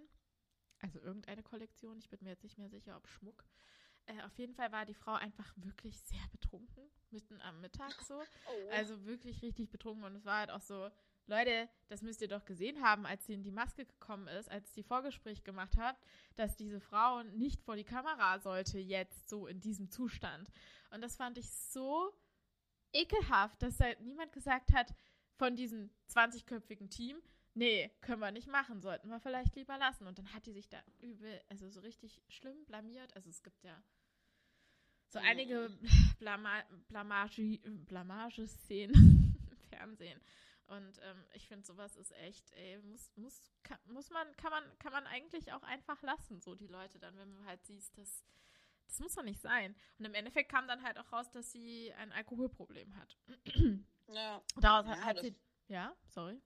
Also 0.80 1.00
irgendeine 1.00 1.44
Kollektion, 1.44 1.98
ich 1.98 2.10
bin 2.10 2.20
mir 2.22 2.32
jetzt 2.32 2.44
nicht 2.44 2.58
mehr 2.58 2.70
sicher, 2.70 2.98
ob 2.98 3.08
Schmuck. 3.08 3.46
Äh, 4.06 4.22
auf 4.24 4.38
jeden 4.38 4.54
Fall 4.54 4.72
war 4.72 4.86
die 4.86 4.94
Frau 4.94 5.14
einfach 5.14 5.54
wirklich 5.56 5.98
sehr 6.02 6.28
betrunken, 6.32 6.84
mitten 7.12 7.39
am 7.41 7.62
Mittag 7.62 7.94
so. 8.02 8.22
Oh. 8.48 8.70
Also 8.72 9.06
wirklich 9.06 9.41
richtig 9.41 9.70
betrunken. 9.70 10.04
Und 10.04 10.16
es 10.16 10.26
war 10.26 10.39
halt 10.39 10.52
auch 10.52 10.62
so, 10.62 10.89
Leute, 11.28 11.69
das 11.88 12.01
müsst 12.01 12.21
ihr 12.21 12.28
doch 12.28 12.43
gesehen 12.45 12.82
haben, 12.82 13.05
als 13.05 13.26
sie 13.26 13.34
in 13.34 13.43
die 13.43 13.51
Maske 13.51 13.86
gekommen 13.86 14.28
ist, 14.28 14.49
als 14.49 14.71
die 14.74 14.84
Vorgespräch 14.84 15.43
gemacht 15.43 15.78
hat, 15.78 15.97
dass 16.36 16.55
diese 16.55 16.80
Frau 16.82 17.24
nicht 17.24 17.61
vor 17.61 17.76
die 17.76 17.86
Kamera 17.86 18.39
sollte, 18.39 18.80
jetzt 18.80 19.30
so 19.30 19.47
in 19.47 19.61
diesem 19.61 19.89
Zustand. 19.89 20.49
Und 20.91 21.01
das 21.01 21.15
fand 21.15 21.38
ich 21.38 21.49
so 21.49 22.13
ekelhaft, 22.91 23.61
dass 23.61 23.80
halt 23.80 24.01
niemand 24.01 24.32
gesagt 24.34 24.74
hat 24.74 24.93
von 25.38 25.55
diesem 25.55 25.89
20-köpfigen 26.09 26.89
Team, 26.89 27.21
nee, 27.53 27.89
können 28.01 28.19
wir 28.19 28.32
nicht 28.32 28.47
machen, 28.47 28.82
sollten 28.82 29.09
wir 29.09 29.19
vielleicht 29.19 29.55
lieber 29.55 29.78
lassen. 29.78 30.07
Und 30.07 30.19
dann 30.19 30.34
hat 30.34 30.45
die 30.45 30.53
sich 30.53 30.69
da 30.69 30.82
übel, 30.99 31.41
also 31.49 31.69
so 31.69 31.80
richtig 31.80 32.21
schlimm 32.28 32.65
blamiert. 32.65 33.15
Also 33.15 33.30
es 33.30 33.43
gibt 33.43 33.63
ja 33.63 33.82
so 35.07 35.19
einige 35.19 35.69
Blama 36.19 36.63
Blamage, 36.88 37.59
Blamage-Szenen 37.63 39.38
im 39.51 39.57
Fernsehen. 39.69 40.19
Und 40.68 40.99
ähm, 41.03 41.26
ich 41.34 41.47
finde, 41.47 41.66
sowas 41.66 41.95
ist 41.95 42.11
echt, 42.14 42.51
ey, 42.53 42.80
muss, 42.80 43.11
muss, 43.16 43.51
kann, 43.64 43.78
muss 43.86 44.09
man, 44.09 44.36
kann 44.38 44.51
man, 44.51 44.64
kann 44.80 44.93
man 44.93 45.05
eigentlich 45.07 45.51
auch 45.51 45.64
einfach 45.64 46.01
lassen, 46.01 46.39
so 46.39 46.55
die 46.55 46.68
Leute 46.68 46.99
dann, 46.99 47.18
wenn 47.18 47.34
man 47.34 47.45
halt 47.45 47.64
siehst, 47.66 47.97
dass 47.97 48.24
das 48.88 48.99
muss 48.99 49.16
doch 49.16 49.24
nicht 49.24 49.41
sein. 49.41 49.76
Und 49.97 50.05
im 50.05 50.14
Endeffekt 50.14 50.51
kam 50.51 50.68
dann 50.68 50.84
halt 50.84 50.99
auch 50.99 51.11
raus, 51.11 51.32
dass 51.32 51.51
sie 51.51 51.91
ein 51.93 52.11
Alkoholproblem 52.11 52.95
hat. 52.95 53.18
ja. 54.07 54.43
Daraus 54.57 54.97
Ja, 54.97 55.03
hat 55.03 55.20
sie, 55.20 55.36
ja, 55.68 55.95
sorry. 56.07 56.39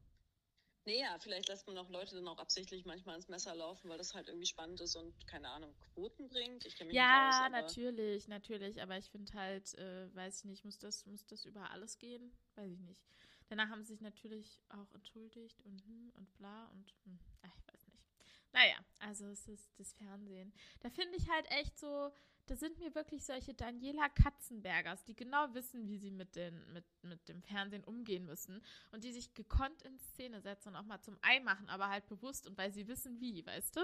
Nee, 0.85 1.01
ja, 1.01 1.19
vielleicht 1.19 1.49
lässt 1.49 1.67
man 1.67 1.77
auch 1.77 1.89
Leute 1.89 2.15
dann 2.15 2.27
auch 2.29 2.37
absichtlich 2.37 2.85
manchmal 2.85 3.17
ins 3.17 3.27
Messer 3.27 3.53
laufen, 3.53 3.89
weil 3.89 3.97
das 3.97 4.13
halt 4.13 4.29
irgendwie 4.29 4.45
spannend 4.45 4.79
ist 4.79 4.95
und, 4.95 5.27
keine 5.27 5.49
Ahnung, 5.49 5.75
Quoten 5.93 6.29
bringt. 6.29 6.65
Ich 6.65 6.79
mich 6.79 6.87
nicht 6.87 7.01
aus, 7.01 7.03
Ja, 7.03 7.41
aber 7.45 7.49
natürlich, 7.49 8.29
natürlich, 8.29 8.81
aber 8.81 8.97
ich 8.97 9.11
finde 9.11 9.33
halt, 9.33 9.73
äh, 9.73 10.15
weiß 10.15 10.39
ich 10.39 10.45
nicht, 10.45 10.63
muss 10.63 10.77
das, 10.77 11.05
muss 11.05 11.25
das 11.25 11.43
über 11.43 11.71
alles 11.71 11.97
gehen? 11.97 12.31
Weiß 12.55 12.71
ich 12.71 12.79
nicht. 12.79 13.03
Danach 13.49 13.69
haben 13.69 13.83
sie 13.83 13.93
sich 13.93 14.01
natürlich 14.01 14.59
auch 14.69 14.91
entschuldigt 14.93 15.61
und 15.61 15.83
hm 15.85 16.11
und 16.15 16.33
bla 16.37 16.65
und 16.67 16.93
hm, 17.05 17.19
ach, 17.43 17.55
ich 17.55 17.67
weiß 17.67 17.87
nicht. 17.87 18.03
Naja, 18.53 18.77
also 18.99 19.27
es 19.27 19.47
ist 19.47 19.69
das 19.77 19.93
Fernsehen. 19.93 20.53
Da 20.79 20.89
finde 20.89 21.15
ich 21.17 21.29
halt 21.29 21.45
echt 21.51 21.77
so, 21.77 22.11
da 22.47 22.55
sind 22.55 22.79
mir 22.79 22.95
wirklich 22.95 23.23
solche 23.23 23.53
Daniela 23.53 24.09
Katzenbergers, 24.09 25.03
die 25.03 25.15
genau 25.15 25.53
wissen, 25.53 25.87
wie 25.87 25.97
sie 25.97 26.11
mit, 26.11 26.35
den, 26.35 26.73
mit, 26.73 26.85
mit 27.03 27.29
dem 27.29 27.41
Fernsehen 27.43 27.83
umgehen 27.83 28.25
müssen 28.25 28.61
und 28.91 29.03
die 29.03 29.11
sich 29.11 29.33
gekonnt 29.33 29.81
in 29.83 29.99
Szene 29.99 30.41
setzen 30.41 30.69
und 30.69 30.75
auch 30.77 30.85
mal 30.85 31.01
zum 31.01 31.17
Ei 31.21 31.39
machen, 31.41 31.69
aber 31.69 31.89
halt 31.89 32.07
bewusst 32.07 32.47
und 32.47 32.57
weil 32.57 32.71
sie 32.71 32.87
wissen 32.87 33.19
wie, 33.19 33.45
weißt 33.45 33.75
du? 33.75 33.81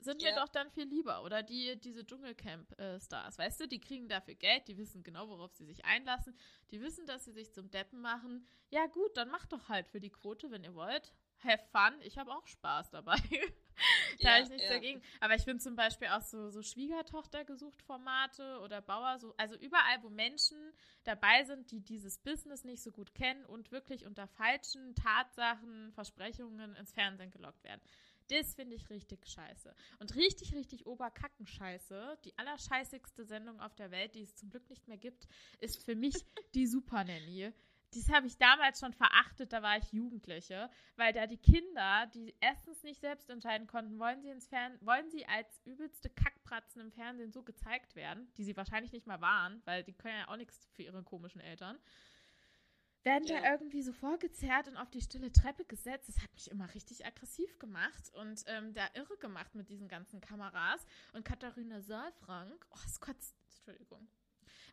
Sind 0.00 0.20
mir 0.20 0.32
Ja. 0.32 0.36
doch 0.44 0.48
dann 0.48 0.70
viel 0.70 0.86
lieber. 0.86 1.22
Oder 1.24 1.42
die, 1.42 1.78
diese 1.80 2.04
Dschungelcamp-Stars, 2.06 3.38
weißt 3.38 3.60
du, 3.60 3.68
die 3.68 3.80
kriegen 3.80 4.08
dafür 4.08 4.34
Geld, 4.34 4.68
die 4.68 4.76
wissen 4.76 5.02
genau, 5.02 5.28
worauf 5.28 5.52
sie 5.54 5.64
sich 5.64 5.84
einlassen, 5.84 6.36
die 6.70 6.80
wissen, 6.80 7.06
dass 7.06 7.24
sie 7.24 7.32
sich 7.32 7.52
zum 7.52 7.70
Deppen 7.70 8.00
machen. 8.00 8.46
Ja, 8.70 8.86
gut, 8.86 9.16
dann 9.16 9.30
macht 9.30 9.52
doch 9.52 9.68
halt 9.68 9.88
für 9.88 10.00
die 10.00 10.10
Quote, 10.10 10.50
wenn 10.50 10.64
ihr 10.64 10.74
wollt. 10.74 11.12
Have 11.44 11.62
fun, 11.70 12.00
ich 12.00 12.16
habe 12.18 12.32
auch 12.32 12.46
Spaß 12.46 12.90
dabei. 12.90 13.16
da 14.22 14.30
Ja, 14.30 14.30
habe 14.32 14.42
ich 14.42 14.48
nichts 14.48 14.64
ja. 14.64 14.72
dagegen. 14.74 15.02
Aber 15.20 15.34
ich 15.34 15.42
finde 15.42 15.62
zum 15.62 15.76
Beispiel 15.76 16.08
auch 16.08 16.22
so, 16.22 16.50
so 16.50 16.62
Schwiegertochter 16.62 17.44
gesucht 17.44 17.82
Formate 17.82 18.60
oder 18.60 18.80
Bauer, 18.80 19.18
so, 19.18 19.34
also 19.36 19.54
überall, 19.56 20.02
wo 20.02 20.08
Menschen 20.08 20.56
dabei 21.04 21.44
sind, 21.44 21.70
die 21.70 21.80
dieses 21.80 22.18
Business 22.18 22.64
nicht 22.64 22.82
so 22.82 22.90
gut 22.90 23.14
kennen 23.14 23.44
und 23.44 23.70
wirklich 23.70 24.06
unter 24.06 24.26
falschen 24.26 24.94
Tatsachen, 24.94 25.92
Versprechungen 25.92 26.74
ins 26.76 26.92
Fernsehen 26.92 27.30
gelockt 27.30 27.62
werden. 27.64 27.80
Das 28.28 28.54
finde 28.54 28.74
ich 28.74 28.90
richtig 28.90 29.26
scheiße. 29.26 29.74
Und 30.00 30.16
richtig, 30.16 30.54
richtig 30.54 30.86
Oberkackenscheiße, 30.86 32.18
die 32.24 32.36
allerscheißigste 32.38 33.24
Sendung 33.24 33.60
auf 33.60 33.74
der 33.74 33.90
Welt, 33.90 34.14
die 34.14 34.22
es 34.22 34.34
zum 34.34 34.50
Glück 34.50 34.68
nicht 34.68 34.88
mehr 34.88 34.98
gibt, 34.98 35.28
ist 35.60 35.84
für 35.84 35.94
mich 35.94 36.14
die 36.54 36.66
Super 36.66 37.04
Nanny. 37.04 37.52
Das 37.92 38.10
habe 38.10 38.26
ich 38.26 38.36
damals 38.36 38.80
schon 38.80 38.92
verachtet, 38.92 39.52
da 39.52 39.62
war 39.62 39.78
ich 39.78 39.92
Jugendliche, 39.92 40.68
weil 40.96 41.12
da 41.12 41.26
die 41.26 41.38
Kinder, 41.38 42.06
die 42.14 42.34
erstens 42.40 42.82
nicht 42.82 43.00
selbst 43.00 43.30
entscheiden 43.30 43.66
konnten, 43.68 43.98
wollen 43.98 44.20
sie 44.20 44.28
ins 44.28 44.48
Fern 44.48 44.76
wollen 44.80 45.08
sie 45.08 45.24
als 45.26 45.60
übelste 45.64 46.10
Kackpratzen 46.10 46.82
im 46.82 46.90
Fernsehen 46.90 47.32
so 47.32 47.42
gezeigt 47.42 47.94
werden, 47.94 48.28
die 48.36 48.44
sie 48.44 48.56
wahrscheinlich 48.56 48.92
nicht 48.92 49.06
mal 49.06 49.20
waren, 49.20 49.62
weil 49.64 49.84
die 49.84 49.92
können 49.94 50.18
ja 50.18 50.28
auch 50.28 50.36
nichts 50.36 50.66
für 50.72 50.82
ihre 50.82 51.02
komischen 51.04 51.40
Eltern. 51.40 51.78
Werden 53.06 53.28
Ja. 53.28 53.40
da 53.40 53.52
irgendwie 53.52 53.82
so 53.82 53.92
vorgezerrt 53.92 54.66
und 54.66 54.76
auf 54.76 54.90
die 54.90 55.00
stille 55.00 55.30
Treppe 55.30 55.64
gesetzt. 55.64 56.08
Das 56.08 56.20
hat 56.20 56.32
mich 56.34 56.50
immer 56.50 56.74
richtig 56.74 57.06
aggressiv 57.06 57.56
gemacht 57.60 58.10
und 58.14 58.42
ähm, 58.48 58.74
da 58.74 58.88
irre 58.94 59.16
gemacht 59.18 59.54
mit 59.54 59.68
diesen 59.70 59.86
ganzen 59.86 60.20
Kameras. 60.20 60.84
Und 61.12 61.24
Katharina 61.24 61.80
Saalfrank, 61.80 62.66
oh, 62.72 62.78
es 62.84 62.98
kotzt, 63.00 63.36
Entschuldigung. 63.44 64.08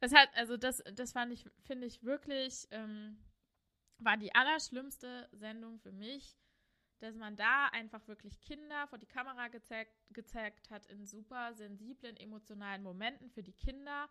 Das 0.02 0.14
hat, 0.16 0.30
also 0.36 0.58
das, 0.58 0.84
das 0.96 1.12
fand 1.12 1.32
ich, 1.32 1.46
finde 1.62 1.86
ich 1.86 2.04
wirklich, 2.04 2.68
ähm, 2.72 3.24
war 4.00 4.18
die 4.18 4.34
allerschlimmste 4.34 5.30
Sendung 5.32 5.78
für 5.80 5.92
mich, 5.92 6.36
dass 7.00 7.16
man 7.16 7.36
da 7.36 7.68
einfach 7.68 8.08
wirklich 8.08 8.42
Kinder 8.42 8.88
vor 8.88 8.98
die 8.98 9.06
Kamera 9.06 9.50
gezeigt, 9.50 9.94
gezeigt 10.10 10.72
hat 10.72 10.88
in 10.88 11.06
super 11.06 11.54
sensiblen, 11.54 12.18
emotionalen 12.18 12.82
Momenten 12.82 13.30
für 13.30 13.44
die 13.44 13.54
Kinder 13.54 14.10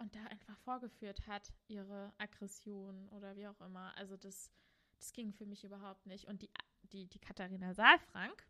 und 0.00 0.16
da 0.16 0.24
einfach 0.24 0.58
vorgeführt 0.58 1.26
hat, 1.26 1.52
ihre 1.68 2.12
Aggression 2.18 3.08
oder 3.10 3.36
wie 3.36 3.46
auch 3.46 3.60
immer. 3.60 3.96
Also 3.96 4.16
das, 4.16 4.50
das 4.98 5.12
ging 5.12 5.32
für 5.32 5.46
mich 5.46 5.62
überhaupt 5.62 6.06
nicht. 6.06 6.26
Und 6.26 6.42
die, 6.42 6.50
die, 6.84 7.06
die 7.06 7.18
Katharina 7.18 7.74
Saalfrank, 7.74 8.46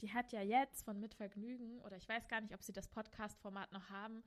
die 0.00 0.12
hat 0.12 0.32
ja 0.32 0.42
jetzt 0.42 0.84
von 0.84 1.00
Mitvergnügen, 1.00 1.80
oder 1.80 1.96
ich 1.96 2.08
weiß 2.08 2.28
gar 2.28 2.40
nicht, 2.40 2.54
ob 2.54 2.62
sie 2.62 2.72
das 2.72 2.88
Podcast-Format 2.88 3.72
noch 3.72 3.88
haben, 3.88 4.22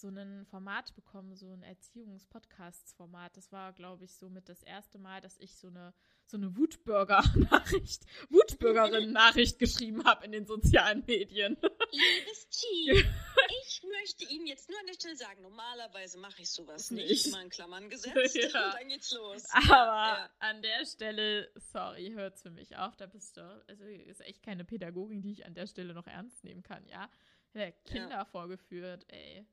so 0.00 0.08
ein 0.08 0.46
Format 0.46 0.94
bekommen, 0.94 1.34
so 1.36 1.52
ein 1.52 1.62
Erziehungs-Podcasts-Format. 1.62 3.36
Das 3.36 3.52
war, 3.52 3.72
glaube 3.72 4.04
ich, 4.04 4.14
somit 4.14 4.48
das 4.48 4.62
erste 4.62 4.98
Mal, 4.98 5.20
dass 5.20 5.36
ich 5.38 5.56
so 5.56 5.68
eine, 5.68 5.92
so 6.26 6.36
eine 6.36 6.56
Wutbürger-Nachricht, 6.56 8.04
Wutbürgerinnen-Nachricht 8.30 9.58
geschrieben 9.58 10.04
habe 10.04 10.24
in 10.24 10.32
den 10.32 10.46
sozialen 10.46 11.04
Medien. 11.06 11.56
Liebes 11.90 12.48
Team, 12.48 12.96
ich 13.62 13.82
möchte 14.00 14.24
Ihnen 14.32 14.46
jetzt 14.46 14.68
nur 14.68 14.78
an 14.80 14.86
der 14.86 14.94
Stelle 14.94 15.16
sagen, 15.16 15.42
normalerweise 15.42 16.18
mache 16.18 16.42
ich 16.42 16.50
sowas 16.50 16.90
nicht. 16.90 17.08
Nicht. 17.08 17.26
Immer 17.26 17.42
in 17.42 17.50
Klammern 17.50 17.88
gesetzt 17.90 18.34
Ja. 18.52 18.66
und 18.66 18.74
dann 18.74 18.88
geht's 18.88 19.12
los. 19.12 19.44
Aber 19.52 19.74
Ja, 19.74 20.30
an 20.38 20.62
der 20.62 20.84
Stelle, 20.86 21.50
sorry, 21.72 22.12
hört's 22.14 22.42
für 22.42 22.50
mich 22.50 22.76
auf. 22.76 22.96
Da 22.96 23.06
bist 23.06 23.36
du, 23.36 23.64
also 23.68 23.84
ist 23.84 24.20
echt 24.22 24.42
keine 24.42 24.64
Pädagogin, 24.64 25.20
die 25.22 25.32
ich 25.32 25.44
an 25.46 25.54
der 25.54 25.66
Stelle 25.66 25.94
noch 25.94 26.06
ernst 26.06 26.42
nehmen 26.44 26.62
kann, 26.62 26.86
ja. 26.86 27.10
Ja, 27.52 27.70
Kinder 27.84 28.24
vorgeführt, 28.26 29.04
ey. 29.08 29.44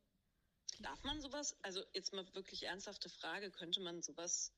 Darf 0.79 1.03
man 1.03 1.21
sowas, 1.21 1.57
also 1.63 1.83
jetzt 1.93 2.13
mal 2.13 2.25
wirklich 2.35 2.63
ernsthafte 2.63 3.09
Frage, 3.09 3.51
könnte 3.51 3.81
man 3.81 4.01
sowas, 4.01 4.53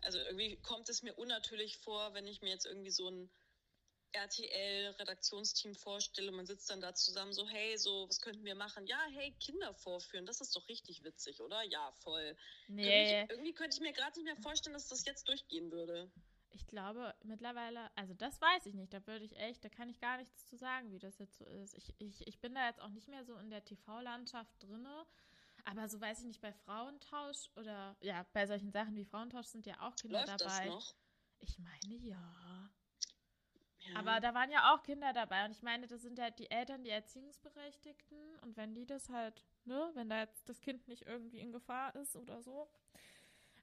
also 0.00 0.18
irgendwie 0.18 0.56
kommt 0.56 0.88
es 0.88 1.02
mir 1.02 1.14
unnatürlich 1.14 1.78
vor, 1.78 2.14
wenn 2.14 2.26
ich 2.26 2.42
mir 2.42 2.50
jetzt 2.50 2.66
irgendwie 2.66 2.90
so 2.90 3.08
ein 3.08 3.30
RTL-Redaktionsteam 4.12 5.74
vorstelle, 5.74 6.32
man 6.32 6.46
sitzt 6.46 6.68
dann 6.68 6.80
da 6.80 6.94
zusammen 6.94 7.32
so, 7.32 7.48
hey, 7.48 7.76
so, 7.78 8.08
was 8.08 8.20
könnten 8.20 8.44
wir 8.44 8.54
machen? 8.54 8.86
Ja, 8.86 9.00
hey, 9.12 9.34
Kinder 9.40 9.72
vorführen, 9.74 10.26
das 10.26 10.40
ist 10.40 10.54
doch 10.54 10.68
richtig 10.68 11.02
witzig, 11.04 11.40
oder? 11.40 11.62
Ja, 11.62 11.92
voll. 11.92 12.36
Nee, 12.66 13.24
Ich, 13.24 13.30
irgendwie 13.30 13.54
könnte 13.54 13.76
ich 13.76 13.80
mir 13.80 13.92
gerade 13.92 14.18
nicht 14.18 14.26
mehr 14.26 14.36
vorstellen, 14.36 14.74
dass 14.74 14.88
das 14.88 15.04
jetzt 15.06 15.28
durchgehen 15.28 15.70
würde. 15.70 16.10
ich 16.50 16.66
glaube 16.66 17.14
mittlerweile, 17.22 17.90
also 17.96 18.14
das 18.14 18.40
weiß 18.40 18.66
ich 18.66 18.74
nicht, 18.74 18.92
da 18.92 19.06
würde 19.06 19.24
ich 19.24 19.36
echt, 19.36 19.64
da 19.64 19.68
kann 19.68 19.88
ich 19.88 19.98
gar 20.00 20.18
nichts 20.18 20.46
zu 20.46 20.56
sagen, 20.56 20.90
wie 20.92 20.98
das 20.98 21.18
jetzt 21.18 21.38
so 21.38 21.46
ist. 21.46 21.74
Ich, 21.74 21.94
ich, 21.98 22.26
ich 22.26 22.40
bin 22.40 22.54
da 22.54 22.66
jetzt 22.66 22.80
auch 22.80 22.90
nicht 22.90 23.08
mehr 23.08 23.24
so 23.24 23.36
in 23.36 23.50
der 23.50 23.64
TV-Landschaft 23.64 24.62
drinne. 24.62 25.06
Aber 25.64 25.88
so 25.88 26.00
weiß 26.00 26.20
ich 26.20 26.24
nicht, 26.24 26.40
bei 26.40 26.52
Frauentausch 26.52 27.50
oder 27.56 27.96
ja, 28.00 28.26
bei 28.32 28.46
solchen 28.46 28.72
Sachen 28.72 28.96
wie 28.96 29.04
Frauentausch 29.04 29.46
sind 29.46 29.66
ja 29.66 29.80
auch 29.80 29.94
Kinder 29.96 30.26
Läuft 30.26 30.40
dabei. 30.40 30.66
das 30.66 30.74
noch? 30.74 30.94
Ich 31.40 31.58
meine 31.58 31.94
ja. 31.96 32.70
Ja. 33.88 33.98
Aber 33.98 34.20
da 34.20 34.32
waren 34.34 34.50
ja 34.50 34.72
auch 34.72 34.82
Kinder 34.82 35.12
dabei 35.12 35.44
und 35.44 35.52
ich 35.52 35.62
meine, 35.62 35.86
das 35.86 36.02
sind 36.02 36.18
ja 36.18 36.30
die 36.30 36.50
Eltern, 36.50 36.84
die 36.84 36.90
Erziehungsberechtigten 36.90 38.36
und 38.42 38.56
wenn 38.56 38.74
die 38.74 38.86
das 38.86 39.08
halt, 39.08 39.44
ne, 39.64 39.90
wenn 39.94 40.08
da 40.08 40.20
jetzt 40.20 40.48
das 40.48 40.60
Kind 40.60 40.86
nicht 40.86 41.02
irgendwie 41.02 41.40
in 41.40 41.52
Gefahr 41.52 41.94
ist 41.96 42.16
oder 42.16 42.42
so. 42.42 42.68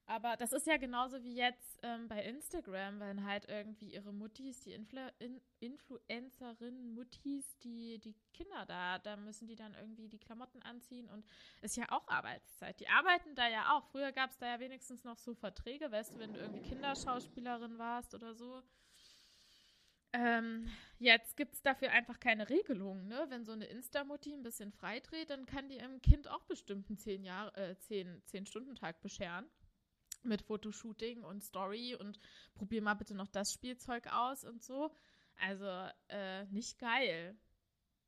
Aber 0.10 0.36
das 0.38 0.54
ist 0.54 0.66
ja 0.66 0.78
genauso 0.78 1.24
wie 1.24 1.36
jetzt 1.36 1.80
ähm, 1.84 2.08
bei 2.08 2.24
Instagram, 2.24 3.00
wenn 3.00 3.26
halt 3.26 3.48
irgendwie 3.48 3.94
ihre 3.94 4.12
Muttis, 4.12 4.60
die 4.62 4.74
Influ 4.74 5.02
in 5.20 5.40
Influencerinnen, 5.60 6.96
Muttis, 6.96 7.60
die, 7.60 8.00
die 8.00 8.16
Kinder 8.34 8.66
da, 8.66 8.98
da 8.98 9.18
müssen 9.18 9.48
die 9.48 9.56
dann 9.56 9.76
irgendwie 9.76 10.10
die 10.10 10.18
Klamotten 10.18 10.64
anziehen 10.64 11.08
und 11.10 11.28
ist 11.62 11.78
ja 11.78 11.86
auch 11.90 12.08
Arbeitszeit. 12.08 12.80
Die 12.80 12.90
arbeiten 12.90 13.36
da 13.36 13.48
ja 13.48 13.78
auch. 13.78 13.86
Früher 13.92 14.12
gab 14.12 14.32
es 14.32 14.40
da 14.40 14.48
ja 14.48 14.60
wenigstens 14.60 15.04
noch 15.04 15.20
so 15.20 15.36
Verträge, 15.36 15.92
weißt 15.92 16.16
du, 16.16 16.18
wenn 16.20 16.34
du 16.34 16.40
irgendwie 16.40 16.68
Kinderschauspielerin 16.68 17.78
warst 17.78 18.16
oder 18.16 18.34
so. 18.34 18.64
Ähm, 20.12 20.72
jetzt 20.98 21.38
gibt 21.38 21.54
es 21.54 21.62
dafür 21.62 21.92
einfach 21.92 22.20
keine 22.20 22.50
Regelung, 22.50 23.08
ne? 23.08 23.28
Wenn 23.30 23.46
so 23.46 23.52
eine 23.52 23.66
Insta-Mutti 23.66 24.34
ein 24.34 24.42
bisschen 24.42 24.72
freidreht, 24.72 25.30
dann 25.30 25.46
kann 25.46 25.70
die 25.70 25.78
ihrem 25.78 26.02
Kind 26.02 26.28
auch 26.28 26.46
bestimmt 26.46 26.90
einen 26.90 26.98
10 26.98 27.26
Jahre, 27.26 27.56
äh, 27.56 27.78
10, 27.78 28.24
10 28.26 28.48
Stunden 28.48 28.74
Tag 28.74 29.02
bescheren. 29.02 29.46
Mit 30.24 30.42
Fotoshooting 30.42 31.24
und 31.24 31.44
Story 31.44 31.96
und 31.96 32.20
probier 32.56 32.82
mal 32.82 32.96
bitte 32.96 33.16
noch 33.16 33.28
das 33.28 33.54
Spielzeug 33.54 34.08
aus 34.08 34.44
und 34.44 34.64
so. 34.64 34.92
Also, 35.38 35.90
äh, 36.10 36.46
nicht 36.48 36.78
geil. 36.78 37.38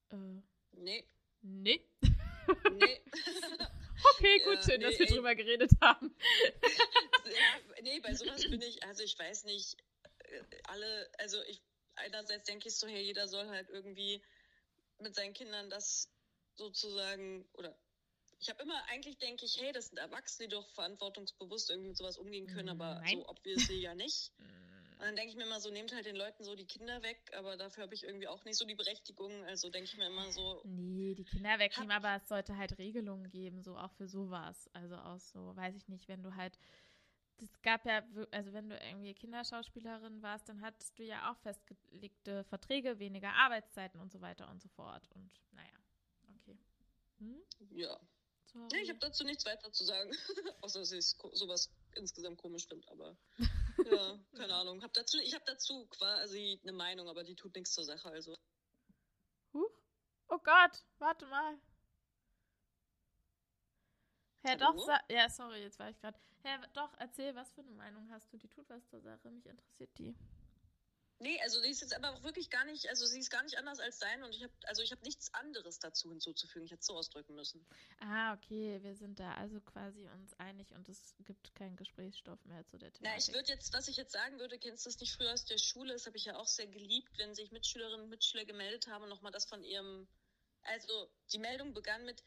Äh, 0.09 0.41
nee. 0.74 1.05
Nee. 1.41 1.88
Nee. 2.72 3.01
okay, 4.16 4.39
gut, 4.43 4.64
schön, 4.64 4.80
nee, 4.80 4.86
dass 4.86 4.99
wir 4.99 5.07
ey. 5.07 5.14
drüber 5.14 5.36
geredet 5.36 5.72
haben. 5.82 6.16
ja, 7.26 7.82
nee, 7.82 7.99
bei 7.99 8.14
sowas 8.14 8.41
bin 8.41 8.62
ich, 8.62 8.84
also 8.84 9.03
ich 9.03 9.18
weiß 9.18 9.45
nicht, 9.45 9.78
äh, 10.26 10.43
alle, 10.66 11.09
also 11.18 11.41
ich, 11.43 11.62
einerseits 11.95 12.45
denke 12.45 12.68
ich 12.68 12.76
so, 12.76 12.88
hey, 12.88 13.01
jeder 13.01 13.28
soll 13.28 13.47
halt 13.47 13.70
irgendwie 13.70 14.22
mit 14.99 15.16
seinen 15.16 15.34
Kindern 15.34 15.70
das 15.70 16.12
sozusagen, 16.55 17.47
oder 17.53 17.78
ich 18.42 18.50
habe 18.50 18.64
immer, 18.64 18.84
eigentlich 18.89 19.18
denke 19.20 19.46
ich, 19.46 19.62
hey, 19.62 19.72
das 19.72 19.89
sind 19.89 20.00
Erwachsene, 20.00 20.50
die 20.50 20.56
doch 20.56 20.68
verantwortungsbewusst 20.72 21.70
irgendwie 21.70 21.89
mit 21.89 21.98
sowas 21.98 22.18
umgehen 22.18 22.48
können, 22.48 22.70
aber 22.70 22.96
Nein. 22.96 23.18
so 23.18 23.30
obviously 23.30 23.80
ja 23.80 23.94
nicht. 23.96 24.32
Und 25.02 25.08
dann 25.08 25.16
denke 25.16 25.32
ich 25.32 25.36
mir 25.36 25.46
immer 25.46 25.60
so, 25.60 25.72
nehmt 25.72 25.92
halt 25.94 26.06
den 26.06 26.16
Leuten 26.16 26.44
so 26.44 26.54
die 26.54 26.68
Kinder 26.68 27.02
weg, 27.02 27.32
aber 27.36 27.58
dafür 27.58 27.84
habe 27.84 27.96
ich 27.96 28.04
irgendwie 28.04 28.28
auch 28.28 28.46
nicht 28.46 28.56
so 28.56 28.66
die 28.66 28.76
Berechtigung. 28.76 29.32
Also 29.46 29.72
denke 29.72 29.89
ich 29.89 29.98
mir 29.98 30.06
immer 30.06 30.32
so. 30.32 30.62
Nee, 30.64 31.16
die 31.16 31.24
Kinder 31.24 31.58
wegnehmen, 31.58 31.89
aber 31.89 32.16
es 32.18 32.28
sollte 32.28 32.56
halt 32.56 32.78
Regelungen 32.78 33.28
geben, 33.32 33.64
so 33.64 33.76
auch 33.78 33.92
für 33.94 34.08
sowas. 34.08 34.70
Also 34.74 34.98
auch 34.98 35.20
so, 35.20 35.56
weiß 35.56 35.76
ich 35.76 35.88
nicht, 35.88 36.08
wenn 36.08 36.22
du 36.22 36.36
halt. 36.36 36.56
Es 37.39 37.60
gab 37.64 37.84
ja, 37.88 38.04
also 38.30 38.54
wenn 38.54 38.70
du 38.70 38.78
irgendwie 38.78 39.16
Kinderschauspielerin 39.16 40.22
warst, 40.22 40.48
dann 40.48 40.62
hattest 40.62 41.00
du 41.00 41.04
ja 41.04 41.32
auch 41.32 41.38
festgelegte 41.38 42.44
Verträge, 42.44 43.00
weniger 43.00 43.34
Arbeitszeiten 43.34 44.00
und 44.00 44.12
so 44.12 44.22
weiter 44.22 44.52
und 44.52 44.62
so 44.62 44.70
fort. 44.70 45.10
Und 45.16 45.32
naja, 45.52 45.74
okay. 46.36 46.60
Hm? 47.18 47.42
Ja. 47.72 48.00
Nee, 48.54 48.82
ich 48.82 48.89
habe 48.89 48.99
dazu 48.99 49.24
nichts 49.24 49.45
weiter 49.45 49.72
zu 49.72 49.86
sagen, 49.86 50.12
außer 50.62 50.80
dass 50.80 50.91
ich 50.91 51.16
sowas 51.34 51.72
insgesamt 51.95 52.38
komisch 52.38 52.68
finde, 52.68 52.88
aber 52.89 53.18
ja, 53.86 54.20
keine 54.36 54.54
Ahnung. 54.56 54.84
Hab 54.84 54.93
dazu, 54.93 55.18
ich 55.20 55.34
habe 55.34 55.43
dazu 55.45 55.88
quasi 55.88 56.60
eine 56.64 56.74
Meinung, 56.74 57.08
aber 57.08 57.24
die 57.24 57.36
tut 57.36 57.56
nichts 57.56 57.74
zur 57.74 57.86
Sache, 57.86 58.10
also. 58.10 58.38
Huch. 59.54 59.72
Oh 60.28 60.39
Gott, 60.39 60.84
warte 60.99 61.26
mal. 61.28 61.58
Herr, 64.43 64.60
Hallo? 64.60 64.86
doch, 64.86 64.99
ja, 65.10 65.30
sorry, 65.30 65.62
jetzt 65.62 65.80
war 65.80 65.89
ich 65.89 65.99
gerade. 65.99 66.20
Herr, 66.43 66.60
doch, 66.74 66.93
erzähl, 66.97 67.36
was 67.36 67.52
für 67.52 67.62
eine 67.62 67.72
Meinung 67.72 68.10
hast 68.10 68.34
du? 68.34 68.38
Die 68.38 68.47
tut 68.47 68.68
was 68.70 68.86
zur 68.88 68.99
Sache, 69.02 69.30
mich 69.30 69.45
interessiert 69.45 69.91
die. 69.97 70.16
Nee, 71.22 71.39
also 71.43 71.61
die 71.61 71.69
ist 71.69 71.82
jetzt 71.82 71.95
aber 71.95 72.09
auch 72.09 72.24
wirklich 72.24 72.49
gar 72.49 72.65
nicht, 72.65 72.89
also 72.89 73.05
sie 73.05 73.19
ist 73.19 73.30
gar 73.30 73.43
nicht 73.43 73.55
anders 73.59 73.80
als 73.80 73.99
dein 73.99 74.24
und 74.24 74.34
ich 74.34 74.41
habe, 74.41 74.53
also 74.63 74.82
ich 74.82 74.91
habe 74.91 75.03
nichts 75.03 75.32
anderes 75.36 75.78
dazu 75.78 76.09
hinzuzufügen. 76.09 76.65
Ich 76.65 76.72
hätte 76.72 76.80
es 76.80 76.88
so 76.88 76.95
ausdrücken 76.95 77.36
müssen. 77.36 77.63
Ah, 77.99 78.34
okay, 78.34 78.80
wir 78.82 78.95
sind 78.95 79.19
da 79.19 79.36
also 79.36 79.61
quasi 79.61 80.09
uns 80.09 80.34
einig 80.39 80.72
und 80.72 80.89
es 80.89 81.13
gibt 81.19 81.53
keinen 81.53 81.76
Gesprächsstoff 81.76 82.43
mehr 82.45 82.65
zu 82.65 82.80
der 82.80 82.91
Thematik. 82.91 83.01
Na, 83.03 83.17
ich 83.17 83.36
würde 83.36 83.49
jetzt, 83.49 83.72
was 83.72 83.88
ich 83.88 83.97
jetzt 83.97 84.13
sagen 84.13 84.39
würde, 84.39 84.57
kennst 84.57 84.84
du 84.84 84.89
das 84.89 84.99
nicht 84.99 85.13
früher 85.13 85.32
aus 85.32 85.45
der 85.45 85.59
Schule? 85.59 85.93
Das 85.93 86.07
habe 86.07 86.17
ich 86.17 86.26
ja 86.26 86.38
auch 86.38 86.47
sehr 86.47 86.65
geliebt, 86.65 87.15
wenn 87.19 87.36
sich 87.36 87.51
Mitschülerinnen 87.51 88.01
und 88.01 88.09
Mitschüler 88.09 88.45
gemeldet 88.45 88.88
haben 88.88 89.03
und 89.03 89.09
nochmal 89.09 89.32
das 89.32 89.45
von 89.45 89.63
ihrem, 89.63 90.07
also 90.63 91.07
die 91.32 91.39
Meldung 91.39 91.76
begann 91.76 92.03
mit, 92.03 92.24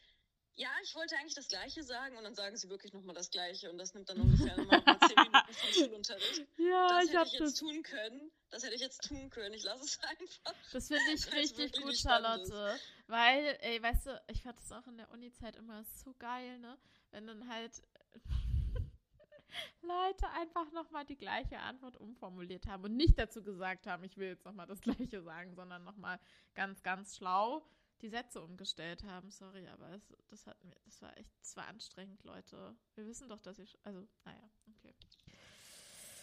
ja, 0.56 0.68
ich 0.82 0.94
wollte 0.94 1.16
eigentlich 1.16 1.34
das 1.34 1.48
Gleiche 1.48 1.82
sagen 1.82 2.16
und 2.16 2.24
dann 2.24 2.34
sagen 2.34 2.56
sie 2.56 2.68
wirklich 2.68 2.92
nochmal 2.92 3.14
das 3.14 3.30
Gleiche 3.30 3.70
und 3.70 3.78
das 3.78 3.92
nimmt 3.94 4.08
dann 4.08 4.20
ungefähr 4.20 4.56
nochmal 4.56 4.82
zehn 5.00 5.16
Minuten 5.16 5.52
vom 5.52 5.72
Schulunterricht. 5.72 6.46
Ja, 6.58 6.88
das 6.88 7.04
ich 7.04 7.10
hätte 7.12 7.26
ich 7.26 7.32
jetzt 7.32 7.40
das. 7.40 7.54
tun 7.54 7.82
können. 7.82 8.30
Das 8.50 8.62
hätte 8.62 8.74
ich 8.74 8.80
jetzt 8.80 9.02
tun 9.08 9.30
können. 9.30 9.54
Ich 9.54 9.64
lasse 9.64 9.84
es 9.84 9.98
einfach. 10.00 10.54
Das 10.72 10.88
finde 10.88 11.12
ich 11.12 11.32
richtig 11.32 11.72
gut, 11.72 11.96
Charlotte. 11.96 12.78
Weil, 13.08 13.58
ey, 13.62 13.82
weißt 13.82 14.06
du, 14.06 14.22
ich 14.28 14.42
fand 14.42 14.58
das 14.60 14.70
auch 14.70 14.86
in 14.86 14.96
der 14.96 15.10
Uni-Zeit 15.10 15.56
immer 15.56 15.82
so 15.84 16.14
geil, 16.14 16.58
ne? 16.58 16.78
Wenn 17.10 17.26
dann 17.26 17.48
halt 17.48 17.82
Leute 19.82 20.28
einfach 20.30 20.70
nochmal 20.70 21.04
die 21.04 21.16
gleiche 21.16 21.58
Antwort 21.58 21.96
umformuliert 21.96 22.66
haben 22.68 22.84
und 22.84 22.96
nicht 22.96 23.18
dazu 23.18 23.42
gesagt 23.42 23.88
haben, 23.88 24.04
ich 24.04 24.16
will 24.16 24.28
jetzt 24.28 24.44
nochmal 24.44 24.66
das 24.66 24.80
Gleiche 24.80 25.20
sagen, 25.22 25.54
sondern 25.54 25.82
nochmal 25.82 26.20
ganz, 26.54 26.82
ganz 26.82 27.16
schlau 27.16 27.66
die 28.04 28.10
Sätze 28.10 28.42
umgestellt 28.42 29.02
haben. 29.04 29.30
Sorry, 29.30 29.66
aber 29.68 29.88
es, 29.94 30.14
das 30.28 30.46
hat 30.46 30.62
mir, 30.62 30.76
das 30.84 31.00
war 31.00 31.16
echt, 31.16 31.32
das 31.40 31.56
war 31.56 31.66
anstrengend, 31.68 32.22
Leute. 32.22 32.76
Wir 32.96 33.06
wissen 33.06 33.30
doch, 33.30 33.40
dass 33.40 33.58
ich, 33.58 33.78
also, 33.82 34.06
naja, 34.24 34.50
okay. 34.68 34.94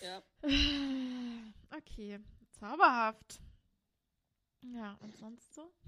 Ja. 0.02 0.22
Okay, 1.74 2.20
zauberhaft. 2.60 3.40
Ja, 4.62 4.94
und 5.02 5.18
sonst 5.18 5.54
so? 5.54 5.74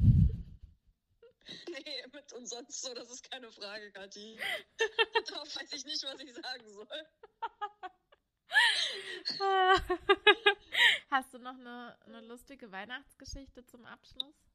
Nee, 1.67 2.05
mit 2.13 2.31
und 2.33 2.47
sonst 2.47 2.81
so, 2.81 2.93
das 2.93 3.11
ist 3.11 3.29
keine 3.29 3.51
Frage, 3.51 3.91
Kathi. 3.91 4.39
Darauf 5.27 5.55
weiß 5.57 5.73
ich 5.73 5.85
nicht, 5.85 6.01
was 6.03 6.17
ich 6.21 6.33
sagen 6.33 6.69
soll. 6.69 6.87
Hast 11.11 11.33
du 11.33 11.39
noch 11.39 11.55
eine, 11.55 11.99
eine 12.05 12.21
lustige 12.21 12.71
Weihnachtsgeschichte 12.71 13.65
zum 13.65 13.83
Abschluss? 13.85 14.52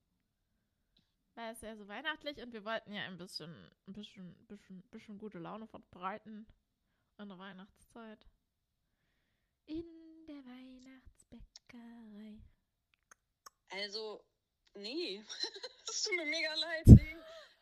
Weil 1.38 1.52
es 1.52 1.60
ja 1.60 1.76
so 1.76 1.86
weihnachtlich 1.86 2.42
und 2.42 2.52
wir 2.52 2.64
wollten 2.64 2.92
ja 2.92 3.02
ein 3.02 3.16
bisschen, 3.16 3.70
ein 3.86 3.92
bisschen, 3.92 4.34
bisschen, 4.48 4.82
bisschen 4.90 5.18
gute 5.18 5.38
Laune 5.38 5.68
verbreiten 5.68 6.48
in 7.16 7.28
der 7.28 7.38
Weihnachtszeit. 7.38 8.26
In 9.66 9.86
der 10.26 10.44
Weihnachtsbäckerei. 10.44 12.42
Also, 13.68 14.24
nee. 14.74 15.24
Es 15.88 16.02
tut 16.02 16.16
mir 16.16 16.26
mega 16.26 16.54
leid. 16.54 16.86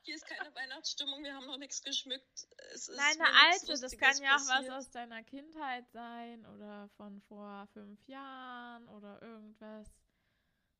Hier 0.02 0.14
ist 0.14 0.26
keine 0.26 0.54
Weihnachtsstimmung, 0.54 1.22
wir 1.22 1.34
haben 1.34 1.46
noch 1.46 1.58
nichts 1.58 1.82
geschmückt. 1.82 2.48
Nein, 2.88 3.20
eine 3.20 3.50
alte, 3.50 3.78
das 3.78 3.96
kann 3.98 4.16
ja 4.22 4.36
auch 4.36 4.48
was 4.48 4.70
aus 4.70 4.90
deiner 4.90 5.22
Kindheit 5.22 5.86
sein 5.90 6.46
oder 6.46 6.88
von 6.96 7.20
vor 7.22 7.66
fünf 7.74 8.08
Jahren 8.08 8.88
oder 8.88 9.20
irgendwas. 9.20 9.86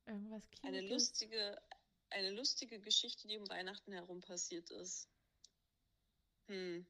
Irgendwas 0.07 0.49
Cutes. 0.51 0.65
Eine 0.65 0.81
lustige, 0.89 1.61
eine 2.11 2.31
lustige 2.31 2.81
Geschichte, 2.81 3.29
die 3.29 3.39
um 3.39 3.49
Weihnachten 3.49 3.93
herum 3.93 4.21
passiert 4.21 4.71
ist. 4.71 5.09
Hm. 6.47 6.87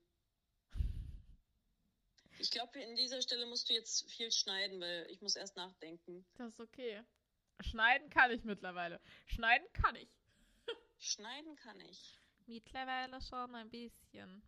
Ich 2.38 2.50
glaube, 2.50 2.78
in 2.80 2.96
dieser 2.96 3.22
Stelle 3.22 3.46
musst 3.46 3.70
du 3.70 3.74
jetzt 3.74 4.10
viel 4.10 4.30
schneiden, 4.30 4.80
weil 4.80 5.06
ich 5.10 5.22
muss 5.22 5.36
erst 5.36 5.56
nachdenken. 5.56 6.26
Das 6.36 6.52
ist 6.52 6.60
okay. 6.60 7.02
Schneiden 7.60 8.10
kann 8.10 8.30
ich 8.30 8.44
mittlerweile. 8.44 9.00
Schneiden 9.24 9.66
kann 9.72 9.96
ich. 9.96 10.10
Schneiden 10.98 11.56
kann 11.56 11.80
ich. 11.80 12.20
Mittlerweile 12.46 13.20
schon 13.22 13.54
ein 13.54 13.70
bisschen. 13.70 14.42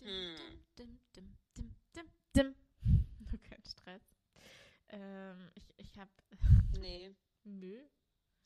Hm. 0.00 0.64
Dim, 0.78 1.00
dim, 1.14 1.36
dim, 1.56 1.76
dim, 1.94 2.12
dim. 2.34 2.54
Nur 3.30 3.40
kein 3.42 3.62
Stress. 3.64 4.02
Ähm, 4.88 5.50
ich, 5.54 5.64
ich 5.76 5.98
hab. 5.98 6.08
Nee. 6.80 7.14
Nö. 7.44 7.86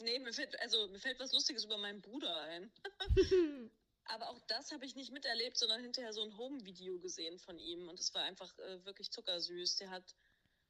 Nee, 0.03 0.19
mir 0.19 0.33
fällt, 0.33 0.59
also, 0.61 0.89
mir 0.89 0.99
fällt 0.99 1.19
was 1.21 1.33
Lustiges 1.33 1.65
über 1.65 1.79
meinen 1.79 2.03
Bruder 2.03 2.37
ein. 2.43 2.71
Aber 4.05 4.31
auch 4.31 4.41
das 4.47 4.71
habe 4.71 4.85
ich 4.85 4.95
nicht 4.95 5.13
miterlebt, 5.13 5.57
sondern 5.57 5.83
hinterher 5.83 6.13
so 6.13 6.23
ein 6.23 6.37
Home-Video 6.37 6.99
gesehen 7.01 7.39
von 7.39 7.59
ihm. 7.59 7.89
Und 7.89 7.99
es 7.99 8.15
war 8.15 8.23
einfach 8.23 8.57
äh, 8.59 8.85
wirklich 8.85 9.11
zuckersüß. 9.11 9.77
Der 9.77 9.91
hat, 9.91 10.15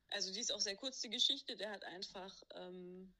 also 0.08 0.32
die 0.32 0.40
ist 0.40 0.52
auch 0.52 0.60
sehr 0.60 0.76
kurz, 0.76 1.00
die 1.00 1.10
Geschichte. 1.10 1.56
Der 1.56 1.70
hat 1.70 1.84
einfach, 1.84 2.42
ähm, 2.54 3.14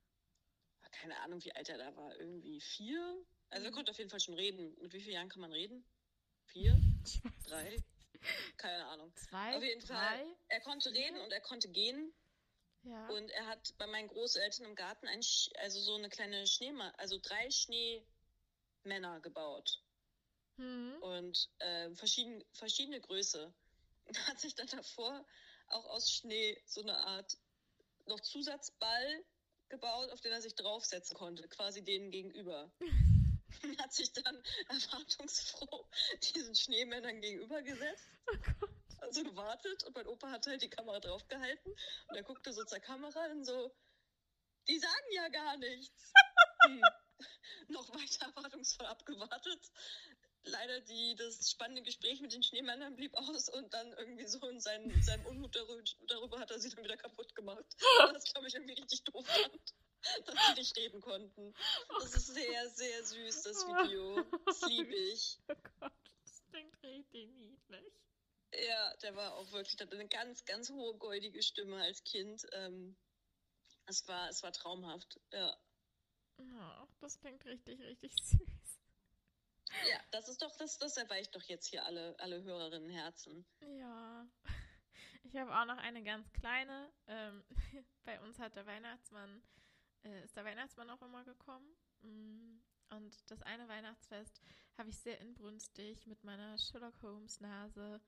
keine 0.91 1.21
Ahnung, 1.21 1.45
wie 1.45 1.55
alt 1.55 1.69
er 1.69 1.79
da 1.79 1.95
war, 1.97 2.17
irgendwie 2.19 2.61
vier. 2.61 2.99
Also 3.51 3.67
er 3.67 3.71
mhm. 3.71 3.75
konnte 3.75 3.91
auf 3.91 3.99
jeden 3.99 4.11
Fall 4.11 4.21
schon 4.21 4.35
reden. 4.35 4.75
Mit 4.81 4.95
wie 4.95 5.01
vielen 5.01 5.17
Jahren 5.17 5.29
kann 5.29 5.43
man 5.43 5.53
reden? 5.53 5.85
Vier? 6.47 6.81
Drei? 7.47 7.77
Keine 8.57 8.87
Ahnung. 8.87 9.15
Zwei? 9.17 9.57
Auf 9.57 9.63
jeden 9.63 9.81
drei? 9.81 9.95
Fall. 9.95 10.37
Er 10.49 10.61
konnte 10.61 10.91
reden 10.93 11.21
und 11.21 11.33
er 11.33 11.41
konnte 11.41 11.69
gehen. 11.69 12.15
Ja. 12.87 13.09
Und 13.09 13.31
er 13.31 13.47
hat 13.47 13.75
bei 13.79 13.87
meinen 13.89 14.09
Großeltern 14.09 14.67
im 14.67 14.77
Garten 14.77 15.09
ein, 15.09 15.21
also 15.59 15.81
so 15.81 15.97
eine 15.97 16.09
kleine 16.09 16.47
Schneemann, 16.47 16.93
also 16.99 17.19
drei 17.21 17.51
Schneemänner 17.51 19.21
gebaut. 19.21 19.83
Mhm. 20.57 20.97
Und 21.01 21.51
äh, 21.59 21.91
verschieden, 21.95 22.45
verschiedene 22.53 23.01
Größe. 23.01 23.53
Und 24.07 24.29
hat 24.29 24.39
sich 24.39 24.55
dann 24.55 24.69
davor 24.69 25.27
auch 25.67 25.85
aus 25.87 26.13
Schnee 26.13 26.63
so 26.65 26.81
eine 26.81 26.97
Art 26.97 27.37
noch 28.07 28.21
Zusatzball 28.21 29.25
gebaut, 29.69 30.11
auf 30.13 30.21
den 30.21 30.31
er 30.31 30.41
sich 30.41 30.55
draufsetzen 30.55 31.17
konnte, 31.17 31.49
quasi 31.49 31.83
denen 31.83 32.13
gegenüber. 32.13 32.71
hat 33.81 33.93
sich 33.93 34.13
dann 34.13 34.43
erwartungsfroh 34.69 35.89
diesen 36.35 36.55
Schneemännern 36.55 37.21
gegenübergesetzt. 37.21 38.07
Oh 38.33 38.37
Gott 38.61 38.86
also 39.01 39.25
gewartet 39.25 39.85
und 39.85 39.95
mein 39.95 40.07
Opa 40.07 40.31
hat 40.31 40.47
halt 40.47 40.63
die 40.63 40.71
Kamera 40.71 41.01
draufgehalten 41.01 41.73
und 42.09 42.17
er 42.17 42.23
guckte 42.23 42.53
so 42.53 42.65
zur 42.65 42.81
Kamera 42.81 43.27
und 43.31 43.45
so, 43.45 43.75
die 44.69 44.79
sagen 44.79 45.13
ja 45.13 45.29
gar 45.29 45.57
nichts. 45.57 46.13
hm. 46.67 46.83
Noch 47.69 47.89
weiter 47.91 48.27
erwartungsvoll 48.27 48.87
abgewartet. 48.87 49.71
leider 50.47 50.81
die, 50.81 51.15
das 51.17 51.51
spannende 51.51 51.83
Gespräch 51.83 52.21
mit 52.21 52.33
den 52.33 52.43
Schneemännern 52.43 52.97
blieb 52.97 53.15
aus 53.15 53.49
und 53.49 53.73
dann 53.75 53.93
irgendwie 53.95 54.27
so 54.27 54.39
in 54.49 54.61
seinem, 54.61 55.03
seinem 55.03 55.27
Unmut 55.27 55.55
darüber, 55.57 55.83
darüber 56.09 56.39
hat 56.39 56.51
er 56.51 56.61
sie 56.61 56.71
dann 56.71 56.85
wieder 56.85 56.97
kaputt 56.97 57.35
gemacht. 57.35 57.65
Das 58.13 58.25
glaube 58.25 58.49
ich 58.49 58.55
irgendwie 58.55 58.75
richtig 58.75 59.05
doof 59.05 59.27
fand, 59.27 59.75
dass 60.27 60.47
sie 60.47 60.55
nicht 60.55 60.77
reden 60.77 61.01
konnten. 61.01 61.55
Das 62.01 62.15
ist 62.15 62.35
sehr, 62.35 62.71
sehr 62.71 63.05
süß, 63.05 63.43
das 63.43 63.67
Video. 63.67 64.25
Das 64.47 64.61
liebe 64.69 64.95
ich. 64.95 65.39
Oh 65.49 65.55
Gott, 65.81 65.93
das 66.25 66.43
klingt 66.51 66.83
richtig 66.83 67.29
niedlich. 67.35 67.93
Ja, 68.53 68.97
der 69.03 69.17
war 69.17 69.35
auch 69.35 69.51
wirklich, 69.53 69.77
der 69.77 69.87
hatte 69.87 69.97
eine 69.97 70.09
ganz, 70.09 70.45
ganz 70.45 70.71
hohe 70.71 70.97
goldige 70.99 71.43
Stimme 71.43 71.83
als 71.83 72.03
Kind. 72.05 72.47
Ähm, 72.53 72.97
es 73.87 74.07
war, 74.09 74.29
es 74.29 74.43
war 74.43 74.53
traumhaft, 74.53 75.21
ja. 75.33 75.57
Oh, 76.39 76.87
das 77.01 77.19
klingt 77.19 77.45
richtig, 77.45 77.81
richtig 77.81 78.13
süß. 78.23 78.81
Ja, 79.91 80.01
das 80.11 80.29
ist 80.29 80.43
doch, 80.43 80.55
das, 80.57 80.79
das 80.79 80.97
erweicht 80.97 81.35
doch 81.35 81.43
jetzt 81.43 81.67
hier 81.67 81.85
alle, 81.85 82.19
alle 82.19 82.43
Hörerinnenherzen. 82.43 83.47
Ja. 83.61 84.27
Ich 85.29 85.35
habe 85.35 85.53
auch 85.53 85.65
noch 85.65 85.79
eine 85.79 86.05
ganz 86.05 86.33
kleine. 86.33 86.89
Ähm, 87.09 87.43
bei 88.05 88.21
uns 88.21 88.39
hat 88.39 88.55
der 88.55 88.65
Weihnachtsmann, 88.65 89.43
äh, 90.05 90.23
ist 90.23 90.37
der 90.37 90.45
Weihnachtsmann 90.45 90.89
auch 90.89 91.03
immer 91.03 91.25
gekommen. 91.25 91.77
Mm, 92.03 92.61
und 92.91 93.29
das 93.29 93.43
eine 93.43 93.67
Weihnachtsfest 93.67 94.41
habe 94.79 94.91
ich 94.91 94.99
sehr 94.99 95.21
inbrünstig 95.21 96.07
mit 96.07 96.23
meiner 96.23 96.57
Sherlock 96.59 97.03
Holmes 97.03 97.41
Nase 97.41 98.01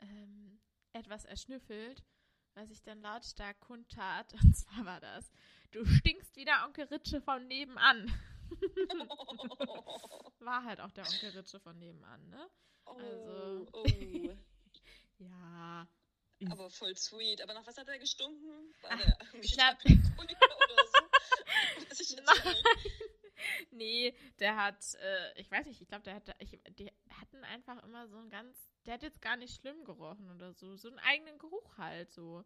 ähm, 0.00 0.60
etwas 0.92 1.24
erschnüffelt, 1.24 2.04
was 2.54 2.70
ich 2.70 2.82
dann 2.82 3.00
lautstark 3.00 3.60
kundtat. 3.60 4.32
Und 4.44 4.56
zwar 4.56 4.84
war 4.84 5.00
das, 5.00 5.30
du 5.70 5.84
stinkst 5.84 6.36
wieder 6.36 6.64
Onkel 6.66 6.86
Ritsche 6.86 7.20
von 7.20 7.46
nebenan. 7.46 8.12
War 10.40 10.64
halt 10.64 10.80
auch 10.80 10.90
der 10.90 11.04
Onkel 11.04 11.30
Ritsche 11.30 11.60
von 11.60 11.78
nebenan, 11.78 12.28
ne? 12.28 12.50
Also, 12.84 13.66
oh, 13.72 13.84
oh. 13.84 13.84
Ja. 15.18 15.86
Aber 16.50 16.70
voll 16.70 16.96
sweet. 16.96 17.42
Aber 17.42 17.52
nach 17.52 17.66
was 17.66 17.76
hat 17.76 17.86
er 17.86 17.98
gestunken? 17.98 18.74
War 18.80 18.92
Ach, 18.92 18.98
der 18.98 19.40
ich 19.42 19.52
glaub- 19.52 19.76
oder 19.84 20.86
so? 20.86 21.00
Nee, 23.70 24.14
der 24.38 24.56
hat, 24.56 24.94
äh, 24.94 25.40
ich 25.40 25.50
weiß 25.50 25.66
nicht, 25.66 25.80
ich 25.80 25.88
glaube, 25.88 26.04
der 26.04 26.14
hatte, 26.14 26.34
ich, 26.38 26.58
die 26.78 26.92
hatten 27.20 27.44
einfach 27.44 27.82
immer 27.82 28.08
so 28.08 28.18
ein 28.18 28.30
ganz, 28.30 28.69
der 28.90 28.94
hat 28.96 29.02
jetzt 29.04 29.22
gar 29.22 29.36
nicht 29.36 29.54
schlimm 29.54 29.84
gerochen 29.84 30.28
oder 30.32 30.52
so, 30.52 30.74
so 30.74 30.88
einen 30.88 30.98
eigenen 30.98 31.38
Geruch 31.38 31.78
halt 31.78 32.10
so. 32.10 32.44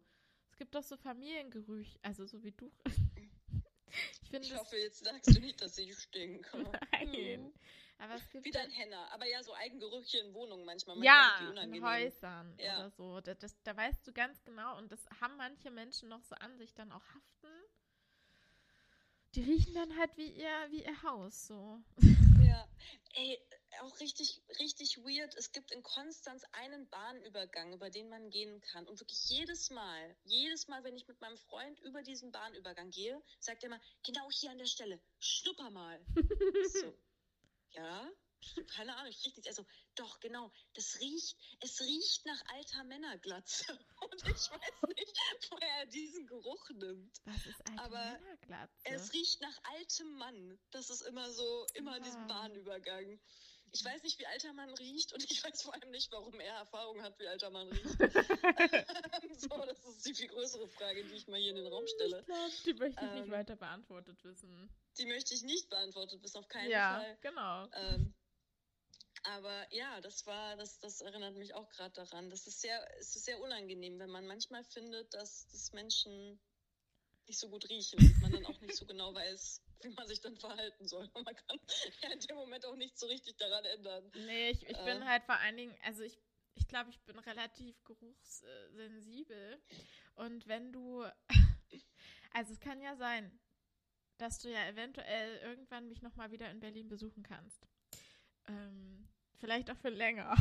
Es 0.51 0.57
gibt 0.57 0.75
doch 0.75 0.83
so 0.83 0.95
Familiengerüche, 0.95 1.97
also 2.03 2.27
so 2.27 2.43
wie 2.43 2.51
du. 2.51 2.71
ich 4.21 4.29
finde 4.29 4.47
Ich 4.47 4.55
hoffe, 4.55 4.77
jetzt 4.77 5.03
sagst 5.03 5.35
du 5.35 5.39
nicht, 5.39 5.59
dass 5.59 5.75
ich 5.79 5.97
stinke. 5.97 6.55
nein. 6.91 7.51
Aber 7.97 8.13
es 8.13 8.29
gibt 8.29 8.45
Wieder 8.45 8.59
ja- 8.59 8.65
ein 8.65 8.71
Henner. 8.71 9.11
Aber 9.11 9.25
ja, 9.25 9.41
so 9.41 9.55
Eigengerüche 9.55 10.19
in 10.19 10.35
Wohnungen 10.35 10.65
manchmal. 10.65 11.03
Ja, 11.03 11.31
manchmal 11.39 11.63
irgendwie 11.63 11.77
in. 11.79 11.83
Häusern 11.83 12.53
Ja. 12.59 12.77
oder 12.77 12.89
so. 12.91 13.21
Da, 13.21 13.33
das, 13.33 13.59
da 13.63 13.75
weißt 13.75 14.05
du 14.05 14.13
ganz 14.13 14.43
genau, 14.43 14.77
und 14.77 14.91
das 14.91 15.03
haben 15.19 15.37
manche 15.37 15.71
Menschen 15.71 16.09
noch 16.09 16.21
so 16.21 16.35
an 16.35 16.55
sich 16.59 16.75
dann 16.75 16.91
auch 16.91 17.03
haften. 17.07 17.47
Die 19.33 19.41
riechen 19.41 19.73
dann 19.73 19.97
halt 19.97 20.15
wie 20.15 20.29
ihr, 20.29 20.67
wie 20.69 20.83
ihr 20.83 21.01
Haus, 21.01 21.47
so. 21.47 21.81
Ja, 22.55 22.69
ey, 23.15 23.37
auch 23.81 23.99
richtig, 23.99 24.41
richtig 24.59 24.97
weird. 24.99 25.35
Es 25.35 25.51
gibt 25.51 25.71
in 25.71 25.83
Konstanz 25.83 26.43
einen 26.53 26.87
Bahnübergang, 26.89 27.73
über 27.73 27.89
den 27.89 28.07
man 28.07 28.29
gehen 28.29 28.61
kann. 28.61 28.87
Und 28.87 28.99
wirklich 29.01 29.27
jedes 29.27 29.69
Mal, 29.71 30.15
jedes 30.23 30.69
Mal, 30.69 30.83
wenn 30.85 30.95
ich 30.95 31.07
mit 31.07 31.19
meinem 31.19 31.37
Freund 31.37 31.79
über 31.81 32.01
diesen 32.01 32.31
Bahnübergang 32.31 32.91
gehe, 32.91 33.21
sagt 33.39 33.63
er 33.63 33.67
immer, 33.67 33.81
genau 34.05 34.29
hier 34.31 34.51
an 34.51 34.57
der 34.57 34.65
Stelle, 34.67 35.01
schnupper 35.19 35.69
mal. 35.69 35.99
So, 36.71 36.97
ja? 37.71 38.09
Keine 38.75 38.95
Ahnung, 38.95 39.11
ich 39.11 39.17
rieche 39.25 39.35
nichts. 39.35 39.47
Also, 39.47 39.65
doch, 39.95 40.19
genau, 40.19 40.51
das 40.73 40.99
riecht, 40.99 41.35
es 41.61 41.81
riecht 41.81 42.25
nach 42.25 42.41
alter 42.53 42.83
Männerglatze. 42.83 43.65
Und 44.01 44.21
ich 44.23 44.51
weiß 44.51 44.89
nicht, 44.95 45.17
woher 45.51 45.77
er 45.79 45.85
diesen 45.87 46.27
Geruch 46.27 46.69
nimmt. 46.71 47.17
Was 47.25 47.45
ist 47.45 47.61
alte 47.69 47.81
Aber 47.83 48.19
Männerglatze? 48.19 48.83
Es 48.85 49.13
riecht 49.13 49.41
nach 49.41 49.57
altem 49.75 50.11
Mann. 50.17 50.59
Das 50.71 50.89
ist 50.89 51.01
immer 51.01 51.31
so, 51.31 51.65
immer 51.73 51.99
diesem 51.99 52.21
Ah. 52.23 52.27
Bahnübergang. 52.27 53.19
Ich 53.71 53.83
weiß 53.83 54.03
nicht, 54.03 54.17
wie 54.19 54.25
alter 54.27 54.53
Mann 54.53 54.69
riecht 54.75 55.11
und 55.13 55.29
ich 55.29 55.43
weiß 55.43 55.63
vor 55.63 55.73
allem 55.73 55.91
nicht, 55.91 56.09
warum 56.11 56.39
er 56.39 56.53
Erfahrung 56.59 57.01
hat, 57.01 57.19
wie 57.19 57.27
alter 57.27 57.49
Mann 57.49 57.67
riecht. 57.67 57.97
so, 59.39 59.49
das 59.65 59.83
ist 59.85 60.05
die 60.05 60.13
viel 60.13 60.27
größere 60.27 60.67
Frage, 60.69 61.03
die 61.03 61.13
ich 61.15 61.27
mal 61.27 61.39
hier 61.39 61.49
in 61.49 61.57
den 61.57 61.67
Raum 61.67 61.85
stelle. 61.87 62.19
Ich 62.19 62.25
glaube, 62.25 62.51
die 62.65 62.73
möchte 62.73 63.05
ich 63.05 63.11
nicht 63.11 63.25
Ähm, 63.25 63.31
weiter 63.31 63.55
beantwortet 63.57 64.23
wissen. 64.23 64.69
Die 64.97 65.05
möchte 65.05 65.33
ich 65.33 65.43
nicht 65.43 65.69
beantwortet, 65.69 66.21
bis 66.21 66.35
auf 66.35 66.47
keinen 66.47 66.69
ja, 66.69 66.99
Fall. 66.99 67.17
genau. 67.21 67.67
Ähm, 67.73 68.13
aber 69.25 69.65
ja, 69.73 70.01
das 70.01 70.25
war, 70.25 70.55
das, 70.55 70.79
das 70.79 71.01
erinnert 71.01 71.35
mich 71.35 71.53
auch 71.53 71.69
gerade 71.69 71.93
daran. 71.93 72.29
Das 72.29 72.47
ist 72.47 72.61
sehr, 72.61 72.79
es 72.99 73.15
ist 73.15 73.25
sehr 73.25 73.39
unangenehm, 73.41 73.99
wenn 73.99 74.09
man 74.09 74.27
manchmal 74.27 74.63
findet, 74.63 75.13
dass, 75.13 75.47
dass 75.47 75.73
Menschen 75.73 76.39
nicht 77.27 77.39
so 77.39 77.49
gut 77.49 77.67
riechen 77.69 77.99
und 77.99 78.21
man 78.21 78.31
dann 78.31 78.45
auch 78.45 78.61
nicht 78.61 78.75
so 78.75 78.85
genau 78.85 79.13
weiß, 79.13 79.61
wie 79.81 79.89
man 79.89 80.07
sich 80.07 80.21
dann 80.21 80.37
verhalten 80.37 80.87
soll. 80.87 81.09
Und 81.13 81.25
man 81.25 81.35
kann 81.35 81.59
ja 82.03 82.11
in 82.11 82.19
dem 82.19 82.35
Moment 82.35 82.65
auch 82.65 82.75
nicht 82.75 82.97
so 82.97 83.07
richtig 83.07 83.37
daran 83.37 83.65
ändern. 83.65 84.11
Nee, 84.25 84.51
ich, 84.51 84.63
ich 84.63 84.77
bin 84.77 85.01
äh. 85.01 85.05
halt 85.05 85.23
vor 85.23 85.35
allen 85.39 85.57
Dingen, 85.57 85.75
also 85.83 86.03
ich, 86.03 86.19
ich 86.53 86.67
glaube, 86.67 86.91
ich 86.91 86.99
bin 87.01 87.17
relativ 87.17 87.83
geruchssensibel. 87.83 89.61
Und 90.15 90.47
wenn 90.47 90.71
du, 90.71 91.03
also 92.33 92.53
es 92.53 92.59
kann 92.59 92.81
ja 92.81 92.95
sein, 92.95 93.39
dass 94.17 94.39
du 94.39 94.49
ja 94.49 94.67
eventuell 94.67 95.37
irgendwann 95.39 95.87
mich 95.87 96.01
nochmal 96.01 96.31
wieder 96.31 96.49
in 96.51 96.59
Berlin 96.59 96.87
besuchen 96.87 97.23
kannst. 97.23 97.67
Ähm, 98.47 99.09
vielleicht 99.45 99.69
auch 99.69 99.77
für 99.77 99.89
länger. 99.89 100.35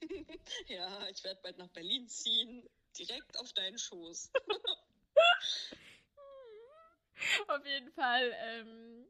Ja, 0.66 1.06
ich 1.08 1.22
werde 1.22 1.40
bald 1.42 1.58
nach 1.58 1.68
Berlin 1.68 2.08
ziehen, 2.08 2.68
direkt 2.98 3.38
auf 3.38 3.52
deinen 3.52 3.78
Schoß. 3.78 4.32
Auf 7.46 7.64
jeden 7.64 7.92
Fall, 7.92 8.32
ähm, 8.36 9.06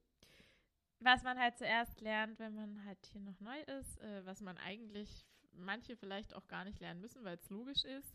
was 1.01 1.23
man 1.23 1.39
halt 1.39 1.57
zuerst 1.57 2.01
lernt, 2.03 2.39
wenn 2.39 2.55
man 2.55 2.85
halt 2.85 2.99
hier 3.07 3.23
noch 3.23 3.41
neu 3.41 3.59
ist, 3.63 3.99
äh, 4.03 4.25
was 4.27 4.43
man 4.43 4.59
eigentlich 4.59 5.25
manche 5.53 5.97
vielleicht 5.97 6.35
auch 6.35 6.47
gar 6.47 6.65
nicht 6.65 6.79
lernen 6.79 7.01
müssen, 7.01 7.25
weil 7.25 7.39
es 7.39 7.49
logisch 7.49 7.85
ist, 7.85 8.15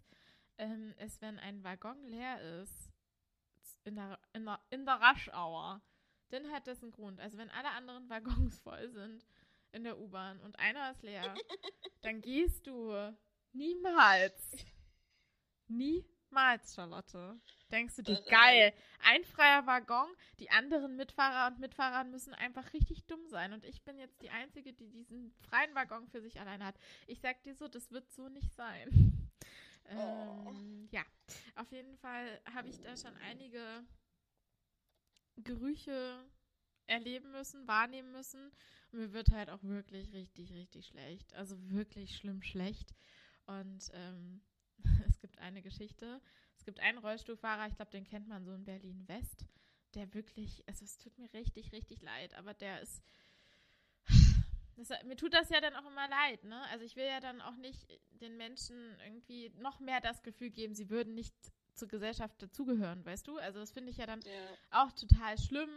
ähm, 0.59 0.93
ist, 0.99 1.19
wenn 1.21 1.39
ein 1.39 1.63
Waggon 1.63 2.03
leer 2.05 2.61
ist, 2.61 2.91
in 3.85 3.95
der, 3.95 4.19
in 4.33 4.45
der, 4.45 4.59
in 4.69 4.85
der 4.85 5.01
Rush-Hour, 5.01 5.81
dann 6.29 6.51
hat 6.51 6.67
das 6.67 6.83
einen 6.83 6.91
Grund. 6.91 7.19
Also 7.19 7.39
wenn 7.39 7.49
alle 7.49 7.71
anderen 7.71 8.07
Waggons 8.09 8.59
voll 8.59 8.87
sind 8.89 9.25
in 9.71 9.83
der 9.83 9.97
U-Bahn 9.99 10.39
und 10.41 10.57
einer 10.59 10.91
ist 10.91 11.03
leer, 11.03 11.35
dann 12.01 12.21
gehst 12.21 12.65
du 12.67 12.93
niemals, 13.53 14.65
niemals, 15.67 16.75
Charlotte, 16.75 17.39
denkst 17.71 17.95
du 17.97 18.01
dir, 18.03 18.15
Da 18.15 18.21
rein. 18.21 18.29
geil, 18.29 18.73
ein 19.03 19.23
freier 19.25 19.65
Waggon, 19.65 20.07
die 20.39 20.49
anderen 20.49 20.95
Mitfahrer 20.95 21.51
und 21.51 21.59
Mitfahrer 21.59 22.03
müssen 22.05 22.33
einfach 22.33 22.73
richtig 22.73 23.05
dumm 23.05 23.27
sein. 23.27 23.53
Und 23.53 23.65
ich 23.65 23.83
bin 23.83 23.97
jetzt 23.97 24.21
die 24.21 24.29
Einzige, 24.29 24.73
die 24.73 24.89
diesen 24.89 25.33
freien 25.49 25.73
Waggon 25.75 26.07
für 26.07 26.21
sich 26.21 26.39
alleine 26.39 26.65
hat. 26.65 26.75
Ich 27.07 27.19
sag 27.19 27.41
dir 27.43 27.55
so, 27.55 27.67
das 27.67 27.91
wird 27.91 28.09
so 28.11 28.29
nicht 28.29 28.53
sein. 28.53 29.29
Oh. 29.89 30.49
Ähm, 30.49 30.89
ja, 30.91 31.03
auf 31.55 31.71
jeden 31.71 31.95
Fall 31.97 32.41
habe 32.53 32.67
ich 32.67 32.81
da 32.81 32.97
schon 32.97 33.15
einige 33.17 33.85
Gerüche 35.37 36.25
erleben 36.87 37.31
müssen, 37.31 37.67
wahrnehmen 37.67 38.11
müssen. 38.11 38.51
Und 38.91 38.99
mir 38.99 39.13
wird 39.13 39.31
halt 39.31 39.49
auch 39.49 39.63
wirklich 39.63 40.11
richtig, 40.13 40.51
richtig 40.53 40.87
schlecht. 40.87 41.33
Also 41.35 41.55
wirklich 41.69 42.15
schlimm 42.15 42.41
schlecht. 42.41 42.93
Und 43.45 43.89
ähm, 43.93 44.41
es 45.07 45.19
gibt 45.19 45.37
eine 45.39 45.61
Geschichte. 45.61 46.21
Es 46.57 46.65
gibt 46.65 46.79
einen 46.79 46.97
Rollstuhlfahrer, 46.97 47.67
ich 47.67 47.75
glaube, 47.75 47.91
den 47.91 48.05
kennt 48.05 48.27
man 48.27 48.43
so 48.43 48.53
in 48.53 48.65
Berlin 48.65 49.07
West, 49.07 49.45
der 49.95 50.13
wirklich, 50.13 50.63
also 50.67 50.83
es 50.83 50.97
tut 50.97 51.17
mir 51.17 51.31
richtig, 51.33 51.71
richtig 51.71 52.01
leid, 52.01 52.33
aber 52.33 52.53
der 52.53 52.81
ist. 52.81 53.03
Das, 54.79 54.89
mir 55.05 55.15
tut 55.15 55.33
das 55.33 55.49
ja 55.49 55.59
dann 55.59 55.75
auch 55.75 55.89
immer 55.89 56.07
leid, 56.07 56.43
ne? 56.43 56.61
Also 56.69 56.85
ich 56.85 56.95
will 56.95 57.05
ja 57.05 57.19
dann 57.19 57.41
auch 57.41 57.55
nicht 57.55 57.99
den 58.21 58.37
Menschen 58.37 58.95
irgendwie 59.03 59.49
noch 59.57 59.79
mehr 59.79 60.01
das 60.01 60.21
Gefühl 60.21 60.51
geben, 60.51 60.75
sie 60.75 60.91
würden 60.91 61.15
nicht 61.15 61.33
zur 61.73 61.87
Gesellschaft 61.87 62.39
dazugehören, 62.39 63.03
weißt 63.03 63.27
du? 63.27 63.39
Also 63.39 63.57
das 63.57 63.71
finde 63.71 63.89
ich 63.89 63.97
ja 63.97 64.05
dann 64.05 64.21
Ja. 64.21 64.31
auch 64.69 64.91
total 64.91 65.35
schlimm. 65.39 65.69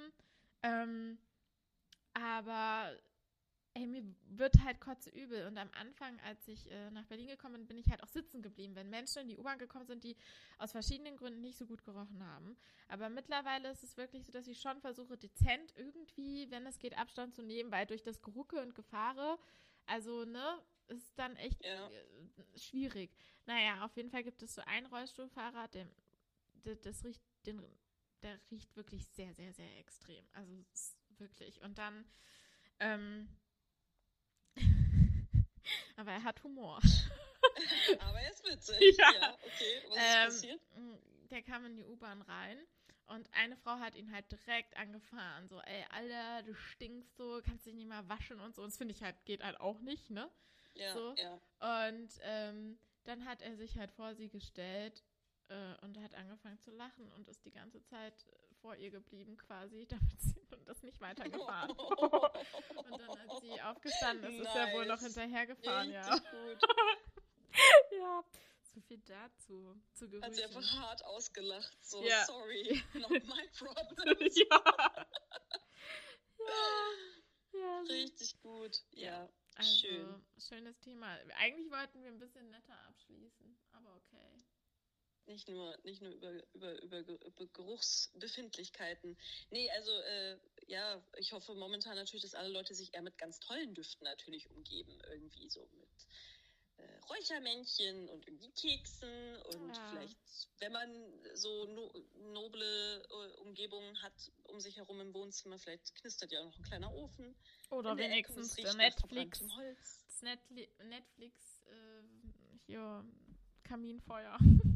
Ähm, 0.62 1.18
aber 2.14 2.96
ey, 3.74 3.86
mir 3.86 4.02
wird 4.28 4.54
halt 4.64 4.80
kotzeübel. 4.80 5.46
Und 5.46 5.56
am 5.58 5.70
Anfang, 5.72 6.18
als 6.20 6.46
ich 6.48 6.70
äh, 6.70 6.90
nach 6.90 7.06
Berlin 7.06 7.28
gekommen 7.28 7.54
bin, 7.54 7.66
bin 7.68 7.78
ich 7.78 7.88
halt 7.88 8.02
auch 8.02 8.08
sitzen 8.08 8.42
geblieben, 8.42 8.74
wenn 8.74 8.90
Menschen 8.90 9.22
in 9.22 9.28
die 9.28 9.38
U-Bahn 9.38 9.58
gekommen 9.58 9.86
sind, 9.86 10.02
die 10.02 10.16
aus 10.58 10.72
verschiedenen 10.72 11.16
Gründen 11.16 11.40
nicht 11.40 11.56
so 11.56 11.66
gut 11.66 11.84
gerochen 11.84 12.24
haben. 12.24 12.56
Aber 12.88 13.08
mittlerweile 13.08 13.70
ist 13.70 13.84
es 13.84 13.96
wirklich 13.96 14.24
so, 14.26 14.32
dass 14.32 14.48
ich 14.48 14.60
schon 14.60 14.80
versuche, 14.80 15.16
dezent 15.16 15.72
irgendwie, 15.76 16.50
wenn 16.50 16.66
es 16.66 16.78
geht, 16.78 16.98
Abstand 16.98 17.34
zu 17.34 17.42
nehmen, 17.42 17.70
weil 17.70 17.86
durch 17.86 18.02
das 18.02 18.20
Gerucke 18.22 18.60
und 18.60 18.74
Gefahre, 18.74 19.38
also, 19.86 20.24
ne, 20.24 20.58
ist 20.88 21.16
dann 21.18 21.36
echt 21.36 21.64
Ja. 21.64 21.88
äh, 21.88 22.58
schwierig. 22.58 23.10
Naja, 23.46 23.84
auf 23.84 23.96
jeden 23.96 24.10
Fall 24.10 24.24
gibt 24.24 24.42
es 24.42 24.54
so 24.54 24.62
einen 24.62 24.86
Rollstuhlfahrer, 24.86 25.68
der, 25.68 25.86
der 26.64 26.76
das 26.76 27.04
riecht, 27.04 27.22
den, 27.46 27.62
der 28.22 28.38
riecht 28.50 28.76
wirklich 28.76 29.06
sehr, 29.08 29.32
sehr, 29.34 29.52
sehr 29.52 29.78
extrem. 29.78 30.24
Also 30.32 30.52
wirklich. 31.18 31.60
Und 31.62 31.78
dann 31.78 32.04
ähm, 32.80 33.28
Aber 35.96 36.12
er 36.12 36.22
hat 36.22 36.42
Humor. 36.42 36.80
Aber 38.00 38.20
er 38.20 38.30
ist 38.30 38.44
witzig. 38.44 38.96
Ja. 38.98 39.12
Ja, 39.20 39.34
okay. 39.34 39.82
Was 39.88 39.96
Ähm, 39.96 40.28
ist 40.28 40.34
passiert? 40.34 40.60
Der 41.30 41.42
kam 41.42 41.64
in 41.66 41.76
die 41.76 41.84
U-Bahn 41.84 42.22
rein 42.22 42.58
und 43.06 43.28
eine 43.34 43.56
Frau 43.56 43.78
hat 43.78 43.94
ihn 43.94 44.10
halt 44.12 44.30
direkt 44.32 44.76
angefahren. 44.76 45.48
So, 45.48 45.60
ey, 45.60 45.84
Alter, 45.90 46.42
du 46.42 46.54
stinkst 46.54 47.16
so, 47.16 47.40
kannst 47.44 47.66
dich 47.66 47.74
nicht 47.74 47.88
mal 47.88 48.08
waschen 48.08 48.40
und 48.40 48.54
so. 48.54 48.62
Und 48.62 48.68
das 48.70 48.78
finde 48.78 48.94
ich 48.94 49.02
halt, 49.02 49.16
geht 49.24 49.42
halt 49.42 49.60
auch 49.60 49.80
nicht, 49.80 50.10
ne? 50.10 50.30
Ja, 50.74 50.94
so. 50.94 51.14
ja. 51.16 51.40
Und 51.88 52.08
ähm, 52.22 52.78
dann 53.04 53.24
hat 53.24 53.42
er 53.42 53.56
sich 53.56 53.78
halt 53.78 53.92
vor 53.92 54.14
sie 54.14 54.28
gestellt 54.28 55.04
äh, 55.50 55.74
und 55.84 55.98
hat 56.00 56.14
angefangen 56.14 56.58
zu 56.60 56.70
lachen 56.70 57.10
und 57.12 57.28
ist 57.28 57.44
die 57.44 57.50
ganze 57.50 57.82
Zeit 57.82 58.14
äh, 58.28 58.54
vor 58.62 58.74
ihr 58.76 58.90
geblieben 58.90 59.36
quasi, 59.36 59.86
damit 59.90 60.20
sie 60.20 60.40
und 60.52 60.66
das 60.66 60.82
nicht 60.82 61.00
weitergefahren. 61.00 61.70
und 61.76 63.00
dann, 63.00 63.10
als 63.28 63.40
sie 63.42 63.60
aufgestanden 63.60 64.32
ist, 64.32 64.40
ist 64.40 64.54
er 64.54 64.72
wohl 64.72 64.86
noch 64.86 65.00
Nice. 65.00 65.14
hinterhergefahren, 65.14 65.90
ja. 65.90 66.16
Gut. 66.18 66.58
Ja, 67.98 68.22
so 68.72 68.80
viel 68.82 68.98
dazu, 69.00 69.76
zu 69.92 70.08
Gerüchen. 70.08 70.24
Hat 70.24 70.34
sie 70.34 70.44
einfach 70.44 70.72
hart 70.80 71.04
ausgelacht. 71.04 71.76
So, 71.84 72.02
Ja. 72.04 72.24
sorry, 72.24 72.80
not 72.94 73.10
my 73.10 73.48
problem. 73.58 74.16
ja. 74.48 75.06
ja. 77.52 77.80
Richtig 77.88 78.40
gut. 78.40 78.76
Ja, 78.92 79.28
Also, 79.56 79.70
schön. 79.78 80.24
schönes 80.38 80.78
Thema. 80.78 81.18
Eigentlich 81.38 81.70
wollten 81.70 82.00
wir 82.02 82.08
ein 82.08 82.18
bisschen 82.20 82.48
netter 82.50 82.78
abschließen, 82.88 83.58
aber 83.72 83.96
okay. 83.96 84.39
Nicht 85.26 85.48
nur, 85.48 85.76
nicht 85.84 86.02
nur 86.02 86.10
über, 86.12 86.32
über, 86.54 86.82
über, 86.82 87.02
Ge- 87.04 87.18
über 87.24 87.46
Geruchsbefindlichkeiten. 87.46 89.16
Nee, 89.50 89.70
also 89.70 89.90
äh, 89.92 90.38
ja, 90.66 91.02
ich 91.18 91.32
hoffe 91.32 91.54
momentan 91.54 91.94
natürlich, 91.96 92.22
dass 92.22 92.34
alle 92.34 92.48
Leute 92.48 92.74
sich 92.74 92.92
eher 92.94 93.02
mit 93.02 93.16
ganz 93.18 93.38
tollen 93.40 93.74
Düften 93.74 94.04
natürlich 94.04 94.50
umgeben. 94.50 94.98
Irgendwie 95.10 95.48
so 95.48 95.68
mit 95.78 95.88
äh, 96.78 96.98
Räuchermännchen 97.08 98.08
und 98.08 98.26
irgendwie 98.26 98.50
Keksen 98.52 99.36
und 99.42 99.76
Ja. 99.76 99.88
vielleicht, 99.90 100.18
wenn 100.58 100.72
man 100.72 100.90
so 101.34 101.64
no, 101.66 101.92
noble 102.32 103.02
äh, 103.08 103.36
Umgebungen 103.40 104.02
hat 104.02 104.32
um 104.44 104.60
sich 104.60 104.76
herum 104.78 105.00
im 105.00 105.14
Wohnzimmer, 105.14 105.58
vielleicht 105.58 105.94
knistert 105.94 106.32
ja 106.32 106.40
auch 106.40 106.46
noch 106.46 106.58
ein 106.58 106.64
kleiner 106.64 106.92
Ofen. 106.92 107.36
Oder 107.70 107.90
Ecke 107.92 108.02
wenigstens 108.34 108.56
nach 108.58 108.74
Netflix. 108.76 109.40
Netflix, 110.22 111.62
äh, 111.66 112.02
hier, 112.66 113.04
Kaminfeuer. 113.62 114.38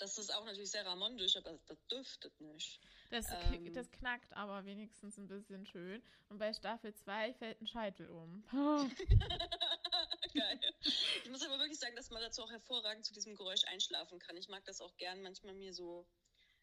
Das 0.00 0.16
ist 0.16 0.34
auch 0.34 0.46
natürlich 0.46 0.70
sehr 0.70 0.86
ramondisch, 0.86 1.36
aber 1.36 1.58
das 1.66 1.86
duftet 1.88 2.40
nicht. 2.40 2.80
Das, 3.10 3.26
Ähm. 3.30 3.70
das 3.74 3.90
knackt 3.90 4.32
aber 4.32 4.64
wenigstens 4.64 5.18
ein 5.18 5.28
bisschen 5.28 5.66
schön. 5.66 6.02
Und 6.30 6.38
bei 6.38 6.54
Staffel 6.54 6.94
2 6.94 7.34
fällt 7.34 7.60
ein 7.60 7.66
Scheitel 7.66 8.08
um. 8.08 8.42
Geil. 10.32 10.60
Ich 10.80 11.28
muss 11.28 11.44
aber 11.44 11.58
wirklich 11.58 11.78
sagen, 11.78 11.96
dass 11.96 12.08
man 12.08 12.22
dazu 12.22 12.42
auch 12.42 12.50
hervorragend 12.50 13.04
zu 13.04 13.12
diesem 13.12 13.34
Geräusch 13.34 13.64
einschlafen 13.64 14.18
kann. 14.18 14.38
Ich 14.38 14.48
mag 14.48 14.64
das 14.64 14.80
auch 14.80 14.96
gern, 14.96 15.20
manchmal 15.20 15.52
mir 15.52 15.74
so, 15.74 16.08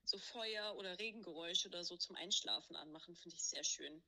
so 0.03 0.18
Feuer- 0.18 0.76
oder 0.76 0.97
Regengeräusche 0.97 1.68
oder 1.68 1.84
so 1.84 1.95
zum 1.95 2.15
Einschlafen 2.15 2.76
anmachen, 2.76 3.15
finde 3.15 3.35
ich 3.35 3.43
sehr 3.43 3.64
schön. 3.64 4.03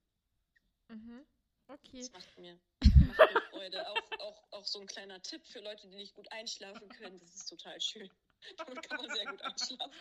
mhm. 0.88 1.24
Okay. 1.68 2.00
Das 2.00 2.12
macht 2.14 2.38
mir, 2.40 2.60
macht 2.82 3.20
mir 3.32 3.42
Freude. 3.52 3.88
Auch, 3.88 4.12
auch, 4.22 4.44
auch 4.54 4.66
so 4.66 4.80
ein 4.80 4.88
kleiner 4.88 5.22
Tipp 5.22 5.46
für 5.46 5.60
Leute, 5.60 5.88
die 5.88 5.98
nicht 5.98 6.16
gut 6.16 6.32
einschlafen 6.32 6.90
können. 6.90 7.20
Das 7.20 7.36
ist 7.36 7.46
total 7.46 7.80
schön. 7.80 8.10
Damit 8.58 8.84
kann 8.90 8.98
man 8.98 9.10
sehr 9.16 9.26
gut 9.26 9.42
einschlafen. 9.42 9.92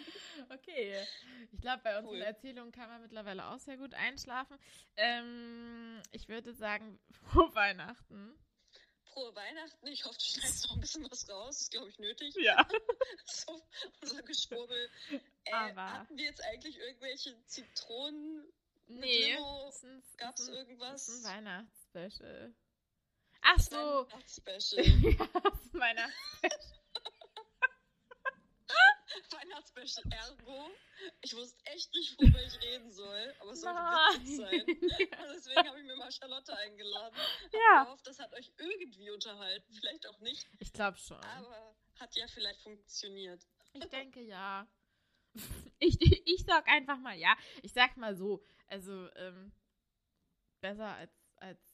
Okay. 0.50 1.06
Ich 1.52 1.60
glaube, 1.60 1.82
bei 1.82 1.98
unseren 1.98 2.14
Cool. 2.16 2.22
Erzählungen 2.22 2.72
kann 2.72 2.88
man 2.88 3.02
mittlerweile 3.02 3.46
auch 3.46 3.58
sehr 3.58 3.76
gut 3.76 3.94
einschlafen. 3.94 4.58
Ähm, 4.96 6.02
ich 6.12 6.28
würde 6.28 6.52
sagen, 6.54 6.98
frohe 7.32 7.54
Weihnachten. 7.54 8.38
Frohe 9.04 9.34
Weihnachten. 9.34 9.86
Ich 9.88 10.04
hoffe, 10.04 10.18
du 10.18 10.24
schneidest 10.24 10.66
noch 10.68 10.74
ein 10.76 10.80
bisschen 10.80 11.10
was 11.10 11.28
raus. 11.28 11.48
Das 11.56 11.60
ist, 11.62 11.70
glaube 11.72 11.88
ich, 11.88 11.98
nötig. 11.98 12.34
Ja. 12.36 12.66
So, 13.24 13.62
unser 14.00 14.22
Geschwurbel. 14.22 14.90
Äh, 15.44 15.52
Aber- 15.52 15.92
hatten 15.92 16.16
wir 16.16 16.24
jetzt 16.24 16.42
eigentlich 16.44 16.78
irgendwelche 16.78 17.36
Zitronen? 17.46 18.50
Nee. 18.86 19.32
Limo? 19.34 19.68
es 19.68 19.82
irgendwas? 20.48 21.08
Es 21.08 21.14
ist 21.16 21.26
ein 21.26 21.44
Weihnachtsspecial. 21.44 22.54
Ach 23.42 23.58
so. 23.60 23.76
Weihnachtsspecial. 23.76 24.84
ja, 24.86 25.28
es 25.52 25.66
ist 25.66 25.74
ein 25.74 25.80
Weihnachtsspecial. 25.80 26.77
Weihnachtsspecial. 29.32 30.04
Ergo. 30.10 30.70
Ich 31.22 31.34
wusste 31.34 31.64
echt 31.66 31.92
nicht, 31.94 32.18
worüber 32.18 32.42
ich 32.42 32.60
reden 32.62 32.90
soll. 32.92 33.34
Aber 33.40 33.52
es 33.52 33.60
sollte 33.60 33.80
witzig 34.20 34.36
sein. 34.36 34.60
Und 34.66 35.34
deswegen 35.34 35.68
habe 35.68 35.80
ich 35.80 35.86
mir 35.86 35.96
mal 35.96 36.10
Charlotte 36.10 36.56
eingeladen. 36.56 37.16
Ich 37.46 37.52
ja. 37.52 37.86
hoffe, 37.86 38.02
das 38.04 38.18
hat 38.18 38.32
euch 38.34 38.52
irgendwie 38.58 39.10
unterhalten. 39.10 39.72
Vielleicht 39.72 40.06
auch 40.08 40.18
nicht. 40.20 40.46
Ich 40.58 40.72
glaube 40.72 40.98
schon. 40.98 41.18
Aber 41.18 41.76
hat 41.98 42.14
ja 42.16 42.26
vielleicht 42.28 42.62
funktioniert. 42.62 43.46
Ich 43.72 43.84
denke 43.90 44.22
ja. 44.22 44.66
Ich, 45.78 46.00
ich 46.00 46.44
sag 46.44 46.66
einfach 46.68 46.98
mal 46.98 47.16
ja. 47.16 47.36
Ich 47.62 47.72
sag 47.72 47.96
mal 47.96 48.16
so. 48.16 48.42
Also, 48.66 49.08
ähm, 49.14 49.52
besser 50.60 50.94
als, 50.94 51.12
als 51.36 51.67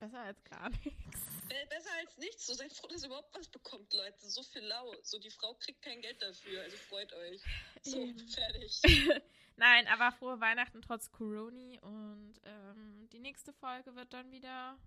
besser 0.00 0.20
als 0.20 0.42
gar 0.44 0.68
nichts. 0.70 1.20
Be- 1.48 1.66
Besser 1.68 1.90
als 1.98 2.16
nichts. 2.18 2.46
So 2.46 2.54
seid 2.54 2.72
froh, 2.72 2.88
dass 2.88 3.02
ihr 3.02 3.06
überhaupt 3.08 3.34
was 3.36 3.48
bekommt, 3.48 3.92
Leute. 3.92 4.28
So 4.28 4.42
viel 4.42 4.62
lau. 4.62 4.94
So, 5.02 5.18
die 5.18 5.30
Frau 5.30 5.54
kriegt 5.54 5.82
kein 5.82 6.00
Geld 6.00 6.20
dafür. 6.22 6.62
Also 6.62 6.76
freut 6.76 7.12
euch. 7.12 7.42
So, 7.82 7.98
Eben. 7.98 8.18
fertig. 8.28 8.80
Nein, 9.56 9.86
aber 9.88 10.10
frohe 10.12 10.40
Weihnachten 10.40 10.80
trotz 10.80 11.10
Coroni 11.12 11.78
und 11.82 12.34
ähm, 12.44 13.08
die 13.12 13.18
nächste 13.18 13.52
Folge 13.52 13.94
wird 13.94 14.12
dann 14.12 14.30
wieder 14.32 14.78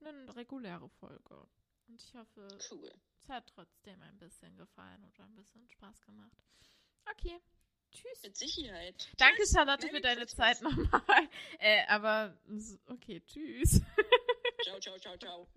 eine 0.00 0.36
reguläre 0.36 0.88
Folge. 0.88 1.46
Und 1.88 2.00
ich 2.00 2.14
hoffe, 2.14 2.46
Cool. 2.70 2.92
es 3.22 3.28
hat 3.28 3.46
trotzdem 3.54 4.00
ein 4.02 4.18
bisschen 4.18 4.56
gefallen 4.56 5.04
oder 5.04 5.24
ein 5.24 5.34
bisschen 5.34 5.68
Spaß 5.68 6.00
gemacht. 6.02 6.36
Okay, 7.10 7.40
tschüss. 7.92 8.22
Mit 8.22 8.36
Sicherheit. 8.36 9.08
Danke, 9.16 9.42
Tschüss. 9.42 9.52
Charlotte, 9.52 9.86
Merry 9.86 9.96
für 9.96 10.00
deine 10.02 10.20
Christmas. 10.22 10.58
Zeit 10.58 10.62
nochmal. 10.62 11.28
Äh, 11.60 11.84
aber 11.88 12.36
okay, 12.86 13.20
tschüss. 13.26 13.80
Ciao, 14.62 14.78
ciao, 14.80 14.98
ciao, 14.98 15.16
ciao. 15.16 15.48